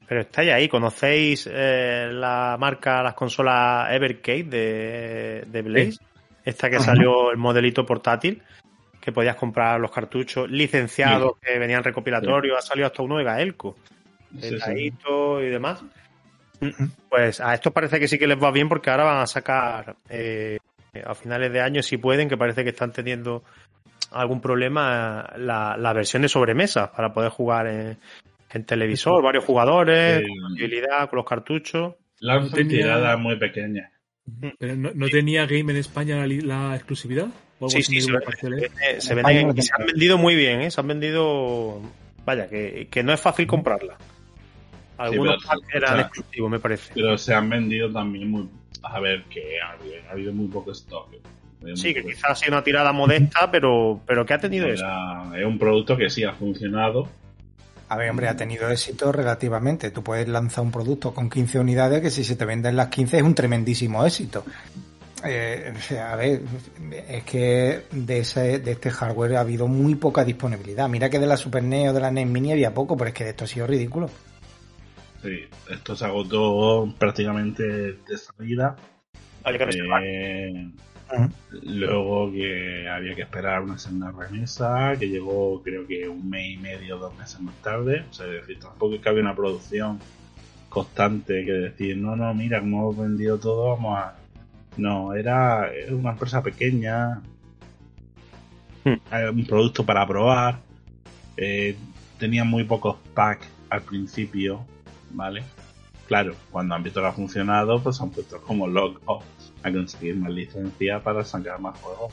pero 0.06 0.20
estáis 0.20 0.52
ahí. 0.52 0.68
¿Conocéis 0.68 1.48
eh, 1.50 2.08
la 2.12 2.56
marca, 2.58 3.02
las 3.02 3.14
consolas 3.14 3.90
Evercade 3.90 4.44
de, 4.44 5.44
de 5.46 5.62
Blaze? 5.62 5.98
Esta 6.44 6.68
que 6.68 6.78
salió 6.80 7.30
el 7.30 7.36
modelito 7.36 7.84
portátil, 7.84 8.42
que 9.00 9.12
podías 9.12 9.36
comprar 9.36 9.80
los 9.80 9.90
cartuchos 9.90 10.50
licenciados 10.50 11.32
que 11.40 11.58
venían 11.58 11.82
recopilatorios. 11.82 12.58
Ha 12.58 12.62
salido 12.62 12.86
hasta 12.86 13.02
uno 13.02 13.18
de 13.18 13.24
Gaelco, 13.24 13.76
de. 14.30 14.58
Taito 14.58 15.42
y 15.42 15.48
demás. 15.48 15.82
Pues 17.08 17.40
a 17.40 17.54
estos 17.54 17.72
parece 17.72 18.00
que 18.00 18.08
sí 18.08 18.18
que 18.18 18.26
les 18.26 18.42
va 18.42 18.50
bien 18.50 18.68
porque 18.68 18.90
ahora 18.90 19.04
van 19.04 19.18
a 19.22 19.26
sacar 19.26 19.96
eh, 20.08 20.58
a 21.04 21.14
finales 21.14 21.52
de 21.52 21.60
año, 21.60 21.82
si 21.82 21.98
pueden, 21.98 22.28
que 22.28 22.36
parece 22.36 22.64
que 22.64 22.70
están 22.70 22.92
teniendo 22.92 23.44
algún 24.10 24.40
problema, 24.40 25.32
la, 25.36 25.76
la 25.76 25.92
versión 25.92 26.22
de 26.22 26.28
sobremesa 26.28 26.92
para 26.92 27.12
poder 27.12 27.30
jugar 27.30 27.66
en, 27.66 27.98
en 28.50 28.64
televisor, 28.64 29.22
varios 29.22 29.44
jugadores, 29.44 30.22
Sí. 30.26 30.60
con 31.08 31.16
los 31.18 31.26
cartuchos. 31.26 31.94
Tenía- 32.52 32.68
tiradas 32.78 33.18
muy 33.18 33.36
pequeñas. 33.36 33.90
Pero 34.58 34.76
¿no, 34.76 34.90
no 34.94 35.08
tenía 35.08 35.46
Game 35.46 35.72
en 35.72 35.76
España 35.78 36.16
la, 36.26 36.26
la 36.70 36.76
exclusividad? 36.76 37.26
¿O 37.60 37.66
algo 37.66 37.70
Sí, 37.70 37.82
sí, 37.82 38.00
se, 38.00 38.12
parcial, 38.12 38.52
eh? 38.58 38.70
vende- 38.70 39.00
se 39.00 39.14
no 39.46 39.62
se 39.62 39.70
han 39.78 39.86
vendido 39.86 40.18
muy 40.18 40.34
bien, 40.36 40.60
¿eh? 40.60 40.70
se 40.70 40.80
han 40.80 40.88
vendido, 40.88 41.80
vaya, 42.24 42.48
que, 42.48 42.88
que 42.90 43.02
no 43.02 43.12
es 43.12 43.20
fácil 43.20 43.46
comprarla. 43.46 43.96
Algunos 44.98 45.44
pero, 45.46 45.60
eran 45.74 45.92
o 45.94 45.96
sea, 45.96 46.06
exclusivos, 46.06 46.50
me 46.50 46.58
parece. 46.58 46.92
Pero 46.94 47.16
se 47.16 47.32
han 47.34 47.48
vendido 47.48 47.90
también 47.92 48.30
muy. 48.30 48.48
A 48.82 49.00
ver, 49.00 49.24
que 49.24 49.60
ha 49.60 49.70
habido, 49.72 49.94
ha 50.08 50.12
habido 50.12 50.32
muy 50.32 50.48
poco 50.48 50.72
stock. 50.72 51.08
Sí, 51.74 51.92
que 51.92 52.04
quizás 52.04 52.30
ha 52.30 52.34
sido 52.34 52.52
una 52.52 52.62
tirada 52.62 52.92
modesta, 52.92 53.50
pero, 53.50 54.00
pero 54.06 54.24
que 54.24 54.34
ha 54.34 54.38
tenido 54.38 54.68
eso. 54.68 54.86
Es 55.36 55.44
un 55.44 55.58
producto 55.58 55.96
que 55.96 56.08
sí 56.08 56.24
ha 56.24 56.32
funcionado. 56.32 57.08
A 57.88 57.96
ver, 57.96 58.10
hombre, 58.10 58.28
ha 58.28 58.36
tenido 58.36 58.70
éxito 58.70 59.12
relativamente. 59.12 59.90
Tú 59.90 60.02
puedes 60.02 60.28
lanzar 60.28 60.62
un 60.62 60.70
producto 60.70 61.14
con 61.14 61.30
15 61.30 61.58
unidades 61.58 62.02
que 62.02 62.10
si 62.10 62.22
se 62.22 62.36
te 62.36 62.44
venden 62.44 62.76
las 62.76 62.88
15 62.88 63.16
es 63.16 63.22
un 63.22 63.34
tremendísimo 63.34 64.04
éxito. 64.04 64.44
Eh, 65.24 65.72
o 65.74 65.80
sea, 65.80 66.12
a 66.12 66.16
ver, 66.16 66.42
es 67.08 67.24
que 67.24 67.82
de, 67.90 68.18
ese, 68.18 68.60
de 68.60 68.72
este 68.72 68.90
hardware 68.90 69.36
ha 69.36 69.40
habido 69.40 69.66
muy 69.66 69.94
poca 69.94 70.24
disponibilidad. 70.24 70.88
Mira 70.88 71.10
que 71.10 71.18
de 71.18 71.26
la 71.26 71.36
Super 71.36 71.62
NES 71.62 71.90
o 71.90 71.92
de 71.94 72.00
la 72.00 72.10
NES 72.10 72.28
Mini 72.28 72.52
había 72.52 72.72
poco, 72.72 72.96
pero 72.96 73.08
es 73.08 73.14
que 73.14 73.24
de 73.24 73.30
esto 73.30 73.44
ha 73.44 73.48
sido 73.48 73.66
ridículo. 73.66 74.08
Sí, 75.22 75.40
esto 75.70 75.96
se 75.96 76.04
agotó 76.04 76.94
prácticamente 76.98 77.64
de 77.64 78.16
salida. 78.16 78.76
Hay 79.42 79.58
que 79.58 79.64
reservar. 79.64 80.02
Eh, 80.04 80.70
Luego 81.62 82.30
que 82.30 82.88
había 82.88 83.14
que 83.14 83.22
esperar 83.22 83.62
una 83.62 83.78
segunda 83.78 84.10
remesa, 84.10 84.94
que 84.98 85.08
llegó 85.08 85.62
creo 85.62 85.86
que 85.86 86.08
un 86.08 86.28
mes 86.28 86.54
y 86.54 86.56
medio, 86.58 86.98
dos 86.98 87.16
meses 87.16 87.40
más 87.40 87.54
tarde. 87.62 88.04
O 88.10 88.12
sea, 88.12 88.26
es 88.26 88.32
decir, 88.32 88.58
tampoco 88.60 88.94
es 88.94 89.00
que 89.00 89.08
había 89.08 89.22
una 89.22 89.34
producción 89.34 89.98
constante 90.68 91.44
que 91.44 91.52
decir, 91.52 91.96
no, 91.96 92.14
no, 92.14 92.32
mira, 92.34 92.60
como 92.60 92.80
hemos 92.80 92.98
vendido 92.98 93.38
todo, 93.38 93.68
vamos 93.76 93.98
a... 93.98 94.14
No, 94.76 95.14
era, 95.14 95.70
una 95.90 96.12
empresa 96.12 96.42
pequeña, 96.42 97.20
Hmm. 98.84 99.38
un 99.38 99.44
producto 99.44 99.84
para 99.84 100.06
probar, 100.06 100.60
eh, 101.36 101.76
tenía 102.18 102.44
muy 102.44 102.64
pocos 102.64 102.96
packs 103.14 103.48
al 103.70 103.82
principio, 103.82 104.64
¿vale? 105.10 105.42
Claro, 106.06 106.34
cuando 106.50 106.74
han 106.74 106.82
visto 106.82 107.00
que 107.00 107.06
ha 107.06 107.12
funcionado, 107.12 107.82
pues 107.82 108.00
han 108.00 108.10
puesto 108.10 108.40
como 108.40 108.66
locos 108.66 109.24
a 109.62 109.72
conseguir 109.72 110.16
más 110.16 110.30
licencias 110.30 111.02
para 111.02 111.24
sacar 111.24 111.60
más 111.60 111.78
juegos. 111.80 112.12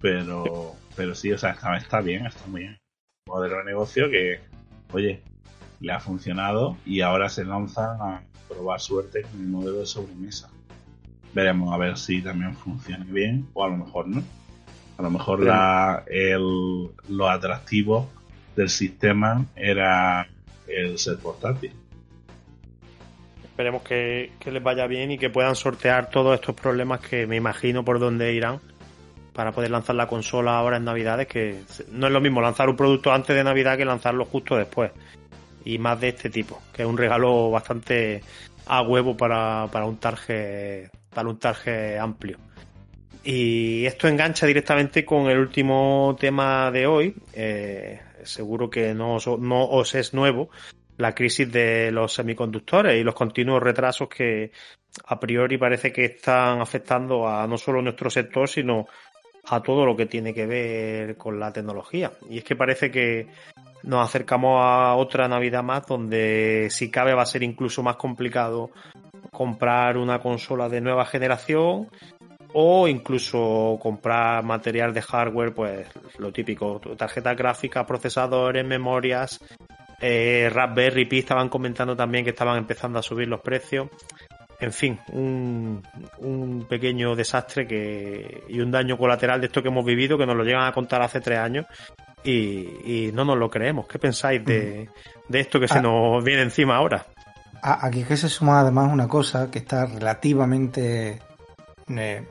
Pero, 0.00 0.76
pero 0.96 1.14
sí, 1.14 1.32
o 1.32 1.38
sea, 1.38 1.50
está, 1.50 1.76
está 1.76 2.00
bien, 2.00 2.26
está 2.26 2.46
muy 2.46 2.62
bien. 2.62 2.78
Modelo 3.26 3.58
de 3.58 3.64
negocio 3.64 4.10
que, 4.10 4.40
oye, 4.92 5.20
le 5.80 5.92
ha 5.92 6.00
funcionado 6.00 6.76
y 6.84 7.00
ahora 7.00 7.28
se 7.28 7.44
lanzan 7.44 8.00
a 8.00 8.22
probar 8.48 8.80
suerte 8.80 9.22
con 9.22 9.40
el 9.40 9.48
modelo 9.48 9.80
de 9.80 9.86
sobremesa. 9.86 10.50
Veremos 11.34 11.72
a 11.72 11.76
ver 11.76 11.98
si 11.98 12.22
también 12.22 12.54
funciona 12.54 13.04
bien 13.08 13.48
o 13.54 13.64
a 13.64 13.68
lo 13.68 13.76
mejor 13.76 14.08
no. 14.08 14.22
A 14.96 15.02
lo 15.02 15.10
mejor 15.10 15.40
la, 15.40 16.02
el, 16.08 16.88
lo 17.08 17.28
atractivo 17.28 18.10
del 18.56 18.68
sistema 18.68 19.46
era 19.54 20.26
el 20.66 20.98
ser 20.98 21.18
portátil. 21.18 21.72
Esperemos 23.58 23.82
que, 23.82 24.30
les 24.52 24.62
vaya 24.62 24.86
bien 24.86 25.10
y 25.10 25.18
que 25.18 25.30
puedan 25.30 25.56
sortear 25.56 26.10
todos 26.10 26.36
estos 26.36 26.54
problemas 26.54 27.00
que 27.00 27.26
me 27.26 27.34
imagino 27.34 27.84
por 27.84 27.98
dónde 27.98 28.32
irán 28.32 28.60
para 29.32 29.50
poder 29.50 29.72
lanzar 29.72 29.96
la 29.96 30.06
consola 30.06 30.56
ahora 30.56 30.76
en 30.76 30.84
Navidades, 30.84 31.26
que 31.26 31.62
no 31.90 32.06
es 32.06 32.12
lo 32.12 32.20
mismo 32.20 32.40
lanzar 32.40 32.68
un 32.68 32.76
producto 32.76 33.12
antes 33.12 33.34
de 33.34 33.42
Navidad 33.42 33.76
que 33.76 33.84
lanzarlo 33.84 34.26
justo 34.26 34.56
después. 34.56 34.92
Y 35.64 35.76
más 35.78 36.00
de 36.00 36.10
este 36.10 36.30
tipo, 36.30 36.62
que 36.72 36.82
es 36.82 36.88
un 36.88 36.96
regalo 36.96 37.50
bastante 37.50 38.22
a 38.66 38.82
huevo 38.82 39.16
para, 39.16 39.66
para 39.72 39.86
un 39.86 39.96
target, 39.96 40.90
para 41.12 41.28
un 41.28 41.40
target 41.40 41.98
amplio. 41.98 42.38
Y 43.24 43.86
esto 43.86 44.06
engancha 44.06 44.46
directamente 44.46 45.04
con 45.04 45.28
el 45.28 45.38
último 45.38 46.16
tema 46.20 46.70
de 46.70 46.86
hoy. 46.86 47.16
Eh, 47.32 47.98
seguro 48.22 48.70
que 48.70 48.94
no 48.94 49.16
os 49.16 49.94
es 49.96 50.14
nuevo, 50.14 50.48
la 50.98 51.14
crisis 51.14 51.50
de 51.50 51.90
los 51.90 52.12
semiconductores 52.12 53.00
y 53.00 53.04
los 53.04 53.14
continuos 53.14 53.62
retrasos 53.62 54.08
que 54.08 54.50
a 55.06 55.18
priori 55.18 55.56
parece 55.56 55.92
que 55.92 56.04
están 56.04 56.60
afectando 56.60 57.26
a 57.26 57.46
no 57.46 57.56
solo 57.56 57.80
nuestro 57.80 58.10
sector, 58.10 58.48
sino 58.48 58.86
a 59.50 59.62
todo 59.62 59.86
lo 59.86 59.96
que 59.96 60.06
tiene 60.06 60.34
que 60.34 60.46
ver 60.46 61.16
con 61.16 61.38
la 61.38 61.52
tecnología. 61.52 62.12
Y 62.28 62.38
es 62.38 62.44
que 62.44 62.56
parece 62.56 62.90
que 62.90 63.28
nos 63.84 64.06
acercamos 64.06 64.60
a 64.60 64.94
otra 64.96 65.28
Navidad 65.28 65.62
más 65.62 65.86
donde 65.86 66.68
si 66.70 66.90
cabe 66.90 67.14
va 67.14 67.22
a 67.22 67.26
ser 67.26 67.42
incluso 67.42 67.82
más 67.82 67.96
complicado 67.96 68.70
comprar 69.30 69.96
una 69.96 70.20
consola 70.20 70.68
de 70.68 70.80
nueva 70.80 71.06
generación 71.06 71.88
o 72.54 72.88
incluso 72.88 73.78
comprar 73.80 74.42
material 74.42 74.92
de 74.92 75.02
hardware, 75.02 75.54
pues 75.54 75.86
lo 76.18 76.32
típico, 76.32 76.80
tarjetas 76.96 77.36
gráficas, 77.36 77.86
procesadores, 77.86 78.66
memorias, 78.66 79.38
eh, 80.00 80.50
Raspberry 80.52 81.06
Pi 81.06 81.18
estaban 81.20 81.48
comentando 81.48 81.96
también 81.96 82.24
que 82.24 82.30
estaban 82.30 82.56
empezando 82.58 82.98
a 82.98 83.02
subir 83.02 83.28
los 83.28 83.40
precios. 83.40 83.88
En 84.60 84.72
fin, 84.72 84.98
un, 85.12 85.82
un 86.18 86.66
pequeño 86.68 87.14
desastre 87.14 87.66
que, 87.66 88.42
y 88.48 88.60
un 88.60 88.72
daño 88.72 88.98
colateral 88.98 89.40
de 89.40 89.46
esto 89.46 89.62
que 89.62 89.68
hemos 89.68 89.84
vivido, 89.84 90.18
que 90.18 90.26
nos 90.26 90.34
lo 90.36 90.42
llegan 90.42 90.66
a 90.66 90.72
contar 90.72 91.00
hace 91.00 91.20
tres 91.20 91.38
años 91.38 91.64
y, 92.24 92.66
y 92.84 93.12
no 93.12 93.24
nos 93.24 93.38
lo 93.38 93.48
creemos. 93.48 93.86
¿Qué 93.86 94.00
pensáis 94.00 94.44
de, 94.44 94.88
de 95.28 95.40
esto 95.40 95.60
que 95.60 95.68
se 95.68 95.78
Ah. 95.78 95.82
nos 95.82 96.24
viene 96.24 96.42
encima 96.42 96.74
ahora? 96.76 97.06
Aquí 97.62 98.02
que 98.04 98.16
se 98.16 98.28
suma 98.28 98.60
además 98.60 98.92
una 98.92 99.06
cosa 99.06 99.48
que 99.50 99.58
está 99.60 99.86
relativamente 99.86 101.20
eh, 101.88 102.24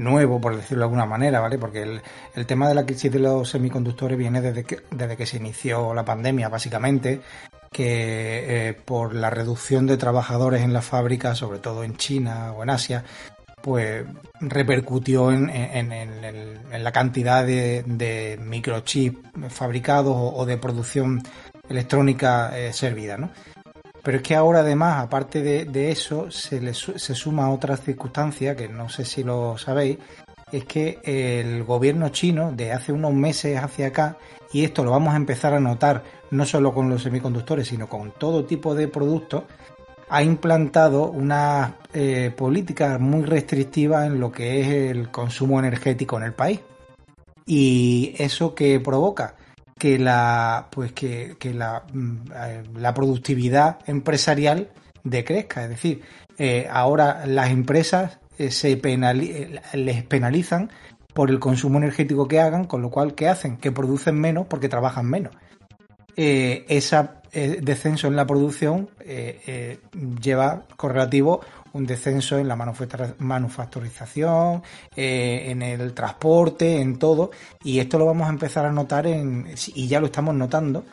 nuevo, 0.00 0.40
por 0.40 0.56
decirlo 0.56 0.82
de 0.82 0.84
alguna 0.86 1.06
manera, 1.06 1.40
¿vale? 1.40 1.58
Porque 1.58 1.82
el, 1.82 2.00
el 2.34 2.46
tema 2.46 2.68
de 2.68 2.74
la 2.74 2.84
crisis 2.84 3.12
de 3.12 3.18
los 3.20 3.48
semiconductores 3.48 4.18
viene 4.18 4.40
desde 4.40 4.64
que, 4.64 4.80
desde 4.90 5.16
que 5.16 5.26
se 5.26 5.36
inició 5.36 5.94
la 5.94 6.04
pandemia, 6.04 6.48
básicamente, 6.48 7.20
que 7.72 8.68
eh, 8.68 8.72
por 8.74 9.14
la 9.14 9.30
reducción 9.30 9.86
de 9.86 9.96
trabajadores 9.96 10.62
en 10.62 10.72
las 10.72 10.84
fábricas, 10.84 11.38
sobre 11.38 11.58
todo 11.60 11.84
en 11.84 11.96
China 11.96 12.52
o 12.52 12.62
en 12.62 12.70
Asia, 12.70 13.04
pues 13.62 14.04
repercutió 14.40 15.30
en, 15.30 15.50
en- 15.50 16.82
la 16.82 16.92
cantidad 16.92 17.44
de, 17.44 17.82
de 17.86 18.38
microchips 18.42 19.18
fabricados 19.50 20.14
o, 20.16 20.34
o 20.34 20.46
de 20.46 20.56
producción 20.56 21.22
electrónica 21.68 22.58
eh, 22.58 22.72
servida, 22.72 23.18
¿no? 23.18 23.30
Pero 24.02 24.18
es 24.18 24.22
que 24.22 24.34
ahora 24.34 24.60
además, 24.60 25.04
aparte 25.04 25.42
de, 25.42 25.90
eso, 25.90 26.30
se, 26.30 26.60
le 26.60 26.72
se 26.74 27.14
suma 27.14 27.50
otra 27.50 27.76
circunstancia 27.76 28.56
que 28.56 28.68
no 28.68 28.88
sé 28.88 29.04
si 29.04 29.22
lo 29.22 29.58
sabéis, 29.58 29.98
es 30.50 30.64
que 30.64 30.98
el 31.04 31.64
gobierno 31.64 32.08
chino 32.08 32.52
de 32.52 32.72
hace 32.72 32.92
unos 32.92 33.12
meses 33.12 33.58
hacia 33.58 33.88
acá, 33.88 34.16
y 34.52 34.64
esto 34.64 34.84
lo 34.84 34.90
vamos 34.90 35.14
a 35.14 35.16
empezar 35.16 35.54
a 35.54 35.60
notar 35.60 36.02
no 36.30 36.44
solo 36.46 36.72
con 36.72 36.88
los 36.88 37.02
semiconductores, 37.02 37.68
sino 37.68 37.88
con 37.88 38.12
todo 38.12 38.44
tipo 38.44 38.74
de 38.74 38.88
productos, 38.88 39.44
ha 40.08 40.22
implantado 40.22 41.04
una 41.04 41.76
eh, 41.92 42.32
política 42.36 42.98
muy 42.98 43.22
restrictiva 43.22 44.06
en 44.06 44.18
lo 44.18 44.32
que 44.32 44.60
es 44.60 44.68
el 44.90 45.10
consumo 45.10 45.60
energético 45.60 46.16
en 46.16 46.24
el 46.24 46.32
país. 46.32 46.60
¿Y 47.46 48.14
eso 48.18 48.54
que 48.54 48.80
provoca? 48.80 49.36
Que 49.80 49.98
la 49.98 50.68
pues 50.70 50.92
que, 50.92 51.36
que 51.40 51.54
la, 51.54 51.82
mm, 51.92 52.16
eh, 52.36 52.62
la 52.76 52.92
productividad 52.94 53.78
empresarial 53.86 54.68
decrezca. 55.02 55.64
Es 55.64 55.70
decir, 55.70 56.02
eh, 56.38 56.68
ahora 56.70 57.24
las 57.26 57.50
empresas 57.50 58.18
eh, 58.38 58.50
se 58.50 58.80
penali- 58.80 59.60
les 59.72 60.04
penalizan 60.04 60.70
por 61.14 61.30
el 61.30 61.40
consumo 61.40 61.78
energético 61.78 62.28
que 62.28 62.40
hagan, 62.40 62.66
con 62.66 62.82
lo 62.82 62.90
cual, 62.90 63.14
¿qué 63.14 63.28
hacen? 63.28 63.56
Que 63.56 63.72
producen 63.72 64.20
menos 64.20 64.46
porque 64.46 64.68
trabajan 64.68 65.06
menos. 65.06 65.32
Eh, 66.14 66.66
esa 66.68 67.22
eh, 67.32 67.60
descenso 67.62 68.06
en 68.08 68.16
la 68.16 68.26
producción 68.26 68.90
lleva 70.20 70.64
correlativo 70.76 71.40
un 71.72 71.86
descenso 71.86 72.38
en 72.38 72.48
la 72.48 72.56
manufacturización, 72.56 74.62
eh, 74.96 75.44
en 75.48 75.62
el 75.62 75.94
transporte, 75.94 76.80
en 76.80 76.98
todo, 76.98 77.30
y 77.62 77.78
esto 77.78 77.98
lo 77.98 78.06
vamos 78.06 78.26
a 78.28 78.30
empezar 78.30 78.66
a 78.66 78.72
notar 78.72 79.06
en, 79.06 79.54
y 79.74 79.86
ya 79.86 80.00
lo 80.00 80.06
estamos 80.06 80.34
notando 80.34 80.84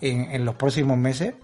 en, 0.00 0.44
los 0.44 0.54
próximos 0.56 0.98
meses, 0.98 1.34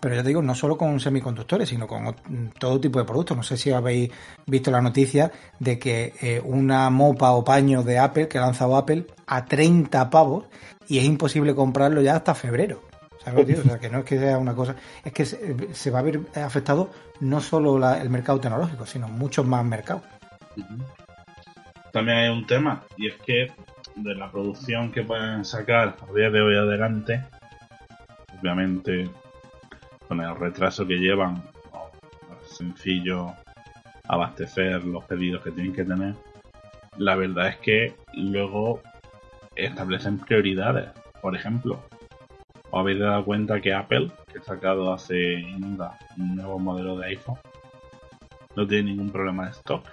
pero 0.00 0.14
ya 0.14 0.22
te 0.22 0.28
digo, 0.28 0.42
no 0.42 0.54
solo 0.54 0.78
con 0.78 1.00
semiconductores, 1.00 1.68
sino 1.68 1.86
con 1.86 2.14
todo 2.58 2.80
tipo 2.80 3.00
de 3.00 3.04
productos. 3.04 3.36
No 3.36 3.42
sé 3.42 3.56
si 3.56 3.72
habéis 3.72 4.10
visto 4.46 4.70
la 4.70 4.80
noticia 4.80 5.32
de 5.58 5.78
que 5.78 6.14
eh, 6.20 6.40
una 6.42 6.88
mopa 6.90 7.32
o 7.32 7.44
paño 7.44 7.82
de 7.82 7.98
Apple 7.98 8.28
que 8.28 8.38
ha 8.38 8.42
lanzado 8.42 8.76
Apple 8.76 9.06
a 9.26 9.44
30 9.44 10.08
pavos 10.08 10.46
y 10.88 10.98
es 10.98 11.04
imposible 11.04 11.54
comprarlo 11.54 12.00
ya 12.00 12.16
hasta 12.16 12.34
febrero. 12.34 12.89
¿Sabes, 13.24 13.46
tío? 13.46 13.58
O 13.60 13.62
sea, 13.62 13.78
que 13.78 13.90
no 13.90 13.98
es 13.98 14.04
que 14.04 14.18
sea 14.18 14.38
una 14.38 14.54
cosa, 14.54 14.76
es 15.04 15.12
que 15.12 15.24
se, 15.24 15.90
va 15.90 15.98
a 15.98 16.02
ver 16.02 16.20
afectado 16.36 16.90
no 17.20 17.40
solo 17.40 17.76
el 17.94 18.10
mercado 18.10 18.40
tecnológico, 18.40 18.86
sino 18.86 19.08
muchos 19.08 19.46
más 19.46 19.64
mercados. 19.64 20.02
También 21.92 22.18
hay 22.18 22.28
un 22.30 22.46
tema, 22.46 22.82
y 22.96 23.08
es 23.08 23.16
que 23.16 23.52
de 23.96 24.14
la 24.14 24.30
producción 24.30 24.90
que 24.90 25.02
pueden 25.02 25.44
sacar 25.44 25.96
a 26.00 26.12
día 26.14 26.30
de 26.30 26.40
hoy 26.40 26.56
adelante, 26.56 27.22
obviamente 28.40 29.10
con 30.08 30.20
el 30.20 30.34
retraso 30.36 30.86
que 30.86 30.94
llevan, 30.94 31.34
no 31.72 32.36
es 32.42 32.56
sencillo 32.56 33.34
abastecer 34.08 34.84
los 34.84 35.04
pedidos 35.04 35.42
que 35.42 35.50
tienen 35.50 35.72
que 35.72 35.84
tener, 35.84 36.14
la 36.96 37.16
verdad 37.16 37.48
es 37.48 37.56
que 37.58 37.94
luego 38.14 38.80
establecen 39.54 40.18
prioridades. 40.18 40.90
Por 41.20 41.36
ejemplo, 41.36 41.80
¿os 42.70 42.80
habéis 42.80 42.98
dado 43.00 43.24
cuenta 43.24 43.60
que 43.60 43.72
Apple, 43.74 44.10
que 44.32 44.38
ha 44.38 44.42
sacado 44.42 44.92
hace 44.92 45.42
nada 45.58 45.98
un 46.16 46.36
nuevo 46.36 46.58
modelo 46.58 46.96
de 46.98 47.06
iPhone, 47.08 47.36
no 48.56 48.66
tiene 48.66 48.90
ningún 48.90 49.10
problema 49.10 49.46
de 49.46 49.50
stock? 49.52 49.86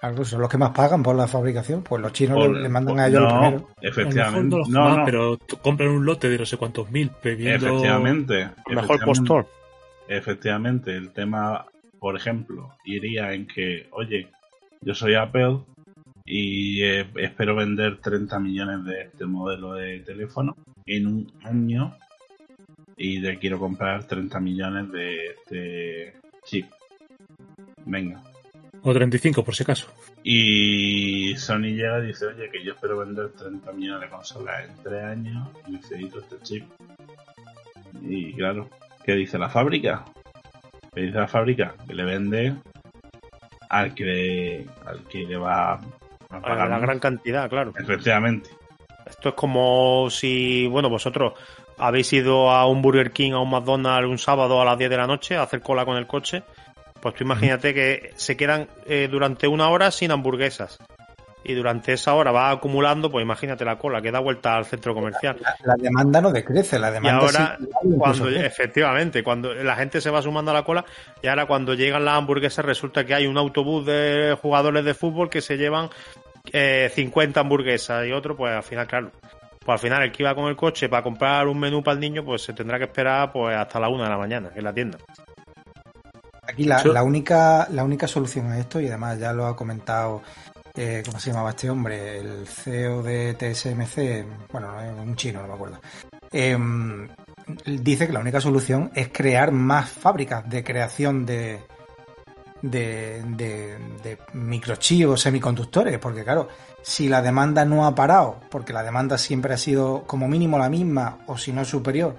Claro, 0.00 0.24
son 0.24 0.40
los 0.40 0.50
que 0.50 0.58
más 0.58 0.70
pagan 0.70 1.02
por 1.02 1.16
la 1.16 1.26
fabricación, 1.26 1.82
pues 1.82 2.02
los 2.02 2.12
chinos 2.12 2.36
Por- 2.38 2.54
le, 2.56 2.68
mandan 2.68 2.94
por- 2.94 3.02
a 3.02 3.08
ellos 3.08 3.20
no, 3.22 3.26
lo 3.28 3.40
primero. 3.40 3.46
A 3.46 3.50
lo 3.50 3.58
mejor 3.66 3.76
Efectivamente. 3.82 4.50
no 4.50 4.58
los 4.58 4.68
No, 4.68 4.80
más, 4.84 4.96
no, 4.98 5.04
pero 5.04 5.38
compran 5.62 5.88
un 5.90 6.04
lote 6.06 6.28
de 6.28 6.38
no 6.38 6.46
sé 6.46 6.56
cuántos 6.56 6.90
mil, 6.90 7.10
previendo... 7.22 7.66
efectivamente. 7.66 8.34
Mejor 8.34 8.56
efectivamente. 8.66 9.04
postor. 9.06 9.46
Efectivamente, 10.08 10.96
el 10.96 11.10
tema, 11.12 11.64
por 11.98 12.16
ejemplo, 12.16 12.70
iría 12.84 13.32
en 13.32 13.46
que, 13.46 13.88
oye, 13.92 14.28
yo 14.82 14.94
soy 14.94 15.14
Apple 15.14 15.60
y 16.26 16.82
eh, 16.82 17.06
espero 17.16 17.54
vender 17.54 17.98
30 17.98 18.38
millones 18.40 18.84
de 18.84 19.02
este 19.02 19.26
modelo 19.26 19.74
de 19.74 20.00
teléfono 20.00 20.56
en 20.84 21.06
un 21.06 21.32
año 21.44 21.96
y 22.96 23.18
le 23.18 23.38
quiero 23.38 23.58
comprar 23.58 24.04
30 24.04 24.40
millones 24.40 24.90
de 24.90 25.26
este 25.26 26.14
chip. 26.44 26.66
Venga. 27.84 28.22
O 28.82 28.92
35, 28.92 29.44
por 29.44 29.54
si 29.54 29.62
acaso. 29.62 29.88
Y 30.24 31.36
Sony 31.36 31.74
llega 31.74 32.02
y 32.02 32.08
dice, 32.08 32.26
oye, 32.26 32.50
que 32.50 32.64
yo 32.64 32.72
espero 32.72 32.98
vender 32.98 33.30
30 33.30 33.72
millones 33.72 34.02
de 34.02 34.08
consolas 34.08 34.68
en 34.68 34.82
3 34.82 35.04
años 35.04 35.48
y 35.68 35.72
necesito 35.72 36.18
este 36.20 36.40
chip. 36.42 36.64
Y 38.02 38.32
claro, 38.34 38.68
¿qué 39.04 39.14
dice 39.14 39.38
la 39.38 39.48
fábrica? 39.48 40.04
¿Qué 40.92 41.02
dice 41.02 41.18
la 41.18 41.28
fábrica? 41.28 41.74
Que 41.86 41.94
le 41.94 42.04
vende 42.04 42.54
al 43.68 43.94
que 43.94 44.04
le, 44.04 44.66
al 44.84 45.04
que 45.08 45.24
le 45.24 45.36
va 45.36 45.80
pagar. 46.28 46.68
la 46.68 46.78
gran 46.78 46.98
cantidad, 46.98 47.48
claro. 47.48 47.72
Efectivamente. 47.78 48.50
Esto 49.06 49.30
es 49.30 49.34
como 49.34 50.08
si, 50.10 50.66
bueno, 50.66 50.88
vosotros 50.88 51.34
habéis 51.78 52.12
ido 52.12 52.50
a 52.50 52.66
un 52.66 52.82
Burger 52.82 53.12
King, 53.12 53.32
a 53.32 53.40
un 53.40 53.50
McDonald's 53.50 54.08
un 54.08 54.18
sábado 54.18 54.60
a 54.60 54.64
las 54.64 54.78
10 54.78 54.90
de 54.90 54.96
la 54.96 55.06
noche 55.06 55.36
a 55.36 55.42
hacer 55.42 55.60
cola 55.60 55.84
con 55.84 55.96
el 55.96 56.06
coche. 56.06 56.42
Pues 57.00 57.14
tú 57.14 57.24
imagínate 57.24 57.72
que 57.72 58.12
se 58.16 58.36
quedan 58.36 58.68
eh, 58.86 59.08
durante 59.10 59.46
una 59.46 59.68
hora 59.68 59.90
sin 59.90 60.10
hamburguesas. 60.10 60.78
Y 61.48 61.54
durante 61.54 61.92
esa 61.92 62.12
hora 62.14 62.32
va 62.32 62.50
acumulando, 62.50 63.08
pues 63.08 63.22
imagínate 63.22 63.64
la 63.64 63.78
cola 63.78 64.02
que 64.02 64.10
da 64.10 64.18
vuelta 64.18 64.56
al 64.56 64.64
centro 64.64 64.94
comercial. 64.94 65.36
La, 65.40 65.54
la 65.62 65.74
demanda 65.76 66.20
no 66.20 66.32
decrece, 66.32 66.76
la 66.78 66.90
Y 66.90 66.92
demanda 66.94 67.20
ahora, 67.24 67.56
sí, 67.60 67.66
cuando 67.96 68.24
crece. 68.24 68.46
efectivamente, 68.46 69.22
cuando 69.22 69.54
la 69.54 69.76
gente 69.76 70.00
se 70.00 70.10
va 70.10 70.20
sumando 70.22 70.50
a 70.50 70.54
la 70.54 70.64
cola, 70.64 70.84
y 71.22 71.28
ahora 71.28 71.46
cuando 71.46 71.74
llegan 71.74 72.04
las 72.04 72.14
hamburguesas 72.16 72.64
resulta 72.64 73.04
que 73.04 73.14
hay 73.14 73.26
un 73.28 73.38
autobús 73.38 73.86
de 73.86 74.36
jugadores 74.42 74.84
de 74.84 74.94
fútbol 74.94 75.30
que 75.30 75.40
se 75.40 75.56
llevan 75.56 75.88
eh, 76.52 76.90
50 76.94 77.38
hamburguesas 77.40 78.06
y 78.06 78.12
otro, 78.12 78.36
pues 78.36 78.52
al 78.52 78.62
final, 78.64 78.86
claro, 78.88 79.10
pues 79.64 79.74
al 79.74 79.78
final 79.78 80.02
el 80.02 80.10
que 80.12 80.22
iba 80.24 80.34
con 80.34 80.46
el 80.46 80.56
coche 80.56 80.88
para 80.88 81.02
comprar 81.04 81.46
un 81.46 81.58
menú 81.60 81.82
para 81.82 81.94
el 81.94 82.00
niño, 82.00 82.24
pues 82.24 82.42
se 82.42 82.52
tendrá 82.54 82.78
que 82.78 82.84
esperar 82.84 83.30
pues 83.32 83.56
hasta 83.56 83.78
la 83.78 83.88
una 83.88 84.04
de 84.04 84.10
la 84.10 84.18
mañana 84.18 84.50
en 84.54 84.64
la 84.64 84.72
tienda. 84.72 84.98
Aquí 86.48 86.64
la, 86.64 86.82
la 86.84 87.02
única, 87.02 87.66
la 87.72 87.82
única 87.82 88.06
solución 88.06 88.52
a 88.52 88.58
esto, 88.60 88.80
y 88.80 88.86
además 88.86 89.18
ya 89.18 89.32
lo 89.32 89.46
ha 89.46 89.56
comentado, 89.56 90.22
eh, 90.76 91.02
¿cómo 91.04 91.18
se 91.18 91.30
llamaba 91.30 91.50
este 91.50 91.70
hombre? 91.70 92.18
El 92.18 92.46
CEO 92.46 93.02
de 93.02 93.34
TSMC, 93.34 94.50
bueno, 94.52 94.72
un 95.02 95.16
chino, 95.16 95.40
no 95.42 95.48
me 95.48 95.54
acuerdo. 95.54 95.80
Em, 96.30 97.08
dice 97.64 98.06
que 98.06 98.12
la 98.12 98.20
única 98.20 98.40
solución 98.40 98.90
es 98.94 99.08
crear 99.08 99.52
más 99.52 99.88
fábricas 99.90 100.48
de 100.48 100.62
creación 100.62 101.24
de, 101.24 101.60
de, 102.62 103.22
de, 103.36 103.78
de 104.02 104.18
microchips 104.34 105.06
o 105.06 105.16
semiconductores, 105.16 105.98
porque 105.98 106.24
claro, 106.24 106.48
si 106.82 107.08
la 107.08 107.22
demanda 107.22 107.64
no 107.64 107.86
ha 107.86 107.94
parado, 107.94 108.40
porque 108.50 108.72
la 108.72 108.82
demanda 108.82 109.18
siempre 109.18 109.54
ha 109.54 109.58
sido 109.58 110.04
como 110.06 110.28
mínimo 110.28 110.58
la 110.58 110.68
misma 110.68 111.18
o 111.26 111.38
si 111.38 111.52
no 111.52 111.64
superior, 111.64 112.16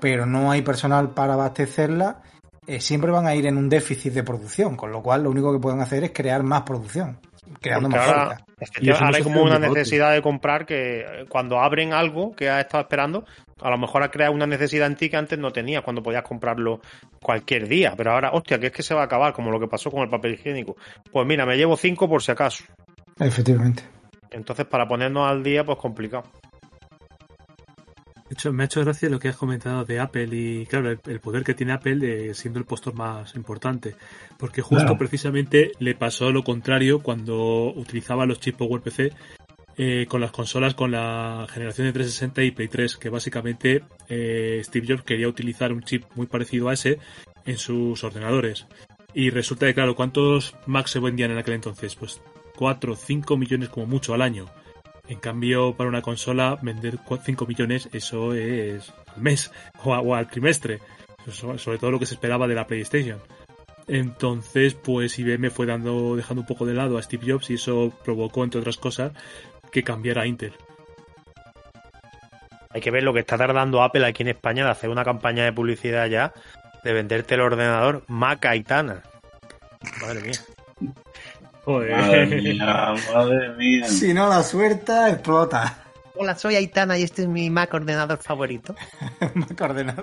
pero 0.00 0.26
no 0.26 0.50
hay 0.50 0.62
personal 0.62 1.10
para 1.10 1.34
abastecerla, 1.34 2.22
eh, 2.66 2.80
siempre 2.80 3.10
van 3.10 3.26
a 3.26 3.34
ir 3.34 3.46
en 3.46 3.56
un 3.56 3.68
déficit 3.68 4.12
de 4.12 4.24
producción, 4.24 4.76
con 4.76 4.90
lo 4.90 5.02
cual 5.02 5.22
lo 5.22 5.30
único 5.30 5.52
que 5.52 5.60
pueden 5.60 5.80
hacer 5.80 6.04
es 6.04 6.12
crear 6.12 6.42
más 6.42 6.62
producción, 6.62 7.18
creando 7.60 7.88
Porque 7.88 8.06
más 8.06 8.08
ahora, 8.08 9.16
hay 9.16 9.22
como 9.22 9.42
una 9.42 9.58
necesidad 9.58 10.12
de 10.12 10.22
comprar 10.22 10.66
que 10.66 11.00
eh, 11.00 11.04
cuando 11.28 11.60
abren 11.60 11.92
algo 11.92 12.34
que 12.34 12.48
has 12.48 12.60
estado 12.60 12.82
esperando, 12.82 13.24
a 13.60 13.70
lo 13.70 13.78
mejor 13.78 14.02
ha 14.02 14.10
creado 14.10 14.32
una 14.32 14.46
necesidad 14.46 14.86
en 14.86 14.96
ti 14.96 15.08
que 15.08 15.16
antes 15.16 15.38
no 15.38 15.52
tenías 15.52 15.82
cuando 15.82 16.02
podías 16.02 16.22
comprarlo 16.22 16.80
cualquier 17.20 17.68
día. 17.68 17.94
Pero 17.96 18.12
ahora, 18.12 18.30
hostia, 18.32 18.58
que 18.58 18.66
es 18.66 18.72
que 18.72 18.82
se 18.82 18.94
va 18.94 19.02
a 19.02 19.04
acabar, 19.04 19.32
como 19.32 19.50
lo 19.50 19.60
que 19.60 19.68
pasó 19.68 19.90
con 19.90 20.02
el 20.02 20.08
papel 20.08 20.34
higiénico. 20.34 20.76
Pues 21.12 21.26
mira, 21.26 21.46
me 21.46 21.56
llevo 21.56 21.76
cinco 21.76 22.08
por 22.08 22.22
si 22.22 22.32
acaso. 22.32 22.64
Efectivamente. 23.18 23.82
Entonces, 24.30 24.66
para 24.66 24.86
ponernos 24.86 25.28
al 25.30 25.42
día, 25.42 25.64
pues 25.64 25.78
complicado. 25.78 26.24
De 28.28 28.34
hecho, 28.34 28.52
me 28.52 28.64
ha 28.64 28.66
hecho 28.66 28.80
gracia 28.82 29.08
lo 29.08 29.20
que 29.20 29.28
has 29.28 29.36
comentado 29.36 29.84
de 29.84 30.00
Apple 30.00 30.28
y, 30.32 30.66
claro, 30.66 30.90
el, 30.90 30.98
el 31.06 31.20
poder 31.20 31.44
que 31.44 31.54
tiene 31.54 31.72
Apple 31.72 31.96
de, 31.96 32.34
siendo 32.34 32.58
el 32.58 32.64
postor 32.64 32.94
más 32.94 33.34
importante. 33.36 33.94
Porque 34.36 34.62
justo 34.62 34.84
Claro. 34.84 34.98
precisamente 34.98 35.72
le 35.78 35.94
pasó 35.94 36.32
lo 36.32 36.42
contrario 36.42 37.00
cuando 37.02 37.72
utilizaba 37.74 38.26
los 38.26 38.40
chips 38.40 38.58
PowerPC 38.58 39.12
eh, 39.78 40.06
con 40.08 40.20
las 40.22 40.30
consolas 40.32 40.74
con 40.74 40.90
la 40.90 41.46
generación 41.50 41.86
de 41.86 41.92
360 41.92 42.42
y 42.42 42.50
Play 42.50 42.68
3, 42.68 42.96
que 42.96 43.10
básicamente 43.10 43.82
eh, 44.08 44.60
Steve 44.64 44.86
Jobs 44.88 45.02
quería 45.02 45.28
utilizar 45.28 45.70
un 45.72 45.82
chip 45.82 46.04
muy 46.14 46.26
parecido 46.26 46.68
a 46.68 46.72
ese 46.72 46.98
en 47.44 47.58
sus 47.58 48.02
ordenadores. 48.02 48.66
Y 49.14 49.30
resulta 49.30 49.66
que, 49.66 49.74
claro, 49.74 49.94
¿cuántos 49.94 50.54
Macs 50.66 50.90
se 50.92 50.98
vendían 50.98 51.30
en 51.30 51.38
aquel 51.38 51.54
entonces? 51.54 51.94
Pues 51.94 52.20
4 52.56 52.92
o 52.92 52.96
5 52.96 53.36
millones 53.36 53.68
como 53.68 53.86
mucho 53.86 54.14
al 54.14 54.22
año. 54.22 54.46
En 55.08 55.18
cambio, 55.18 55.76
para 55.76 55.88
una 55.88 56.02
consola, 56.02 56.58
vender 56.60 56.98
5 57.22 57.46
millones, 57.46 57.88
eso 57.92 58.34
es 58.34 58.92
al 59.14 59.22
mes 59.22 59.52
o, 59.84 60.14
al 60.14 60.28
trimestre. 60.28 60.80
Sobre 61.30 61.78
todo 61.78 61.90
lo 61.90 61.98
que 61.98 62.06
se 62.06 62.14
esperaba 62.14 62.46
de 62.46 62.54
la 62.54 62.66
PlayStation. 62.66 63.20
Entonces, 63.88 64.74
pues 64.74 65.18
IBM 65.18 65.50
fue 65.50 65.66
dando, 65.66 66.16
dejando 66.16 66.42
un 66.42 66.46
poco 66.46 66.66
de 66.66 66.74
lado 66.74 66.98
a 66.98 67.02
Steve 67.02 67.32
Jobs 67.32 67.50
y 67.50 67.54
eso 67.54 67.92
provocó, 68.04 68.42
entre 68.42 68.60
otras 68.60 68.76
cosas, 68.76 69.12
que 69.70 69.84
cambiara 69.84 70.22
a 70.22 70.26
Intel. 70.26 70.54
Hay 72.70 72.80
que 72.80 72.90
ver 72.90 73.04
lo 73.04 73.14
que 73.14 73.20
está 73.20 73.38
tardando 73.38 73.82
Apple 73.82 74.04
aquí 74.04 74.22
en 74.22 74.28
España 74.28 74.64
de 74.64 74.70
hacer 74.70 74.90
una 74.90 75.04
campaña 75.04 75.44
de 75.44 75.52
publicidad 75.52 76.08
ya 76.08 76.34
de 76.84 76.92
venderte 76.92 77.34
el 77.34 77.40
ordenador 77.40 78.04
Mac 78.06 78.44
Aitana. 78.44 79.02
Madre 80.00 80.20
mía. 80.20 80.92
Madre 81.66 82.26
mía, 82.42 82.94
madre 83.14 83.48
mía. 83.56 83.86
Si 83.88 84.14
no 84.14 84.28
la 84.28 84.42
suelta, 84.42 85.10
explota. 85.10 85.78
Hola, 86.14 86.34
soy 86.36 86.54
Aitana 86.56 86.96
y 86.96 87.02
este 87.02 87.22
es 87.22 87.28
mi 87.28 87.50
Mac 87.50 87.74
ordenador 87.74 88.18
favorito. 88.18 88.74
Madre 89.60 89.84
mía. 89.84 89.96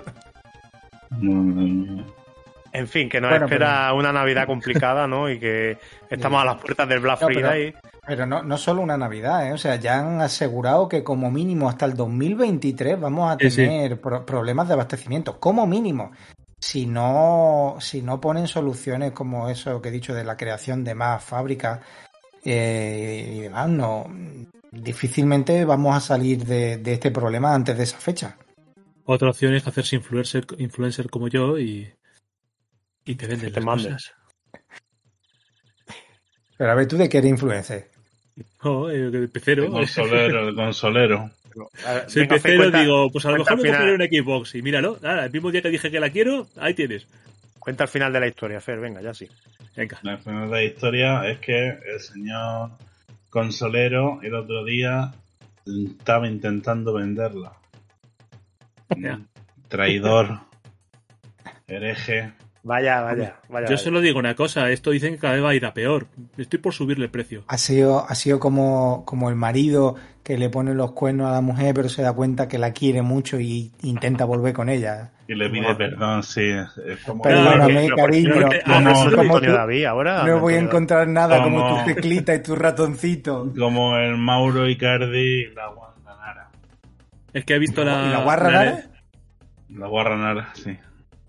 En 2.72 2.88
fin, 2.88 3.08
que 3.08 3.20
nos 3.20 3.30
Bueno, 3.30 3.46
espera 3.46 3.92
una 3.94 4.12
Navidad 4.12 4.46
complicada, 4.46 5.06
¿no? 5.06 5.30
Y 5.30 5.38
que 5.38 5.78
estamos 6.10 6.42
a 6.42 6.44
las 6.44 6.56
puertas 6.56 6.88
del 6.88 7.00
Black 7.00 7.20
No, 7.20 7.28
pero- 7.28 7.40
Friday. 7.48 7.74
Pero 8.06 8.26
no, 8.26 8.42
no 8.42 8.58
solo 8.58 8.82
una 8.82 8.98
Navidad, 8.98 9.48
¿eh? 9.48 9.52
o 9.54 9.56
sea, 9.56 9.76
ya 9.76 9.98
han 9.98 10.20
asegurado 10.20 10.90
que 10.90 11.02
como 11.02 11.30
mínimo 11.30 11.70
hasta 11.70 11.86
el 11.86 11.94
2023 11.94 13.00
vamos 13.00 13.32
a 13.32 13.38
Sí, 13.40 13.48
sí. 13.50 13.56
tener 13.62 13.98
pro- 13.98 14.26
problemas 14.26 14.68
de 14.68 14.74
abastecimiento, 14.74 15.40
como 15.40 15.66
mínimo. 15.66 16.12
Si 16.64 16.86
no, 16.86 17.76
si 17.78 18.00
no 18.00 18.22
ponen 18.22 18.48
soluciones 18.48 19.12
como 19.12 19.50
eso 19.50 19.82
que 19.82 19.90
he 19.90 19.92
dicho 19.92 20.14
de 20.14 20.24
la 20.24 20.38
creación 20.38 20.82
de 20.82 20.94
más 20.94 21.22
fábricas 21.22 21.80
eh, 22.42 23.34
y 23.36 23.40
demás, 23.40 23.68
no, 23.68 24.06
difícilmente 24.70 25.66
vamos 25.66 25.94
a 25.94 26.00
salir 26.00 26.42
de, 26.42 26.78
de 26.78 26.94
este 26.94 27.10
problema 27.10 27.54
antes 27.54 27.76
de 27.76 27.84
esa 27.84 27.98
fecha. 27.98 28.38
Otra 29.04 29.28
opción 29.28 29.54
es 29.54 29.66
hacerse 29.66 29.96
influencer, 29.96 30.46
influencer 30.56 31.10
como 31.10 31.28
yo 31.28 31.58
y, 31.58 31.92
y 33.04 33.14
te 33.14 33.26
venden 33.26 33.52
te 33.52 33.60
las 33.60 33.82
cosas. 33.82 34.14
Pero 36.56 36.70
a 36.70 36.74
ver, 36.74 36.88
¿tú 36.88 36.96
de 36.96 37.10
qué 37.10 37.18
eres 37.18 37.30
influencer? 37.30 37.90
No, 38.64 38.88
eh, 38.88 39.10
de 39.10 39.28
pecero. 39.28 39.64
El 39.64 39.70
consolero, 39.70 40.48
el 40.48 40.54
consolero. 40.54 41.30
A 41.86 41.92
ver, 41.94 42.10
Soy 42.10 42.22
venga, 42.22 42.34
pecero, 42.36 42.56
cuenta- 42.58 42.80
digo, 42.80 43.10
pues 43.10 43.24
a 43.26 43.30
lo 43.30 43.38
mejor 43.38 43.56
me 43.56 43.62
compraré 43.68 43.94
una 43.94 44.04
Xbox 44.06 44.54
y 44.54 44.62
míralo, 44.62 44.98
nada, 45.02 45.24
el 45.26 45.32
mismo 45.32 45.50
día 45.50 45.62
que 45.62 45.70
dije 45.70 45.90
que 45.90 46.00
la 46.00 46.10
quiero, 46.10 46.46
ahí 46.56 46.74
tienes. 46.74 47.06
Cuenta 47.58 47.84
el 47.84 47.88
final 47.88 48.12
de 48.12 48.20
la 48.20 48.26
historia, 48.28 48.60
Fer, 48.60 48.78
venga, 48.80 49.00
ya 49.00 49.14
sí. 49.14 49.28
Venga. 49.76 49.98
La 50.02 50.18
final 50.18 50.50
de 50.50 50.54
la 50.56 50.62
historia 50.64 51.28
es 51.28 51.38
que 51.38 51.68
el 51.68 52.00
señor 52.00 52.70
consolero 53.30 54.20
el 54.22 54.34
otro 54.34 54.64
día 54.64 55.12
estaba 55.66 56.28
intentando 56.28 56.92
venderla. 56.92 57.52
Traidor. 59.68 60.40
Hereje. 61.66 62.32
Vaya, 62.66 63.02
vaya, 63.02 63.36
vaya. 63.50 63.66
Yo 63.66 63.72
vaya. 63.74 63.76
solo 63.76 64.00
digo 64.00 64.18
una 64.18 64.34
cosa, 64.34 64.70
esto 64.70 64.90
dicen 64.90 65.12
que 65.14 65.18
cada 65.20 65.34
vez 65.34 65.44
va 65.44 65.50
a 65.50 65.54
ir 65.54 65.66
a 65.66 65.74
peor. 65.74 66.06
Estoy 66.38 66.58
por 66.58 66.72
subirle 66.72 67.04
el 67.04 67.10
precio. 67.10 67.44
Ha 67.46 67.58
sido, 67.58 68.06
ha 68.08 68.14
sido 68.14 68.40
como, 68.40 69.04
como 69.04 69.28
el 69.28 69.36
marido 69.36 69.96
que 70.22 70.38
le 70.38 70.48
pone 70.48 70.72
los 70.72 70.92
cuernos 70.92 71.28
a 71.28 71.32
la 71.32 71.40
mujer, 71.42 71.74
pero 71.74 71.90
se 71.90 72.00
da 72.00 72.14
cuenta 72.14 72.48
que 72.48 72.56
la 72.58 72.72
quiere 72.72 73.02
mucho 73.02 73.38
y 73.38 73.70
intenta 73.82 74.24
volver 74.24 74.54
con 74.54 74.70
ella. 74.70 75.10
Y 75.28 75.34
le 75.34 75.50
pide 75.50 75.74
perdón, 75.74 76.22
sí. 76.22 76.50
Como 77.06 77.22
Perdóname, 77.22 77.88
cariño. 77.94 78.32
Como- 78.64 79.10
como 79.14 79.40
tú- 79.40 79.52
David, 79.52 79.84
ahora. 79.84 80.24
No 80.26 80.40
voy 80.40 80.54
a 80.54 80.58
encontrar 80.60 81.06
nada 81.06 81.42
como 81.42 81.60
Como- 81.68 81.84
tu 81.84 81.94
teclita 81.94 82.34
y 82.34 82.42
tu 82.42 82.54
ratoncito. 82.56 83.52
como 83.58 83.98
el 83.98 84.16
Mauro 84.16 84.66
Icardi 84.66 85.18
y 85.42 85.54
la 85.54 85.68
Wanda 85.68 86.16
Nara. 86.16 86.48
Es 87.34 87.44
que 87.44 87.54
he 87.54 87.58
visto 87.58 87.84
la... 87.84 88.06
¿Y 88.06 88.10
la 88.10 88.22
guarra 88.24 88.50
la- 88.50 88.64
Nara? 88.64 88.78
La 89.68 89.86
Guarra 89.88 90.16
Nara, 90.16 90.48
sí. 90.54 90.78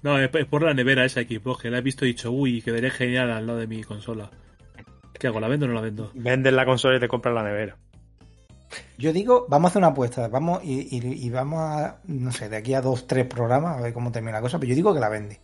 No, 0.05 0.19
es 0.19 0.29
por 0.45 0.61
la 0.61 0.73
nevera 0.75 1.03
esa 1.03 1.21
Xbox, 1.21 1.63
que 1.63 1.71
la 1.71 1.79
he 1.79 1.81
visto 1.81 2.05
y 2.05 2.09
he 2.09 2.13
dicho, 2.13 2.31
uy, 2.31 2.61
quedaría 2.61 2.91
genial 2.91 3.31
al 3.31 3.47
lado 3.47 3.57
de 3.57 3.65
mi 3.65 3.83
consola. 3.83 4.29
¿Qué 5.19 5.25
hago? 5.25 5.39
¿La 5.39 5.47
vendo 5.47 5.65
o 5.65 5.69
no 5.69 5.73
la 5.73 5.81
vendo? 5.81 6.11
Vendes 6.13 6.53
la 6.53 6.63
consola 6.63 6.97
y 6.97 6.99
te 6.99 7.07
compras 7.07 7.33
la 7.33 7.41
nevera. 7.43 7.75
Yo 8.99 9.11
digo, 9.13 9.47
vamos 9.49 9.69
a 9.69 9.71
hacer 9.71 9.79
una 9.79 9.87
apuesta, 9.87 10.27
vamos 10.27 10.61
y, 10.63 10.95
y- 10.95 11.25
y 11.25 11.29
vamos 11.31 11.59
a, 11.59 12.01
no 12.05 12.31
sé, 12.31 12.49
de 12.49 12.57
aquí 12.57 12.75
a 12.75 12.81
dos, 12.81 13.07
tres 13.07 13.25
programas, 13.25 13.77
a 13.77 13.81
ver 13.81 13.93
cómo 13.93 14.11
termina 14.11 14.33
la 14.33 14.41
cosa, 14.41 14.59
pero 14.59 14.69
yo 14.69 14.75
digo 14.75 14.93
que 14.93 14.99
la 14.99 15.09
vende. 15.09 15.39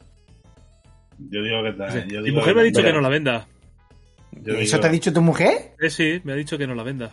Yo 1.18 1.42
digo 1.42 1.64
que 1.64 1.72
tal. 1.74 2.08
yo 2.08 2.22
Mi 2.22 2.32
mujer 2.32 2.54
me 2.56 2.62
ha 2.62 2.64
dicho 2.64 2.84
que 2.84 2.94
no 2.94 3.02
la 3.02 3.10
venda. 3.10 3.48
yo 4.32 4.54
¿Eso 4.54 4.60
digo- 4.78 4.80
te 4.82 4.88
ha 4.88 4.92
dicho 4.92 5.12
tu 5.14 5.22
mujer? 5.22 5.74
Eh, 5.80 5.90
sí, 5.90 6.22
me 6.24 6.34
ha 6.34 6.36
dicho 6.36 6.58
que 6.58 6.68
no 6.68 6.76
la 6.76 6.84
venda. 6.84 7.12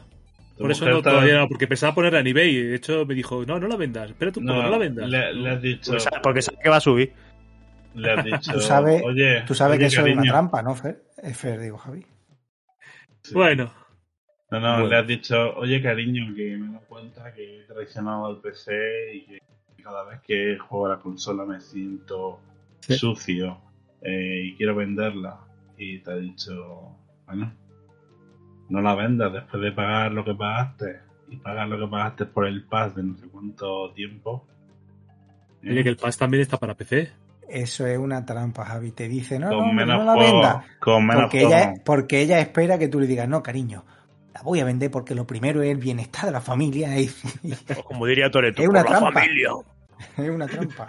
Por 0.59 0.71
eso 0.73 0.85
no 0.87 0.99
está- 0.99 1.11
todavía 1.13 1.39
no, 1.39 1.49
porque 1.49 1.67
pensaba 1.69 1.95
ponerla 1.95 2.21
en 2.21 2.27
eBay. 2.27 2.63
De 2.63 2.75
hecho, 2.75 3.07
me 3.07 3.15
dijo, 3.15 3.45
no, 3.47 3.61
no 3.61 3.69
la 3.69 3.77
vendas. 3.77 4.11
Espera 4.11 4.33
tú, 4.33 4.41
no, 4.41 4.61
no 4.61 4.69
la 4.69 4.77
vendas. 4.79 5.09
Le, 5.09 5.33
le 5.33 5.51
has 5.51 5.63
dicho, 5.63 5.93
Porque 6.23 6.43
sabes 6.43 6.59
que 6.63 6.69
va 6.69 6.77
a 6.77 6.81
subir. 6.81 7.13
Le 7.99 8.11
has 8.13 8.25
dicho, 8.25 8.53
Tú 8.53 8.61
sabes, 8.61 9.03
oye, 9.05 9.43
tú 9.47 9.55
sabes 9.55 9.73
oye, 9.77 9.81
que 9.81 9.87
eso 9.87 10.07
es 10.07 10.15
una 10.17 10.23
trampa, 10.23 10.63
¿no, 10.63 10.75
Fer? 10.75 11.03
Es 11.23 11.37
Fer, 11.37 11.61
digo, 11.61 11.79
Javi. 11.79 12.05
Sí. 13.23 13.35
Bueno, 13.35 13.73
No, 14.51 14.61
no, 14.61 14.73
Bueno. 14.75 14.87
le 14.89 14.97
has 14.97 15.07
dicho, 15.07 15.55
oye 15.57 15.83
cariño, 15.83 16.35
que 16.35 16.57
me 16.57 16.69
doy 16.69 16.81
cuenta 16.89 17.33
que 17.35 17.61
he 17.61 17.65
traicionado 17.65 18.27
al 18.27 18.41
PC 18.41 19.15
y 19.15 19.27
que 19.27 19.39
cada 19.83 20.05
vez 20.05 20.21
que 20.23 20.57
juego 20.59 20.87
a 20.87 20.91
la 20.91 20.99
consola 21.01 21.45
me 21.45 21.61
siento 21.61 22.41
Sí. 22.81 22.95
sucio 22.95 23.61
eh, 24.03 24.43
y 24.45 24.57
quiero 24.57 24.75
venderla. 24.77 25.41
Y 25.77 25.99
te 26.01 26.11
ha 26.13 26.17
dicho, 26.17 26.97
bueno, 27.27 27.53
no 28.71 28.81
la 28.81 28.95
vendas 28.95 29.33
después 29.33 29.63
de 29.63 29.73
pagar 29.73 30.13
lo 30.13 30.25
que 30.25 30.35
pagaste 30.35 31.01
y 31.29 31.37
pagar 31.37 31.69
lo 31.69 31.79
que 31.79 31.91
pagaste 31.91 32.25
por 32.27 32.47
el 32.47 32.65
pass 32.65 32.95
de 32.97 33.03
no 33.03 33.17
sé 33.17 33.29
cuánto 33.29 33.93
tiempo. 33.93 34.47
oye, 35.63 35.83
que 35.83 35.89
el 35.91 35.97
Pass 35.97 36.17
también 36.17 36.41
está 36.41 36.57
para 36.57 36.75
PC. 36.75 37.13
Eso 37.49 37.87
es 37.87 37.99
una 37.99 38.25
trampa, 38.27 38.65
Javi. 38.65 38.93
Te 38.93 39.09
dice, 39.09 39.39
no, 39.39 39.49
con 39.49 39.69
no, 39.69 39.73
menos 39.73 39.99
no 39.99 40.05
la 40.05 40.15
juegos, 40.15 40.33
venda. 40.33 40.65
con 40.81 41.07
menos 41.07 41.23
Porque 41.25 41.41
ella, 41.43 41.75
porque 41.85 42.21
ella 42.21 42.41
espera 42.41 42.79
que 42.79 42.89
tú 42.89 43.01
le 43.01 43.07
digas, 43.07 43.29
no, 43.29 43.43
cariño, 43.43 43.85
la 44.35 44.43
voy 44.43 44.61
a 44.61 44.65
vender 44.65 44.91
porque 44.91 45.15
lo 45.15 45.27
primero 45.27 45.63
es 45.63 45.71
el 45.71 45.79
bienestar 45.79 46.27
de 46.27 46.33
la 46.33 46.41
familia 46.41 46.99
y, 47.01 47.11
y 47.43 47.53
O 47.77 47.83
como 47.85 48.07
diría 48.07 48.31
Toreto, 48.31 48.63
Es 48.63 48.69
una 48.69 48.83
por 48.83 48.91
la 48.93 48.99
trampa. 49.01 49.21
familia. 49.21 49.51
es 50.19 50.29
una 50.31 50.47
trampa. 50.47 50.87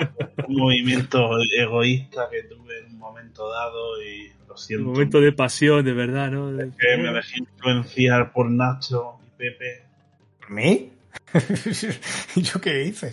un 0.48 0.56
movimiento 0.57 1.30
egoísta 1.57 2.27
que 2.30 2.44
tuve 2.44 2.80
en 2.80 2.94
un 2.94 2.99
momento 2.99 3.49
dado 3.49 4.02
y 4.03 4.31
lo 4.48 4.53
Un 4.53 4.57
siento. 4.57 4.86
momento 4.90 5.22
de 5.22 5.31
pasión, 5.31 5.84
de 5.86 5.94
verdad, 5.94 6.30
¿no? 6.30 6.52
De- 6.52 6.69
que 6.77 6.98
me 6.98 7.11
dejé 7.14 7.40
influenciar 7.40 8.31
por 8.34 8.52
Nacho 8.52 9.15
y 9.26 9.30
Pepe. 9.38 9.84
¿Por 10.40 10.52
mí? 10.52 10.91
¿Y 12.36 12.41
yo 12.41 12.60
qué 12.61 12.84
hice? 12.84 13.11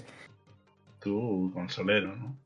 Tú, 1.01 1.51
consolero, 1.55 2.17
¿no? 2.17 2.37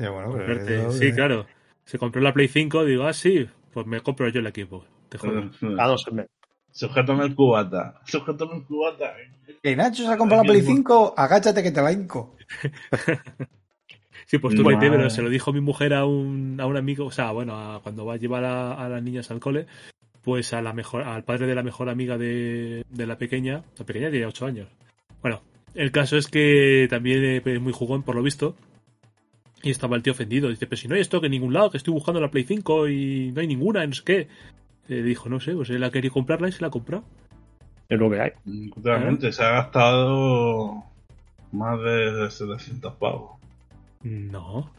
Sí, 0.00 0.08
bueno, 0.08 0.32
pero 0.32 0.46
Verte. 0.46 0.76
eso- 0.80 0.92
Sí, 0.92 1.12
claro. 1.12 1.46
Se 1.84 1.98
compró 1.98 2.20
la 2.22 2.32
Play 2.32 2.48
5, 2.48 2.84
digo, 2.84 3.04
ah, 3.04 3.12
sí, 3.12 3.46
pues 3.72 3.86
me 3.86 4.00
compro 4.00 4.28
yo 4.28 4.40
el 4.40 4.46
equipo. 4.46 4.84
Te 5.08 5.18
jodo. 5.18 5.50
No, 5.60 5.98
se 5.98 6.10
me- 6.12 6.26
Sujétame 6.72 7.24
el 7.24 7.34
cubata. 7.34 8.00
Sujétame 8.04 8.56
el 8.56 8.64
cubata. 8.64 9.12
Que 9.62 9.74
Nacho 9.74 10.04
se 10.04 10.12
ha 10.12 10.16
comprado 10.16 10.44
la 10.44 10.48
Play 10.50 10.62
5, 10.62 11.14
agáchate 11.16 11.62
que 11.64 11.72
te 11.72 11.82
la 11.82 11.92
hinco. 11.92 12.36
Sí, 14.26 14.38
pues 14.38 14.54
tú 14.54 14.62
Bueno. 14.62 14.78
pero 14.78 15.10
se 15.10 15.22
lo 15.22 15.28
dijo 15.28 15.52
mi 15.52 15.60
mujer 15.60 15.92
a 15.92 16.04
un, 16.04 16.60
a 16.60 16.66
un 16.66 16.76
amigo, 16.76 17.06
o 17.06 17.10
sea, 17.10 17.32
bueno, 17.32 17.56
a- 17.58 17.82
cuando 17.82 18.04
va 18.06 18.14
a 18.14 18.16
llevar 18.16 18.44
a, 18.44 18.74
a 18.74 18.88
las 18.88 19.02
niñas 19.02 19.28
al 19.32 19.40
cole, 19.40 19.66
pues 20.22 20.52
a 20.52 20.62
la 20.62 20.72
mejor, 20.72 21.02
al 21.02 21.24
padre 21.24 21.48
de 21.48 21.54
la 21.56 21.64
mejor 21.64 21.88
amiga 21.88 22.16
de, 22.16 22.84
de 22.88 23.06
la 23.08 23.18
pequeña, 23.18 23.64
la 23.76 23.84
pequeña 23.84 24.08
tiene 24.08 24.26
8 24.26 24.46
años. 24.46 24.68
Bueno, 25.20 25.42
el 25.74 25.90
caso 25.90 26.16
es 26.16 26.28
que 26.28 26.86
también 26.88 27.24
eh, 27.24 27.42
es 27.44 27.60
muy 27.60 27.72
jugón 27.72 28.04
por 28.04 28.14
lo 28.14 28.22
visto. 28.22 28.54
Y 29.62 29.70
estaba 29.70 29.96
el 29.96 30.02
tío 30.02 30.12
ofendido. 30.12 30.48
Dice, 30.48 30.66
pero 30.66 30.76
si 30.78 30.88
no 30.88 30.94
hay 30.94 31.00
esto 31.02 31.20
que 31.20 31.26
en 31.26 31.32
ningún 31.32 31.52
lado, 31.52 31.70
que 31.70 31.76
estoy 31.76 31.92
buscando 31.92 32.20
la 32.20 32.30
Play 32.30 32.44
5 32.44 32.88
y 32.88 33.32
no 33.32 33.40
hay 33.40 33.46
ninguna, 33.46 33.86
no 33.86 33.92
sé 33.92 34.02
qué. 34.04 34.28
Eh, 34.88 35.02
dijo, 35.02 35.28
no 35.28 35.38
sé, 35.40 35.52
pues 35.54 35.70
él 35.70 35.84
ha 35.84 35.90
querido 35.90 36.14
comprarla 36.14 36.48
y 36.48 36.52
se 36.52 36.60
la 36.62 36.68
ha 36.68 36.70
comprado. 36.70 37.04
Es 37.88 37.98
lo 37.98 38.10
que 38.10 38.20
hay. 38.20 38.30
Totalmente, 38.74 39.32
se 39.32 39.42
ha 39.42 39.50
gastado 39.50 40.84
más 41.52 41.80
de 41.82 42.30
700 42.30 42.94
pavos. 42.94 43.32
No, 44.02 44.70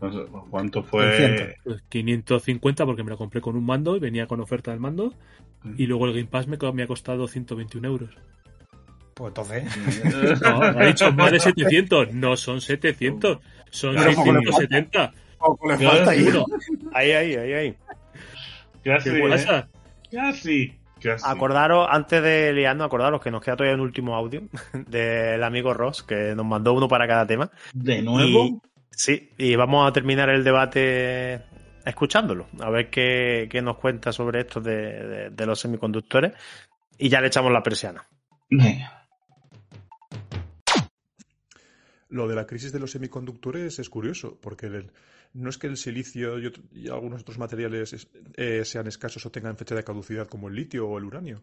No 0.00 0.12
sé, 0.12 0.18
¿Cuánto 0.50 0.82
fue? 0.82 1.16
600. 1.16 1.56
pues 1.64 1.82
550 1.88 2.84
porque 2.84 3.04
me 3.04 3.10
la 3.10 3.16
compré 3.16 3.40
con 3.40 3.56
un 3.56 3.64
mando 3.64 3.96
y 3.96 4.00
venía 4.00 4.26
con 4.26 4.40
oferta 4.40 4.72
del 4.72 4.80
mando. 4.80 5.14
Y 5.76 5.86
luego 5.86 6.06
el 6.06 6.12
Game 6.12 6.26
Pass 6.26 6.48
me, 6.48 6.58
me 6.74 6.82
ha 6.82 6.86
costado 6.88 7.28
121 7.28 7.86
euros. 7.86 8.10
Pues 9.14 9.28
entonces, 9.28 10.40
No, 10.42 10.60
ha 10.62 10.86
dicho 10.86 11.12
más 11.12 11.30
de 11.30 11.38
700. 11.40 12.12
No 12.14 12.36
son 12.36 12.60
700, 12.60 13.38
son 13.72 13.94
le 13.96 14.14
670. 14.14 15.12
poco 15.38 15.68
le 15.70 15.76
Claro, 15.76 15.96
falta 15.96 16.10
ahí. 16.12 16.22
Uno. 16.28 16.46
Ahí, 16.94 17.10
ahí, 17.12 17.34
ahí, 17.34 17.52
ahí. 17.52 17.76
Casi, 18.84 19.10
¿Qué 19.10 19.18
¿eh? 19.18 19.28
pasa? 19.28 19.68
Casi. 20.10 20.78
Casi. 21.00 21.24
Acordaros, 21.26 21.88
antes 21.90 22.22
de 22.22 22.52
liarnos, 22.52 22.86
acordaros 22.86 23.20
que 23.20 23.30
nos 23.32 23.42
queda 23.42 23.56
todavía 23.56 23.74
un 23.74 23.80
último 23.80 24.14
audio 24.14 24.42
del 24.86 25.42
amigo 25.42 25.74
Ross, 25.74 26.02
que 26.04 26.34
nos 26.36 26.46
mandó 26.46 26.72
uno 26.74 26.86
para 26.86 27.08
cada 27.08 27.26
tema. 27.26 27.50
¿De 27.72 28.02
nuevo? 28.02 28.44
Y- 28.44 28.60
sí, 28.90 29.30
y 29.38 29.56
vamos 29.56 29.88
a 29.88 29.92
terminar 29.92 30.28
el 30.30 30.44
debate 30.44 31.42
escuchándolo, 31.84 32.46
a 32.60 32.70
ver 32.70 32.88
qué, 32.90 33.48
qué 33.50 33.60
nos 33.62 33.78
cuenta 33.78 34.12
sobre 34.12 34.40
esto 34.42 34.60
de, 34.60 34.76
de- 34.76 35.30
de 35.30 35.46
los 35.46 35.58
semiconductores. 35.58 36.32
Y 36.98 37.08
ya 37.08 37.20
le 37.20 37.26
echamos 37.28 37.50
la 37.50 37.62
persiana. 37.64 38.04
Venga. 38.48 39.01
Lo 42.12 42.28
de 42.28 42.34
la 42.34 42.46
crisis 42.46 42.72
de 42.72 42.78
los 42.78 42.90
semiconductores 42.90 43.78
es 43.78 43.88
curioso, 43.88 44.38
porque 44.38 44.86
no 45.32 45.48
es 45.48 45.56
que 45.56 45.66
el 45.66 45.78
silicio 45.78 46.38
y, 46.38 46.46
otro- 46.46 46.62
y 46.74 46.88
algunos 46.90 47.22
otros 47.22 47.38
materiales 47.38 47.94
es- 47.94 48.08
eh, 48.36 48.66
sean 48.66 48.86
escasos 48.86 49.24
o 49.24 49.30
tengan 49.30 49.56
fecha 49.56 49.74
de 49.74 49.82
caducidad 49.82 50.28
como 50.28 50.48
el 50.48 50.54
litio 50.54 50.86
o 50.86 50.98
el 50.98 51.04
uranio. 51.04 51.42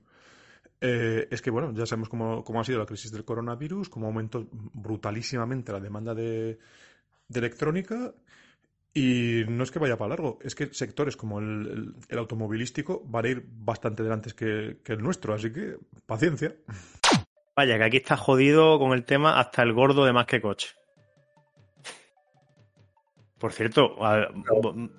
Eh, 0.79 1.27
es 1.31 1.41
que, 1.41 1.49
bueno, 1.49 1.73
ya 1.73 1.87
sabemos 1.87 2.07
cómo, 2.07 2.43
ha 2.59 2.63
sido 2.63 2.77
la 2.77 2.85
crisis 2.85 3.11
del 3.11 3.25
coronavirus, 3.25 3.89
cómo 3.89 4.05
aumentó 4.05 4.47
brutalísimamente 4.51 5.71
la 5.71 5.79
demanda 5.79 6.13
de, 6.13 6.59
electrónica. 7.33 8.13
Y 8.93 9.43
no 9.47 9.63
es 9.63 9.71
que 9.71 9.79
vaya 9.79 9.97
para 9.97 10.09
largo, 10.09 10.37
es 10.43 10.53
que 10.53 10.71
sectores 10.73 11.15
como 11.15 11.39
el, 11.39 11.95
automovilístico 12.11 13.03
van 13.05 13.25
a 13.25 13.29
ir 13.29 13.43
bastante 13.47 14.03
delante 14.03 14.33
que 14.35 14.93
el 14.93 15.01
nuestro, 15.01 15.33
así 15.33 15.51
que 15.51 15.77
paciencia. 16.05 16.55
Vaya, 17.59 17.77
que 17.77 17.83
aquí 17.83 17.97
está 17.97 18.15
jodido 18.15 18.79
con 18.79 18.93
el 18.93 19.03
tema 19.03 19.37
hasta 19.37 19.63
el 19.63 19.73
gordo 19.73 20.05
de 20.05 20.13
más 20.13 20.25
que 20.27 20.39
coche. 20.39 20.69
Por 23.37 23.51
cierto, 23.51 23.97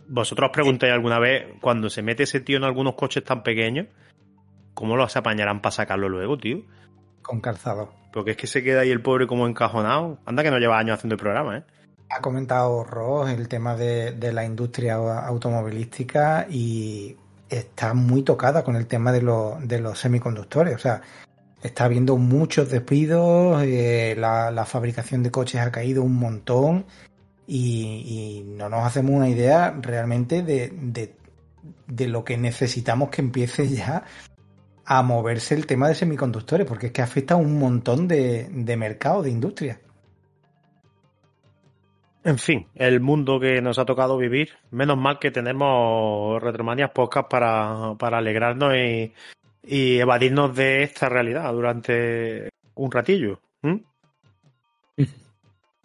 vosotros 0.09 0.49
os 0.51 0.53
preguntáis 0.53 0.93
alguna 0.93 1.19
vez, 1.19 1.55
cuando 1.63 1.89
se 1.89 2.03
mete 2.03 2.25
ese 2.25 2.41
tío 2.41 2.59
en 2.59 2.65
algunos 2.65 2.97
coches 2.97 3.25
tan 3.25 3.43
pequeños, 3.43 3.87
¿cómo 4.75 4.95
los 4.95 5.17
apañarán 5.17 5.63
para 5.63 5.73
sacarlo 5.73 6.11
luego, 6.11 6.37
tío? 6.37 6.59
Con 7.23 7.41
calzado. 7.41 7.95
Porque 8.13 8.33
es 8.33 8.37
que 8.37 8.47
se 8.47 8.63
queda 8.63 8.83
ahí 8.83 8.91
el 8.91 9.01
pobre 9.01 9.27
como 9.27 9.47
encajonado. 9.47 10.19
Anda 10.27 10.43
que 10.43 10.51
no 10.51 10.59
lleva 10.59 10.79
años 10.79 10.99
haciendo 10.99 11.15
el 11.15 11.21
programa, 11.21 11.57
¿eh? 11.57 11.65
Ha 12.11 12.21
comentado 12.21 12.85
Ross 12.85 13.31
el 13.31 13.49
tema 13.49 13.75
de, 13.75 14.13
de 14.13 14.35
la 14.35 14.45
industria 14.45 14.97
automovilística 14.97 16.47
y 16.51 17.17
está 17.49 17.95
muy 17.95 18.23
tocada 18.23 18.63
con 18.65 18.77
el 18.77 18.87
tema 18.87 19.13
de, 19.13 19.21
de 19.63 19.81
los 19.81 19.99
semiconductores. 19.99 20.75
O 20.75 20.79
sea, 20.79 21.01
está 21.63 21.85
habiendo 21.85 22.17
muchos 22.17 22.71
despidos, 22.71 23.63
eh, 23.65 24.15
la, 24.17 24.65
fabricación 24.67 25.23
de 25.23 25.31
coches 25.31 25.61
ha 25.61 25.71
caído 25.71 26.03
un 26.03 26.17
montón 26.17 26.87
y, 27.47 28.43
y 28.45 28.45
no 28.47 28.69
nos 28.69 28.85
hacemos 28.85 29.13
una 29.13 29.29
idea 29.29 29.77
realmente 29.81 30.43
de, 30.43 30.73
de- 30.73 32.09
lo 32.09 32.25
que 32.25 32.39
necesitamos 32.39 33.11
que 33.11 33.21
empiece 33.21 33.69
ya 33.69 34.05
a 34.87 35.03
moverse 35.03 35.55
el 35.55 35.67
tema 35.67 35.89
de 35.89 35.95
semiconductores, 35.95 36.67
porque 36.67 36.87
es 36.87 36.93
que 36.93 37.03
afecta 37.03 37.35
a 37.35 37.37
un 37.37 37.59
montón 37.59 38.09
de, 38.09 38.49
de 38.51 38.77
mercados, 38.77 39.25
de 39.25 39.31
industria. 39.31 39.81
En 42.25 42.39
fin, 42.39 42.67
el 42.75 43.01
mundo 43.01 43.41
que 43.41 43.61
nos 43.63 43.79
ha 43.79 43.85
tocado 43.85 44.17
vivir. 44.19 44.51
Menos 44.71 44.97
mal 44.97 45.19
que 45.19 45.31
tenemos 45.31 46.43
Retromanias 46.43 46.91
Podcast 46.91 47.31
para, 47.31 47.95
para 47.99 48.19
alegrarnos 48.19 48.75
y, 48.75 49.13
y 49.63 49.99
evadirnos 49.99 50.55
de 50.55 50.83
esta 50.83 51.09
realidad 51.09 51.53
durante 51.53 52.51
un 52.75 52.91
ratillo. 52.91 53.41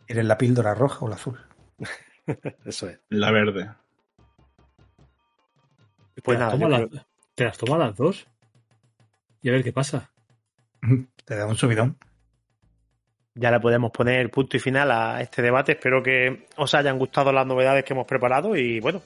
¿Eres 0.07 0.26
la 0.26 0.38
píldora 0.38 0.73
roja 0.73 1.06
o 1.06 1.10
la 1.10 1.15
azul? 1.15 1.39
Eso 2.65 2.89
es. 2.89 2.99
La 3.10 3.31
verde. 3.31 3.72
Pues 6.23 6.38
te, 6.38 6.43
nada, 6.43 6.88
te 7.35 7.43
las 7.43 7.57
toma 7.57 7.77
las 7.77 7.95
dos. 7.95 8.27
Y 9.41 9.49
a 9.49 9.52
ver 9.52 9.64
qué 9.64 9.72
pasa. 9.73 10.11
Te 11.26 11.35
da 11.35 11.45
un 11.45 11.56
subidón. 11.56 11.97
ya 13.34 13.52
le 13.52 13.60
podemos 13.60 13.91
poner 13.91 14.30
punto 14.30 14.57
y 14.57 14.60
final 14.60 14.91
a 14.91 15.22
este 15.22 15.41
debate. 15.41 15.73
Espero 15.73 16.02
que 16.02 16.47
os 16.56 16.73
hayan 16.73 16.97
gustado 16.97 17.31
las 17.31 17.45
novedades 17.45 17.84
que 17.84 17.93
hemos 17.93 18.07
preparado 18.07 18.56
y 18.56 18.80
bueno, 18.80 19.02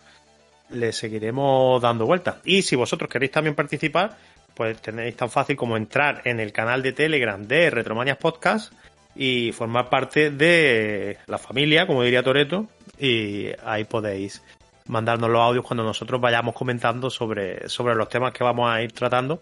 le 0.70 0.92
seguiremos 0.92 1.82
dando 1.82 2.06
vueltas. 2.06 2.38
Y 2.44 2.62
si 2.62 2.76
vosotros 2.76 3.10
queréis 3.10 3.32
también 3.32 3.56
participar, 3.56 4.18
pues 4.60 4.82
tenéis 4.82 5.16
tan 5.16 5.30
fácil 5.30 5.56
como 5.56 5.78
entrar 5.78 6.22
en 6.26 6.42
el 6.42 6.52
canal 6.52 6.82
de 6.82 6.92
Telegram 6.92 7.42
de 7.42 7.70
Retromanias 7.70 8.18
Podcast 8.18 8.74
y 9.16 9.54
formar 9.54 9.88
parte 9.88 10.32
de 10.32 11.18
la 11.28 11.38
familia, 11.38 11.88
como 11.88 12.04
diría 12.04 12.24
Toreto, 12.24 12.68
y 13.00 13.52
ahí 13.64 13.86
podéis 13.86 14.44
mandarnos 14.88 15.30
los 15.30 15.42
audios 15.42 15.66
cuando 15.66 15.86
nosotros 15.86 16.20
vayamos 16.20 16.54
comentando 16.54 17.10
sobre, 17.10 17.70
sobre 17.70 17.96
los 17.96 18.10
temas 18.10 18.34
que 18.34 18.44
vamos 18.44 18.70
a 18.70 18.82
ir 18.82 18.92
tratando 18.92 19.42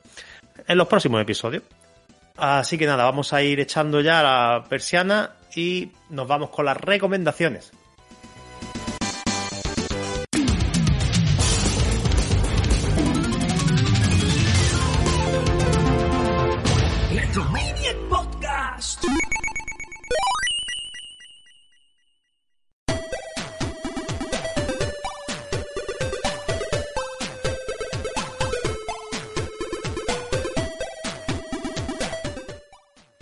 en 0.68 0.78
los 0.78 0.88
próximos 0.88 1.20
episodios. 1.20 1.64
Así 2.38 2.78
que 2.78 2.86
nada, 2.86 3.04
vamos 3.04 3.34
a 3.34 3.42
ir 3.42 3.60
echando 3.60 4.02
ya 4.02 4.22
la 4.22 4.66
persiana 4.70 5.32
y 5.56 5.94
nos 6.12 6.28
vamos 6.28 6.52
con 6.52 6.66
las 6.66 6.78
recomendaciones. 6.78 7.72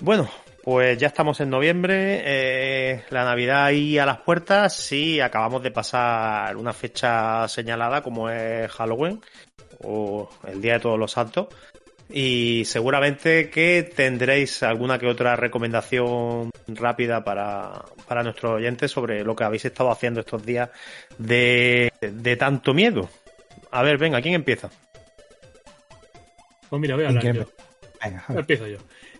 Bueno, 0.05 0.29
pues 0.63 0.99
ya 0.99 1.07
estamos 1.07 1.39
en 1.39 1.49
noviembre, 1.49 2.21
eh, 2.23 3.03
la 3.09 3.25
Navidad 3.25 3.65
ahí 3.65 3.97
a 3.97 4.05
las 4.05 4.19
puertas 4.19 4.91
y 4.91 5.19
acabamos 5.19 5.63
de 5.63 5.71
pasar 5.71 6.55
una 6.57 6.73
fecha 6.73 7.47
señalada 7.47 8.03
como 8.03 8.29
es 8.29 8.71
Halloween 8.71 9.19
o 9.79 10.29
el 10.47 10.61
Día 10.61 10.73
de 10.73 10.79
Todos 10.81 10.99
los 10.99 11.11
Santos 11.11 11.47
y 12.07 12.65
seguramente 12.65 13.49
que 13.49 13.81
tendréis 13.81 14.61
alguna 14.61 14.99
que 14.99 15.07
otra 15.07 15.35
recomendación 15.35 16.51
rápida 16.67 17.23
para, 17.23 17.83
para 18.07 18.21
nuestros 18.21 18.57
oyentes 18.57 18.91
sobre 18.91 19.23
lo 19.23 19.35
que 19.35 19.43
habéis 19.43 19.65
estado 19.65 19.89
haciendo 19.89 20.19
estos 20.19 20.45
días 20.45 20.69
de, 21.17 21.91
de 21.99 22.35
tanto 22.35 22.75
miedo. 22.75 23.09
A 23.71 23.81
ver, 23.81 23.97
venga, 23.97 24.21
¿quién 24.21 24.35
empieza? 24.35 24.69
Pues 26.69 26.79
mira, 26.79 26.93
voy 26.93 27.05
a 27.05 27.09
¿En 27.09 27.17
hablar 27.17 27.35
yo. 27.37 27.49
Venga, 28.03 28.23
a. 28.27 28.39
Empiezo 28.39 28.67
yo. 28.67 28.77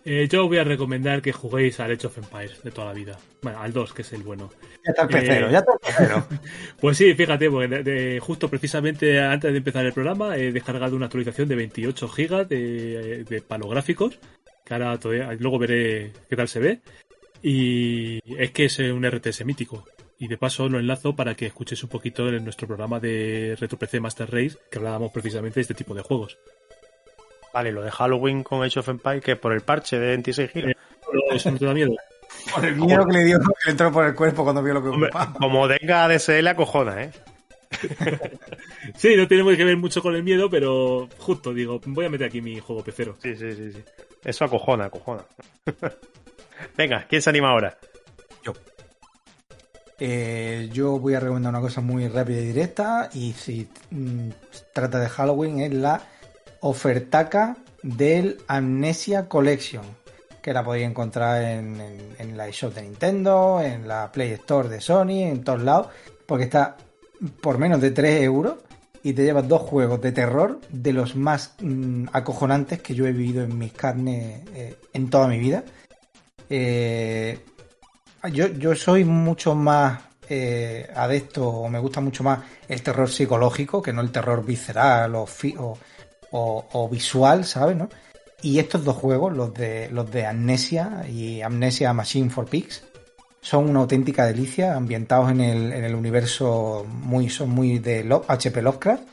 Eh, 0.08 0.28
yo 0.30 0.48
voy 0.48 0.60
a 0.60 0.64
recomendar 0.64 1.20
que 1.24 1.32
juguéis 1.32 1.80
al 1.80 1.92
Age 1.92 2.06
of 2.06 2.18
Empires 2.20 2.62
de 2.64 2.70
toda 2.70 2.88
la 2.88 2.94
vida. 2.94 3.18
Bueno, 3.42 3.60
al 3.60 3.74
2, 3.74 3.92
que 3.94 4.04
es 4.04 4.14
el 4.14 4.22
bueno. 4.22 4.52
Ya 4.86 4.92
está 4.92 5.02
el 5.04 5.10
pecero, 5.10 5.48
Eh, 5.48 5.52
ya 5.52 5.58
está 5.60 5.74
el 5.74 5.80
pecero. 5.80 6.28
Pues 6.80 6.98
sí, 6.98 7.14
fíjate, 7.16 7.50
porque 7.50 7.68
de- 7.68 7.84
de- 7.84 8.20
justo 8.20 8.48
precisamente 8.48 9.20
antes 9.20 9.52
de 9.52 9.58
empezar 9.58 9.84
el 9.86 9.94
programa 9.94 10.38
he 10.38 10.52
descargado 10.52 10.96
una 10.96 11.08
actualización 11.08 11.48
de 11.50 11.56
28 11.56 12.08
gigas 12.10 12.48
de, 12.48 13.24
de 13.24 13.42
palográficos, 13.42 14.20
que 14.64 14.74
ahora 14.76 15.00
todavía, 15.00 15.34
luego 15.40 15.58
veré 15.58 16.14
qué 16.30 16.36
tal 16.36 16.48
se 16.48 16.60
ve. 16.60 16.80
Y 17.42 18.20
es 18.40 18.52
que 18.52 18.66
es 18.66 18.78
un 18.80 19.04
RTS 19.10 19.44
mítico. 19.46 19.86
Y 20.18 20.28
de 20.28 20.38
paso 20.38 20.70
lo 20.70 20.80
enlazo 20.80 21.16
para 21.16 21.36
que 21.36 21.48
escuches 21.48 21.84
un 21.84 21.90
poquito 21.90 22.30
en 22.30 22.44
nuestro 22.44 22.68
programa 22.68 23.00
de 23.00 23.58
Retro 23.60 23.78
PC 23.78 24.00
Master 24.00 24.30
Race, 24.32 24.56
que 24.72 24.78
hablábamos 24.78 25.12
precisamente 25.12 25.56
de 25.56 25.62
este 25.62 25.74
tipo 25.74 25.94
de 25.96 26.02
juegos. 26.04 26.38
Vale, 27.56 27.72
lo 27.72 27.84
de 27.84 27.90
Halloween 27.90 28.44
con 28.44 28.62
Age 28.64 28.82
of 28.82 28.90
Empires, 28.90 29.24
que 29.24 29.32
es 29.32 29.40
por 29.40 29.54
el 29.54 29.62
parche 29.62 29.98
de 29.98 30.08
26 30.08 30.52
gigas. 30.52 30.74
¿Eso 31.32 31.52
no 31.52 31.58
te 31.58 31.66
da 31.66 31.74
miedo? 31.74 31.96
Por 32.54 32.66
el 32.66 32.76
miedo 32.76 33.06
que 33.06 33.14
le 33.14 33.24
dio, 33.24 33.40
que 33.40 33.46
le 33.68 33.72
entró 33.72 33.94
por 33.94 34.06
el 34.06 34.14
cuerpo 34.14 34.44
cuando 34.44 34.62
vio 34.62 34.74
lo 34.74 34.84
que 34.84 34.90
Hombre, 34.90 35.08
ocupaba. 35.08 35.34
como 35.40 35.66
tenga 35.70 36.06
DSL 36.10 36.46
acojona, 36.50 37.04
¿eh? 37.04 37.12
Sí, 38.98 39.16
no 39.16 39.26
tiene 39.30 39.56
que 39.56 39.64
ver 39.64 39.78
mucho 39.78 40.02
con 40.02 40.16
el 40.16 40.24
miedo, 40.24 40.50
pero 40.50 41.08
justo 41.18 41.54
digo, 41.54 41.80
voy 41.86 42.06
a 42.06 42.10
meter 42.10 42.28
aquí 42.28 42.42
mi 42.42 42.60
juego 42.60 42.84
pecero. 42.84 43.16
Sí, 43.24 43.38
sí, 43.38 43.50
sí, 43.54 43.72
sí. 43.72 43.84
Eso 44.26 44.44
acojona, 44.44 44.86
acojona. 44.88 45.24
Venga, 46.78 47.06
¿quién 47.08 47.22
se 47.22 47.30
anima 47.30 47.52
ahora? 47.52 47.78
Eh, 49.98 50.70
yo 50.74 51.00
voy 51.00 51.14
a 51.14 51.22
recomendar 51.22 51.52
una 51.54 51.62
cosa 51.62 51.80
muy 51.80 52.08
rápida 52.10 52.42
y 52.42 52.46
directa. 52.48 53.10
Y 53.14 53.32
si 53.32 53.68
mm, 53.92 54.30
trata 54.74 55.00
de 55.00 55.08
Halloween, 55.08 55.60
es 55.62 55.74
la 55.74 56.02
ofertaca 56.70 57.58
del 57.84 58.38
Amnesia 58.48 59.28
Collection. 59.30 59.84
Que 60.42 60.54
la 60.54 60.64
podéis 60.64 60.88
encontrar 60.88 61.42
en, 61.44 61.80
en- 61.80 62.16
en 62.20 62.38
la 62.38 62.48
eShop 62.48 62.74
de 62.76 62.82
Nintendo, 62.84 63.62
en 63.62 63.88
la 63.88 64.12
Play 64.12 64.32
Store 64.34 64.68
de 64.70 64.82
Sony, 64.82 65.24
en 65.24 65.44
todos 65.44 65.62
lados. 65.62 65.88
Porque 66.26 66.44
está 66.46 66.76
por 67.42 67.58
menos 67.58 67.82
de 67.82 67.92
3 67.92 68.22
euros. 68.24 68.56
Y 69.04 69.14
te 69.14 69.24
llevas 69.24 69.48
dos 69.48 69.62
juegos 69.62 70.02
de 70.02 70.12
terror 70.12 70.60
de 70.70 70.92
los 70.92 71.16
más 71.16 71.54
mm, 71.62 72.06
acojonantes 72.12 72.82
que 72.82 72.96
yo 72.96 73.06
he 73.06 73.12
vivido 73.12 73.44
en 73.44 73.56
mis 73.58 73.72
carnes 73.74 74.42
eh, 74.56 74.76
en 74.94 75.10
toda 75.12 75.28
mi 75.28 75.38
vida. 75.38 75.64
Eh, 76.50 77.38
yo, 78.32 78.48
yo 78.48 78.76
soy 78.76 79.04
mucho 79.04 79.54
más 79.54 80.02
eh, 80.28 80.90
adepto 80.96 81.48
o 81.48 81.70
me 81.70 81.78
gusta 81.78 82.02
mucho 82.02 82.24
más 82.24 82.40
el 82.68 82.82
terror 82.82 83.08
psicológico 83.10 83.80
que 83.82 83.94
no 83.94 84.02
el 84.02 84.12
terror 84.12 84.44
visceral 84.44 85.14
o, 85.14 85.28
o, 85.60 85.78
o- 86.38 86.66
o 86.74 86.90
visual, 86.90 87.46
¿sabes? 87.46 87.76
¿no? 87.78 87.90
Y 88.42 88.60
estos 88.60 88.84
dos 88.84 88.96
juegos, 88.98 89.34
los 89.34 89.54
de, 89.54 89.90
los 89.92 90.10
de 90.12 90.26
Amnesia 90.26 91.06
y 91.10 91.42
Amnesia 91.42 91.94
Machine 91.94 92.30
for 92.30 92.46
Pigs, 92.46 92.84
son 93.42 93.70
una 93.70 93.80
auténtica 93.80 94.26
delicia, 94.26 94.76
ambientados 94.76 95.32
en 95.32 95.40
el, 95.42 95.72
en 95.72 95.84
el 95.84 95.96
universo 95.96 96.86
muy, 96.90 97.30
son 97.30 97.50
muy 97.50 97.80
de 97.80 98.04
Lo- 98.04 98.26
HP 98.28 98.62
Lovecraft. 98.62 99.04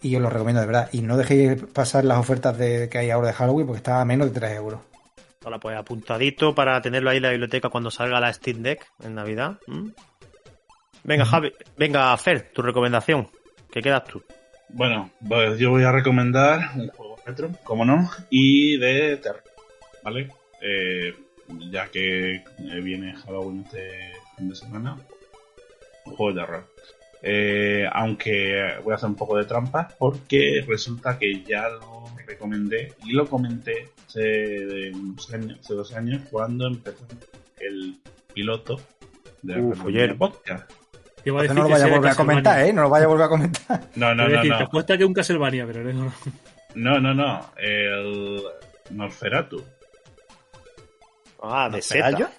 Y 0.00 0.14
os 0.16 0.22
los 0.22 0.32
recomiendo 0.32 0.60
de 0.60 0.66
verdad. 0.66 0.88
Y 0.92 1.00
no 1.02 1.16
dejéis 1.16 1.62
pasar 1.72 2.04
las 2.04 2.18
ofertas 2.18 2.56
de, 2.56 2.88
que 2.88 2.98
hay 2.98 3.10
ahora 3.10 3.28
de 3.28 3.34
Halloween 3.34 3.66
porque 3.66 3.78
está 3.78 4.00
a 4.00 4.04
menos 4.04 4.32
de 4.32 4.38
3 4.40 4.56
euros. 4.56 4.80
Hola, 5.44 5.58
pues 5.58 5.76
apuntadito 5.76 6.54
para 6.54 6.80
tenerlo 6.82 7.10
ahí 7.10 7.16
en 7.18 7.22
la 7.24 7.30
biblioteca 7.30 7.68
cuando 7.68 7.90
salga 7.90 8.20
la 8.20 8.32
Steam 8.32 8.62
Deck 8.62 8.86
en 9.02 9.14
Navidad. 9.16 9.58
Venga, 11.04 11.24
Javi, 11.24 11.52
venga, 11.76 12.16
Fer, 12.16 12.50
tu 12.52 12.62
recomendación. 12.62 13.28
¿Qué 13.72 13.80
quedas 13.80 14.04
tú? 14.04 14.22
Bueno, 14.70 15.10
pues 15.26 15.58
yo 15.58 15.70
voy 15.70 15.84
a 15.84 15.92
recomendar 15.92 16.70
un 16.76 16.88
juego 16.88 17.16
retro, 17.24 17.50
como 17.64 17.84
no, 17.84 18.10
y 18.30 18.76
de 18.78 19.16
terror, 19.16 19.42
¿vale? 20.02 20.30
Eh, 20.60 21.14
ya 21.70 21.88
que 21.88 22.36
eh, 22.36 22.80
viene 22.82 23.14
Halloween 23.14 23.64
este 23.64 24.12
fin 24.36 24.48
de 24.48 24.54
semana, 24.54 24.96
un 26.04 26.14
juego 26.14 26.32
de 26.32 26.40
terror. 26.40 26.64
Eh, 27.22 27.88
aunque 27.92 28.76
voy 28.84 28.92
a 28.92 28.96
hacer 28.96 29.08
un 29.08 29.16
poco 29.16 29.36
de 29.36 29.44
trampa 29.44 29.88
porque 29.98 30.64
resulta 30.66 31.18
que 31.18 31.42
ya 31.42 31.68
lo 31.68 32.04
recomendé 32.24 32.92
y 33.04 33.12
lo 33.12 33.26
comenté 33.26 33.90
hace, 34.06 34.92
unos 34.92 35.32
años, 35.34 35.58
hace 35.58 35.74
dos 35.74 35.92
años 35.94 36.22
cuando 36.30 36.68
empezó 36.68 37.06
el 37.58 37.98
piloto 38.32 38.80
de 39.42 39.56
la 39.56 39.84
oye. 39.84 40.14
podcast. 40.14 40.70
Te 41.22 41.30
iba 41.30 41.40
a 41.40 41.42
Entonces 41.42 41.48
decir 41.48 41.54
no 41.56 41.62
lo 41.62 41.68
vaya 41.68 41.84
a 41.84 41.88
volver 41.96 42.10
a 42.10 42.14
comentar, 42.14 42.66
¿eh? 42.66 42.72
No 42.72 42.82
lo 42.82 42.90
vaya 42.90 43.04
a 43.04 43.08
volver 43.08 43.26
a 43.26 43.28
comentar. 43.28 43.80
No, 43.96 44.08
Te 44.08 44.14
no, 44.14 44.14
no, 44.14 44.28
decir, 44.28 44.50
no. 44.50 44.58
Te 44.58 44.64
apuesta 44.64 44.98
que 44.98 45.04
un 45.04 45.14
Castlevania, 45.14 45.66
pero 45.66 45.92
no. 45.92 46.12
No, 46.74 47.00
no, 47.00 47.14
no. 47.14 47.50
El 47.56 48.42
Nosferatu. 48.90 49.64
Ah, 51.42 51.68
de. 51.70 51.82
Zeta. 51.82 52.30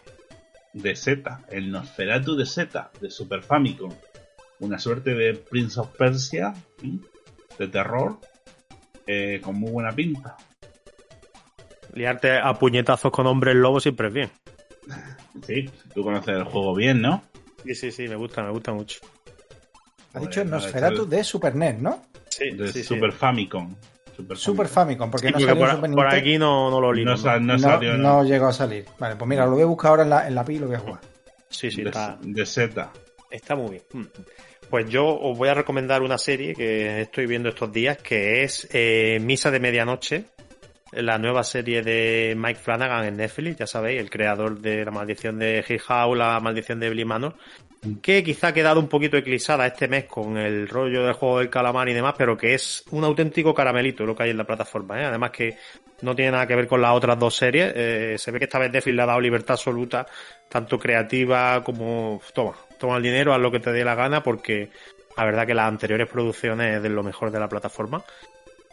De 0.73 0.95
Z. 0.95 1.39
El 1.49 1.71
Nosferatu 1.71 2.35
de 2.35 2.45
Z. 2.45 2.91
De 3.01 3.09
Super 3.09 3.41
Famicom. 3.43 3.91
Una 4.59 4.77
suerte 4.79 5.13
de 5.13 5.33
Prince 5.35 5.79
of 5.79 5.89
Persia. 5.97 6.53
¿sí? 6.81 6.99
De 7.57 7.67
terror. 7.67 8.19
eh, 9.07 9.41
con 9.43 9.55
muy 9.55 9.71
buena 9.71 9.91
pinta. 9.91 10.37
Liarte 11.93 12.37
a 12.37 12.53
puñetazos 12.53 13.11
con 13.11 13.25
hombres 13.27 13.55
lobos 13.55 13.83
siempre 13.83 14.07
es 14.09 14.13
bien. 14.13 14.31
Sí, 15.45 15.69
tú 15.93 16.03
conoces 16.03 16.35
el 16.35 16.43
juego 16.43 16.75
bien, 16.75 17.01
¿no? 17.01 17.23
Sí, 17.65 17.75
sí, 17.75 17.91
sí, 17.91 18.07
me 18.07 18.15
gusta, 18.15 18.43
me 18.43 18.51
gusta 18.51 18.71
mucho. 18.73 18.99
Ha 20.13 20.19
dicho 20.19 20.43
Nosferatu 20.43 21.07
de 21.07 21.23
Super 21.23 21.55
NES, 21.55 21.79
¿no? 21.79 22.03
Sí, 22.29 22.51
De 22.51 22.67
sí, 22.67 22.79
sí. 22.79 22.83
Super 22.83 23.11
Famicom. 23.11 23.75
Super 24.15 24.37
Super 24.37 24.67
Famicom. 24.67 25.11
Porque 25.11 25.27
Sí, 25.27 25.33
no 25.33 25.37
porque 25.39 25.51
salió 25.51 25.65
por, 25.65 25.75
Super 25.75 25.91
por 25.91 26.07
aquí 26.07 26.37
no, 26.37 26.69
no 26.71 26.81
lo 26.81 26.91
ligo. 26.93 27.05
No, 27.05 27.11
¿no? 27.11 27.17
sa- 27.17 27.39
no 27.39 27.53
No, 27.53 27.59
salió 27.59 27.97
no 27.97 28.23
llegó 28.23 28.47
a 28.47 28.53
salir. 28.53 28.85
Vale, 28.97 29.15
pues 29.15 29.27
mira, 29.29 29.45
lo 29.45 29.51
voy 29.51 29.61
a 29.61 29.65
buscar 29.65 29.91
ahora 29.91 30.03
en 30.03 30.09
la, 30.09 30.27
en 30.27 30.35
la 30.35 30.43
Pi 30.45 30.55
y 30.55 30.59
lo 30.59 30.67
voy 30.67 30.75
a 30.75 30.79
jugar. 30.79 31.01
Sí, 31.49 31.69
sí, 31.71 31.81
de, 31.83 31.89
está, 31.89 32.17
de 32.21 32.45
Z. 32.45 32.91
está 33.31 33.55
muy 33.55 33.71
bien. 33.71 33.83
Mm. 33.93 34.03
Pues 34.69 34.87
yo 34.89 35.07
os 35.07 35.37
voy 35.37 35.49
a 35.49 35.53
recomendar 35.55 36.01
una 36.03 36.17
serie 36.17 36.53
que 36.53 37.01
estoy 37.01 37.25
viendo 37.25 37.49
estos 37.49 37.71
días, 37.71 37.97
que 37.97 38.43
es 38.43 38.67
eh, 38.71 39.17
Misa 39.21 39.49
de 39.51 39.59
Medianoche, 39.59 40.25
la 40.91 41.17
nueva 41.17 41.43
serie 41.43 41.81
de 41.81 42.33
Mike 42.37 42.59
Flanagan 42.59 43.05
en 43.05 43.17
Netflix, 43.17 43.57
ya 43.57 43.67
sabéis, 43.67 43.99
el 43.99 44.09
creador 44.09 44.59
de 44.59 44.85
La 44.85 44.91
Maldición 44.91 45.37
de 45.37 45.63
Hill 45.67 45.81
La 46.15 46.39
Maldición 46.39 46.79
de 46.79 46.89
Billy 46.89 47.05
Manor, 47.05 47.35
que 48.01 48.23
quizá 48.23 48.47
ha 48.47 48.53
quedado 48.53 48.79
un 48.79 48.87
poquito 48.87 49.17
eclipsada 49.17 49.67
este 49.67 49.87
mes 49.87 50.05
con 50.05 50.37
el 50.37 50.67
rollo 50.67 51.03
del 51.03 51.13
juego 51.13 51.39
del 51.39 51.49
calamar 51.49 51.87
y 51.89 51.93
demás, 51.93 52.15
pero 52.17 52.35
que 52.37 52.53
es 52.53 52.83
un 52.91 53.03
auténtico 53.03 53.53
caramelito 53.53 54.05
lo 54.05 54.15
que 54.15 54.23
hay 54.23 54.29
en 54.31 54.37
la 54.37 54.45
plataforma. 54.45 54.99
¿eh? 54.99 55.05
Además 55.05 55.31
que 55.31 55.57
no 56.01 56.15
tiene 56.15 56.31
nada 56.31 56.47
que 56.47 56.55
ver 56.55 56.67
con 56.67 56.81
las 56.81 56.95
otras 56.95 57.17
dos 57.17 57.35
series. 57.35 57.71
eh, 57.75 58.15
se 58.17 58.31
ve 58.31 58.39
que 58.39 58.45
esta 58.45 58.59
vez 58.59 58.71
Netflix 58.71 58.95
le 58.95 59.01
ha 59.01 59.05
dado 59.05 59.21
libertad 59.21 59.53
absoluta, 59.53 60.05
tanto 60.49 60.77
creativa 60.77 61.63
como... 61.63 62.21
Toma, 62.33 62.55
toma 62.77 62.97
el 62.97 63.03
dinero, 63.03 63.33
haz 63.33 63.39
lo 63.39 63.51
que 63.51 63.59
te 63.59 63.71
dé 63.71 63.83
la 63.83 63.95
gana, 63.95 64.23
porque 64.23 64.69
la 65.15 65.25
verdad 65.25 65.45
que 65.45 65.53
las 65.53 65.67
anteriores 65.67 66.07
producciones 66.07 66.77
es 66.77 66.83
de 66.83 66.89
lo 66.89 67.03
mejor 67.03 67.31
de 67.31 67.39
la 67.39 67.49
plataforma. 67.49 68.03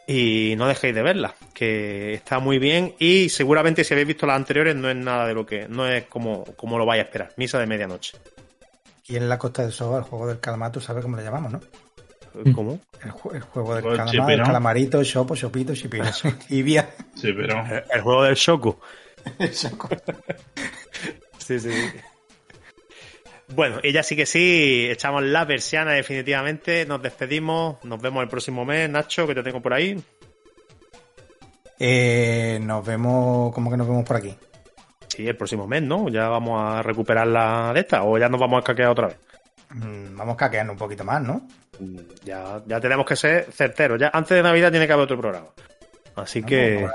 Y 0.08 0.54
no 0.56 0.68
dejéis 0.68 0.94
de 0.94 1.02
verla, 1.02 1.34
que 1.52 2.14
está 2.14 2.38
muy 2.38 2.58
bien 2.58 2.94
y 2.98 3.28
seguramente 3.28 3.82
si 3.82 3.92
habéis 3.92 4.06
visto 4.06 4.24
las 4.26 4.36
anteriores 4.36 4.76
no 4.76 4.88
es 4.88 4.94
nada 4.96 5.26
de 5.26 5.34
lo 5.34 5.44
que... 5.44 5.66
no 5.68 5.88
es 5.88 6.04
como, 6.04 6.44
como 6.56 6.78
lo 6.78 6.86
vais 6.86 7.00
a 7.00 7.04
esperar. 7.06 7.32
Misa 7.36 7.58
de 7.58 7.66
medianoche. 7.66 8.16
Y 9.08 9.16
en 9.16 9.28
la 9.28 9.36
Costa 9.38 9.62
del 9.62 9.72
Sol, 9.72 9.96
el 9.98 10.02
juego 10.04 10.28
del 10.28 10.38
calamar, 10.38 10.70
tú 10.70 10.80
sabes 10.80 11.02
cómo 11.02 11.16
le 11.16 11.24
llamamos, 11.24 11.52
¿no? 11.52 11.60
¿Cómo? 12.54 12.78
El, 13.02 13.10
ju- 13.12 13.34
el 13.34 13.40
juego 13.40 13.74
del 13.74 13.82
Juego 13.82 13.96
del 13.96 13.96
calamar, 13.96 14.32
el 14.32 14.42
calamarito, 14.42 15.02
chopo, 15.02 15.34
chopito, 15.34 15.74
chipino. 15.74 16.04
y 16.50 16.62
bien. 16.62 16.86
Sí, 17.14 17.32
pero. 17.32 17.64
El, 17.66 17.82
el 17.90 18.00
juego 18.02 18.22
del 18.24 18.34
Shoku. 18.34 18.76
Eso. 19.38 19.70
Sí, 21.38 21.60
sí. 21.60 21.70
Bueno, 23.48 23.78
y 23.82 23.92
ya 23.92 24.02
sí 24.02 24.16
que 24.16 24.26
sí, 24.26 24.88
echamos 24.90 25.22
la 25.22 25.46
persiana 25.46 25.92
definitivamente, 25.92 26.84
nos 26.84 27.00
despedimos, 27.00 27.82
nos 27.84 28.00
vemos 28.00 28.22
el 28.22 28.28
próximo 28.28 28.64
mes, 28.64 28.90
Nacho, 28.90 29.26
que 29.26 29.34
te 29.34 29.42
tengo 29.42 29.62
por 29.62 29.72
ahí. 29.72 30.02
Eh, 31.78 32.58
nos 32.62 32.84
vemos, 32.84 33.54
¿cómo 33.54 33.70
que 33.70 33.76
nos 33.76 33.86
vemos 33.86 34.04
por 34.04 34.16
aquí? 34.16 34.34
Sí, 35.08 35.26
el 35.28 35.36
próximo 35.36 35.66
mes, 35.66 35.82
¿no? 35.82 36.08
Ya 36.08 36.28
vamos 36.28 36.60
a 36.60 36.82
recuperar 36.82 37.26
la 37.26 37.72
de 37.72 37.80
esta, 37.80 38.02
o 38.02 38.18
ya 38.18 38.28
nos 38.28 38.40
vamos 38.40 38.60
a 38.60 38.64
caquear 38.64 38.88
otra 38.90 39.08
vez. 39.08 39.16
Mm, 39.70 40.16
Vamos 40.16 40.36
caqueando 40.36 40.72
un 40.72 40.78
poquito 40.78 41.04
más, 41.04 41.22
¿no? 41.22 41.46
Mm, 41.78 41.98
Ya, 42.24 42.62
ya 42.66 42.80
tenemos 42.80 43.04
que 43.06 43.16
ser 43.16 43.50
certeros, 43.52 44.00
ya 44.00 44.10
antes 44.12 44.36
de 44.36 44.42
Navidad 44.42 44.70
tiene 44.70 44.86
que 44.86 44.92
haber 44.92 45.04
otro 45.04 45.18
programa. 45.20 45.48
Así 46.16 46.42
que... 46.42 46.88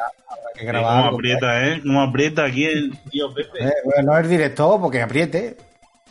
Que 0.56 0.64
Eh, 0.64 0.66
grabar. 0.66 0.90
¿Cómo 0.92 1.04
algo, 1.06 1.16
aprieta, 1.18 1.68
eh? 1.68 1.82
¿Cómo 1.82 2.02
aprieta 2.02 2.46
aquí 2.46 2.66
el 2.66 2.98
tío 3.10 3.34
Pepe? 3.34 3.66
Eh, 3.68 3.74
bueno, 3.86 4.12
no 4.14 4.18
es 4.20 4.28
directo 4.30 4.80
porque 4.82 5.02
apriete. 5.02 5.58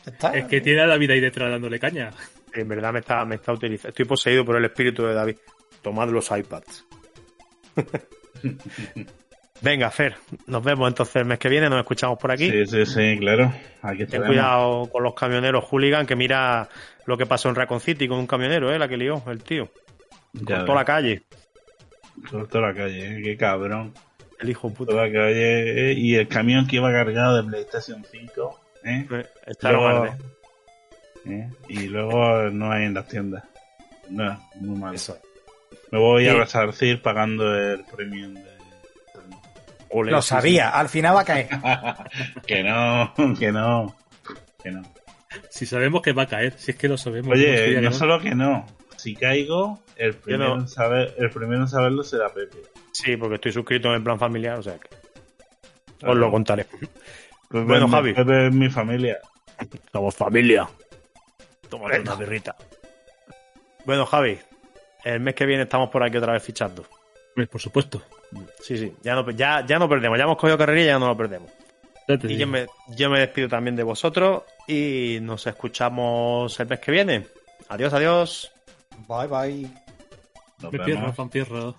Está. 0.07 0.37
Es 0.37 0.47
que 0.47 0.61
tiene 0.61 0.81
a 0.83 0.87
David 0.87 1.11
ahí 1.11 1.21
detrás 1.21 1.51
dándole 1.51 1.79
caña. 1.79 2.11
En 2.53 2.67
verdad 2.69 2.93
me 2.93 3.01
está, 3.01 3.25
me 3.25 3.37
está 3.37 3.53
utilizando. 3.53 3.91
Estoy 3.91 4.05
poseído 4.07 4.45
por 4.45 4.57
el 4.57 4.65
espíritu 4.65 5.05
de 5.05 5.15
David. 5.15 5.37
Tomad 5.83 6.09
los 6.11 6.31
iPads. 6.31 6.85
Venga, 9.63 9.91
Fer, 9.91 10.17
nos 10.47 10.65
vemos 10.65 10.89
entonces 10.89 11.17
el 11.17 11.27
mes 11.27 11.39
que 11.39 11.51
viene, 11.51 11.69
nos 11.69 11.81
escuchamos 11.81 12.19
por 12.19 12.31
aquí. 12.33 12.51
Sí, 12.51 12.67
sí, 12.67 12.87
sí, 12.87 13.19
claro. 13.19 13.53
Aquí 13.83 14.07
Ten 14.07 14.23
cuidado 14.25 14.89
con 14.91 15.03
los 15.03 15.15
camioneros 15.15 15.65
hooligan, 15.65 16.07
que 16.07 16.17
mira 16.17 16.67
lo 17.05 17.19
que 17.19 17.27
pasó 17.27 17.51
en 17.51 17.55
Raccoon 17.57 17.81
City 17.81 18.09
con 18.09 18.19
un 18.19 18.27
camionero, 18.27 18.73
¿eh? 18.73 18.79
La 18.79 18.89
que 18.89 18.97
lió, 18.97 19.23
el 19.27 19.43
tío. 19.43 19.69
Ya 20.33 20.59
Cortó 20.59 20.75
la 20.75 20.85
calle, 20.87 21.25
Por 22.31 22.49
toda 22.49 22.69
la 22.69 22.75
calle, 22.75 23.19
eh, 23.19 23.23
qué 23.23 23.37
cabrón. 23.37 23.93
el 24.39 24.49
hijo 24.49 24.73
puto. 24.73 24.93
Toda 24.93 25.09
la 25.09 25.13
calle. 25.13 25.91
eh, 25.91 25.95
Y 25.95 26.15
el 26.15 26.27
camión 26.27 26.67
que 26.67 26.77
iba 26.77 26.91
cargado 26.91 27.37
de 27.37 27.43
PlayStation 27.51 28.03
5. 28.11 28.61
¿Eh? 28.85 29.07
Echaron 29.47 29.81
Luego-. 29.81 30.17
¿eh? 31.27 31.51
Y 31.69 31.89
luego 31.89 32.51
no 32.51 32.73
hay 32.73 32.85
en 32.85 32.95
las 32.95 33.09
tiendas. 33.09 33.45
No, 34.09 34.39
muy 34.57 34.79
mal. 34.79 34.95
Eso. 34.95 35.19
Me 35.91 35.99
voy 35.99 36.27
a 36.29 36.35
resarcir 36.35 37.03
pagando 37.03 37.55
el 37.55 37.85
premium 37.85 38.35
de. 38.35 38.61
Ole, 39.93 40.13
Lo 40.13 40.23
sí, 40.23 40.29
sabía, 40.29 40.71
al 40.71 40.89
final 40.89 41.17
va 41.17 41.23
a 41.23 41.25
caer. 41.25 41.49
que 42.47 42.63
no, 42.63 43.13
que 43.37 43.51
no. 43.51 43.97
Que 44.63 44.71
no. 44.71 44.83
Si 45.49 45.67
sabemos 45.67 46.03
que 46.03 46.13
va 46.13 46.23
a 46.23 46.27
caer, 46.27 46.53
si 46.57 46.73
es 46.73 46.77
que 46.77 46.89
lo 46.89 46.97
sabemos. 46.97 47.31
¿cómo 47.31 47.35
Oye, 47.35 47.81
no 47.81 47.93
solo 47.93 48.21
que 48.21 48.35
no. 48.35 48.67
Si 48.97 49.17
caigo, 49.17 49.83
el 49.97 50.15
primero, 50.15 50.57
no. 50.57 50.61
en 50.63 50.69
saber, 50.69 51.15
el 51.19 51.31
primero 51.31 51.63
en 51.63 51.69
saberlo 51.69 52.05
será 52.05 52.29
Pepe. 52.29 52.59
Sí, 52.93 53.17
porque 53.17 53.37
estoy 53.37 53.53
suscrito 53.53 53.89
en 53.89 53.95
el 53.95 54.03
plan 54.03 54.19
familiar, 54.19 54.59
o 54.59 54.63
sea 54.63 54.79
que 54.79 55.01
os 56.07 56.17
lo 56.17 56.31
contaré. 56.31 56.67
Pepe 57.51 57.65
Bueno, 57.65 57.89
Javi. 57.89 58.15
Mi 58.53 58.71
familia. 58.71 59.19
Somos 59.93 60.15
familia. 60.15 60.69
Tómate 61.69 62.01
una 62.01 62.15
birrita. 62.15 62.55
Bueno, 63.85 64.07
Javi, 64.07 64.39
el 65.05 65.21
mes 65.21 65.35
que 65.35 65.47
viene 65.47 65.65
estamos 65.65 65.91
por 65.91 66.03
aquí 66.03 66.17
otra 66.17 66.33
vez 66.33 66.43
fichando. 66.43 66.85
Por 67.51 67.61
supuesto. 67.61 68.03
Sí, 68.61 68.79
sí, 68.79 68.95
ya 69.03 69.15
no, 69.15 69.29
ya, 69.31 69.65
ya 69.67 69.79
no 69.79 69.89
perdemos, 69.89 70.17
ya 70.17 70.25
hemos 70.25 70.37
cogido 70.37 70.57
carrera 70.57 70.81
y 70.81 70.87
ya 70.87 70.99
no 70.99 71.09
lo 71.09 71.17
perdemos. 71.17 71.51
Y 72.07 72.37
yo 72.37 72.47
me, 72.47 72.67
yo 72.89 73.11
me 73.11 73.21
despido 73.21 73.49
también 73.49 73.77
de 73.77 73.83
vosotros 73.83 74.43
y 74.67 75.19
nos 75.23 75.47
escuchamos 75.47 76.59
el 76.59 76.69
mes 76.69 76.81
que 76.81 76.93
viene. 76.93 77.27
Adiós, 77.69 77.93
adiós. 77.93 78.53
Bye, 79.09 79.27
bye. 79.27 79.71
Nos 80.61 80.73
Me 80.73 80.79
vemos. 80.79 81.77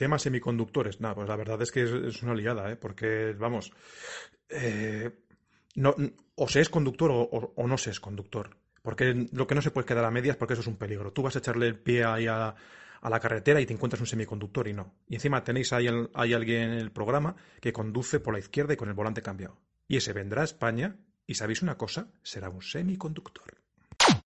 Temas 0.00 0.22
semiconductores. 0.22 0.98
Nada, 0.98 1.14
pues 1.14 1.28
la 1.28 1.36
verdad 1.36 1.60
es 1.60 1.70
que 1.70 1.82
es, 1.82 2.22
una 2.22 2.34
liada, 2.34 2.72
¿eh? 2.72 2.76
Porque, 2.76 3.34
vamos, 3.34 3.70
eh, 4.48 5.10
no, 5.74 5.94
o 6.36 6.48
se 6.48 6.62
es 6.62 6.70
conductor 6.70 7.10
o, 7.12 7.68
no 7.68 7.76
se 7.76 7.90
es 7.90 8.00
conductor. 8.00 8.56
Porque 8.80 9.28
lo 9.30 9.46
que 9.46 9.54
no 9.54 9.60
se 9.60 9.70
puede 9.70 9.86
quedar 9.86 10.06
a 10.06 10.10
medias, 10.10 10.38
porque 10.38 10.54
eso 10.54 10.62
es 10.62 10.68
un 10.68 10.78
peligro. 10.78 11.12
Tú 11.12 11.20
vas 11.20 11.36
a 11.36 11.40
echarle 11.40 11.66
el 11.66 11.78
pie 11.78 12.06
ahí 12.06 12.26
a, 12.26 12.54
la 13.02 13.20
carretera 13.20 13.60
y 13.60 13.66
te 13.66 13.74
encuentras 13.74 14.00
un 14.00 14.06
semiconductor 14.06 14.68
y 14.68 14.72
no. 14.72 14.94
Y 15.06 15.16
encima 15.16 15.44
tenéis 15.44 15.74
ahí 15.74 15.86
hay 16.14 16.32
alguien 16.32 16.70
en 16.70 16.78
el 16.78 16.92
programa 16.92 17.36
que 17.60 17.74
conduce 17.74 18.20
por 18.20 18.32
la 18.32 18.40
izquierda 18.40 18.72
y 18.72 18.78
con 18.78 18.88
el 18.88 18.94
volante 18.94 19.20
cambiado. 19.20 19.60
Y 19.86 19.98
ese 19.98 20.14
vendrá 20.14 20.40
a 20.40 20.46
España 20.46 20.96
y 21.26 21.34
sabéis 21.34 21.60
una 21.60 21.76
cosa, 21.76 22.10
será 22.22 22.48
un 22.48 22.62
semiconductor. 22.62 23.59